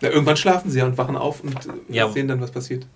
Ja, 0.00 0.10
irgendwann 0.10 0.36
schlafen 0.36 0.70
sie 0.70 0.78
ja 0.78 0.84
und 0.86 0.98
wachen 0.98 1.16
auf 1.16 1.42
und 1.42 1.54
äh, 1.66 1.70
Ja. 1.88 2.08
sehen 2.10 2.28
dann, 2.28 2.40
was 2.40 2.50
passiert. 2.50 2.86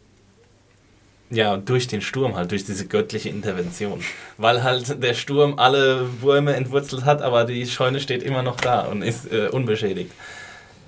Ja, 1.32 1.56
durch 1.56 1.86
den 1.86 2.00
Sturm 2.00 2.34
halt, 2.34 2.50
durch 2.50 2.64
diese 2.64 2.86
göttliche 2.86 3.28
Intervention. 3.28 4.00
Weil 4.36 4.64
halt 4.64 5.00
der 5.00 5.14
Sturm 5.14 5.58
alle 5.60 6.08
Bäume 6.20 6.54
entwurzelt 6.56 7.04
hat, 7.04 7.22
aber 7.22 7.44
die 7.44 7.66
Scheune 7.66 8.00
steht 8.00 8.24
immer 8.24 8.42
noch 8.42 8.56
da 8.56 8.80
und 8.86 9.02
ist 9.02 9.32
äh, 9.32 9.46
unbeschädigt. 9.48 10.10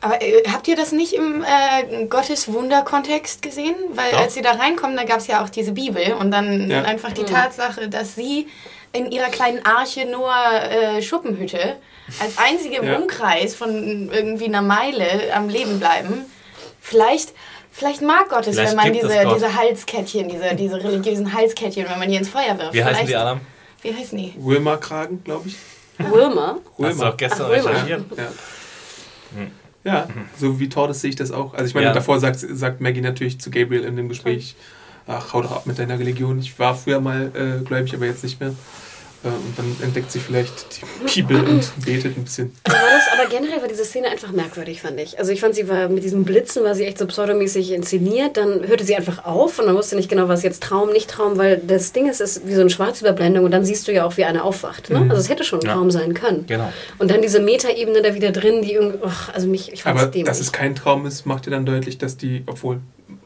Aber 0.03 0.20
äh, 0.20 0.42
habt 0.53 0.66
ihr 0.68 0.76
das 0.76 0.92
nicht 0.92 1.12
im 1.14 1.42
äh, 1.42 2.07
Gottes-Wunder-Kontext 2.07 3.40
gesehen? 3.40 3.74
Weil 3.94 4.11
Doch. 4.11 4.20
als 4.20 4.34
sie 4.34 4.42
da 4.42 4.53
reinkommen, 4.53 4.96
da 4.96 5.05
gab 5.05 5.18
es 5.18 5.28
ja 5.28 5.42
auch 5.44 5.48
diese 5.48 5.72
Bibel 5.72 6.12
und 6.14 6.30
dann 6.30 6.68
Ja. 6.70 6.82
einfach 6.82 7.12
die 7.12 7.24
Tatsache, 7.24 7.88
dass 7.88 8.14
sie 8.16 8.48
in 8.92 9.11
ihrer 9.11 9.28
kleinen 9.30 9.64
Arche 9.64 10.05
nur 10.07 10.30
äh, 10.34 11.00
Schuppenhütte 11.00 11.76
als 12.20 12.36
einzige 12.36 12.76
im 12.76 12.84
Ja. 12.86 12.96
Umkreis 12.98 13.55
von 13.55 14.11
irgendwie 14.12 14.44
einer 14.46 14.61
Meile 14.61 15.32
am 15.34 15.48
Leben 15.48 15.78
bleiben. 15.78 16.26
Vielleicht, 16.80 17.32
vielleicht 17.70 18.03
mag 18.03 18.28
Gott 18.28 18.46
es, 18.48 18.57
Vielleicht 18.57 18.70
wenn 18.72 18.76
man 18.76 18.92
diese, 18.92 19.22
Gott. 19.24 19.36
diese 19.36 19.57
Halskettchen, 19.57 20.28
diese, 20.28 20.55
diese 20.57 20.82
religiösen 20.82 21.32
Halskettchen, 21.32 21.86
wenn 21.88 21.98
man 22.00 22.09
die 22.11 22.16
ins 22.16 22.28
Feuer 22.28 22.59
wirft. 22.59 22.74
Wie 22.74 22.82
heißen 22.82 22.96
Vielleicht- 22.96 23.09
die 23.11 23.16
Adam? 23.16 23.40
Wie 23.82 23.94
heißen 23.94 24.18
die? 24.18 24.34
Römerkragen, 24.44 25.22
glaube 25.24 25.48
ich. 25.48 25.57
Wilma? 25.98 26.57
Hast 26.82 27.00
du 27.00 27.05
auch 27.05 27.16
gestern 27.16 27.42
Ach, 27.46 27.50
recherchiert? 27.50 28.05
Ja. 28.16 28.28
Ja, 29.84 30.08
so 30.38 30.60
wie 30.60 30.68
Tordes 30.68 31.00
sehe 31.00 31.10
ich 31.10 31.16
das 31.16 31.30
auch. 31.32 31.54
Also 31.54 31.66
ich 31.66 31.74
meine, 31.74 31.88
Ja. 31.88 31.92
davor 31.92 32.20
sagt, 32.20 32.38
sagt 32.38 32.80
Maggie 32.80 33.00
natürlich 33.00 33.40
zu 33.40 33.50
Gabriel 33.50 33.82
in 33.84 33.96
dem 33.96 34.08
Gespräch, 34.08 34.54
ach, 35.06 35.32
hau 35.32 35.42
doch 35.42 35.52
ab 35.52 35.66
mit 35.66 35.78
deiner 35.78 35.98
Religion. 35.98 36.38
Ich 36.38 36.56
war 36.58 36.74
früher 36.74 37.00
mal 37.00 37.30
äh, 37.34 37.64
gläubig, 37.64 37.94
aber 37.94 38.06
jetzt 38.06 38.22
nicht 38.22 38.40
mehr. 38.40 38.54
Äh, 39.24 39.28
und 39.28 39.56
dann 39.56 39.76
entdeckt 39.82 40.10
sie 40.10 40.18
vielleicht 40.18 40.80
die 41.14 41.22
Bibel 41.22 41.44
und 41.44 41.70
betet 41.84 42.16
ein 42.16 42.24
bisschen. 42.24 42.52
War 42.64 42.74
das, 42.74 43.18
aber 43.20 43.28
generell 43.30 43.60
war 43.60 43.68
diese 43.68 43.84
Szene 43.84 44.08
einfach 44.08 44.32
merkwürdig, 44.32 44.82
fand 44.82 44.98
ich. 45.00 45.18
Also 45.18 45.30
ich 45.32 45.40
fand, 45.40 45.54
sie 45.54 45.68
war 45.68 45.88
mit 45.88 46.02
diesen 46.04 46.24
Blitzen, 46.24 46.64
war 46.64 46.74
sie 46.74 46.84
echt 46.84 46.98
so 46.98 47.06
pseudomäßig 47.06 47.70
inszeniert. 47.72 48.36
Dann 48.36 48.66
hörte 48.66 48.84
sie 48.84 48.96
einfach 48.96 49.24
auf 49.24 49.58
und 49.58 49.66
man 49.66 49.76
wusste 49.76 49.96
nicht 49.96 50.08
genau, 50.08 50.28
was 50.28 50.42
jetzt 50.42 50.62
Traum, 50.62 50.90
nicht 50.92 51.08
Traum, 51.10 51.38
weil 51.38 51.58
das 51.58 51.92
Ding 51.92 52.08
ist, 52.08 52.20
es 52.20 52.36
ist 52.38 52.46
wie 52.48 52.54
so 52.54 52.60
eine 52.60 52.70
Schwarzüberblendung 52.70 53.44
und 53.44 53.50
dann 53.52 53.64
siehst 53.64 53.86
du 53.88 53.92
ja 53.92 54.04
auch, 54.04 54.16
wie 54.16 54.24
einer 54.24 54.44
aufwacht. 54.44 54.90
Ne? 54.90 55.02
Also 55.08 55.16
es 55.16 55.28
hätte 55.28 55.44
schon 55.44 55.60
ein 55.60 55.66
Ja. 55.66 55.74
Traum 55.74 55.90
sein 55.90 56.14
können. 56.14 56.44
Genau. 56.46 56.72
Und 56.98 57.10
dann 57.10 57.22
diese 57.22 57.40
Metaebene 57.40 58.02
da 58.02 58.14
wieder 58.14 58.32
drin, 58.32 58.62
die 58.62 58.72
irgendwie, 58.74 58.98
ach, 59.04 59.32
also 59.34 59.46
mich, 59.46 59.72
ich 59.72 59.82
fand 59.82 59.98
Aber 60.00 60.08
dämlich. 60.10 60.26
dass 60.26 60.40
es 60.40 60.52
kein 60.52 60.74
Traum 60.74 61.06
ist, 61.06 61.26
macht 61.26 61.46
dir 61.46 61.50
dann 61.50 61.64
deutlich, 61.66 61.98
dass 61.98 62.16
die, 62.16 62.42
obwohl 62.46 62.80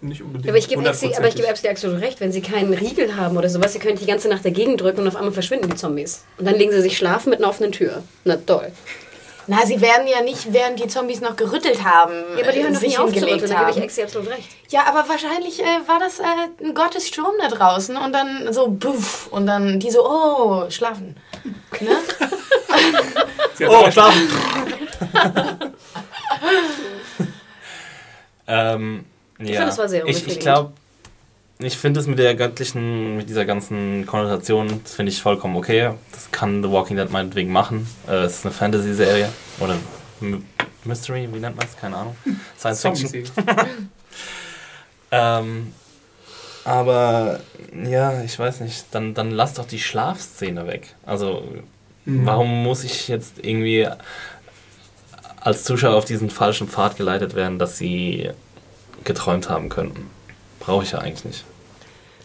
nicht 0.07 0.23
unbedingt. 0.23 0.49
Aber 0.49 0.59
ich 0.59 0.69
gebe 0.69 0.83
Exi- 0.83 1.17
aber 1.17 1.29
ich 1.29 1.35
gebe 1.35 1.47
100%ig. 1.49 1.51
Epsi 1.51 1.69
absolut 1.69 2.01
recht, 2.01 2.21
wenn 2.21 2.33
sie 2.33 2.41
keinen 2.43 2.73
Riegel 2.73 3.17
haben 3.17 3.37
oder 3.37 3.49
sowas, 3.49 3.73
sie 3.73 3.79
können 3.79 3.99
die 3.99 4.07
ganze 4.07 4.29
Nacht 4.29 4.45
dagegen 4.45 4.77
drücken 4.77 5.01
und 5.01 5.09
auf 5.09 5.17
einmal 5.17 5.33
verschwinden 5.33 5.69
die 5.71 5.77
Zombies. 5.77 6.25
Und 6.39 6.47
dann 6.47 6.55
legen 6.57 6.73
sie 6.73 6.81
sich 6.81 6.97
schlafen 6.97 7.31
mit 7.31 7.39
einer 7.41 7.49
offenen 7.49 7.73
Tür. 7.73 8.03
Na 8.25 8.37
toll. 8.37 8.73
Na, 9.49 9.65
sie 9.65 9.81
werden 9.81 10.09
ja 10.09 10.23
nicht, 10.23 10.53
während 10.53 10.81
die 10.83 10.89
Zombies 10.89 11.21
noch 11.21 11.37
gerüttelt 11.37 11.85
haben, 11.85 12.15
Ja, 12.37 12.43
aber 12.43 12.51
die 12.53 12.63
hören 12.65 12.73
doch 12.75 12.81
sich 12.81 12.89
nicht 12.89 12.99
auf 12.99 13.13
zu 13.13 13.25
rütteln, 13.25 13.49
da 13.49 13.65
gebe 13.69 13.79
ich. 13.79 13.85
Exi 13.85 14.03
absolut 14.03 14.29
recht. 14.31 14.49
Ja, 14.71 14.87
aber 14.89 15.09
wahrscheinlich 15.09 15.61
äh, 15.61 15.65
war 15.87 16.01
das 16.01 16.19
äh, 16.19 16.25
ein 16.65 16.75
Gottessturm 16.75 17.35
da 17.41 17.47
draußen 17.49 17.97
und 17.97 18.13
dann 18.13 18.53
so 18.53 18.67
buff 18.69 19.29
und 19.31 19.47
dann 19.47 19.79
die 19.79 19.91
so, 19.93 20.05
oh, 20.05 20.69
schlafen. 20.71 21.17
Ne? 21.81 21.91
Oh, 23.69 23.91
schlafen! 23.91 24.29
ähm, 28.47 29.05
ja. 29.39 29.57
fand, 29.59 29.69
das 29.69 29.79
war 29.79 29.89
sehr 29.89 30.07
Ich, 30.07 30.27
ich 30.27 30.41
glaube, 30.41 30.73
ich 31.59 31.77
finde 31.77 32.01
es 32.01 32.07
mit 32.07 32.19
der 32.19 32.35
göttlichen, 32.35 33.17
mit 33.17 33.29
dieser 33.29 33.45
ganzen 33.45 34.07
Konnotation, 34.07 34.81
das 34.83 34.95
finde 34.95 35.13
ich 35.13 35.23
vollkommen 35.23 35.57
okay. 35.57 35.93
Das 36.13 36.31
kann 36.31 36.63
The 36.63 36.71
Walking 36.71 36.97
Dead 36.97 37.11
meinetwegen 37.11 37.51
machen. 37.51 37.87
Äh, 38.09 38.25
es 38.25 38.39
ist 38.39 38.47
eine 38.47 38.55
Fantasy-Serie 38.55 39.31
oder 39.61 39.77
M 40.21 40.45
Mystery, 40.85 41.29
wie 41.33 41.41
nennt 41.41 41.57
man 41.57 41.67
es? 41.67 41.77
Keine 41.77 41.97
Ahnung. 41.97 42.17
Science 42.59 42.83
Fiction. 42.83 43.25
Ähm, 45.13 45.73
aber 46.65 47.39
ja, 47.89 48.23
ich 48.25 48.37
weiß 48.37 48.59
nicht, 48.61 48.87
dann, 48.91 49.15
dann 49.15 49.31
lass 49.31 49.55
doch 49.55 49.67
die 49.69 49.79
Schlafszene 49.79 50.67
weg. 50.67 50.97
Also, 51.07 51.45
Mhm. 52.07 52.25
warum 52.25 52.63
muss 52.63 52.85
ich 52.85 53.09
jetzt 53.09 53.45
irgendwie 53.45 53.89
als 55.41 55.65
Zuschauer 55.65 55.97
auf 55.97 56.05
diesen 56.05 56.31
falschen 56.31 56.69
Pfad 56.69 56.97
geleitet 56.97 57.35
werden, 57.35 57.59
dass 57.59 57.79
sie 57.79 58.31
geträumt 59.05 59.49
haben 59.49 59.69
könnten? 59.69 60.11
Brauche 60.61 60.85
ich 60.85 60.93
ja 60.93 60.99
eigentlich 60.99 61.25
nicht. 61.25 61.45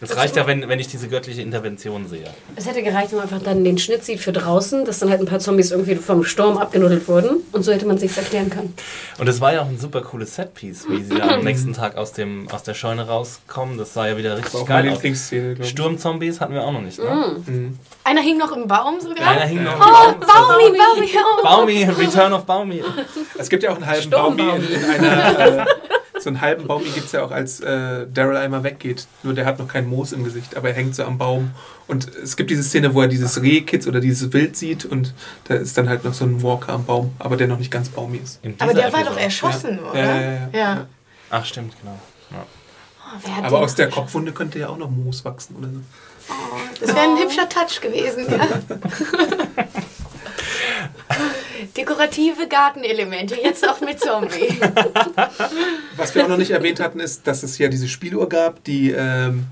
Es 0.03 0.17
reicht 0.17 0.36
ja, 0.36 0.47
wenn, 0.47 0.67
wenn 0.67 0.80
ich 0.80 0.88
diese 0.88 1.07
göttliche 1.07 1.43
Intervention 1.43 2.07
sehe. 2.07 2.26
Es 2.55 2.65
hätte 2.65 2.82
gereicht, 2.82 3.11
wenn 3.11 3.19
man 3.19 3.30
einfach 3.30 3.43
dann 3.43 3.63
den 3.63 3.78
Schnitt 3.78 4.03
sieht 4.03 4.19
für 4.19 4.32
draußen, 4.32 4.84
dass 4.84 4.97
dann 4.97 5.11
halt 5.11 5.19
ein 5.19 5.28
paar 5.28 5.38
Zombies 5.38 5.69
irgendwie 5.69 5.93
vom 5.93 6.24
Sturm 6.24 6.57
abgenuddelt 6.57 7.07
wurden. 7.07 7.38
Und 7.51 7.61
so 7.61 7.72
hätte 7.72 7.86
man 7.86 7.99
sich 7.99 8.17
erklären 8.17 8.49
können. 8.49 8.74
Und 9.19 9.28
es 9.28 9.39
war 9.41 9.53
ja 9.53 9.61
auch 9.61 9.67
ein 9.67 9.78
super 9.78 10.01
cooles 10.01 10.34
Setpiece, 10.36 10.88
wie 10.89 11.03
sie 11.03 11.13
da 11.13 11.36
am 11.36 11.43
nächsten 11.43 11.74
Tag 11.74 11.97
aus, 11.97 12.13
dem, 12.13 12.47
aus 12.49 12.63
der 12.63 12.74
Scheune 12.74 13.05
rauskommen. 13.05 13.78
Das 13.78 13.93
sah 13.93 14.07
ja 14.07 14.17
wieder 14.17 14.38
richtig 14.38 14.55
auch 14.55 14.65
geil 14.65 14.89
aus. 14.89 15.69
Sturmzombies 15.69 16.41
hatten 16.41 16.55
wir 16.55 16.63
auch 16.63 16.72
noch 16.72 16.82
nicht, 16.82 16.97
ne? 16.97 17.36
Mhm. 17.45 17.78
Einer 18.03 18.22
hing 18.22 18.39
noch 18.39 18.57
im 18.57 18.67
Baum 18.67 18.99
sogar. 18.99 19.28
Einer 19.28 19.45
hing 19.45 19.63
noch 19.63 19.74
Oh, 19.80 20.13
im 20.13 20.19
Baum. 20.19 20.30
Baumi, 20.47 20.78
Baumi, 20.80 21.09
oh. 21.13 21.43
Baumi, 21.43 21.84
Return 21.84 22.34
of 22.34 22.45
Baumi. 22.45 22.82
Es 23.38 23.49
gibt 23.49 23.61
ja 23.61 23.69
auch 23.69 23.76
einen 23.76 23.86
halben 23.86 24.01
Sturmbaum. 24.01 24.38
Baumi 24.38 24.65
in, 24.65 24.82
in 24.82 24.86
einer. 24.89 25.59
Äh, 25.59 25.65
so 26.22 26.30
einen 26.30 26.41
halben 26.41 26.67
Baumi 26.67 26.89
gibt 26.89 27.07
es 27.07 27.11
ja 27.11 27.24
auch, 27.24 27.32
als 27.32 27.59
äh, 27.61 28.05
Daryl 28.13 28.38
einmal 28.38 28.63
weggeht. 28.63 29.07
Nur 29.24 29.34
der 29.34 29.45
hat 29.45 29.59
noch 29.59 29.67
kein 29.67 29.88
Moos 29.88 30.11
im 30.11 30.24
Gesicht, 30.24 30.55
aber 30.55 30.69
er 30.69 30.76
hängt 30.76 30.95
so 30.95 31.03
am 31.03 31.17
Baum. 31.17 31.51
Und 31.88 32.13
es 32.15 32.36
gibt 32.38 32.49
diese 32.49 32.63
Szene, 32.63 32.93
wo 32.93 33.01
er 33.01 33.07
dieses 33.07 33.41
Rehkitz 33.41 33.88
oder 33.88 33.99
dieses 33.99 34.32
Wild 34.34 34.55
sieht 34.55 34.86
und 34.86 35.13
da 35.45 35.55
ist 35.55 35.78
dann 35.78 35.89
halt 35.89 36.03
noch 36.05 36.13
so 36.13 36.24
ein 36.26 36.41
Walker 36.43 36.74
am 36.74 36.86
Baum, 36.86 37.13
aber 37.19 37.38
der 37.38 37.47
noch 37.47 37.57
nicht 37.57 37.72
ganz 37.72 37.89
Baumi 37.89 38.17
ist. 38.24 38.39
Aber 38.59 38.74
der 38.74 38.91
war 38.93 38.99
Episode. 39.01 39.15
doch 39.15 39.22
erschossen, 39.22 39.80
Ja. 39.84 39.89
oder? 39.91 39.99
Ja, 39.99 40.15
ja, 40.15 40.32
ja, 40.32 40.49
ja. 40.53 40.88
Ach, 41.30 41.45
stimmt, 41.45 41.74
genau. 41.82 41.97
Ja. 42.32 42.45
Oh, 43.13 43.43
Aber 43.45 43.59
aus 43.59 43.76
der 43.76 43.89
Kopfwunde 43.89 44.32
könnte 44.32 44.57
ja 44.59 44.69
auch 44.69 44.78
noch 44.78 44.89
Moos 44.89 45.26
wachsen 45.26 45.55
oder 45.57 45.67
so. 45.67 45.80
Das 46.80 46.95
wäre 46.95 47.01
ein 47.01 47.17
hübscher 47.17 47.49
Touch 47.49 47.82
gewesen, 47.82 48.26
ja. 48.30 48.47
Dekorative 51.78 52.47
Gartenelemente, 52.47 53.36
jetzt 53.36 53.68
auch 53.68 53.82
mit 53.82 53.99
Zombie. 53.99 54.59
Was 55.95 56.16
wir 56.16 56.26
auch 56.26 56.30
noch 56.30 56.38
nicht 56.38 56.51
erwähnt 56.51 56.80
hatten, 56.80 56.99
ist, 56.99 57.28
dass 57.28 57.43
es 57.43 57.57
ja 57.57 57.68
diese 57.68 57.88
Spieluhr 57.88 58.28
gab, 58.30 58.64
die 58.64 58.91
ähm, 58.91 59.47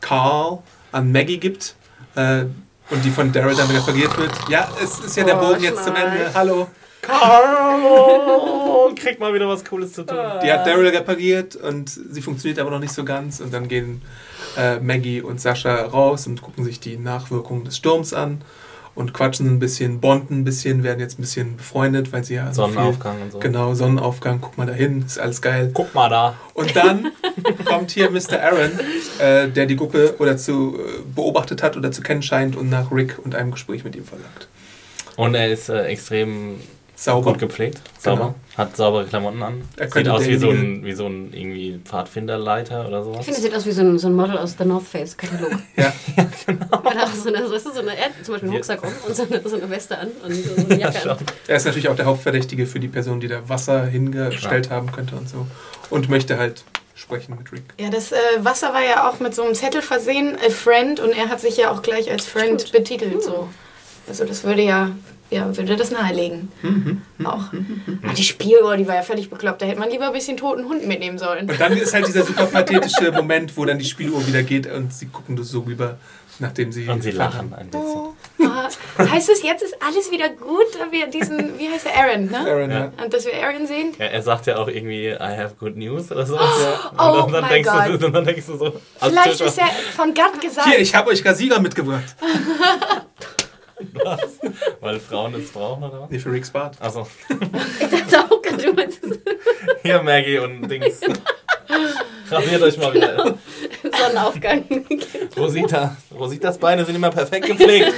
Carl 0.00 0.58
an 0.90 1.12
Maggie 1.12 1.38
gibt 1.38 1.74
äh, 2.16 2.44
und 2.90 3.04
die 3.04 3.10
von 3.10 3.32
Daryl 3.32 3.54
dann 3.54 3.70
repariert 3.70 4.16
wird. 4.18 4.32
Ja, 4.48 4.68
es 4.82 4.98
ist 4.98 5.16
ja 5.16 5.24
der 5.24 5.40
Oh, 5.40 5.46
Bogen 5.48 5.62
jetzt 5.62 5.84
zum. 5.84 5.94
Ende. 5.94 6.30
Hallo. 6.34 6.68
Carl, 7.02 8.94
krieg 8.94 9.18
mal 9.18 9.34
wieder 9.34 9.48
was 9.48 9.64
Cooles 9.64 9.92
zu 9.92 10.04
tun. 10.04 10.18
Die 10.44 10.52
hat 10.52 10.66
Daryl 10.66 10.88
repariert 10.88 11.56
und 11.56 11.90
sie 11.90 12.22
funktioniert 12.22 12.58
aber 12.60 12.70
noch 12.70 12.78
nicht 12.78 12.92
so 12.92 13.04
ganz. 13.04 13.40
Und 13.40 13.52
dann 13.52 13.66
gehen 13.68 14.02
äh, 14.56 14.78
Maggie 14.78 15.20
und 15.20 15.40
Sascha 15.40 15.74
raus 15.86 16.26
und 16.26 16.42
gucken 16.42 16.64
sich 16.64 16.78
die 16.80 16.96
Nachwirkungen 16.96 17.64
des 17.64 17.76
Sturms 17.76 18.14
an 18.14 18.42
und 18.94 19.14
quatschen 19.14 19.46
ein 19.46 19.58
bisschen, 19.58 20.00
bonden 20.00 20.40
ein 20.40 20.44
bisschen, 20.44 20.82
werden 20.82 21.00
jetzt 21.00 21.18
ein 21.18 21.22
bisschen 21.22 21.56
befreundet, 21.56 22.12
weil 22.12 22.24
sie 22.24 22.34
ja 22.34 22.52
so 22.52 22.62
Sonnenaufgang 22.66 23.16
viel, 23.16 23.24
und 23.24 23.32
so. 23.32 23.38
Genau, 23.38 23.74
Sonnenaufgang, 23.74 24.40
guck 24.40 24.58
mal 24.58 24.66
dahin, 24.66 25.02
ist 25.02 25.18
alles 25.18 25.40
geil. 25.40 25.70
Guck 25.72 25.94
mal 25.94 26.08
da. 26.08 26.34
Und 26.54 26.76
dann 26.76 27.10
kommt 27.64 27.90
hier 27.90 28.10
Mr. 28.10 28.40
Aaron, 28.42 28.78
äh, 29.18 29.48
der 29.48 29.66
die 29.66 29.76
Gruppe 29.76 30.16
oder 30.18 30.36
zu 30.36 30.78
äh, 30.78 31.02
beobachtet 31.14 31.62
hat 31.62 31.76
oder 31.76 31.90
zu 31.90 32.02
kennen 32.02 32.22
scheint 32.22 32.54
und 32.56 32.68
nach 32.68 32.92
Rick 32.92 33.18
und 33.22 33.34
einem 33.34 33.50
Gespräch 33.50 33.84
mit 33.84 33.96
ihm 33.96 34.04
verlangt. 34.04 34.48
Und 35.16 35.34
er 35.34 35.50
ist 35.50 35.68
äh, 35.68 35.84
extrem 35.84 36.56
Sauber. 37.04 37.32
Gut 37.32 37.40
gepflegt, 37.40 37.80
sauber. 37.98 38.16
Genau. 38.20 38.34
Hat 38.56 38.76
saubere 38.76 39.04
Klamotten 39.06 39.42
an. 39.42 39.62
Er 39.76 39.90
Sieht 39.90 40.08
aus 40.08 40.26
wie 40.26 40.36
so, 40.36 40.50
ein, 40.50 40.84
wie 40.84 40.92
so 40.92 41.06
ein 41.06 41.32
irgendwie 41.32 41.80
Pfadfinderleiter 41.84 42.86
oder 42.86 42.98
Ich 43.00 43.04
sowas. 43.04 43.24
finde, 43.24 43.38
es 43.38 43.42
sieht 43.44 43.54
aus 43.54 43.66
wie 43.66 43.72
so 43.72 43.80
ein, 43.82 43.98
so 43.98 44.08
ein 44.08 44.14
Model 44.14 44.38
aus 44.38 44.56
der 44.56 44.66
North 44.66 44.86
Face 44.86 45.16
Katalog. 45.16 45.52
Ja. 45.76 45.92
genau. 46.46 46.66
Er 46.84 46.94
hat 46.94 47.08
auch 47.08 47.14
so 47.14 47.28
eine, 47.28 47.46
so, 47.46 47.54
weißt 47.54 47.66
du, 47.66 47.72
so 47.72 47.80
eine, 47.80 47.96
er 47.96 48.04
hat 48.06 48.12
zum 48.22 48.34
Beispiel 48.34 48.48
einen 48.50 48.56
Rucksack 48.56 48.82
um 48.82 48.92
und 49.08 49.16
so 49.16 49.22
eine, 49.24 49.48
so 49.48 49.56
eine 49.56 49.70
Weste 49.70 49.98
an 49.98 50.08
und 50.24 50.34
so 50.34 50.54
eine 50.68 50.78
Jacke 50.80 51.10
an. 51.10 51.18
Er 51.48 51.56
ist 51.56 51.64
natürlich 51.64 51.88
auch 51.88 51.96
der 51.96 52.04
Hauptverdächtige 52.06 52.66
für 52.66 52.78
die 52.78 52.88
Person, 52.88 53.20
die 53.20 53.28
da 53.28 53.48
Wasser 53.48 53.84
hingestellt 53.86 54.70
haben 54.70 54.92
könnte 54.92 55.16
und 55.16 55.28
so. 55.28 55.46
Und 55.90 56.08
möchte 56.08 56.38
halt 56.38 56.62
sprechen 56.94 57.36
mit 57.38 57.50
Rick. 57.52 57.62
Ja, 57.80 57.90
das 57.90 58.12
äh, 58.12 58.16
Wasser 58.40 58.72
war 58.74 58.84
ja 58.84 59.08
auch 59.10 59.18
mit 59.18 59.34
so 59.34 59.42
einem 59.42 59.54
Zettel 59.54 59.82
versehen, 59.82 60.36
a 60.46 60.50
friend, 60.50 61.00
und 61.00 61.10
er 61.10 61.28
hat 61.30 61.40
sich 61.40 61.56
ja 61.56 61.70
auch 61.72 61.82
gleich 61.82 62.10
als 62.10 62.26
Friend 62.26 62.60
Stimmt. 62.60 62.72
betitelt. 62.72 63.22
So. 63.22 63.48
Also 64.06 64.24
das 64.24 64.44
würde 64.44 64.62
ja, 64.62 64.90
ja, 65.32 65.56
würde 65.56 65.76
das 65.76 65.90
nahelegen. 65.90 66.50
Auch. 67.24 67.44
Ah, 68.02 68.12
die 68.16 68.22
Spieluhr, 68.22 68.76
die 68.76 68.86
war 68.86 68.96
ja 68.96 69.02
völlig 69.02 69.30
bekloppt. 69.30 69.62
Da 69.62 69.66
hätte 69.66 69.78
man 69.80 69.90
lieber 69.90 70.06
ein 70.06 70.12
bisschen 70.12 70.36
toten 70.36 70.64
Hund 70.66 70.86
mitnehmen 70.86 71.18
sollen. 71.18 71.48
Und 71.50 71.60
dann 71.60 71.76
ist 71.76 71.94
halt 71.94 72.06
dieser 72.06 72.24
super 72.24 72.46
pathetische 72.46 73.10
Moment, 73.12 73.56
wo 73.56 73.64
dann 73.64 73.78
die 73.78 73.84
Spieluhr 73.84 74.26
wieder 74.26 74.42
geht 74.42 74.66
und 74.66 74.92
sie 74.92 75.06
gucken 75.06 75.36
das 75.36 75.48
so 75.48 75.60
rüber, 75.60 75.98
nachdem 76.38 76.70
sie. 76.72 76.88
Und 76.88 77.02
sie 77.02 77.10
lachen 77.12 77.52
ein 77.54 77.68
bisschen. 77.68 77.86
Oh. 77.86 78.14
Ah, 78.44 78.68
heißt 78.98 79.30
es, 79.30 79.42
jetzt 79.42 79.62
ist 79.62 79.76
alles 79.86 80.10
wieder 80.10 80.28
gut, 80.28 80.66
da 80.78 80.90
wir 80.90 81.06
diesen, 81.06 81.58
wie 81.58 81.68
heißt 81.68 81.86
der, 81.86 81.96
Aaron, 81.96 82.26
ne? 82.26 82.38
Aaron, 82.38 82.70
Ja. 82.70 82.78
ja. 82.78 82.92
Und 83.04 83.12
dass 83.14 83.24
wir 83.24 83.32
Aaron 83.42 83.66
sehen? 83.66 83.94
Ja, 83.98 84.06
er 84.06 84.22
sagt 84.22 84.46
ja 84.46 84.56
auch 84.58 84.68
irgendwie, 84.68 85.08
I 85.08 85.18
have 85.18 85.54
good 85.58 85.76
news 85.76 86.10
oder 86.10 86.26
so. 86.26 86.36
Oh 86.36 87.22
und 87.24 87.32
dann, 87.32 87.42
mein 87.42 87.50
denkst 87.52 87.70
Du, 87.70 87.92
Gott. 87.92 88.04
und 88.04 88.12
dann 88.12 88.24
denkst 88.24 88.46
du 88.46 88.56
so, 88.58 88.72
Vielleicht 89.00 89.40
ist 89.40 89.58
er 89.58 89.66
von 89.96 90.12
Gott 90.12 90.40
gesagt. 90.40 90.68
Hier, 90.68 90.78
ich 90.80 90.94
habe 90.94 91.10
euch 91.10 91.24
Rasierer 91.24 91.60
mitgebracht. 91.60 92.16
weil 94.80 95.00
Frauen 95.00 95.34
es 95.34 95.50
brauchen 95.50 95.82
oder 95.84 96.02
was? 96.02 96.10
Nee, 96.10 96.18
für 96.18 96.32
Ricks 96.32 96.50
Bart. 96.50 96.76
Also, 96.80 97.06
Ich 97.28 97.88
dachte 97.90 98.24
auch 98.32 98.42
gerade, 98.42 98.62
du 98.62 98.72
meinst 98.72 99.00
hier 99.82 100.02
Maggie 100.02 100.38
und 100.38 100.68
Dings. 100.68 101.00
Rasiert 102.30 102.62
euch 102.62 102.78
mal 102.78 102.94
wieder. 102.94 103.38
Sonnenaufgang. 103.82 104.64
Rosita. 105.36 105.96
Rositas 106.14 106.58
Beine 106.58 106.84
sind 106.84 106.94
immer 106.94 107.10
perfekt 107.10 107.46
gepflegt. 107.46 107.92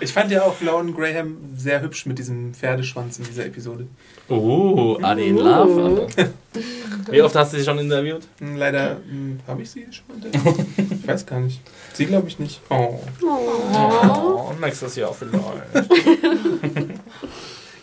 Ich 0.00 0.12
fand 0.12 0.30
ja 0.30 0.42
auch 0.42 0.60
Lauren 0.60 0.94
Graham 0.94 1.38
sehr 1.56 1.80
hübsch 1.80 2.06
mit 2.06 2.18
diesem 2.18 2.54
Pferdeschwanz 2.54 3.18
in 3.18 3.24
dieser 3.24 3.46
Episode. 3.46 3.86
Uh, 4.30 4.98
Adi 5.02 5.28
in 5.28 5.36
Love. 5.36 6.06
Wie 7.10 7.22
oft 7.22 7.34
hast 7.34 7.52
du 7.52 7.58
sie 7.58 7.64
schon 7.64 7.78
interviewt? 7.78 8.22
Hm, 8.40 8.56
Leider 8.56 8.96
hm, 8.96 9.40
habe 9.46 9.62
ich 9.62 9.70
sie 9.70 9.86
schon 9.90 10.22
entdeckt. 10.22 10.58
Ich 11.00 11.08
weiß 11.08 11.24
gar 11.24 11.40
nicht. 11.40 11.60
Sie 11.94 12.04
glaube 12.04 12.28
ich 12.28 12.38
nicht. 12.38 12.60
Oh. 12.68 13.00
Oh, 13.22 14.52
nächstes 14.60 14.96
Jahr 14.96 15.14
vielleicht. 15.14 15.42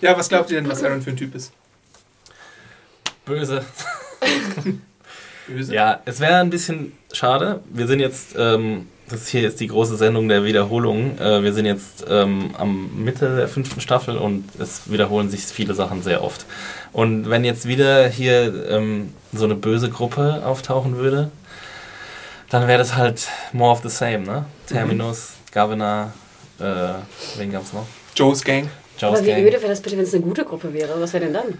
Ja, 0.01 0.15
was 0.15 0.29
glaubt 0.29 0.51
ihr 0.51 0.61
denn, 0.61 0.69
was 0.69 0.83
Aaron 0.83 1.01
für 1.01 1.11
ein 1.11 1.17
Typ 1.17 1.33
ist? 1.33 1.51
Böse. 3.25 3.65
Böse? 5.47 5.73
Ja, 5.73 6.01
es 6.05 6.19
wäre 6.19 6.35
ein 6.35 6.51
bisschen 6.51 6.91
schade. 7.11 7.61
Wir 7.71 7.87
sind 7.87 8.01
jetzt, 8.01 8.35
ähm, 8.37 8.87
das 9.09 9.27
hier 9.27 9.47
ist 9.47 9.59
die 9.59 9.67
große 9.67 9.97
Sendung 9.97 10.27
der 10.29 10.43
Wiederholung. 10.43 11.17
Äh, 11.19 11.43
wir 11.43 11.53
sind 11.53 11.65
jetzt 11.65 12.05
ähm, 12.09 12.51
am 12.57 13.03
Mitte 13.03 13.35
der 13.35 13.47
fünften 13.47 13.81
Staffel 13.81 14.17
und 14.17 14.45
es 14.59 14.89
wiederholen 14.91 15.29
sich 15.29 15.45
viele 15.45 15.73
Sachen 15.73 16.01
sehr 16.01 16.23
oft. 16.23 16.45
Und 16.91 17.29
wenn 17.29 17.43
jetzt 17.43 17.67
wieder 17.67 18.07
hier 18.07 18.69
ähm, 18.69 19.13
so 19.33 19.45
eine 19.45 19.55
böse 19.55 19.89
Gruppe 19.89 20.41
auftauchen 20.45 20.97
würde, 20.97 21.29
dann 22.49 22.67
wäre 22.67 22.77
das 22.79 22.95
halt 22.95 23.27
more 23.53 23.71
of 23.71 23.81
the 23.83 23.89
same, 23.89 24.19
ne? 24.19 24.45
Terminus, 24.67 25.33
Governor, 25.53 26.13
äh, 26.59 26.63
wen 27.37 27.51
gab's 27.51 27.73
noch? 27.73 27.85
Joe's 28.15 28.43
Gang. 28.43 28.69
Joe's 28.97 29.17
Aber 29.17 29.25
wie 29.25 29.31
Gang. 29.31 29.41
öde 29.41 29.57
wäre 29.57 29.67
das 29.69 29.81
bitte, 29.81 29.97
wenn 29.97 30.05
es 30.05 30.13
eine 30.13 30.23
gute 30.23 30.45
Gruppe 30.45 30.73
wäre? 30.73 30.93
Was 30.99 31.13
wäre 31.13 31.25
denn 31.25 31.33
dann? 31.33 31.57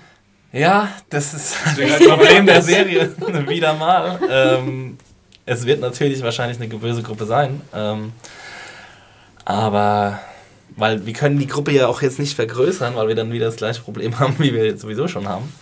Ja, 0.51 0.87
das 1.09 1.33
ist 1.33 1.55
das 1.65 1.77
halt 1.77 2.07
Problem 2.07 2.45
der 2.45 2.61
Serie. 2.61 3.11
Wieder 3.47 3.73
mal. 3.73 4.19
Ähm, 4.29 4.97
es 5.45 5.65
wird 5.65 5.81
natürlich 5.81 6.21
wahrscheinlich 6.23 6.59
eine 6.59 6.67
böse 6.67 7.03
Gruppe 7.03 7.25
sein. 7.25 7.61
Ähm, 7.73 8.13
aber 9.43 10.19
weil 10.77 11.05
wir 11.05 11.13
können 11.13 11.39
die 11.39 11.47
Gruppe 11.47 11.71
ja 11.71 11.87
auch 11.87 12.01
jetzt 12.01 12.19
nicht 12.19 12.35
vergrößern, 12.35 12.95
weil 12.95 13.07
wir 13.07 13.15
dann 13.15 13.31
wieder 13.31 13.45
das 13.45 13.55
gleiche 13.55 13.81
Problem 13.81 14.19
haben, 14.19 14.35
wie 14.39 14.53
wir 14.53 14.65
jetzt 14.65 14.81
sowieso 14.81 15.07
schon 15.07 15.27
haben. 15.27 15.53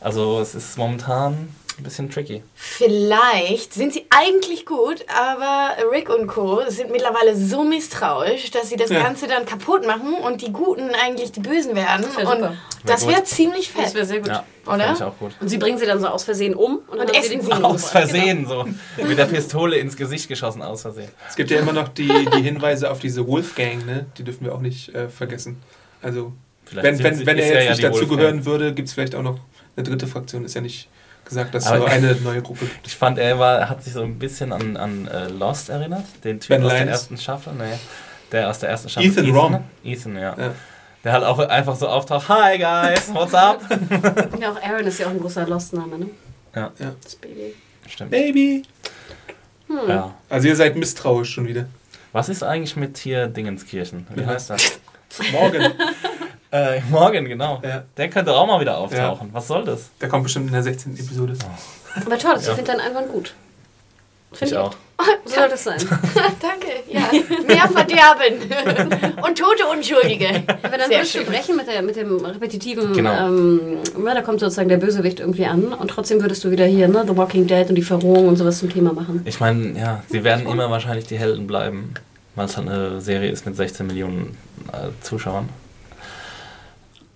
Also 0.00 0.40
es 0.40 0.54
ist 0.54 0.78
momentan 0.78 1.48
ein 1.78 1.82
bisschen 1.84 2.10
tricky. 2.10 2.42
Vielleicht 2.54 3.74
sind 3.74 3.92
sie 3.92 4.06
eigentlich 4.10 4.64
gut, 4.64 5.04
aber 5.08 5.70
Rick 5.92 6.08
und 6.08 6.26
Co. 6.26 6.62
sind 6.68 6.90
mittlerweile 6.90 7.36
so 7.36 7.64
misstrauisch, 7.64 8.50
dass 8.50 8.70
sie 8.70 8.76
das 8.76 8.90
Ja. 8.90 9.02
Ganze 9.02 9.26
dann 9.26 9.44
kaputt 9.44 9.86
machen 9.86 10.14
und 10.14 10.40
die 10.40 10.52
Guten 10.52 10.90
eigentlich 10.94 11.32
die 11.32 11.40
Bösen 11.40 11.74
werden. 11.74 12.06
wär 12.16 12.28
und 12.28 12.36
super. 12.38 12.54
das 12.84 13.02
Wär 13.06 13.12
wäre 13.14 13.24
ziemlich 13.24 13.72
Das 13.74 13.84
fett. 13.86 13.94
wäre 13.94 14.06
sehr 14.06 14.18
gut. 14.20 14.28
Ja, 14.28 14.44
Oder? 14.66 14.92
ich 14.92 15.02
auch 15.02 15.18
gut. 15.18 15.32
Und 15.40 15.48
sie 15.48 15.58
bringen 15.58 15.76
sie 15.78 15.84
dann 15.86 16.00
so 16.00 16.06
aus 16.06 16.24
Versehen 16.24 16.54
um 16.54 16.78
und, 16.86 16.98
dann 16.98 17.08
haben 17.08 17.14
essen 17.14 17.40
sie 17.42 17.52
Aus 17.52 17.90
Versehen 17.90 18.46
so. 18.46 18.64
Mit 18.96 19.18
der 19.18 19.26
Pistole 19.26 19.76
ins 19.76 19.96
Gesicht 19.96 20.28
geschossen, 20.28 20.62
aus 20.62 20.82
Versehen. 20.82 21.10
Es 21.28 21.36
gibt 21.36 21.50
ja 21.50 21.58
immer 21.58 21.72
noch 21.74 21.88
die, 21.88 22.08
die 22.36 22.42
Hinweise 22.42 22.90
auf 22.90 23.00
diese 23.00 23.26
Wolf 23.26 23.54
Gang, 23.54 23.84
ne? 23.84 24.06
Die 24.16 24.22
dürfen 24.24 24.44
wir 24.46 24.54
auch 24.54 24.60
nicht 24.60 24.94
äh, 24.94 25.08
vergessen. 25.08 25.60
Also, 26.00 26.32
Vielleicht 26.64 26.84
wenn, 26.86 27.02
wenn, 27.04 27.14
sie- 27.16 27.26
wenn 27.26 27.38
er 27.38 27.44
jetzt 27.46 27.54
ja 27.54 27.70
nicht 27.70 27.82
Wolfgang. 27.82 27.94
dazugehören 28.08 28.44
würde, 28.46 28.72
gibt 28.74 28.88
es 28.88 28.94
vielleicht 28.94 29.14
auch 29.14 29.22
noch 29.22 29.38
eine 29.76 29.84
dritte 29.84 30.06
Fraktion. 30.06 30.44
Ist 30.44 30.54
ja 30.54 30.60
nicht 30.62 30.88
gesagt, 31.26 31.54
dass 31.54 31.64
es 31.64 31.70
Aber- 31.70 31.80
nur 31.80 31.88
eine 31.90 32.14
neue 32.16 32.40
Gruppe 32.42 32.66
gibt. 32.66 32.86
Ich 32.86 32.96
fand, 32.96 33.18
er 33.18 33.38
war, 33.38 33.68
hat 33.68 33.82
sich 33.84 33.92
so 33.92 34.02
ein 34.02 34.18
bisschen 34.18 34.52
an, 34.52 34.76
an 34.76 35.06
äh, 35.08 35.28
Lost 35.28 35.68
erinnert, 35.68 36.04
den 36.24 36.40
Typ 36.40 36.48
Ben 36.48 36.64
aus 36.64 36.72
der 36.72 36.86
ersten 36.88 37.18
Staffel. 37.18 37.52
Nee, 37.54 37.64
der 38.32 38.48
aus 38.50 38.58
der 38.60 38.70
ersten 38.70 38.88
Staffel. 38.88 39.10
Ethan 39.10 39.30
Rom. 39.36 39.64
Ethan, 39.84 40.16
ja. 40.16 40.34
Ja. 40.38 40.54
Der 41.04 41.12
halt 41.12 41.24
auch 41.24 41.38
einfach 41.38 41.76
so 41.76 41.86
auftaucht, 41.88 42.28
hi 42.28 42.58
guys, 42.58 43.12
what's 43.14 43.34
up? 43.34 43.60
Ja, 44.40 44.50
auch 44.52 44.60
Aaron 44.62 44.86
ist 44.86 44.98
ja 44.98 45.06
auch 45.06 45.10
ein 45.10 45.20
großer 45.20 45.46
Lost-Name, 45.46 45.98
ne? 45.98 46.06
Ja, 46.54 46.72
Das 47.02 47.14
Baby. 47.16 47.54
stimmt. 47.88 48.10
Baby! 48.10 48.62
Ja. 49.88 50.14
Also, 50.28 50.48
ihr 50.48 50.56
seid 50.56 50.74
misstrauisch 50.76 51.30
schon 51.34 51.46
wieder. 51.46 51.66
Was 52.12 52.28
ist 52.28 52.42
eigentlich 52.42 52.76
mit 52.76 52.98
hier 52.98 53.26
Dingenskirchen? 53.28 54.06
Wie 54.14 54.22
Ja. 54.22 54.28
heißt 54.28 54.50
das? 54.50 54.80
Morgen. 55.32 55.72
äh, 56.52 56.80
morgen, 56.90 57.24
genau. 57.26 57.60
Ja. 57.64 57.84
Der 57.96 58.08
könnte 58.10 58.32
auch 58.34 58.46
mal 58.46 58.60
wieder 58.60 58.78
auftauchen. 58.78 59.30
Was 59.32 59.48
soll 59.48 59.64
das? 59.64 59.90
Der 60.00 60.08
kommt 60.08 60.24
bestimmt 60.24 60.46
in 60.48 60.52
der 60.52 60.62
16. 60.62 60.94
Episode. 60.98 61.34
Aber 62.04 62.18
toll, 62.18 62.36
ich 62.40 62.46
Ja. 62.46 62.54
finde 62.54 62.72
deinen 62.72 62.80
Einwand 62.80 63.08
gut. 63.10 63.34
Find 64.32 64.50
Ich 64.50 64.56
auch. 64.56 64.74
So 65.26 65.34
soll 65.34 65.48
das 65.48 65.64
sein. 65.64 65.78
Danke, 66.40 66.68
ja. 66.88 67.02
Mehr 67.46 67.68
Verderben 67.68 68.40
und 69.24 69.38
tote 69.38 69.66
Unschuldige. 69.70 70.42
Aber 70.62 70.78
dann 70.78 70.88
würdest 70.90 71.14
du 71.16 71.24
brechen 71.24 71.56
mit, 71.56 71.66
der, 71.66 71.82
mit 71.82 71.96
dem 71.96 72.24
repetitiven, 72.24 72.92
Genau. 72.94 73.26
ähm, 73.28 73.78
ja, 74.04 74.14
da 74.14 74.22
kommt 74.22 74.40
sozusagen 74.40 74.68
der 74.68 74.78
Bösewicht 74.78 75.20
irgendwie 75.20 75.44
an 75.46 75.64
und 75.72 75.88
trotzdem 75.88 76.22
würdest 76.22 76.42
du 76.44 76.50
wieder 76.50 76.64
hier, 76.64 76.88
ne, 76.88 77.04
The 77.06 77.16
Walking 77.16 77.46
Dead 77.46 77.68
und 77.68 77.74
die 77.74 77.82
Verrohung 77.82 78.28
und 78.28 78.36
sowas 78.36 78.58
zum 78.58 78.70
Thema 78.72 78.92
machen. 78.92 79.20
Ich 79.26 79.38
meine, 79.38 79.78
ja, 79.78 80.02
sie 80.08 80.24
werden 80.24 80.46
immer 80.46 80.70
wahrscheinlich 80.70 81.06
die 81.06 81.18
Helden 81.18 81.46
bleiben, 81.46 81.92
weil 82.34 82.46
es 82.46 82.56
halt 82.56 82.68
eine 82.68 83.00
Serie 83.00 83.30
ist 83.30 83.44
mit 83.46 83.54
16 83.56 83.86
Millionen 83.86 84.36
äh, 84.72 84.88
Zuschauern. 85.02 85.48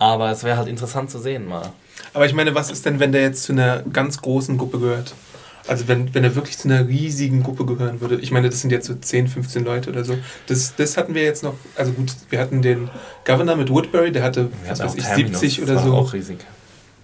Aber 0.00 0.30
es 0.30 0.42
wäre 0.42 0.56
halt 0.56 0.66
interessant 0.66 1.10
zu 1.10 1.18
sehen 1.20 1.46
mal. 1.46 1.72
Aber 2.14 2.26
ich 2.26 2.32
meine, 2.32 2.54
was 2.54 2.70
ist 2.72 2.86
denn, 2.86 2.98
wenn 2.98 3.12
der 3.12 3.20
jetzt 3.22 3.44
zu 3.44 3.52
einer 3.52 3.82
ganz 3.92 4.20
großen 4.20 4.56
Gruppe 4.58 4.80
gehört? 4.80 5.14
Also 5.68 5.86
wenn, 5.88 6.12
wenn 6.14 6.24
er 6.24 6.34
wirklich 6.34 6.56
zu 6.58 6.68
einer 6.68 6.88
riesigen 6.88 7.42
Gruppe 7.42 7.66
gehören 7.66 8.00
würde. 8.00 8.16
Ich 8.16 8.30
meine, 8.32 8.48
das 8.48 8.60
sind 8.62 8.70
jetzt 8.70 8.86
so 8.86 8.94
10, 8.94 9.28
15 9.28 9.62
Leute 9.62 9.90
oder 9.90 10.02
so. 10.04 10.16
Das, 10.46 10.74
das 10.74 10.96
hatten 10.96 11.14
wir 11.14 11.22
jetzt 11.22 11.42
noch, 11.44 11.54
also 11.76 11.92
gut, 11.92 12.12
wir 12.30 12.40
hatten 12.40 12.62
den 12.62 12.88
Governor 13.26 13.56
mit 13.56 13.68
Woodbury, 13.70 14.10
der 14.10 14.22
hatte, 14.22 14.50
Wir 14.64 14.70
was 14.72 14.80
weiß 14.80 14.94
ich, 14.96 15.04
Terminus, 15.04 15.38
70 15.40 15.60
das 15.60 15.68
oder 15.68 15.76
war 15.76 15.84
so. 15.84 15.94
auch 15.94 16.12
riesig. 16.14 16.38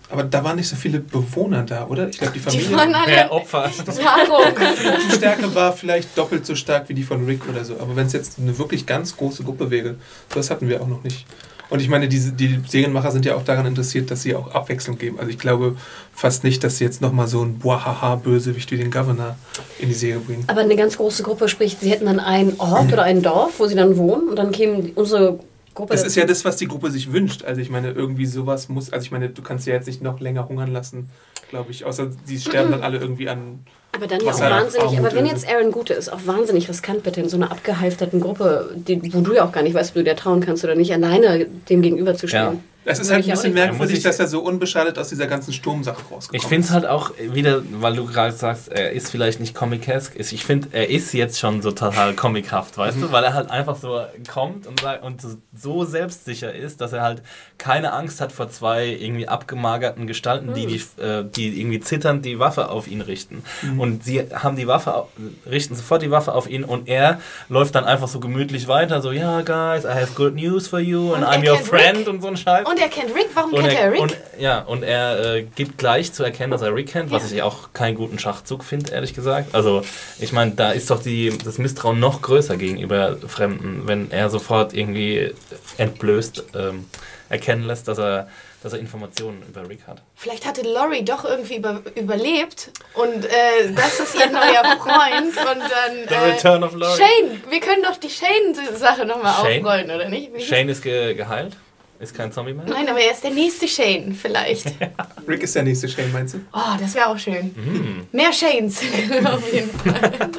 Aber 0.08 0.22
da 0.24 0.42
waren 0.42 0.56
nicht 0.56 0.68
so 0.68 0.76
viele 0.76 1.00
Bewohner 1.00 1.64
da, 1.64 1.86
oder? 1.86 2.08
Ich 2.08 2.18
glaube, 2.18 2.32
die 2.32 2.38
Die 2.38 2.44
Familie. 2.44 2.76
waren 2.76 2.90
Mehr 2.90 3.24
alle. 3.24 3.30
Opfer. 3.32 3.70
Warum? 3.86 4.54
die 5.10 5.14
Stärke 5.14 5.54
war 5.54 5.72
vielleicht 5.72 6.16
doppelt 6.16 6.46
so 6.46 6.54
stark 6.54 6.88
wie 6.88 6.94
die 6.94 7.02
von 7.02 7.26
Rick 7.26 7.48
oder 7.48 7.64
so. 7.64 7.74
Aber 7.78 7.94
wenn 7.94 8.06
es 8.06 8.12
jetzt 8.14 8.38
eine 8.38 8.56
wirklich 8.56 8.86
ganz 8.86 9.16
große 9.16 9.42
Gruppe 9.42 9.70
wäre, 9.70 9.96
das 10.30 10.50
hatten 10.50 10.68
wir 10.68 10.80
auch 10.80 10.86
noch 10.86 11.02
nicht. 11.04 11.26
Und 11.68 11.80
ich 11.80 11.88
meine, 11.88 12.08
diese, 12.08 12.32
die 12.32 12.60
Serienmacher 12.68 13.10
sind 13.10 13.24
ja 13.24 13.34
auch 13.34 13.42
daran 13.44 13.66
interessiert, 13.66 14.10
dass 14.10 14.22
sie 14.22 14.34
auch 14.36 14.54
Abwechslung 14.54 14.98
geben. 14.98 15.18
Also 15.18 15.30
ich 15.30 15.38
glaube 15.38 15.76
fast 16.14 16.44
nicht, 16.44 16.62
dass 16.62 16.78
sie 16.78 16.84
jetzt 16.84 17.00
nochmal 17.00 17.26
so 17.26 17.42
ein 17.42 17.58
Boahaha-Bösewicht 17.58 18.70
wie 18.70 18.76
den 18.76 18.90
Governor 18.90 19.36
in 19.78 19.88
die 19.88 19.94
Serie 19.94 20.20
bringen. 20.20 20.44
Aber 20.46 20.60
eine 20.60 20.76
ganz 20.76 20.96
große 20.96 21.22
Gruppe, 21.22 21.48
sprich, 21.48 21.76
sie 21.80 21.90
hätten 21.90 22.06
dann 22.06 22.20
einen 22.20 22.54
Ort 22.58 22.92
oder 22.92 23.02
ein 23.02 23.22
Dorf, 23.22 23.58
wo 23.58 23.66
sie 23.66 23.74
dann 23.74 23.96
wohnen 23.96 24.28
und 24.28 24.36
dann 24.36 24.52
kämen 24.52 24.84
die- 24.84 24.92
unsere 24.92 25.40
Gruppe. 25.74 25.92
Das 25.94 26.04
ist 26.04 26.14
ja 26.16 26.24
das, 26.24 26.44
was 26.44 26.56
die 26.56 26.68
Gruppe 26.68 26.90
sich 26.90 27.12
wünscht. 27.12 27.42
Also 27.44 27.60
ich 27.60 27.68
meine, 27.70 27.90
irgendwie 27.90 28.26
sowas 28.26 28.68
muss, 28.68 28.92
also 28.92 29.04
ich 29.04 29.10
meine, 29.10 29.28
du 29.28 29.42
kannst 29.42 29.66
ja 29.66 29.74
jetzt 29.74 29.86
nicht 29.86 30.02
noch 30.02 30.20
länger 30.20 30.48
hungern 30.48 30.72
lassen, 30.72 31.10
glaube 31.50 31.70
ich. 31.72 31.84
Außer 31.84 32.10
die 32.28 32.38
sterben 32.38 32.70
dann 32.70 32.82
alle 32.82 32.98
irgendwie 32.98 33.28
an. 33.28 33.60
Aber 33.96 34.06
dann 34.06 34.20
ja 34.20 34.32
auch 34.32 34.40
wahnsinnig, 34.40 34.98
aber 34.98 35.12
wenn 35.14 35.26
jetzt 35.26 35.48
Aaron 35.48 35.72
Gute 35.72 35.94
ist, 35.94 36.12
auch 36.12 36.20
wahnsinnig 36.26 36.68
riskant 36.68 37.02
bitte 37.02 37.20
in 37.20 37.28
so 37.28 37.36
einer 37.36 37.50
abgehalfterten 37.50 38.20
Gruppe, 38.20 38.70
die, 38.74 39.12
wo 39.12 39.20
du 39.20 39.34
ja 39.34 39.44
auch 39.44 39.52
gar 39.52 39.62
nicht 39.62 39.74
weißt, 39.74 39.90
ob 39.90 39.94
du 39.94 40.04
dir 40.04 40.16
trauen 40.16 40.40
kannst 40.40 40.64
oder 40.64 40.74
nicht, 40.74 40.92
alleine 40.92 41.46
dem 41.68 41.82
gegenüber 41.82 42.14
zu 42.14 42.26
Ja. 42.26 42.54
Es 42.88 42.98
ist 43.00 43.10
halt 43.10 43.24
ein 43.24 43.30
bisschen 43.30 43.52
merkwürdig, 43.54 44.02
dass 44.02 44.18
er 44.20 44.26
so 44.28 44.40
unbeschadet 44.40 44.98
aus 44.98 45.08
dieser 45.08 45.26
ganzen 45.26 45.52
Sturmsache 45.52 46.02
rausgekommen 46.10 46.40
Ich 46.40 46.44
finde 46.46 46.66
es 46.66 46.72
halt 46.72 46.86
auch 46.86 47.10
wieder, 47.18 47.62
weil 47.80 47.94
du 47.96 48.06
gerade 48.06 48.32
sagst, 48.32 48.68
er 48.68 48.92
ist 48.92 49.10
vielleicht 49.10 49.40
nicht 49.40 49.54
comic-esque. 49.54 50.14
ist- 50.16 50.32
Ich 50.32 50.44
finde, 50.44 50.68
er 50.72 50.88
ist 50.88 51.12
jetzt 51.12 51.38
schon 51.38 51.62
so 51.62 51.72
total 51.72 52.14
comichaft, 52.14 52.78
weißt 52.78 52.98
du? 53.02 53.10
Weil 53.12 53.24
er 53.24 53.34
halt 53.34 53.50
einfach 53.50 53.76
so 53.76 54.00
kommt 54.32 54.66
und, 54.66 54.82
und 55.02 55.20
so 55.54 55.84
selbstsicher 55.84 56.54
ist, 56.54 56.80
dass 56.80 56.92
er 56.92 57.02
halt 57.02 57.22
keine 57.58 57.92
Angst 57.92 58.20
hat 58.20 58.32
vor 58.32 58.48
zwei 58.50 58.86
irgendwie 58.86 59.26
abgemagerten 59.28 60.06
Gestalten, 60.06 60.54
die, 60.54 60.66
die, 60.66 61.02
äh, 61.02 61.24
die 61.24 61.60
irgendwie 61.60 61.80
zitternd 61.80 62.24
die 62.24 62.38
Waffe 62.38 62.68
auf 62.70 62.86
ihn 62.86 63.00
richten. 63.00 63.42
Und 63.78 64.04
sie 64.04 64.20
haben 64.32 64.56
die 64.56 64.66
Waffe, 64.66 65.06
richten 65.50 65.74
sofort 65.74 66.02
die 66.02 66.10
Waffe 66.10 66.32
auf 66.34 66.48
ihn 66.48 66.64
und 66.64 66.88
er 66.88 67.20
läuft 67.48 67.74
dann 67.74 67.84
einfach 67.84 68.08
so 68.08 68.20
gemütlich 68.20 68.68
weiter, 68.68 69.00
so, 69.02 69.10
ja, 69.12 69.40
guys, 69.42 69.84
I 69.84 69.88
have 69.88 70.12
good 70.14 70.34
news 70.34 70.68
for 70.68 70.78
you 70.78 71.14
and 71.14 71.24
Und 71.24 71.32
I'm 71.32 71.50
your 71.50 71.58
friend 71.58 71.98
Rick. 71.98 72.08
und 72.08 72.20
so 72.22 72.28
ein 72.28 72.36
Scheiß. 72.36 72.66
Und 72.68 72.75
er 72.78 72.88
kennt 72.88 73.14
Rick. 73.14 73.28
Warum 73.34 73.52
Und 73.52 73.60
kennt 73.60 73.72
er, 73.74 73.80
er, 73.80 73.92
Rick? 73.92 74.00
und, 74.00 74.16
ja, 74.38 74.60
und 74.62 74.82
er 74.82 75.34
äh, 75.36 75.42
gibt 75.42 75.78
gleich 75.78 76.12
zu 76.12 76.22
erkennen, 76.24 76.50
dass 76.50 76.62
er 76.62 76.74
Rick 76.74 76.92
kennt, 76.92 77.10
was 77.10 77.30
Ja. 77.30 77.36
ich 77.36 77.42
auch 77.42 77.72
keinen 77.72 77.94
guten 77.96 78.18
Schachzug 78.18 78.64
finde, 78.64 78.92
ehrlich 78.92 79.14
gesagt. 79.14 79.54
Also, 79.54 79.82
ich 80.18 80.32
meine, 80.32 80.52
da 80.52 80.72
ist 80.72 80.90
doch 80.90 81.02
die, 81.02 81.36
das 81.44 81.58
Misstrauen 81.58 81.98
noch 82.00 82.22
größer 82.22 82.56
gegenüber 82.56 83.16
Fremden, 83.26 83.82
wenn 83.86 84.10
er 84.10 84.30
sofort 84.30 84.74
irgendwie 84.74 85.32
entblößt 85.78 86.44
ähm, 86.54 86.86
erkennen 87.28 87.64
lässt, 87.64 87.88
dass 87.88 87.98
er, 87.98 88.28
dass 88.62 88.72
er 88.72 88.78
Informationen 88.78 89.42
über 89.48 89.68
Rick 89.68 89.80
hat. 89.88 90.00
Vielleicht 90.14 90.46
hatte 90.46 90.62
Lori 90.62 91.04
doch 91.04 91.24
irgendwie 91.24 91.56
über, 91.56 91.82
überlebt 91.96 92.70
und 92.94 93.24
äh, 93.24 93.72
das 93.74 93.98
ist 94.00 94.14
ihr 94.14 94.30
neuer 94.30 94.62
Freund 94.78 95.36
und 95.36 95.36
dann. 95.60 95.96
The 96.08 96.14
Äh, 96.14 96.32
Return 96.32 96.62
of 96.62 96.74
Laurie. 96.74 96.96
Shane, 97.02 97.42
wir 97.50 97.60
können 97.60 97.82
doch 97.82 97.96
die 97.96 98.08
Shane-Sache 98.10 99.04
nochmal 99.04 99.32
aufrollen, 99.34 99.90
oder 99.90 100.08
nicht? 100.08 100.32
Wie 100.34 100.40
Shane 100.40 100.68
ist 100.68 100.82
ge 100.82 101.14
geheilt, 101.14 101.56
ist 101.98 102.14
kein 102.14 102.32
Zombie 102.32 102.52
mehr. 102.52 102.66
Nein, 102.66 102.88
aber 102.88 103.00
er 103.00 103.12
ist 103.12 103.24
der 103.24 103.30
nächste 103.30 103.66
Shane, 103.68 104.14
vielleicht. 104.14 104.66
Rick 105.28 105.42
ist 105.42 105.54
der 105.54 105.62
nächste 105.62 105.88
Shane, 105.88 106.12
meinst 106.12 106.34
du? 106.34 106.40
Oh, 106.52 106.76
das 106.80 106.94
wäre 106.94 107.08
auch 107.08 107.18
schön. 107.18 107.54
Mhm. 107.56 108.06
Mehr 108.12 108.32
Shanes, 108.32 108.80
auf 109.24 109.52
jeden 109.52 109.70
Fall. 109.70 110.30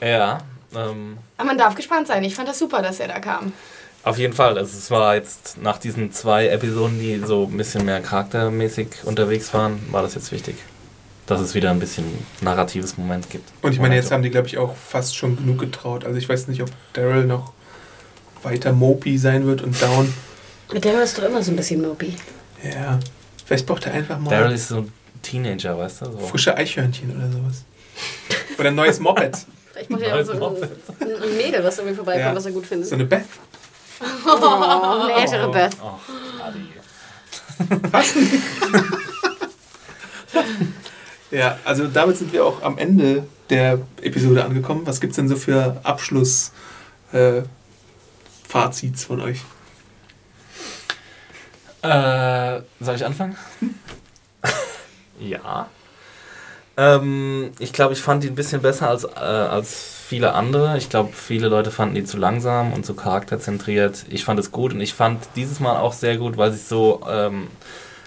Ja, 0.00 0.38
ähm, 0.74 1.18
Aber 1.36 1.46
man 1.46 1.58
darf 1.58 1.74
gespannt 1.74 2.08
sein. 2.08 2.24
Ich 2.24 2.34
fand 2.34 2.48
das 2.48 2.58
super, 2.58 2.82
dass 2.82 3.00
er 3.00 3.08
da 3.08 3.20
kam. 3.20 3.52
Auf 4.04 4.18
jeden 4.18 4.32
Fall. 4.32 4.58
Also 4.58 4.76
es 4.76 4.90
war 4.90 5.14
jetzt 5.14 5.62
nach 5.62 5.78
diesen 5.78 6.10
zwei 6.12 6.48
Episoden, 6.48 6.98
die 6.98 7.18
so 7.24 7.44
ein 7.50 7.56
bisschen 7.56 7.84
mehr 7.84 8.00
charaktermäßig 8.00 8.88
unterwegs 9.04 9.54
waren, 9.54 9.80
war 9.92 10.02
das 10.02 10.14
jetzt 10.16 10.32
wichtig, 10.32 10.56
dass 11.26 11.40
es 11.40 11.54
wieder 11.54 11.70
ein 11.70 11.78
bisschen 11.78 12.04
narratives 12.40 12.98
Moment 12.98 13.30
gibt. 13.30 13.48
Und 13.62 13.72
ich 13.72 13.78
meine, 13.78 13.94
jetzt 13.94 14.10
haben 14.10 14.24
die, 14.24 14.30
glaube 14.30 14.48
ich, 14.48 14.58
auch 14.58 14.74
fast 14.74 15.16
schon 15.16 15.36
genug 15.36 15.58
getraut. 15.60 16.04
Also 16.04 16.18
ich 16.18 16.28
weiß 16.28 16.48
nicht, 16.48 16.62
ob 16.62 16.70
Daryl 16.94 17.26
noch 17.26 17.52
weiter 18.44 18.72
mopey 18.72 19.18
sein 19.18 19.46
wird 19.46 19.62
und 19.62 19.80
down. 19.80 20.12
Mit 20.72 20.84
Daryl 20.84 21.02
ist 21.02 21.18
doch 21.18 21.24
immer 21.24 21.42
so 21.42 21.50
ein 21.52 21.56
bisschen 21.56 21.82
mopey. 21.82 22.14
Ja, 22.62 22.98
vielleicht 23.44 23.66
braucht 23.66 23.86
er 23.86 23.92
einfach 23.94 24.18
mal 24.18 24.30
Daryl 24.30 24.52
ist 24.52 24.68
so 24.68 24.78
ein 24.78 24.92
Teenager, 25.22 25.76
weißt 25.78 26.02
du? 26.02 26.04
So. 26.12 26.18
frische 26.18 26.56
Eichhörnchen 26.56 27.14
oder 27.16 27.30
sowas. 27.30 27.64
Oder 28.58 28.68
ein 28.68 28.74
neues 28.74 28.98
Moped. 29.00 29.36
Vielleicht 29.72 29.90
macht 29.90 30.02
er 30.02 30.20
auch 30.20 30.24
so 30.24 30.32
ein, 30.32 31.22
ein 31.22 31.36
Mädel, 31.36 31.62
was 31.64 31.78
irgendwie 31.78 31.96
vorbeikommt, 31.96 32.24
Ja. 32.26 32.34
was 32.34 32.46
er 32.46 32.52
gut 32.52 32.66
findet. 32.66 32.88
So 32.88 32.94
eine 32.94 33.04
Beth. 33.04 33.24
Oh, 34.26 35.04
eine 35.08 35.12
ältere 35.22 35.50
Beth. 35.50 35.76
Oh, 35.82 35.98
Adi. 36.42 36.66
Ja, 41.30 41.58
also 41.64 41.86
damit 41.86 42.16
sind 42.18 42.32
wir 42.32 42.44
auch 42.44 42.62
am 42.62 42.76
Ende 42.78 43.24
der 43.48 43.78
Episode 44.02 44.44
angekommen. 44.44 44.82
Was 44.84 45.00
gibt 45.00 45.12
es 45.12 45.16
denn 45.16 45.28
so 45.28 45.36
für 45.36 45.78
Abschluss 45.82 46.52
äh, 47.12 47.42
Fazits 48.52 49.04
von 49.04 49.18
euch? 49.22 49.40
Äh, 51.80 52.60
soll 52.80 52.96
ich 52.96 53.06
anfangen? 53.06 53.34
ja. 55.18 55.70
Ähm, 56.76 57.52
ich 57.58 57.72
glaube, 57.72 57.94
ich 57.94 58.02
fand 58.02 58.22
die 58.22 58.28
ein 58.28 58.34
bisschen 58.34 58.60
besser 58.60 58.90
als, 58.90 59.04
äh, 59.04 59.08
als 59.20 59.82
viele 60.06 60.34
andere. 60.34 60.76
Ich 60.76 60.90
glaube, 60.90 61.14
viele 61.14 61.48
Leute 61.48 61.70
fanden 61.70 61.94
die 61.94 62.04
zu 62.04 62.18
langsam 62.18 62.74
und 62.74 62.84
zu 62.84 62.92
charakterzentriert. 62.92 64.04
Ich 64.10 64.22
fand 64.22 64.38
es 64.38 64.52
gut 64.52 64.74
und 64.74 64.82
ich 64.82 64.92
fand 64.92 65.26
dieses 65.34 65.58
Mal 65.58 65.78
auch 65.78 65.94
sehr 65.94 66.18
gut, 66.18 66.36
weil 66.36 66.50
sie 66.50 66.58
es 66.58 66.68
so 66.68 67.00
ähm, 67.08 67.48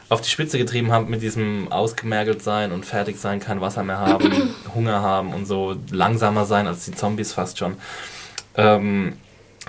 auf 0.10 0.22
die 0.22 0.30
Spitze 0.30 0.60
getrieben 0.60 0.92
haben 0.92 1.10
mit 1.10 1.24
diesem 1.24 1.72
ausgemergelt 1.72 2.44
sein 2.44 2.72
und 2.72 2.86
fertig 2.86 3.18
sein, 3.18 3.40
kein 3.40 3.62
Wasser 3.62 3.84
mehr 3.84 3.98
haben, 3.98 4.54
Hunger 4.76 5.02
haben 5.02 5.34
und 5.34 5.48
so 5.48 5.76
langsamer 5.90 6.46
sein 6.46 6.68
als 6.68 6.86
die 6.86 6.92
Zombies 6.92 7.34
fast 7.34 7.58
schon. 7.58 7.78
Ähm, 8.56 9.18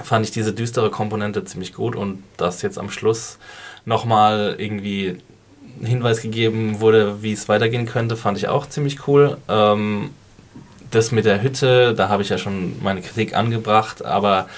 fand 0.02 0.24
ich 0.24 0.30
diese 0.30 0.52
düstere 0.52 0.90
Komponente 0.90 1.44
ziemlich 1.44 1.72
gut 1.72 1.96
und 1.96 2.22
dass 2.36 2.62
jetzt 2.62 2.78
am 2.78 2.90
Schluss 2.90 3.38
nochmal 3.84 4.56
irgendwie 4.58 5.18
ein 5.80 5.86
Hinweis 5.86 6.22
gegeben 6.22 6.80
wurde, 6.80 7.22
wie 7.22 7.32
es 7.32 7.48
weitergehen 7.48 7.86
könnte, 7.86 8.16
fand 8.16 8.38
ich 8.38 8.48
auch 8.48 8.66
ziemlich 8.66 9.06
cool. 9.06 9.36
Ähm, 9.48 10.10
das 10.90 11.12
mit 11.12 11.24
der 11.24 11.42
Hütte, 11.42 11.94
da 11.94 12.08
habe 12.08 12.22
ich 12.22 12.28
ja 12.28 12.38
schon 12.38 12.82
meine 12.82 13.02
Kritik 13.02 13.34
angebracht, 13.34 14.04
aber 14.04 14.48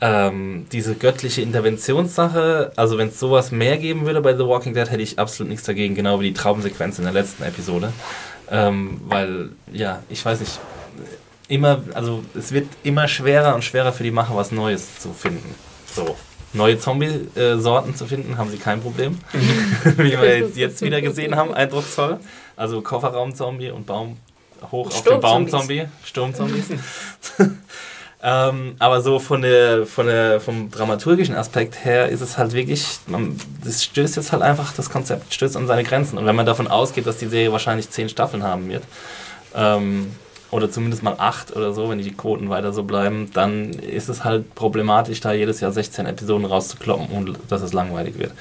ähm, 0.00 0.66
diese 0.72 0.94
göttliche 0.94 1.40
Interventionssache, 1.40 2.72
also 2.76 2.98
wenn 2.98 3.08
es 3.08 3.18
sowas 3.18 3.50
mehr 3.50 3.78
geben 3.78 4.06
würde 4.06 4.20
bei 4.20 4.36
The 4.36 4.46
Walking 4.46 4.74
Dead, 4.74 4.90
hätte 4.90 5.02
ich 5.02 5.18
absolut 5.18 5.50
nichts 5.50 5.66
dagegen, 5.66 5.94
genau 5.94 6.20
wie 6.20 6.28
die 6.28 6.34
Traumsequenz 6.34 6.98
in 6.98 7.04
der 7.04 7.14
letzten 7.14 7.42
Episode. 7.44 7.92
Ähm, 8.50 9.00
weil, 9.06 9.50
ja, 9.72 10.02
ich 10.08 10.24
weiß 10.24 10.40
nicht, 10.40 10.60
immer, 11.48 11.82
also 11.94 12.22
es 12.36 12.52
wird 12.52 12.68
immer 12.82 13.08
schwerer 13.08 13.54
und 13.54 13.62
schwerer 13.62 13.92
für 13.92 14.02
die 14.02 14.10
Macher, 14.10 14.36
was 14.36 14.52
Neues 14.52 14.98
zu 14.98 15.12
finden. 15.12 15.54
So. 15.92 16.16
Neue 16.52 16.78
Zombie-Sorten 16.78 17.94
zu 17.94 18.06
finden, 18.06 18.38
haben 18.38 18.50
sie 18.50 18.56
kein 18.56 18.80
Problem. 18.80 19.18
Wie 19.96 20.12
wir 20.12 20.38
jetzt, 20.38 20.56
jetzt 20.56 20.80
wieder 20.80 21.00
gesehen 21.02 21.36
haben, 21.36 21.52
eindrucksvoll. 21.52 22.18
Also 22.56 22.80
Kofferraum-Zombie 22.80 23.70
und 23.70 23.86
Baum 23.86 24.16
hoch 24.70 24.86
auf 24.86 25.02
den 25.02 25.20
Baum-Zombie, 25.20 25.86
Sturmzombies. 26.04 26.70
ähm, 28.22 28.76
aber 28.78 29.02
so 29.02 29.18
von 29.18 29.42
der, 29.42 29.84
von 29.84 30.06
der, 30.06 30.40
vom 30.40 30.70
dramaturgischen 30.70 31.34
Aspekt 31.34 31.84
her 31.84 32.08
ist 32.08 32.22
es 32.22 32.38
halt 32.38 32.52
wirklich, 32.54 32.86
man, 33.06 33.38
das 33.62 33.84
stößt 33.84 34.16
jetzt 34.16 34.32
halt 34.32 34.42
einfach, 34.42 34.72
das 34.72 34.88
Konzept 34.88 35.34
stößt 35.34 35.56
an 35.56 35.66
seine 35.66 35.84
Grenzen. 35.84 36.16
Und 36.16 36.24
wenn 36.24 36.36
man 36.36 36.46
davon 36.46 36.68
ausgeht, 36.68 37.06
dass 37.06 37.18
die 37.18 37.26
Serie 37.26 37.52
wahrscheinlich 37.52 37.90
zehn 37.90 38.08
Staffeln 38.08 38.42
haben 38.42 38.68
wird, 38.68 38.84
ähm, 39.54 40.12
oder 40.56 40.70
zumindest 40.70 41.02
mal 41.02 41.14
acht 41.18 41.54
oder 41.54 41.72
so, 41.72 41.88
wenn 41.90 41.98
die 41.98 42.10
Quoten 42.12 42.48
weiter 42.48 42.72
so 42.72 42.82
bleiben, 42.82 43.30
dann 43.34 43.70
ist 43.70 44.08
es 44.08 44.24
halt 44.24 44.54
problematisch, 44.54 45.20
da 45.20 45.32
jedes 45.32 45.60
Jahr 45.60 45.70
16 45.72 46.06
Episoden 46.06 46.44
rauszukloppen 46.46 47.06
und 47.08 47.38
dass 47.48 47.62
es 47.62 47.72
langweilig 47.72 48.18
wird. 48.18 48.32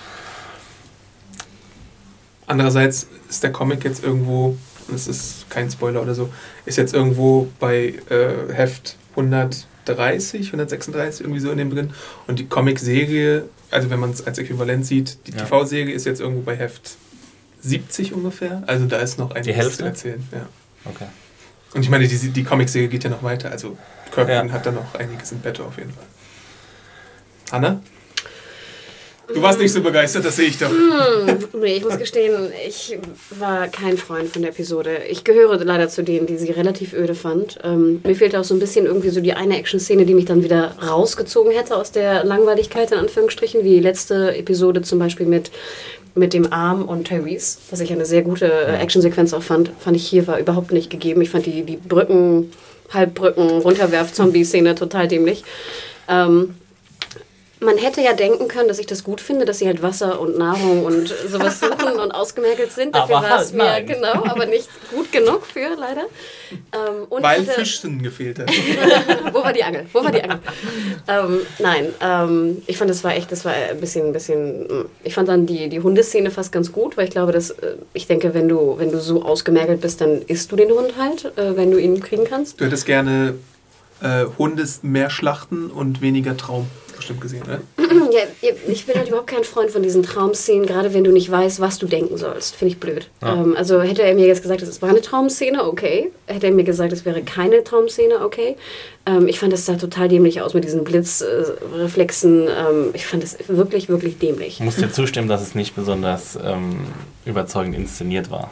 Andererseits 2.48 3.08
ist 3.30 3.44
der 3.44 3.52
Comic 3.52 3.84
jetzt 3.84 4.04
irgendwo, 4.04 4.56
es 4.94 5.08
ist 5.08 5.50
kein 5.50 5.70
Spoiler 5.70 6.02
oder 6.02 6.14
so, 6.14 6.30
ist 6.66 6.78
jetzt 6.78 6.94
irgendwo 6.94 7.48
bei 7.60 7.96
äh, 8.10 8.54
Heft 8.54 8.98
130, 9.12 10.48
136, 10.48 11.22
irgendwie 11.26 11.40
so 11.40 11.50
in 11.52 11.58
dem 11.58 11.72
drin. 11.72 11.92
Und 12.28 12.38
die 12.40 12.46
Comic-Serie, 12.46 13.46
also 13.72 13.90
wenn 13.90 14.00
man 14.00 14.12
es 14.12 14.26
als 14.26 14.38
Äquivalent 14.38 14.86
sieht, 14.86 15.18
die 15.28 15.32
Ja. 15.32 15.38
TV-Serie 15.46 15.94
ist 15.94 16.06
jetzt 16.06 16.22
irgendwo 16.22 16.42
bei 16.42 16.56
Heft 16.56 16.98
70 17.62 18.14
ungefähr. 18.14 18.62
Also 18.68 18.86
da 18.86 18.98
ist 18.98 19.18
noch 19.18 19.32
einiges 19.32 19.56
Hälfte? 19.56 19.78
zu 19.78 19.86
erzählen. 19.86 20.24
Ja. 20.32 20.46
Okay. 20.86 21.06
Und 21.76 21.84
ich 21.84 21.90
meine, 21.90 22.08
die, 22.08 22.18
die 22.30 22.44
Comic-Serie 22.44 22.88
geht 22.88 23.04
ja 23.04 23.10
noch 23.10 23.22
weiter. 23.22 23.52
Also 23.52 23.78
Kirkman 24.14 24.48
Ja. 24.48 24.54
hat 24.54 24.66
da 24.66 24.72
noch 24.72 24.96
einiges 24.96 25.32
in 25.34 25.40
petto 25.42 25.64
auf 25.66 25.78
jeden 25.78 25.92
Fall. 25.92 26.06
Hanna? 27.52 27.82
Du 29.34 29.42
warst 29.42 29.60
nicht 29.60 29.74
so 29.74 29.82
begeistert, 29.82 30.24
das 30.24 30.36
sehe 30.36 30.46
ich 30.46 30.60
doch. 30.60 30.70
Nee, 31.54 31.78
ich 31.78 31.84
muss 31.84 31.98
gestehen, 31.98 32.52
ich 32.68 32.96
war 33.32 33.68
kein 33.70 33.98
Freund 33.98 34.30
von 34.30 34.44
der 34.44 34.52
Episode. 34.52 35.00
Ich 35.10 35.24
gehöre 35.24 35.58
leider 35.66 35.90
zu 35.90 36.04
denen, 36.04 36.28
die 36.28 36.38
sie 36.38 36.52
relativ 36.52 36.94
öde 36.94 37.16
fand. 37.16 37.58
Ähm, 37.64 38.02
mir 38.06 38.16
fehlte 38.16 38.40
auch 38.40 38.44
so 38.44 38.54
ein 38.54 38.60
bisschen 38.60 38.86
irgendwie 38.86 39.10
so 39.10 39.22
die 39.22 39.34
eine 39.34 39.58
Action-Szene, 39.58 40.06
die 40.06 40.14
mich 40.14 40.26
dann 40.26 40.44
wieder 40.44 40.76
rausgezogen 40.80 41.52
hätte 41.54 41.76
aus 41.76 41.92
der 41.92 42.24
Langweiligkeit, 42.24 42.92
in 42.92 43.00
Anführungsstrichen, 43.00 43.64
wie 43.64 43.70
die 43.76 43.80
letzte 43.80 44.36
Episode 44.38 44.84
zum 44.84 45.00
Beispiel 45.00 45.26
mit, 45.26 45.50
mit 46.16 46.34
dem 46.34 46.52
Arm 46.52 46.84
und 46.84 47.08
Tyrese, 47.08 47.58
was 47.70 47.82
ich 47.82 47.92
eine 47.92 48.06
sehr 48.06 48.22
gute 48.22 48.46
äh, 48.46 48.78
Actionsequenz 48.78 49.34
auch 49.34 49.44
fand, 49.44 49.72
fand 49.80 49.98
ich 49.98 50.08
hier 50.08 50.28
war 50.28 50.40
überhaupt 50.40 50.72
nicht 50.72 50.90
gegeben. 50.90 51.22
Ich 51.22 51.30
fand 51.30 51.46
die, 51.46 51.64
die 51.64 51.78
Brücken, 51.78 52.52
Halbbrücken, 52.94 53.50
Runterwerf-Zombie-Szene 53.62 54.76
total 54.76 55.08
dämlich. 55.08 55.44
Ähm, 56.08 56.56
man 57.66 57.78
hätte 57.78 58.02
ja 58.02 58.14
denken 58.14 58.48
können, 58.48 58.68
dass 58.68 58.80
ich 58.80 58.86
das 58.86 59.04
gut 59.04 59.20
finde, 59.20 59.46
dass 59.46 59.60
sie 59.60 59.68
halt 59.68 59.82
Wasser 59.82 60.20
und 60.20 60.38
Nahrung 60.38 60.86
und 60.86 61.14
sowas 61.28 61.60
suchen 61.62 62.00
und 62.00 62.12
ausgemergelt 62.12 62.72
sind. 62.72 62.96
Dafür 62.96 63.16
war 63.16 63.42
es 63.42 63.48
halt 63.48 63.54
mir 63.54 63.64
nein. 63.64 63.86
genau, 63.88 64.26
aber 64.26 64.46
nicht 64.46 64.70
gut 64.92 65.12
genug 65.12 65.46
für, 65.46 65.76
leider. 65.78 66.04
Ähm, 66.52 67.06
und 67.10 67.24
Weil 67.24 67.42
hatte- 67.42 67.52
Fischsinn 67.52 68.02
gefehlt 68.02 68.40
hat. 68.40 68.50
Wo 69.34 69.44
war 69.44 69.52
die 69.52 69.64
Angel? 69.64 69.86
Wo 69.92 70.04
war 70.04 70.12
die 70.12 70.24
Angel? 70.24 70.40
ähm, 71.08 71.40
nein, 71.60 71.88
ähm, 72.02 72.62
ich 72.68 72.78
fand, 72.78 72.90
das 72.90 73.04
war 73.04 73.16
echt, 73.16 73.32
das 73.32 73.44
war 73.44 73.54
ein 73.54 73.80
bisschen, 73.80 74.08
ein 74.08 74.14
bisschen. 74.14 74.86
Ich 75.04 75.14
fand 75.14 75.28
dann 75.28 75.46
die, 75.46 75.68
die 75.70 75.80
Hundeszene 75.82 76.32
fast 76.32 76.52
ganz 76.52 76.72
gut, 76.72 76.98
weil 76.98 77.06
ich 77.06 77.12
glaube, 77.12 77.32
dass 77.32 77.50
äh, 77.50 77.76
ich 77.94 78.08
denke, 78.08 78.34
wenn 78.34 78.48
du, 78.48 78.76
wenn 78.78 78.92
du 78.92 79.00
so 79.00 79.24
ausgemergelt 79.24 79.82
bist, 79.82 80.02
dann 80.02 80.22
isst 80.22 80.52
du 80.52 80.56
den 80.56 80.70
Hund 80.70 80.94
halt, 80.98 81.26
äh, 81.38 81.58
wenn 81.58 81.72
du 81.72 81.78
ihn 81.78 82.00
kriegen 82.02 82.26
kannst. 82.26 82.62
Du 82.62 82.66
hättest 82.66 82.86
gerne 82.86 83.36
äh, 84.02 84.26
Hundes 84.38 84.84
mehr 84.84 85.10
schlachten 85.10 85.70
und 85.72 86.02
weniger 86.02 86.38
Traum 86.38 86.68
bestimmt 86.96 87.22
gesehen, 87.22 87.44
oder? 87.44 87.62
ja, 88.12 88.22
ich 88.68 88.86
bin 88.86 88.96
halt 88.96 89.08
überhaupt 89.08 89.28
kein 89.28 89.44
Freund 89.44 89.72
von 89.72 89.84
diesen 89.84 90.04
Traumszenen, 90.04 90.66
gerade 90.66 90.94
wenn 90.94 91.04
du 91.04 91.12
nicht 91.12 91.30
weißt, 91.30 91.60
was 91.60 91.78
du 91.78 91.88
denken 91.88 92.18
sollst. 92.18 92.56
Finde 92.56 92.74
ich 92.74 92.80
blöd. 92.80 93.10
Ja. 93.22 93.34
Ähm, 93.34 93.56
also 93.58 93.82
hätte 93.82 94.04
er 94.04 94.14
mir 94.16 94.28
jetzt 94.28 94.42
gesagt, 94.42 94.62
es 94.62 94.82
war 94.82 94.90
eine 94.90 95.02
Traumszene, 95.02 95.66
okay. 95.66 96.12
Hätte 96.28 96.48
er 96.48 96.54
mir 96.54 96.64
gesagt, 96.64 96.94
es 96.94 97.06
wäre 97.06 97.22
keine 97.24 97.64
Traumszene, 97.64 98.24
okay. 98.24 98.56
Ähm, 99.06 99.28
ich 99.28 99.40
fand, 99.40 99.54
das 99.54 99.66
sah 99.66 99.76
total 99.76 100.08
dämlich 100.08 100.42
aus 100.42 100.54
mit 100.54 100.64
diesen 100.64 100.84
Blitzreflexen. 100.84 102.48
Ähm, 102.48 102.90
ich 102.94 103.06
fand 103.06 103.24
das 103.24 103.38
wirklich, 103.48 103.90
wirklich 103.90 104.18
dämlich. 104.18 104.60
Ich 104.60 104.66
muss 104.66 104.78
dir 104.78 104.92
zustimmen, 104.92 105.28
dass 105.28 105.42
es 105.42 105.56
nicht 105.56 105.76
besonders 105.76 106.38
ähm, 106.44 106.80
überzeugend 107.26 107.76
inszeniert 107.76 108.32
war. 108.32 108.52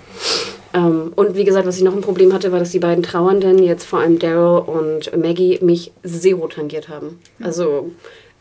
Ähm, 0.73 1.13
und 1.15 1.35
wie 1.35 1.43
gesagt, 1.43 1.67
was 1.67 1.77
ich 1.77 1.83
noch 1.83 1.95
ein 1.95 2.01
Problem 2.01 2.33
hatte, 2.33 2.51
war, 2.51 2.59
dass 2.59 2.71
die 2.71 2.79
beiden 2.79 3.03
Trauernden, 3.03 3.59
jetzt 3.59 3.85
vor 3.85 3.99
allem 3.99 4.19
Daryl 4.19 4.63
und 4.65 5.15
Maggie, 5.15 5.59
mich 5.61 5.91
zero 6.03 6.47
tangiert 6.47 6.89
haben. 6.89 7.19
Also 7.41 7.91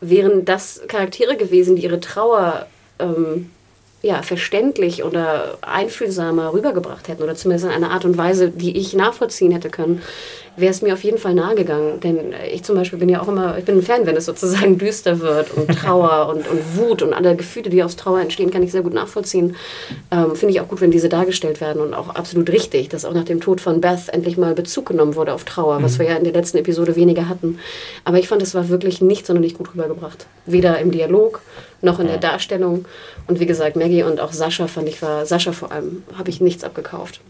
wären 0.03 0.45
das 0.45 0.83
Charaktere 0.89 1.37
gewesen, 1.37 1.77
die 1.77 1.85
ihre 1.85 2.01
Trauer 2.01 2.67
ähm, 2.99 3.51
ja, 4.03 4.23
verständlich 4.23 5.05
oder 5.05 5.59
einfühlsamer 5.61 6.53
rübergebracht 6.53 7.07
hätten 7.09 7.23
oder 7.23 7.37
zumindest 7.37 7.67
in 7.67 7.71
einer 7.71 7.93
Art 7.93 8.05
und 8.05 8.19
Weise, 8.19 8.51
die 8.51 8.77
ich 8.77 8.95
nachvollziehen 8.95 9.53
hätte 9.53 9.71
können, 9.71 10.03
wäre 10.57 10.71
es 10.71 10.83
mir 10.83 10.93
auf 10.93 11.03
jeden 11.05 11.19
Fall 11.19 11.35
nahegegangen. 11.35 12.01
Denn 12.01 12.35
ich 12.53 12.65
zum 12.65 12.77
Beispiel 12.77 12.99
bin 12.99 13.09
ja 13.09 13.23
auch 13.23 13.29
immer, 13.29 13.57
ich 13.59 13.65
bin 13.65 13.79
ein 13.79 13.83
Fan, 13.83 14.05
wenn 14.05 14.17
es 14.17 14.27
sozusagen 14.27 14.77
düster 14.79 15.21
wird 15.21 15.53
und 15.53 15.69
Trauer 15.69 16.29
und, 16.29 16.49
und 16.49 16.77
Wut 16.77 17.03
und 17.03 17.13
alle 17.13 17.37
Gefühle, 17.37 17.71
die 17.71 17.83
aus 17.83 17.97
Trauer 17.97 18.21
entstehen, 18.21 18.51
kann 18.51 18.63
ich 18.63 18.73
sehr 18.73 18.83
gut 18.83 18.93
nachvollziehen. 18.93 19.57
Ähm, 20.11 20.35
Finde 20.35 20.55
ich 20.55 20.61
auch 20.61 20.69
gut, 20.69 20.81
wenn 20.81 20.91
diese 20.91 21.09
dargestellt 21.09 21.61
werden 21.61 21.81
und 21.81 21.95
auch 21.95 22.11
absolut 22.11 22.51
richtig, 22.51 22.89
dass 22.89 23.05
auch 23.05 23.15
nach 23.15 23.25
dem 23.25 23.41
Tod 23.41 23.61
von 23.61 23.81
Beth 23.81 24.09
endlich 24.09 24.37
mal 24.37 24.55
Bezug 24.55 24.87
genommen 24.87 25.15
wurde 25.15 25.33
auf 25.33 25.45
Trauer, 25.45 25.79
mhm. 25.79 25.85
was 25.85 26.01
wir 26.01 26.07
ja 26.07 26.17
in 26.17 26.25
der 26.25 26.33
letzten 26.33 26.59
Episode 26.59 26.97
weniger 26.97 27.29
hatten. 27.29 27.59
Aber 28.05 28.19
ich 28.19 28.29
fand, 28.29 28.43
es 28.43 28.55
war 28.55 28.69
wirklich 28.69 29.01
nicht 29.01 29.27
sonderlich 29.27 29.55
gut 29.55 29.73
rübergebracht. 29.73 30.27
Weder 30.45 30.79
im 30.81 30.91
Dialog 30.91 31.41
noch 31.83 31.99
in 32.01 32.07
der 32.07 32.19
Darstellung. 32.19 32.87
Und 33.27 33.41
wie 33.41 33.47
gesagt, 33.47 33.77
Maggie 33.77 34.03
und 34.03 34.21
auch 34.21 34.33
Sascha 34.33 34.67
fand 34.67 34.89
ich 34.89 35.03
war, 35.03 35.27
Sascha 35.27 35.53
vor 35.53 35.73
allem, 35.73 36.03
habe 36.17 36.31
ich 36.31 36.41
nichts 36.41 36.65
abgekauft. 36.65 37.21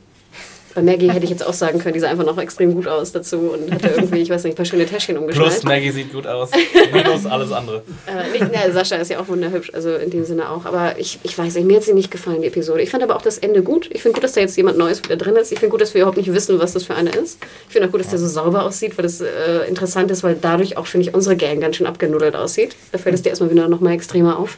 Bei 0.74 0.82
Maggie 0.82 1.10
hätte 1.10 1.24
ich 1.24 1.30
jetzt 1.30 1.46
auch 1.46 1.52
sagen 1.52 1.78
können, 1.78 1.94
die 1.94 2.00
sah 2.00 2.08
einfach 2.08 2.24
noch 2.24 2.38
extrem 2.38 2.74
gut 2.74 2.88
aus 2.88 3.12
dazu 3.12 3.52
und 3.52 3.70
hatte 3.70 3.88
irgendwie, 3.88 4.20
ich 4.20 4.30
weiß 4.30 4.44
nicht, 4.44 4.54
ein 4.54 4.56
paar 4.56 4.64
schöne 4.64 4.86
Täschchen 4.86 5.18
umgeschnallt. 5.18 5.50
Plus 5.50 5.62
Maggie 5.64 5.90
sieht 5.90 6.12
gut 6.12 6.26
aus, 6.26 6.50
minus 6.92 7.26
alles 7.26 7.52
andere. 7.52 7.82
äh, 8.06 8.30
nicht, 8.32 8.50
na, 8.52 8.70
Sascha 8.70 8.96
ist 8.96 9.10
ja 9.10 9.20
auch 9.20 9.28
wunderhübsch, 9.28 9.70
also 9.74 9.94
in 9.94 10.10
dem 10.10 10.24
Sinne 10.24 10.50
auch. 10.50 10.64
Aber 10.64 10.98
ich, 10.98 11.18
ich 11.22 11.36
weiß 11.36 11.54
nicht, 11.56 11.66
mir 11.66 11.76
hat 11.76 11.84
sie 11.84 11.92
nicht 11.92 12.10
gefallen, 12.10 12.40
die 12.40 12.48
Episode. 12.48 12.82
Ich 12.82 12.90
fand 12.90 13.02
aber 13.02 13.16
auch 13.16 13.22
das 13.22 13.38
Ende 13.38 13.62
gut. 13.62 13.90
Ich 13.92 14.02
finde 14.02 14.14
gut, 14.14 14.24
dass 14.24 14.32
da 14.32 14.40
jetzt 14.40 14.56
jemand 14.56 14.78
Neues 14.78 15.02
wieder 15.02 15.16
drin 15.16 15.36
ist. 15.36 15.52
Ich 15.52 15.58
finde 15.58 15.72
gut, 15.72 15.80
dass 15.80 15.92
wir 15.94 16.02
überhaupt 16.02 16.16
nicht 16.16 16.32
wissen, 16.32 16.58
was 16.58 16.72
das 16.72 16.84
für 16.84 16.94
einer 16.94 17.14
ist. 17.14 17.38
Ich 17.66 17.72
finde 17.72 17.88
auch 17.88 17.92
gut, 17.92 18.00
dass 18.00 18.08
der 18.08 18.18
so 18.18 18.28
sauber 18.28 18.64
aussieht, 18.64 18.96
weil 18.96 19.02
das 19.02 19.20
äh, 19.20 19.68
interessant 19.68 20.10
ist, 20.10 20.22
weil 20.22 20.36
dadurch 20.40 20.76
auch, 20.76 20.86
finde 20.86 21.08
ich, 21.08 21.14
unsere 21.14 21.36
Gang 21.36 21.60
ganz 21.60 21.76
schön 21.76 21.86
abgenuddelt 21.86 22.34
aussieht. 22.34 22.76
Da 22.92 22.98
fällt 22.98 23.14
es 23.14 23.22
dir 23.22 23.30
erstmal 23.30 23.50
wieder 23.50 23.68
nochmal 23.68 23.92
extremer 23.92 24.38
auf. 24.38 24.56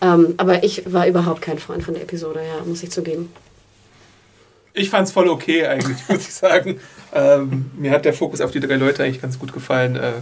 Ähm, 0.00 0.34
aber 0.36 0.64
ich 0.64 0.92
war 0.92 1.06
überhaupt 1.06 1.42
kein 1.42 1.58
Freund 1.58 1.82
von 1.82 1.94
der 1.94 2.02
Episode, 2.02 2.40
ja, 2.40 2.64
muss 2.64 2.82
ich 2.82 2.90
zugeben. 2.90 3.30
Ich 4.76 4.90
fand 4.90 5.06
es 5.06 5.12
voll 5.12 5.28
okay 5.28 5.66
eigentlich, 5.66 5.98
muss 6.08 6.28
ich 6.28 6.34
sagen. 6.34 6.80
Ähm, 7.14 7.70
mir 7.78 7.92
hat 7.92 8.04
der 8.04 8.12
Fokus 8.12 8.40
auf 8.40 8.50
die 8.50 8.60
drei 8.60 8.74
Leute 8.74 9.04
eigentlich 9.04 9.22
ganz 9.22 9.38
gut 9.38 9.52
gefallen. 9.52 9.96
Äh, 9.96 10.12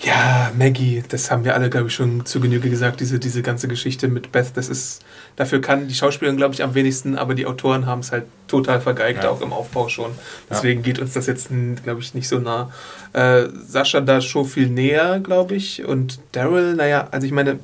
ja, 0.00 0.50
Maggie, 0.58 1.04
das 1.06 1.30
haben 1.30 1.44
wir 1.44 1.54
alle, 1.54 1.70
glaube 1.70 1.86
ich, 1.86 1.94
schon 1.94 2.26
zu 2.26 2.40
Genüge 2.40 2.68
gesagt, 2.68 2.98
diese, 3.00 3.20
diese 3.20 3.42
ganze 3.42 3.68
Geschichte 3.68 4.08
mit 4.08 4.32
Beth, 4.32 4.48
das 4.54 4.68
ist, 4.68 5.04
dafür 5.36 5.60
kann 5.60 5.86
die 5.86 5.94
Schauspielerin, 5.94 6.36
glaube 6.36 6.54
ich, 6.54 6.62
am 6.64 6.74
wenigsten, 6.74 7.16
aber 7.16 7.34
die 7.34 7.46
Autoren 7.46 7.86
haben 7.86 8.00
es 8.00 8.10
halt 8.10 8.24
total 8.48 8.80
vergeigt, 8.80 9.22
ja. 9.22 9.30
auch 9.30 9.40
im 9.42 9.52
Aufbau 9.52 9.88
schon. 9.88 10.10
Deswegen 10.50 10.80
ja. 10.80 10.86
geht 10.86 10.98
uns 10.98 11.12
das 11.12 11.26
jetzt, 11.28 11.50
glaube 11.84 12.00
ich, 12.00 12.14
nicht 12.14 12.26
so 12.26 12.40
nah. 12.40 12.72
Äh, 13.12 13.44
Sascha 13.64 14.00
da 14.00 14.20
schon 14.20 14.46
viel 14.46 14.68
näher, 14.68 15.20
glaube 15.20 15.54
ich, 15.54 15.84
und 15.84 16.18
Daryl, 16.32 16.74
naja, 16.74 17.06
also 17.12 17.26
ich 17.26 17.32
meine, 17.32 17.60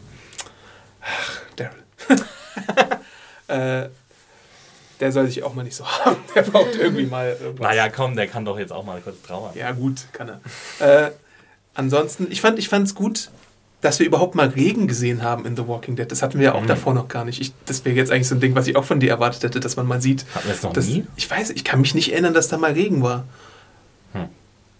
ach, 1.00 1.40
Daryl. 1.56 1.82
äh, 3.48 3.88
der 5.00 5.12
soll 5.12 5.26
sich 5.26 5.42
auch 5.42 5.54
mal 5.54 5.64
nicht 5.64 5.76
so 5.76 5.86
haben. 6.04 6.16
Der 6.34 6.42
braucht 6.42 6.74
irgendwie 6.74 7.06
mal 7.06 7.36
irgendwas. 7.40 7.68
Naja, 7.68 7.88
komm, 7.88 8.16
der 8.16 8.26
kann 8.26 8.44
doch 8.44 8.58
jetzt 8.58 8.72
auch 8.72 8.84
mal 8.84 9.00
kurz 9.00 9.22
trauern. 9.22 9.52
Ja, 9.54 9.72
gut, 9.72 10.06
kann 10.12 10.30
er. 10.80 11.06
Äh, 11.06 11.10
ansonsten, 11.74 12.28
ich 12.30 12.40
fand 12.40 12.58
es 12.58 12.94
gut, 12.94 13.30
dass 13.80 14.00
wir 14.00 14.06
überhaupt 14.06 14.34
mal 14.34 14.48
Regen 14.48 14.88
gesehen 14.88 15.22
haben 15.22 15.46
in 15.46 15.56
The 15.56 15.68
Walking 15.68 15.94
Dead. 15.94 16.10
Das 16.10 16.22
hatten 16.22 16.38
wir 16.38 16.46
ja 16.46 16.54
auch 16.54 16.62
mhm. 16.62 16.66
davor 16.66 16.94
noch 16.94 17.08
gar 17.08 17.24
nicht. 17.24 17.40
Ich, 17.40 17.52
das 17.64 17.84
wäre 17.84 17.94
jetzt 17.94 18.10
eigentlich 18.10 18.28
so 18.28 18.34
ein 18.34 18.40
Ding, 18.40 18.54
was 18.54 18.66
ich 18.66 18.76
auch 18.76 18.84
von 18.84 18.98
dir 18.98 19.10
erwartet 19.10 19.44
hätte, 19.44 19.60
dass 19.60 19.76
man 19.76 19.86
mal 19.86 20.02
sieht. 20.02 20.24
Hatten 20.34 20.48
wir 20.48 20.54
es 20.54 20.62
noch 20.62 20.72
dass, 20.72 20.86
nie? 20.86 21.04
Ich 21.16 21.30
weiß, 21.30 21.50
ich 21.50 21.64
kann 21.64 21.80
mich 21.80 21.94
nicht 21.94 22.12
erinnern, 22.12 22.34
dass 22.34 22.48
da 22.48 22.58
mal 22.58 22.72
Regen 22.72 23.02
war. 23.02 23.24
Hm. 24.14 24.28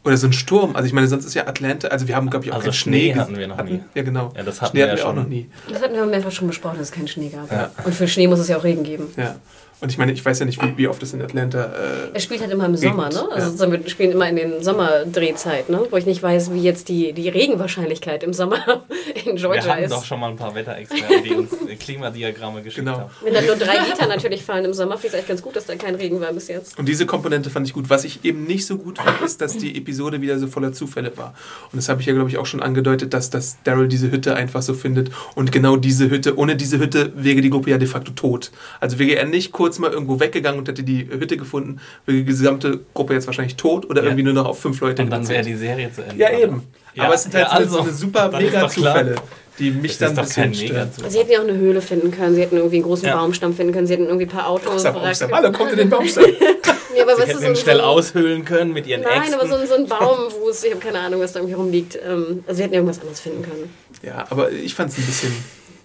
Oder 0.05 0.17
so 0.17 0.27
ein 0.27 0.33
Sturm. 0.33 0.75
Also 0.75 0.87
ich 0.87 0.93
meine, 0.93 1.07
sonst 1.07 1.27
ist 1.27 1.35
ja 1.35 1.47
Atlanta, 1.47 1.89
also 1.89 2.09
wir 2.09 2.17
haben, 2.17 2.29
glaube 2.29 2.47
ich, 2.47 2.51
auch 2.51 2.57
also 2.57 2.67
keinen 2.67 2.75
Schnee. 2.75 3.13
Schnee 3.13 3.21
hatten 3.21 3.37
wir 3.37 3.47
noch 3.47 3.59
hatten, 3.59 3.69
nie. 3.69 3.81
Ja, 3.95 4.03
genau. 4.03 4.33
Ja, 4.37 4.43
das 4.43 4.61
hatten 4.61 4.73
Schnee 4.73 4.81
wir 4.81 4.89
hatten 4.89 4.99
wir 4.99 5.09
auch 5.09 5.15
noch 5.15 5.29
nie. 5.29 5.49
Das 5.69 5.81
hatten 5.81 5.95
wir 5.95 6.07
mehrfach 6.07 6.33
schon 6.33 6.49
besprochen, 6.49 6.79
dass 6.79 6.89
es 6.89 6.93
keinen 6.93 7.09
Schnee 7.09 7.29
gab. 7.29 7.53
Ja. 7.53 7.71
Und 7.85 7.95
für 7.95 8.09
Schnee 8.09 8.27
muss 8.27 8.41
es 8.41 8.49
ja 8.49 8.57
auch 8.57 8.65
Regen 8.65 8.83
geben. 8.83 9.13
Ja. 9.17 9.37
Und 9.81 9.91
ich 9.91 9.99
meine, 9.99 10.13
ich 10.13 10.25
weiß 10.25 10.41
ja 10.41 10.47
nicht, 10.47 10.61
wie, 10.61 10.77
wie 10.77 10.89
oft 10.89 11.01
es 11.03 11.13
in 11.13 11.23
Atlanta. 11.23 11.67
Äh, 11.67 12.15
er 12.15 12.21
spielt 12.21 12.41
halt 12.41 12.51
immer 12.51 12.67
im 12.67 12.77
Sommer, 12.77 13.11
ne? 13.11 13.29
Also 13.31 13.65
ja. 13.65 13.71
wir 13.71 13.89
spielen 13.89 14.11
immer 14.11 14.29
in 14.29 14.37
den 14.37 14.63
Sommerdrehzeit, 14.63 15.69
ne? 15.71 15.87
Wo 15.89 15.97
ich 15.97 16.07
nicht 16.07 16.21
weiß, 16.21 16.53
wie 16.53 16.61
jetzt 16.61 16.89
die, 16.89 17.13
die 17.13 17.29
Regenwahrscheinlichkeit 17.29 18.25
im 18.25 18.33
Sommer 18.33 18.59
in 19.25 19.37
Georgia 19.37 19.61
ist. 19.61 19.67
Wir 19.67 19.73
hatten 19.73 19.85
ist. 19.85 19.93
doch 19.93 20.05
schon 20.05 20.19
mal 20.19 20.31
ein 20.31 20.37
paar 20.37 20.55
Wetterexperten, 20.55 21.23
die 21.23 21.31
uns 21.31 21.51
Klimadiagramme 21.79 22.63
geschickt 22.63 22.87
genau. 22.87 22.99
haben. 22.99 23.11
Wenn 23.23 23.35
dann 23.35 23.47
nur 23.47 23.55
drei 23.55 23.79
Liter 23.89 24.07
natürlich 24.09 24.43
fallen 24.43 24.65
im 24.65 24.75
Sommer, 24.75 24.99
finde 24.99 25.09
ich 25.09 25.13
es 25.13 25.19
echt 25.21 25.29
ganz 25.29 25.43
gut, 25.43 25.55
dass 25.55 25.67
da 25.67 25.77
kein 25.77 25.95
Regen 25.95 26.21
war 26.21 26.33
bis 26.33 26.49
jetzt. 26.49 26.77
Und 26.77 26.89
diese 26.89 27.07
Komponente 27.07 27.49
fand 27.49 27.67
ich 27.67 27.73
gut. 27.73 27.89
Was 27.89 28.03
ich 28.03 28.25
eben 28.25 28.45
nicht 28.45 28.67
so 28.67 28.79
gut 28.79 28.99
fand, 28.99 29.21
ist, 29.21 29.41
dass 29.41 29.57
die 29.57 29.77
Episode 29.77 30.21
wieder 30.21 30.39
so 30.41 30.49
voller 30.49 30.73
Zufälle 30.73 31.17
war. 31.17 31.35
Und 31.71 31.77
das 31.77 31.89
habe 31.89 32.01
ich 32.01 32.07
ja, 32.09 32.15
glaube 32.15 32.31
ich, 32.31 32.39
auch 32.39 32.47
schon 32.47 32.63
angedeutet, 32.63 33.15
dass, 33.15 33.31
dass 33.31 33.59
Daryl 33.63 33.87
diese 33.87 34.11
Hütte 34.11 34.35
einfach 34.35 34.63
so 34.63 34.75
findet. 34.75 35.11
Und 35.37 35.53
genau 35.53 35.77
diese 35.77 36.11
Hütte, 36.11 36.37
ohne 36.37 36.57
diese 36.57 36.81
Hütte 36.81 37.13
wäre 37.15 37.41
die 37.41 37.51
Gruppe 37.51 37.71
ja 37.71 37.79
de 37.79 37.87
facto 37.87 38.11
tot. 38.11 38.51
Also 38.81 38.99
wäre 38.99 39.17
er 39.17 39.27
nicht 39.27 39.53
kurz 39.53 39.68
mal 39.79 39.93
irgendwo 39.93 40.19
weggegangen 40.19 40.39
gegangen 40.39 40.59
und 40.59 40.69
hätte 40.69 40.83
die 40.83 41.09
Hütte 41.09 41.37
gefunden, 41.37 41.81
wäre 42.07 42.19
die 42.19 42.25
gesamte 42.25 42.81
Gruppe 42.95 43.15
jetzt 43.15 43.27
wahrscheinlich 43.27 43.57
tot 43.57 43.89
oder 43.89 44.03
ja. 44.03 44.09
irgendwie 44.09 44.25
nur 44.25 44.33
noch 44.33 44.47
auf 44.47 44.61
fünf 44.61 44.81
Leute. 44.81 45.03
Und 45.03 45.11
dann 45.11 45.29
wäre 45.29 45.45
die 45.45 45.55
Serie 45.55 45.93
zu 45.93 46.03
Ende. 46.03 46.17
Ja, 46.17 46.31
eben. 46.31 46.63
Ja, 46.95 47.05
Aber 47.05 47.15
es 47.15 47.23
sind 47.25 47.35
halt 47.35 47.47
ja, 47.47 47.53
also, 47.53 47.77
so 47.77 47.83
eine 47.83 47.93
super 47.93 48.31
mega 48.39 48.69
Zufälle 48.69 49.17
die 49.59 49.73
mich 49.73 49.99
das 49.99 50.15
dann 50.15 50.25
ist 50.25 50.39
ein 50.39 50.51
bisschen 50.53 50.69
stören. 50.69 50.91
Sie 51.09 51.19
hätten 51.19 51.33
ja 51.33 51.41
auch 51.41 51.43
eine 51.43 51.57
Höhle 51.57 51.83
finden 51.83 52.13
können, 52.13 52.37
sie 52.37 52.43
hätten 52.43 52.57
irgendwie 52.57 52.77
einen 52.77 52.85
großen 52.85 53.09
ja. 53.09 53.17
Baumstamm 53.17 53.55
finden 53.55 53.73
können, 53.73 53.89
sie 53.89 53.95
hätten 53.95 54.07
irgendwie 54.07 54.27
ein 54.27 54.31
paar 54.31 54.49
Autos. 54.49 54.85
Baumstamm. 54.85 55.35
Alle 55.35 55.51
kommt 55.51 55.73
in 55.73 55.79
den 55.79 55.91
Baumstamm. 55.91 56.27
nee, 56.95 57.03
aber 57.03 57.17
sie 57.17 57.23
hätten 57.23 57.41
so, 57.41 57.55
schnell 57.57 57.79
so 57.79 57.83
aushöhlen 57.83 58.45
können 58.45 58.73
mit 58.73 58.87
ihren 58.87 59.03
Nein, 59.03 59.23
Äxten. 59.23 59.35
aber 59.35 59.49
so, 59.49 59.67
so 59.67 59.75
ein 59.75 59.87
Baumwust, 59.89 60.65
ich 60.65 60.71
habe 60.71 60.81
keine 60.81 61.01
Ahnung, 61.01 61.21
was 61.21 61.33
da 61.33 61.41
irgendwie 61.41 61.57
rumliegt. 61.57 61.97
Ähm, 61.97 62.45
also 62.47 62.57
sie 62.57 62.63
hätten 62.63 62.75
irgendwas 62.75 63.01
anderes 63.01 63.19
finden 63.19 63.43
können. 63.43 63.75
Ja, 64.05 64.27
aber 64.31 64.53
ich 64.53 64.77
fand 64.77 64.93
es 64.93 64.99
ein 64.99 65.07
bisschen 65.07 65.33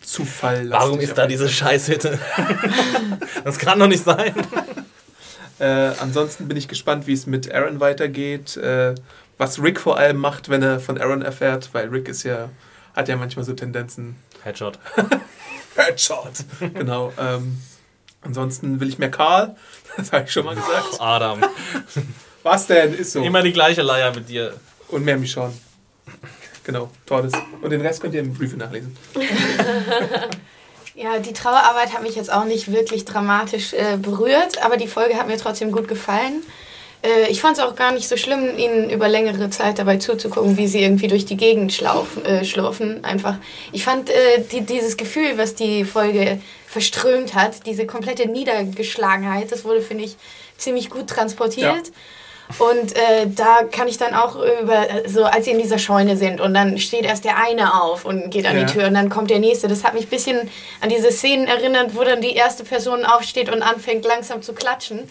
Zufall. 0.03 0.69
Warum 0.69 0.99
ist 0.99 1.17
da 1.17 1.27
diese 1.27 1.49
Scheißhütte? 1.49 2.19
das 3.43 3.57
kann 3.57 3.79
doch 3.79 3.87
nicht 3.87 4.03
sein. 4.03 4.33
Äh, 5.59 5.91
ansonsten 5.99 6.47
bin 6.47 6.57
ich 6.57 6.67
gespannt, 6.67 7.07
wie 7.07 7.13
es 7.13 7.25
mit 7.25 7.53
Aaron 7.53 7.79
weitergeht. 7.79 8.57
Äh, 8.57 8.95
was 9.37 9.61
Rick 9.61 9.79
vor 9.79 9.97
allem 9.97 10.17
macht, 10.17 10.49
wenn 10.49 10.61
er 10.61 10.79
von 10.79 10.99
Aaron 10.99 11.21
erfährt, 11.21 11.69
weil 11.73 11.87
Rick 11.89 12.07
ist 12.07 12.23
ja, 12.23 12.49
hat 12.95 13.07
ja 13.07 13.15
manchmal 13.15 13.45
so 13.45 13.53
Tendenzen. 13.53 14.15
Headshot. 14.43 14.77
Headshot. 15.75 16.33
genau. 16.73 17.13
Ähm, 17.17 17.59
ansonsten 18.21 18.79
will 18.79 18.89
ich 18.89 18.99
mehr 18.99 19.11
Karl. 19.11 19.55
Das 19.95 20.11
habe 20.11 20.23
ich 20.25 20.31
schon 20.31 20.43
mal 20.43 20.55
gesagt. 20.55 20.99
Adam. 20.99 21.39
Was 22.41 22.65
denn? 22.65 22.95
Ist 22.95 23.11
so. 23.11 23.21
Immer 23.23 23.43
die 23.43 23.53
gleiche 23.53 23.83
Leier 23.83 24.11
mit 24.15 24.27
dir. 24.27 24.55
Und 24.87 25.05
mehr 25.05 25.17
Michonne. 25.17 25.53
Genau, 26.63 26.89
Tordes. 27.05 27.33
Und 27.61 27.69
den 27.69 27.81
Rest 27.81 28.01
könnt 28.01 28.13
ihr 28.13 28.21
im 28.21 28.33
Briefing 28.33 28.59
nachlesen. 28.59 28.95
Ja, 30.95 31.17
die 31.17 31.33
Trauerarbeit 31.33 31.91
hat 31.91 32.03
mich 32.03 32.15
jetzt 32.15 32.31
auch 32.31 32.45
nicht 32.45 32.71
wirklich 32.71 33.03
dramatisch 33.03 33.73
äh, 33.73 33.97
berührt, 33.97 34.63
aber 34.63 34.77
die 34.77 34.87
Folge 34.87 35.15
hat 35.15 35.27
mir 35.27 35.37
trotzdem 35.37 35.71
gut 35.71 35.87
gefallen. 35.87 36.43
Äh, 37.01 37.31
ich 37.31 37.41
fand 37.41 37.57
es 37.57 37.63
auch 37.63 37.75
gar 37.75 37.91
nicht 37.91 38.07
so 38.07 38.15
schlimm, 38.15 38.57
ihnen 38.57 38.91
über 38.91 39.07
längere 39.09 39.49
Zeit 39.49 39.79
dabei 39.79 39.97
zuzugucken, 39.97 40.55
wie 40.57 40.67
sie 40.67 40.83
irgendwie 40.83 41.07
durch 41.07 41.25
die 41.25 41.35
Gegend 41.35 41.73
schlaufen, 41.73 42.23
äh, 42.25 42.45
schlurfen. 42.45 43.03
Einfach. 43.03 43.37
Ich 43.71 43.83
fand 43.83 44.11
äh, 44.11 44.43
die, 44.51 44.61
dieses 44.61 44.95
Gefühl, 44.95 45.37
was 45.37 45.55
die 45.55 45.83
Folge 45.83 46.39
verströmt 46.67 47.33
hat, 47.33 47.65
diese 47.65 47.87
komplette 47.87 48.27
Niedergeschlagenheit, 48.27 49.51
das 49.51 49.65
wurde, 49.65 49.81
finde 49.81 50.03
ich, 50.03 50.15
ziemlich 50.57 50.91
gut 50.91 51.07
transportiert. 51.07 51.87
Ja. 51.87 51.93
Und 52.59 52.95
äh, 52.95 53.27
da 53.27 53.63
kann 53.63 53.87
ich 53.87 53.97
dann 53.97 54.13
auch 54.13 54.35
über, 54.35 54.85
so 55.07 55.23
als 55.23 55.45
sie 55.45 55.51
in 55.51 55.59
dieser 55.59 55.79
Scheune 55.79 56.17
sind 56.17 56.39
und 56.39 56.53
dann 56.53 56.77
steht 56.77 57.03
erst 57.03 57.25
der 57.25 57.37
eine 57.37 57.81
auf 57.81 58.05
und 58.05 58.29
geht 58.29 58.45
an 58.45 58.57
ja. 58.57 58.65
die 58.65 58.73
Tür 58.73 58.87
und 58.87 58.93
dann 58.93 59.09
kommt 59.09 59.29
der 59.29 59.39
nächste. 59.39 59.67
Das 59.67 59.83
hat 59.83 59.93
mich 59.93 60.05
ein 60.05 60.09
bisschen 60.09 60.49
an 60.81 60.89
diese 60.89 61.11
Szenen 61.11 61.47
erinnert, 61.47 61.95
wo 61.95 62.03
dann 62.03 62.21
die 62.21 62.33
erste 62.33 62.63
Person 62.63 63.05
aufsteht 63.05 63.51
und 63.51 63.63
anfängt 63.63 64.05
langsam 64.05 64.41
zu 64.41 64.53
klatschen. 64.53 64.99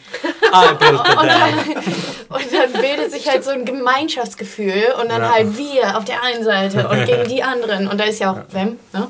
Ah, 0.54 0.70
und, 0.72 0.80
dann, 0.80 1.58
und 2.28 2.52
dann 2.52 2.72
bildet 2.82 3.10
sich 3.10 3.26
halt 3.28 3.42
so 3.42 3.50
ein 3.52 3.64
Gemeinschaftsgefühl 3.64 4.94
und 5.00 5.10
dann 5.10 5.22
ja. 5.22 5.32
halt 5.32 5.56
wir 5.56 5.96
auf 5.96 6.04
der 6.04 6.22
einen 6.22 6.44
Seite 6.44 6.88
und 6.88 7.06
gegen 7.06 7.26
die 7.26 7.42
anderen. 7.42 7.88
Und 7.88 7.98
da 7.98 8.04
ist 8.04 8.20
ja 8.20 8.32
auch 8.32 8.54
Wem, 8.54 8.78
ne? 8.92 9.08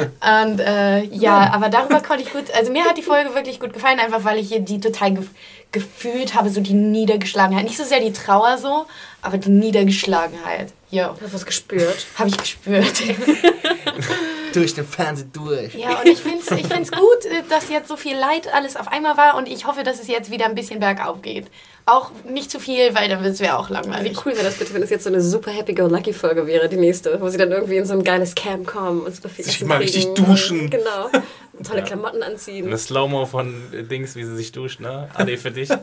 Und 0.00 0.60
äh, 0.60 1.02
ja, 1.04 1.52
aber 1.52 1.68
darüber 1.68 2.00
konnte 2.00 2.22
ich 2.22 2.32
gut, 2.32 2.44
also 2.54 2.72
mir 2.72 2.84
hat 2.84 2.96
die 2.96 3.02
Folge 3.02 3.34
wirklich 3.34 3.60
gut 3.60 3.72
gefallen, 3.72 3.98
einfach 3.98 4.24
weil 4.24 4.38
ich 4.38 4.48
hier 4.48 4.60
die 4.60 4.80
total 4.80 5.12
ge 5.14 5.24
gefühlt 5.72 6.34
habe, 6.34 6.50
so 6.50 6.60
die 6.60 6.72
Niedergeschlagenheit. 6.74 7.62
Nicht 7.62 7.76
so 7.76 7.84
sehr 7.84 8.00
die 8.00 8.12
Trauer 8.12 8.58
so, 8.58 8.86
aber 9.22 9.38
die 9.38 9.50
Niedergeschlagenheit. 9.50 10.72
Ja, 10.90 11.10
Hast 11.12 11.20
du 11.22 11.32
was 11.32 11.46
gespürt? 11.46 12.06
habe 12.16 12.28
ich 12.28 12.36
gespürt. 12.36 12.92
Durch 14.52 14.74
den 14.74 14.84
Fernsehen 14.84 15.30
durch. 15.32 15.74
Ja, 15.76 16.00
und 16.00 16.08
ich 16.08 16.18
finde 16.18 16.38
es 16.40 16.50
ich 16.50 16.66
find's 16.66 16.90
gut, 16.90 17.24
äh, 17.24 17.44
dass 17.48 17.68
jetzt 17.70 17.86
so 17.86 17.96
viel 17.96 18.16
Leid 18.16 18.52
alles 18.52 18.74
auf 18.76 18.88
einmal 18.88 19.16
war 19.16 19.36
und 19.36 19.46
ich 19.46 19.64
hoffe, 19.64 19.84
dass 19.84 20.00
es 20.00 20.08
jetzt 20.08 20.32
wieder 20.32 20.46
ein 20.46 20.56
bisschen 20.56 20.80
bergauf 20.80 21.22
geht. 21.22 21.46
Auch 21.86 22.10
nicht 22.28 22.50
zu 22.50 22.60
viel, 22.60 22.94
weil 22.94 23.08
dann 23.08 23.24
wird 23.24 23.34
es 23.34 23.50
auch 23.50 23.68
Wie 23.68 23.74
langweilig. 23.74 24.16
cool 24.24 24.32
wäre 24.32 24.44
das 24.44 24.54
bitte, 24.54 24.74
wenn 24.74 24.82
es 24.82 24.90
jetzt 24.90 25.04
so 25.04 25.10
eine 25.10 25.20
super 25.20 25.50
Happy-Go-Lucky-Folge 25.50 26.46
wäre, 26.46 26.68
die 26.68 26.76
nächste, 26.76 27.20
wo 27.20 27.28
sie 27.28 27.38
dann 27.38 27.50
irgendwie 27.50 27.76
in 27.76 27.86
so 27.86 27.94
ein 27.94 28.04
geiles 28.04 28.34
Camp 28.34 28.66
kommen 28.66 29.02
und 29.02 29.14
super 29.14 29.28
viel 29.28 29.44
Sich 29.44 29.64
mal 29.64 29.78
richtig 29.78 30.14
duschen. 30.14 30.60
Und, 30.62 30.70
genau. 30.70 31.10
Und 31.52 31.66
tolle 31.66 31.82
Klamotten 31.82 32.22
anziehen. 32.22 32.68
Eine 32.68 32.78
Slow-Mo 32.78 33.26
von 33.26 33.54
äh, 33.74 33.82
Dings, 33.82 34.16
wie 34.16 34.24
sie 34.24 34.34
sich 34.34 34.50
duscht, 34.50 34.80
ne? 34.80 35.10
Ade 35.12 35.36
für 35.36 35.50
dich. 35.50 35.68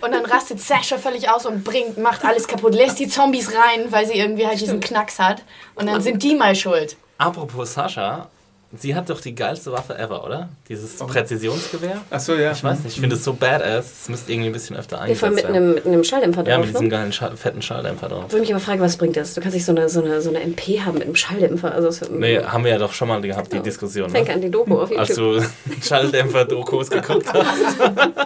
Und 0.00 0.12
dann 0.12 0.24
rastet 0.26 0.60
Sasha 0.60 0.96
völlig 0.98 1.28
aus 1.28 1.44
und 1.44 1.64
bringt, 1.64 1.98
macht 1.98 2.24
alles 2.24 2.46
kaputt, 2.46 2.74
lässt 2.74 2.98
die 2.98 3.08
Zombies 3.08 3.48
rein, 3.48 3.90
weil 3.90 4.06
sie 4.06 4.14
irgendwie 4.18 4.46
halt 4.46 4.60
diesen 4.60 4.80
Knacks 4.80 5.18
hat. 5.18 5.42
Und 5.74 5.86
dann 5.86 6.00
sind 6.00 6.22
die 6.22 6.34
mal 6.34 6.54
schuld. 6.54 6.96
Apropos 7.18 7.74
Sascha, 7.74 8.30
sie 8.76 8.94
hat 8.94 9.08
doch 9.08 9.20
die 9.20 9.34
geilste 9.34 9.72
Waffe 9.72 9.96
ever, 9.98 10.24
oder? 10.24 10.48
Dieses 10.68 10.96
Präzisionsgewehr. 10.96 12.02
Achso, 12.10 12.34
ja. 12.34 12.52
Ich 12.52 12.62
weiß 12.62 12.80
nicht, 12.84 12.94
ich 12.94 13.00
finde 13.00 13.16
es 13.16 13.24
so 13.24 13.32
badass. 13.32 13.86
Es 14.02 14.08
müsste 14.08 14.32
irgendwie 14.32 14.50
ein 14.50 14.52
bisschen 14.52 14.76
öfter 14.76 15.06
Ja, 15.08 15.14
vor 15.14 15.28
allem 15.28 15.36
eingesetzt 15.36 15.36
mit 15.36 15.44
werden. 15.44 15.56
einem, 15.56 15.74
mit 15.74 15.86
einem 15.86 16.04
Schalldämpfer 16.04 16.42
Ja, 16.46 16.56
drauf. 16.56 16.66
mit 16.66 16.74
diesem 16.74 16.84
ne? 16.86 16.90
geilen 16.90 17.12
Schall, 17.12 17.36
fetten 17.36 17.62
Schalldämpfer 17.62 18.08
drauf. 18.08 18.24
Ich 18.26 18.32
würde 18.32 18.40
mich 18.42 18.52
aber 18.52 18.60
fragen, 18.60 18.80
was 18.80 18.96
bringt 18.96 19.16
das? 19.16 19.34
Du 19.34 19.40
kannst 19.40 19.54
nicht 19.54 19.64
so 19.64 19.72
eine, 19.72 19.88
so 19.88 20.02
eine, 20.02 20.20
so 20.20 20.28
eine 20.28 20.40
MP 20.42 20.80
haben 20.82 20.94
mit 20.94 21.04
einem 21.04 21.16
Schalldämpfer. 21.16 21.72
Also 21.72 21.90
Nee, 22.10 22.40
haben 22.42 22.64
wir 22.64 22.70
ja 22.72 22.78
doch 22.78 22.92
schon 22.92 23.08
mal 23.08 23.20
gehabt, 23.20 23.52
die 23.52 23.60
Diskussion. 23.60 24.12
Denk 24.12 24.28
Ne? 24.28 24.34
an 24.34 24.40
die 24.42 24.50
Doku 24.50 24.74
auf 24.80 24.90
YouTube. 24.90 24.98
Als 25.00 25.14
du 25.14 25.42
Schalldämpfer-Dokus 25.82 26.90
geguckt 26.90 27.32
hast. 27.32 27.46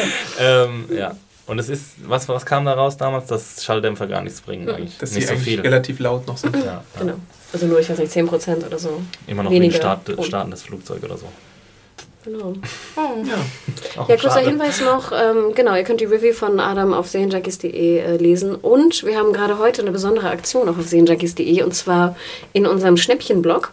ähm, 0.40 0.84
ja. 0.94 1.16
Und 1.50 1.58
es 1.58 1.68
ist, 1.68 1.94
was, 2.06 2.28
was 2.28 2.46
kam 2.46 2.64
da 2.64 2.74
raus 2.74 2.96
damals, 2.96 3.26
dass 3.26 3.64
Schalldämpfer 3.64 4.06
gar 4.06 4.22
nichts 4.22 4.40
bringen 4.40 4.68
eigentlich. 4.68 4.96
Dass 4.98 5.10
nicht 5.10 5.26
so 5.26 5.32
eigentlich 5.32 5.48
viel. 5.48 5.60
relativ 5.60 5.98
laut 5.98 6.24
noch 6.28 6.36
sind. 6.36 6.54
Ja, 6.54 6.64
ja. 6.64 6.84
Genau. 7.00 7.14
Also 7.52 7.66
nur, 7.66 7.80
ich 7.80 7.90
weiß 7.90 7.98
nicht, 7.98 8.12
10% 8.12 8.64
oder 8.64 8.78
so. 8.78 9.02
Immer 9.26 9.42
noch 9.42 9.50
Weniger. 9.50 9.72
wegen 9.72 9.82
Start, 9.82 10.24
startendes 10.24 10.62
Flugzeug 10.62 11.02
oder 11.02 11.16
so. 11.16 11.26
Genau. 12.24 12.52
Auch 12.94 14.08
Ja, 14.08 14.16
kurzer 14.16 14.30
schade. 14.30 14.46
Hinweis 14.46 14.80
noch, 14.80 15.10
ähm, 15.10 15.52
genau, 15.56 15.74
ihr 15.74 15.82
könnt 15.82 16.00
die 16.00 16.04
Review 16.04 16.34
von 16.34 16.60
Adam 16.60 16.92
auf 16.94 17.08
serienjunkies.de 17.08 17.98
äh, 17.98 18.16
lesen 18.18 18.54
und 18.54 19.04
wir 19.04 19.18
haben 19.18 19.32
gerade 19.32 19.58
heute 19.58 19.82
eine 19.82 19.90
besondere 19.90 20.30
Aktion 20.30 20.68
auch 20.68 20.78
auf 20.78 20.86
serienjunkies.de 20.86 21.64
und 21.64 21.74
zwar 21.74 22.14
in 22.52 22.64
unserem 22.64 22.96
Schnäppchenblog 22.96 23.72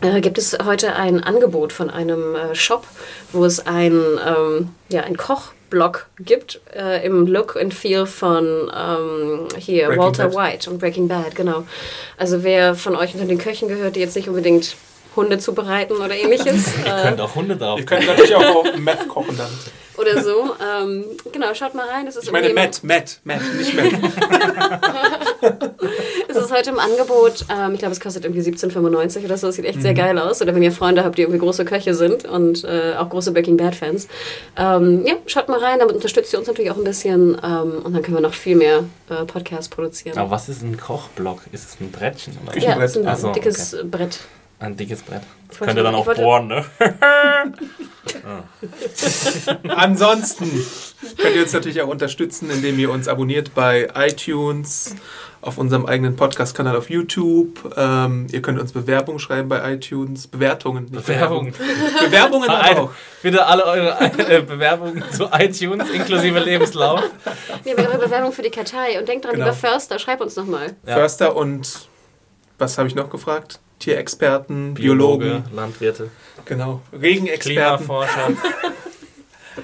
äh, 0.00 0.20
gibt 0.20 0.38
es 0.38 0.56
heute 0.64 0.94
ein 0.94 1.22
Angebot 1.22 1.72
von 1.72 1.90
einem 1.90 2.34
äh, 2.34 2.54
Shop, 2.54 2.84
wo 3.32 3.44
es 3.44 3.66
ein, 3.66 3.92
ähm, 4.26 4.70
ja, 4.88 5.02
ein 5.02 5.16
Kochblog 5.16 6.06
gibt 6.20 6.60
äh, 6.74 7.04
im 7.04 7.26
Look 7.26 7.56
and 7.56 7.74
Feel 7.74 8.06
von 8.06 8.70
ähm, 8.74 9.48
hier 9.56 9.86
Breaking 9.86 10.02
Walter 10.02 10.28
Bad. 10.28 10.52
White 10.52 10.70
und 10.70 10.78
Breaking 10.78 11.08
Bad, 11.08 11.34
genau. 11.34 11.64
Also 12.16 12.42
wer 12.42 12.74
von 12.74 12.96
euch 12.96 13.14
unter 13.14 13.26
den 13.26 13.38
Köchen 13.38 13.68
gehört, 13.68 13.96
die 13.96 14.00
jetzt 14.00 14.16
nicht 14.16 14.28
unbedingt 14.28 14.76
Hunde 15.16 15.38
zubereiten 15.38 15.94
oder 15.96 16.14
ähnliches, 16.14 16.72
Ihr 16.84 16.96
äh, 16.96 17.02
könnt 17.02 17.20
auch 17.20 17.34
Hunde 17.34 17.56
drauf. 17.56 17.80
Ihr 17.80 17.86
könnt 17.86 18.06
natürlich 18.06 18.34
auch, 18.34 18.64
auch 18.64 18.76
Meth 18.76 19.08
kochen 19.08 19.36
dann. 19.36 19.50
Oder 19.98 20.22
so. 20.22 20.50
Ähm, 20.62 21.04
genau, 21.32 21.54
schaut 21.54 21.74
mal 21.74 21.88
rein. 21.88 22.06
Es 22.06 22.16
ist, 22.16 22.24
Ich 22.24 22.32
meine 22.32 22.52
Matt, 22.52 22.80
Matt, 22.82 23.20
Matt, 23.24 23.40
nicht 23.56 23.74
Meth. 23.74 23.92
es 26.28 26.36
ist 26.36 26.52
heute 26.52 26.70
im 26.70 26.78
Angebot. 26.78 27.44
Ähm, 27.50 27.72
ich 27.74 27.78
glaube, 27.78 27.92
es 27.92 28.00
kostet 28.00 28.24
irgendwie 28.24 28.42
17,95 28.42 29.24
oder 29.24 29.36
so. 29.36 29.48
Es 29.48 29.56
sieht 29.56 29.64
echt 29.64 29.78
Mhm. 29.78 29.82
sehr 29.82 29.94
geil 29.94 30.18
aus. 30.18 30.42
Oder 30.42 30.54
wenn 30.54 30.62
ihr 30.62 30.72
Freunde 30.72 31.04
habt, 31.04 31.18
die 31.18 31.22
irgendwie 31.22 31.38
große 31.40 31.64
Köche 31.64 31.94
sind 31.94 32.24
und 32.26 32.64
äh, 32.64 32.94
auch 32.98 33.08
große 33.08 33.32
Breaking 33.32 33.56
Bad-Fans. 33.56 34.08
Ähm, 34.56 35.04
ja, 35.06 35.14
schaut 35.26 35.48
mal 35.48 35.58
rein. 35.60 35.78
Damit 35.78 35.94
unterstützt 35.94 36.32
ihr 36.32 36.38
uns 36.38 36.48
natürlich 36.48 36.70
auch 36.70 36.76
ein 36.76 36.84
bisschen. 36.84 37.36
Ähm, 37.42 37.82
und 37.84 37.92
dann 37.94 38.02
können 38.02 38.16
wir 38.16 38.20
noch 38.22 38.34
viel 38.34 38.56
mehr 38.56 38.84
äh, 39.08 39.24
Podcasts 39.24 39.68
produzieren. 39.68 40.18
Aber 40.18 40.30
was 40.30 40.48
ist 40.48 40.62
ein 40.62 40.78
Kochblock? 40.78 41.40
Ist 41.52 41.68
es 41.74 41.80
ein 41.80 41.90
Brettchen? 41.90 42.36
Oder? 42.46 42.58
Ja, 42.58 42.80
es 42.82 42.96
ist 42.96 43.06
ein 43.06 43.16
so, 43.16 43.32
dickes 43.32 43.76
Brett. 43.84 44.18
Ein 44.60 44.76
dickes 44.76 45.02
Brett. 45.02 45.22
Das 45.48 45.58
könnt 45.58 45.76
ihr 45.76 45.84
dann 45.84 45.94
auch 45.94 46.12
bohren, 46.14 46.48
ne? 46.48 46.64
Ansonsten 49.68 50.50
könnt 51.16 51.36
ihr 51.36 51.42
uns 51.42 51.52
natürlich 51.52 51.80
auch 51.82 51.88
unterstützen, 51.88 52.50
indem 52.50 52.78
ihr 52.78 52.90
uns 52.90 53.06
abonniert 53.06 53.54
bei 53.54 53.88
iTunes, 53.94 54.96
auf 55.40 55.58
unserem 55.58 55.86
eigenen 55.86 56.16
Podcast-Kanal 56.16 56.76
auf 56.76 56.90
YouTube. 56.90 57.72
Ähm, 57.76 58.26
ihr 58.32 58.42
könnt 58.42 58.58
uns 58.58 58.72
Bewerbungen 58.72 59.20
schreiben 59.20 59.48
bei 59.48 59.74
iTunes. 59.74 60.26
Bewertungen. 60.26 60.86
nicht 60.86 61.06
Bewerbungen. 61.06 61.54
Bewerbungen 62.00 62.50
aber 62.50 62.80
auch. 62.82 62.90
Bitte 63.22 63.46
alle 63.46 63.64
eure 63.64 64.42
Bewerbungen 64.42 65.04
zu 65.12 65.28
iTunes 65.32 65.88
inklusive 65.90 66.40
Lebenslauf. 66.40 67.02
Ja, 67.64 67.74
aber 67.74 67.88
eure 67.88 67.98
Bewerbung 67.98 68.32
für 68.32 68.42
die 68.42 68.50
Kartei. 68.50 68.98
Und 68.98 69.08
denkt 69.08 69.24
dran, 69.24 69.34
Genau. 69.34 69.46
lieber 69.46 69.56
Förster, 69.56 70.00
schreib 70.00 70.20
uns 70.20 70.34
nochmal. 70.34 70.74
Ja. 70.84 70.94
Förster 70.94 71.36
und 71.36 71.88
was 72.58 72.76
habe 72.76 72.88
ich 72.88 72.96
noch 72.96 73.08
gefragt? 73.08 73.60
Tierexperten, 73.78 74.74
Biologen, 74.74 75.44
Landwirte, 75.54 76.10
genau, 76.44 76.82
Regenexperten. 76.92 77.86
Klimaforscher. 77.86 78.32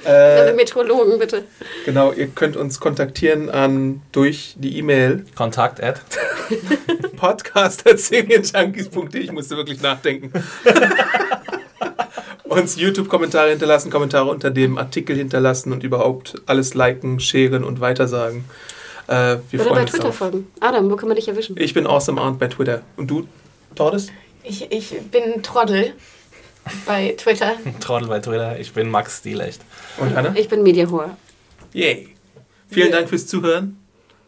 Äh, 0.05 0.55
Meteorologen, 0.55 1.21
bitte. 1.21 1.45
genau, 1.85 2.11
ihr 2.11 2.27
könnt 2.27 2.57
uns 2.57 2.81
kontaktieren 2.81 3.49
an 3.49 4.03
durch 4.11 4.57
die 4.59 4.77
E-Mail 4.79 5.25
Kontakt 5.37 5.81
at. 5.81 6.01
podcast.serienjunkies.de. 7.17 9.21
Ich 9.21 9.31
musste 9.31 9.57
wirklich 9.57 9.81
nachdenken. 9.83 10.33
uns 12.45 12.77
YouTube-Kommentare 12.77 13.51
hinterlassen, 13.51 13.91
Kommentare 13.91 14.31
unter 14.31 14.51
dem 14.51 14.79
Artikel 14.79 15.17
hinterlassen 15.17 15.73
und 15.73 15.83
überhaupt 15.83 16.41
alles 16.47 16.75
liken, 16.75 17.21
sharen 17.21 17.65
und 17.65 17.81
weitersagen. 17.81 18.45
Äh, 19.07 19.13
wir 19.13 19.21
Oder 19.21 19.39
bei 19.59 19.65
freuen 19.65 19.83
uns 19.83 19.91
Twitter 19.93 20.09
auf. 20.09 20.17
folgen. 20.17 20.47
Adam, 20.61 20.91
wo 20.91 20.97
kann 20.97 21.09
man 21.09 21.17
dich 21.17 21.29
erwischen? 21.29 21.57
Ich 21.59 21.75
bin 21.75 21.87
Awesome 21.87 22.21
Arndt 22.21 22.39
bei 22.39 22.49
Twitter. 22.49 22.83
Und 22.97 23.11
du, 23.11 23.27
Tordes? 23.75 24.09
Ich, 24.43 24.71
ich 24.71 24.91
bin 25.11 25.43
Trottel 25.43 25.95
bei 26.87 27.15
Twitter. 27.17 27.55
Trottel 27.81 28.09
bei 28.09 28.21
Twitter. 28.21 28.59
Ich 28.59 28.73
bin 28.73 28.91
Max 28.91 29.19
Stilecht. 29.19 29.61
Und 29.99 30.17
Anna? 30.17 30.35
Ich 30.37 30.49
bin 30.49 30.63
Mediahore. 30.63 31.17
Yay. 31.73 32.09
Vielen 32.69 32.89
Yeah. 32.89 32.97
Dank 32.99 33.09
fürs 33.09 33.27
Zuhören. 33.27 33.79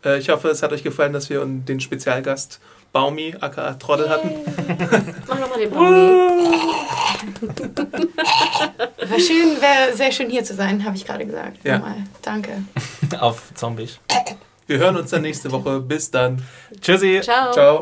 Äh, 0.05 0.19
ich 0.19 0.29
hoffe, 0.29 0.49
es 0.49 0.63
hat 0.63 0.73
euch 0.73 0.83
gefallen, 0.83 1.13
dass 1.13 1.31
wir 1.31 1.45
den 1.45 1.81
Spezialgast 1.81 2.61
Baumi, 2.93 3.35
aka 3.41 3.75
Trottel 3.75 4.09
hatten. 4.09 4.31
Mach 5.29 5.39
nochmal 5.39 5.59
den 5.59 5.71
Baumi. 5.71 5.87
War 9.11 9.21
schön, 9.21 9.61
wäre 9.61 9.95
sehr 9.95 10.13
schön 10.13 10.31
hier 10.31 10.45
zu 10.45 10.55
sein, 10.55 10.85
habe 10.85 10.97
ich 10.97 11.05
gerade 11.05 11.27
gesagt. 11.27 11.59
Ja. 11.65 11.79
Nochmal. 11.79 11.97
Danke. 12.23 12.63
Auf 13.21 13.53
Zombie. 13.55 13.89
Wir 14.67 14.79
hören 14.79 14.97
uns 14.97 15.11
dann 15.11 15.23
nächste 15.23 15.51
Woche. 15.53 15.81
Bis 15.81 16.11
dann. 16.11 16.43
Tschüssi. 16.81 17.21
Ciao. 17.23 17.53
Ciao. 17.53 17.81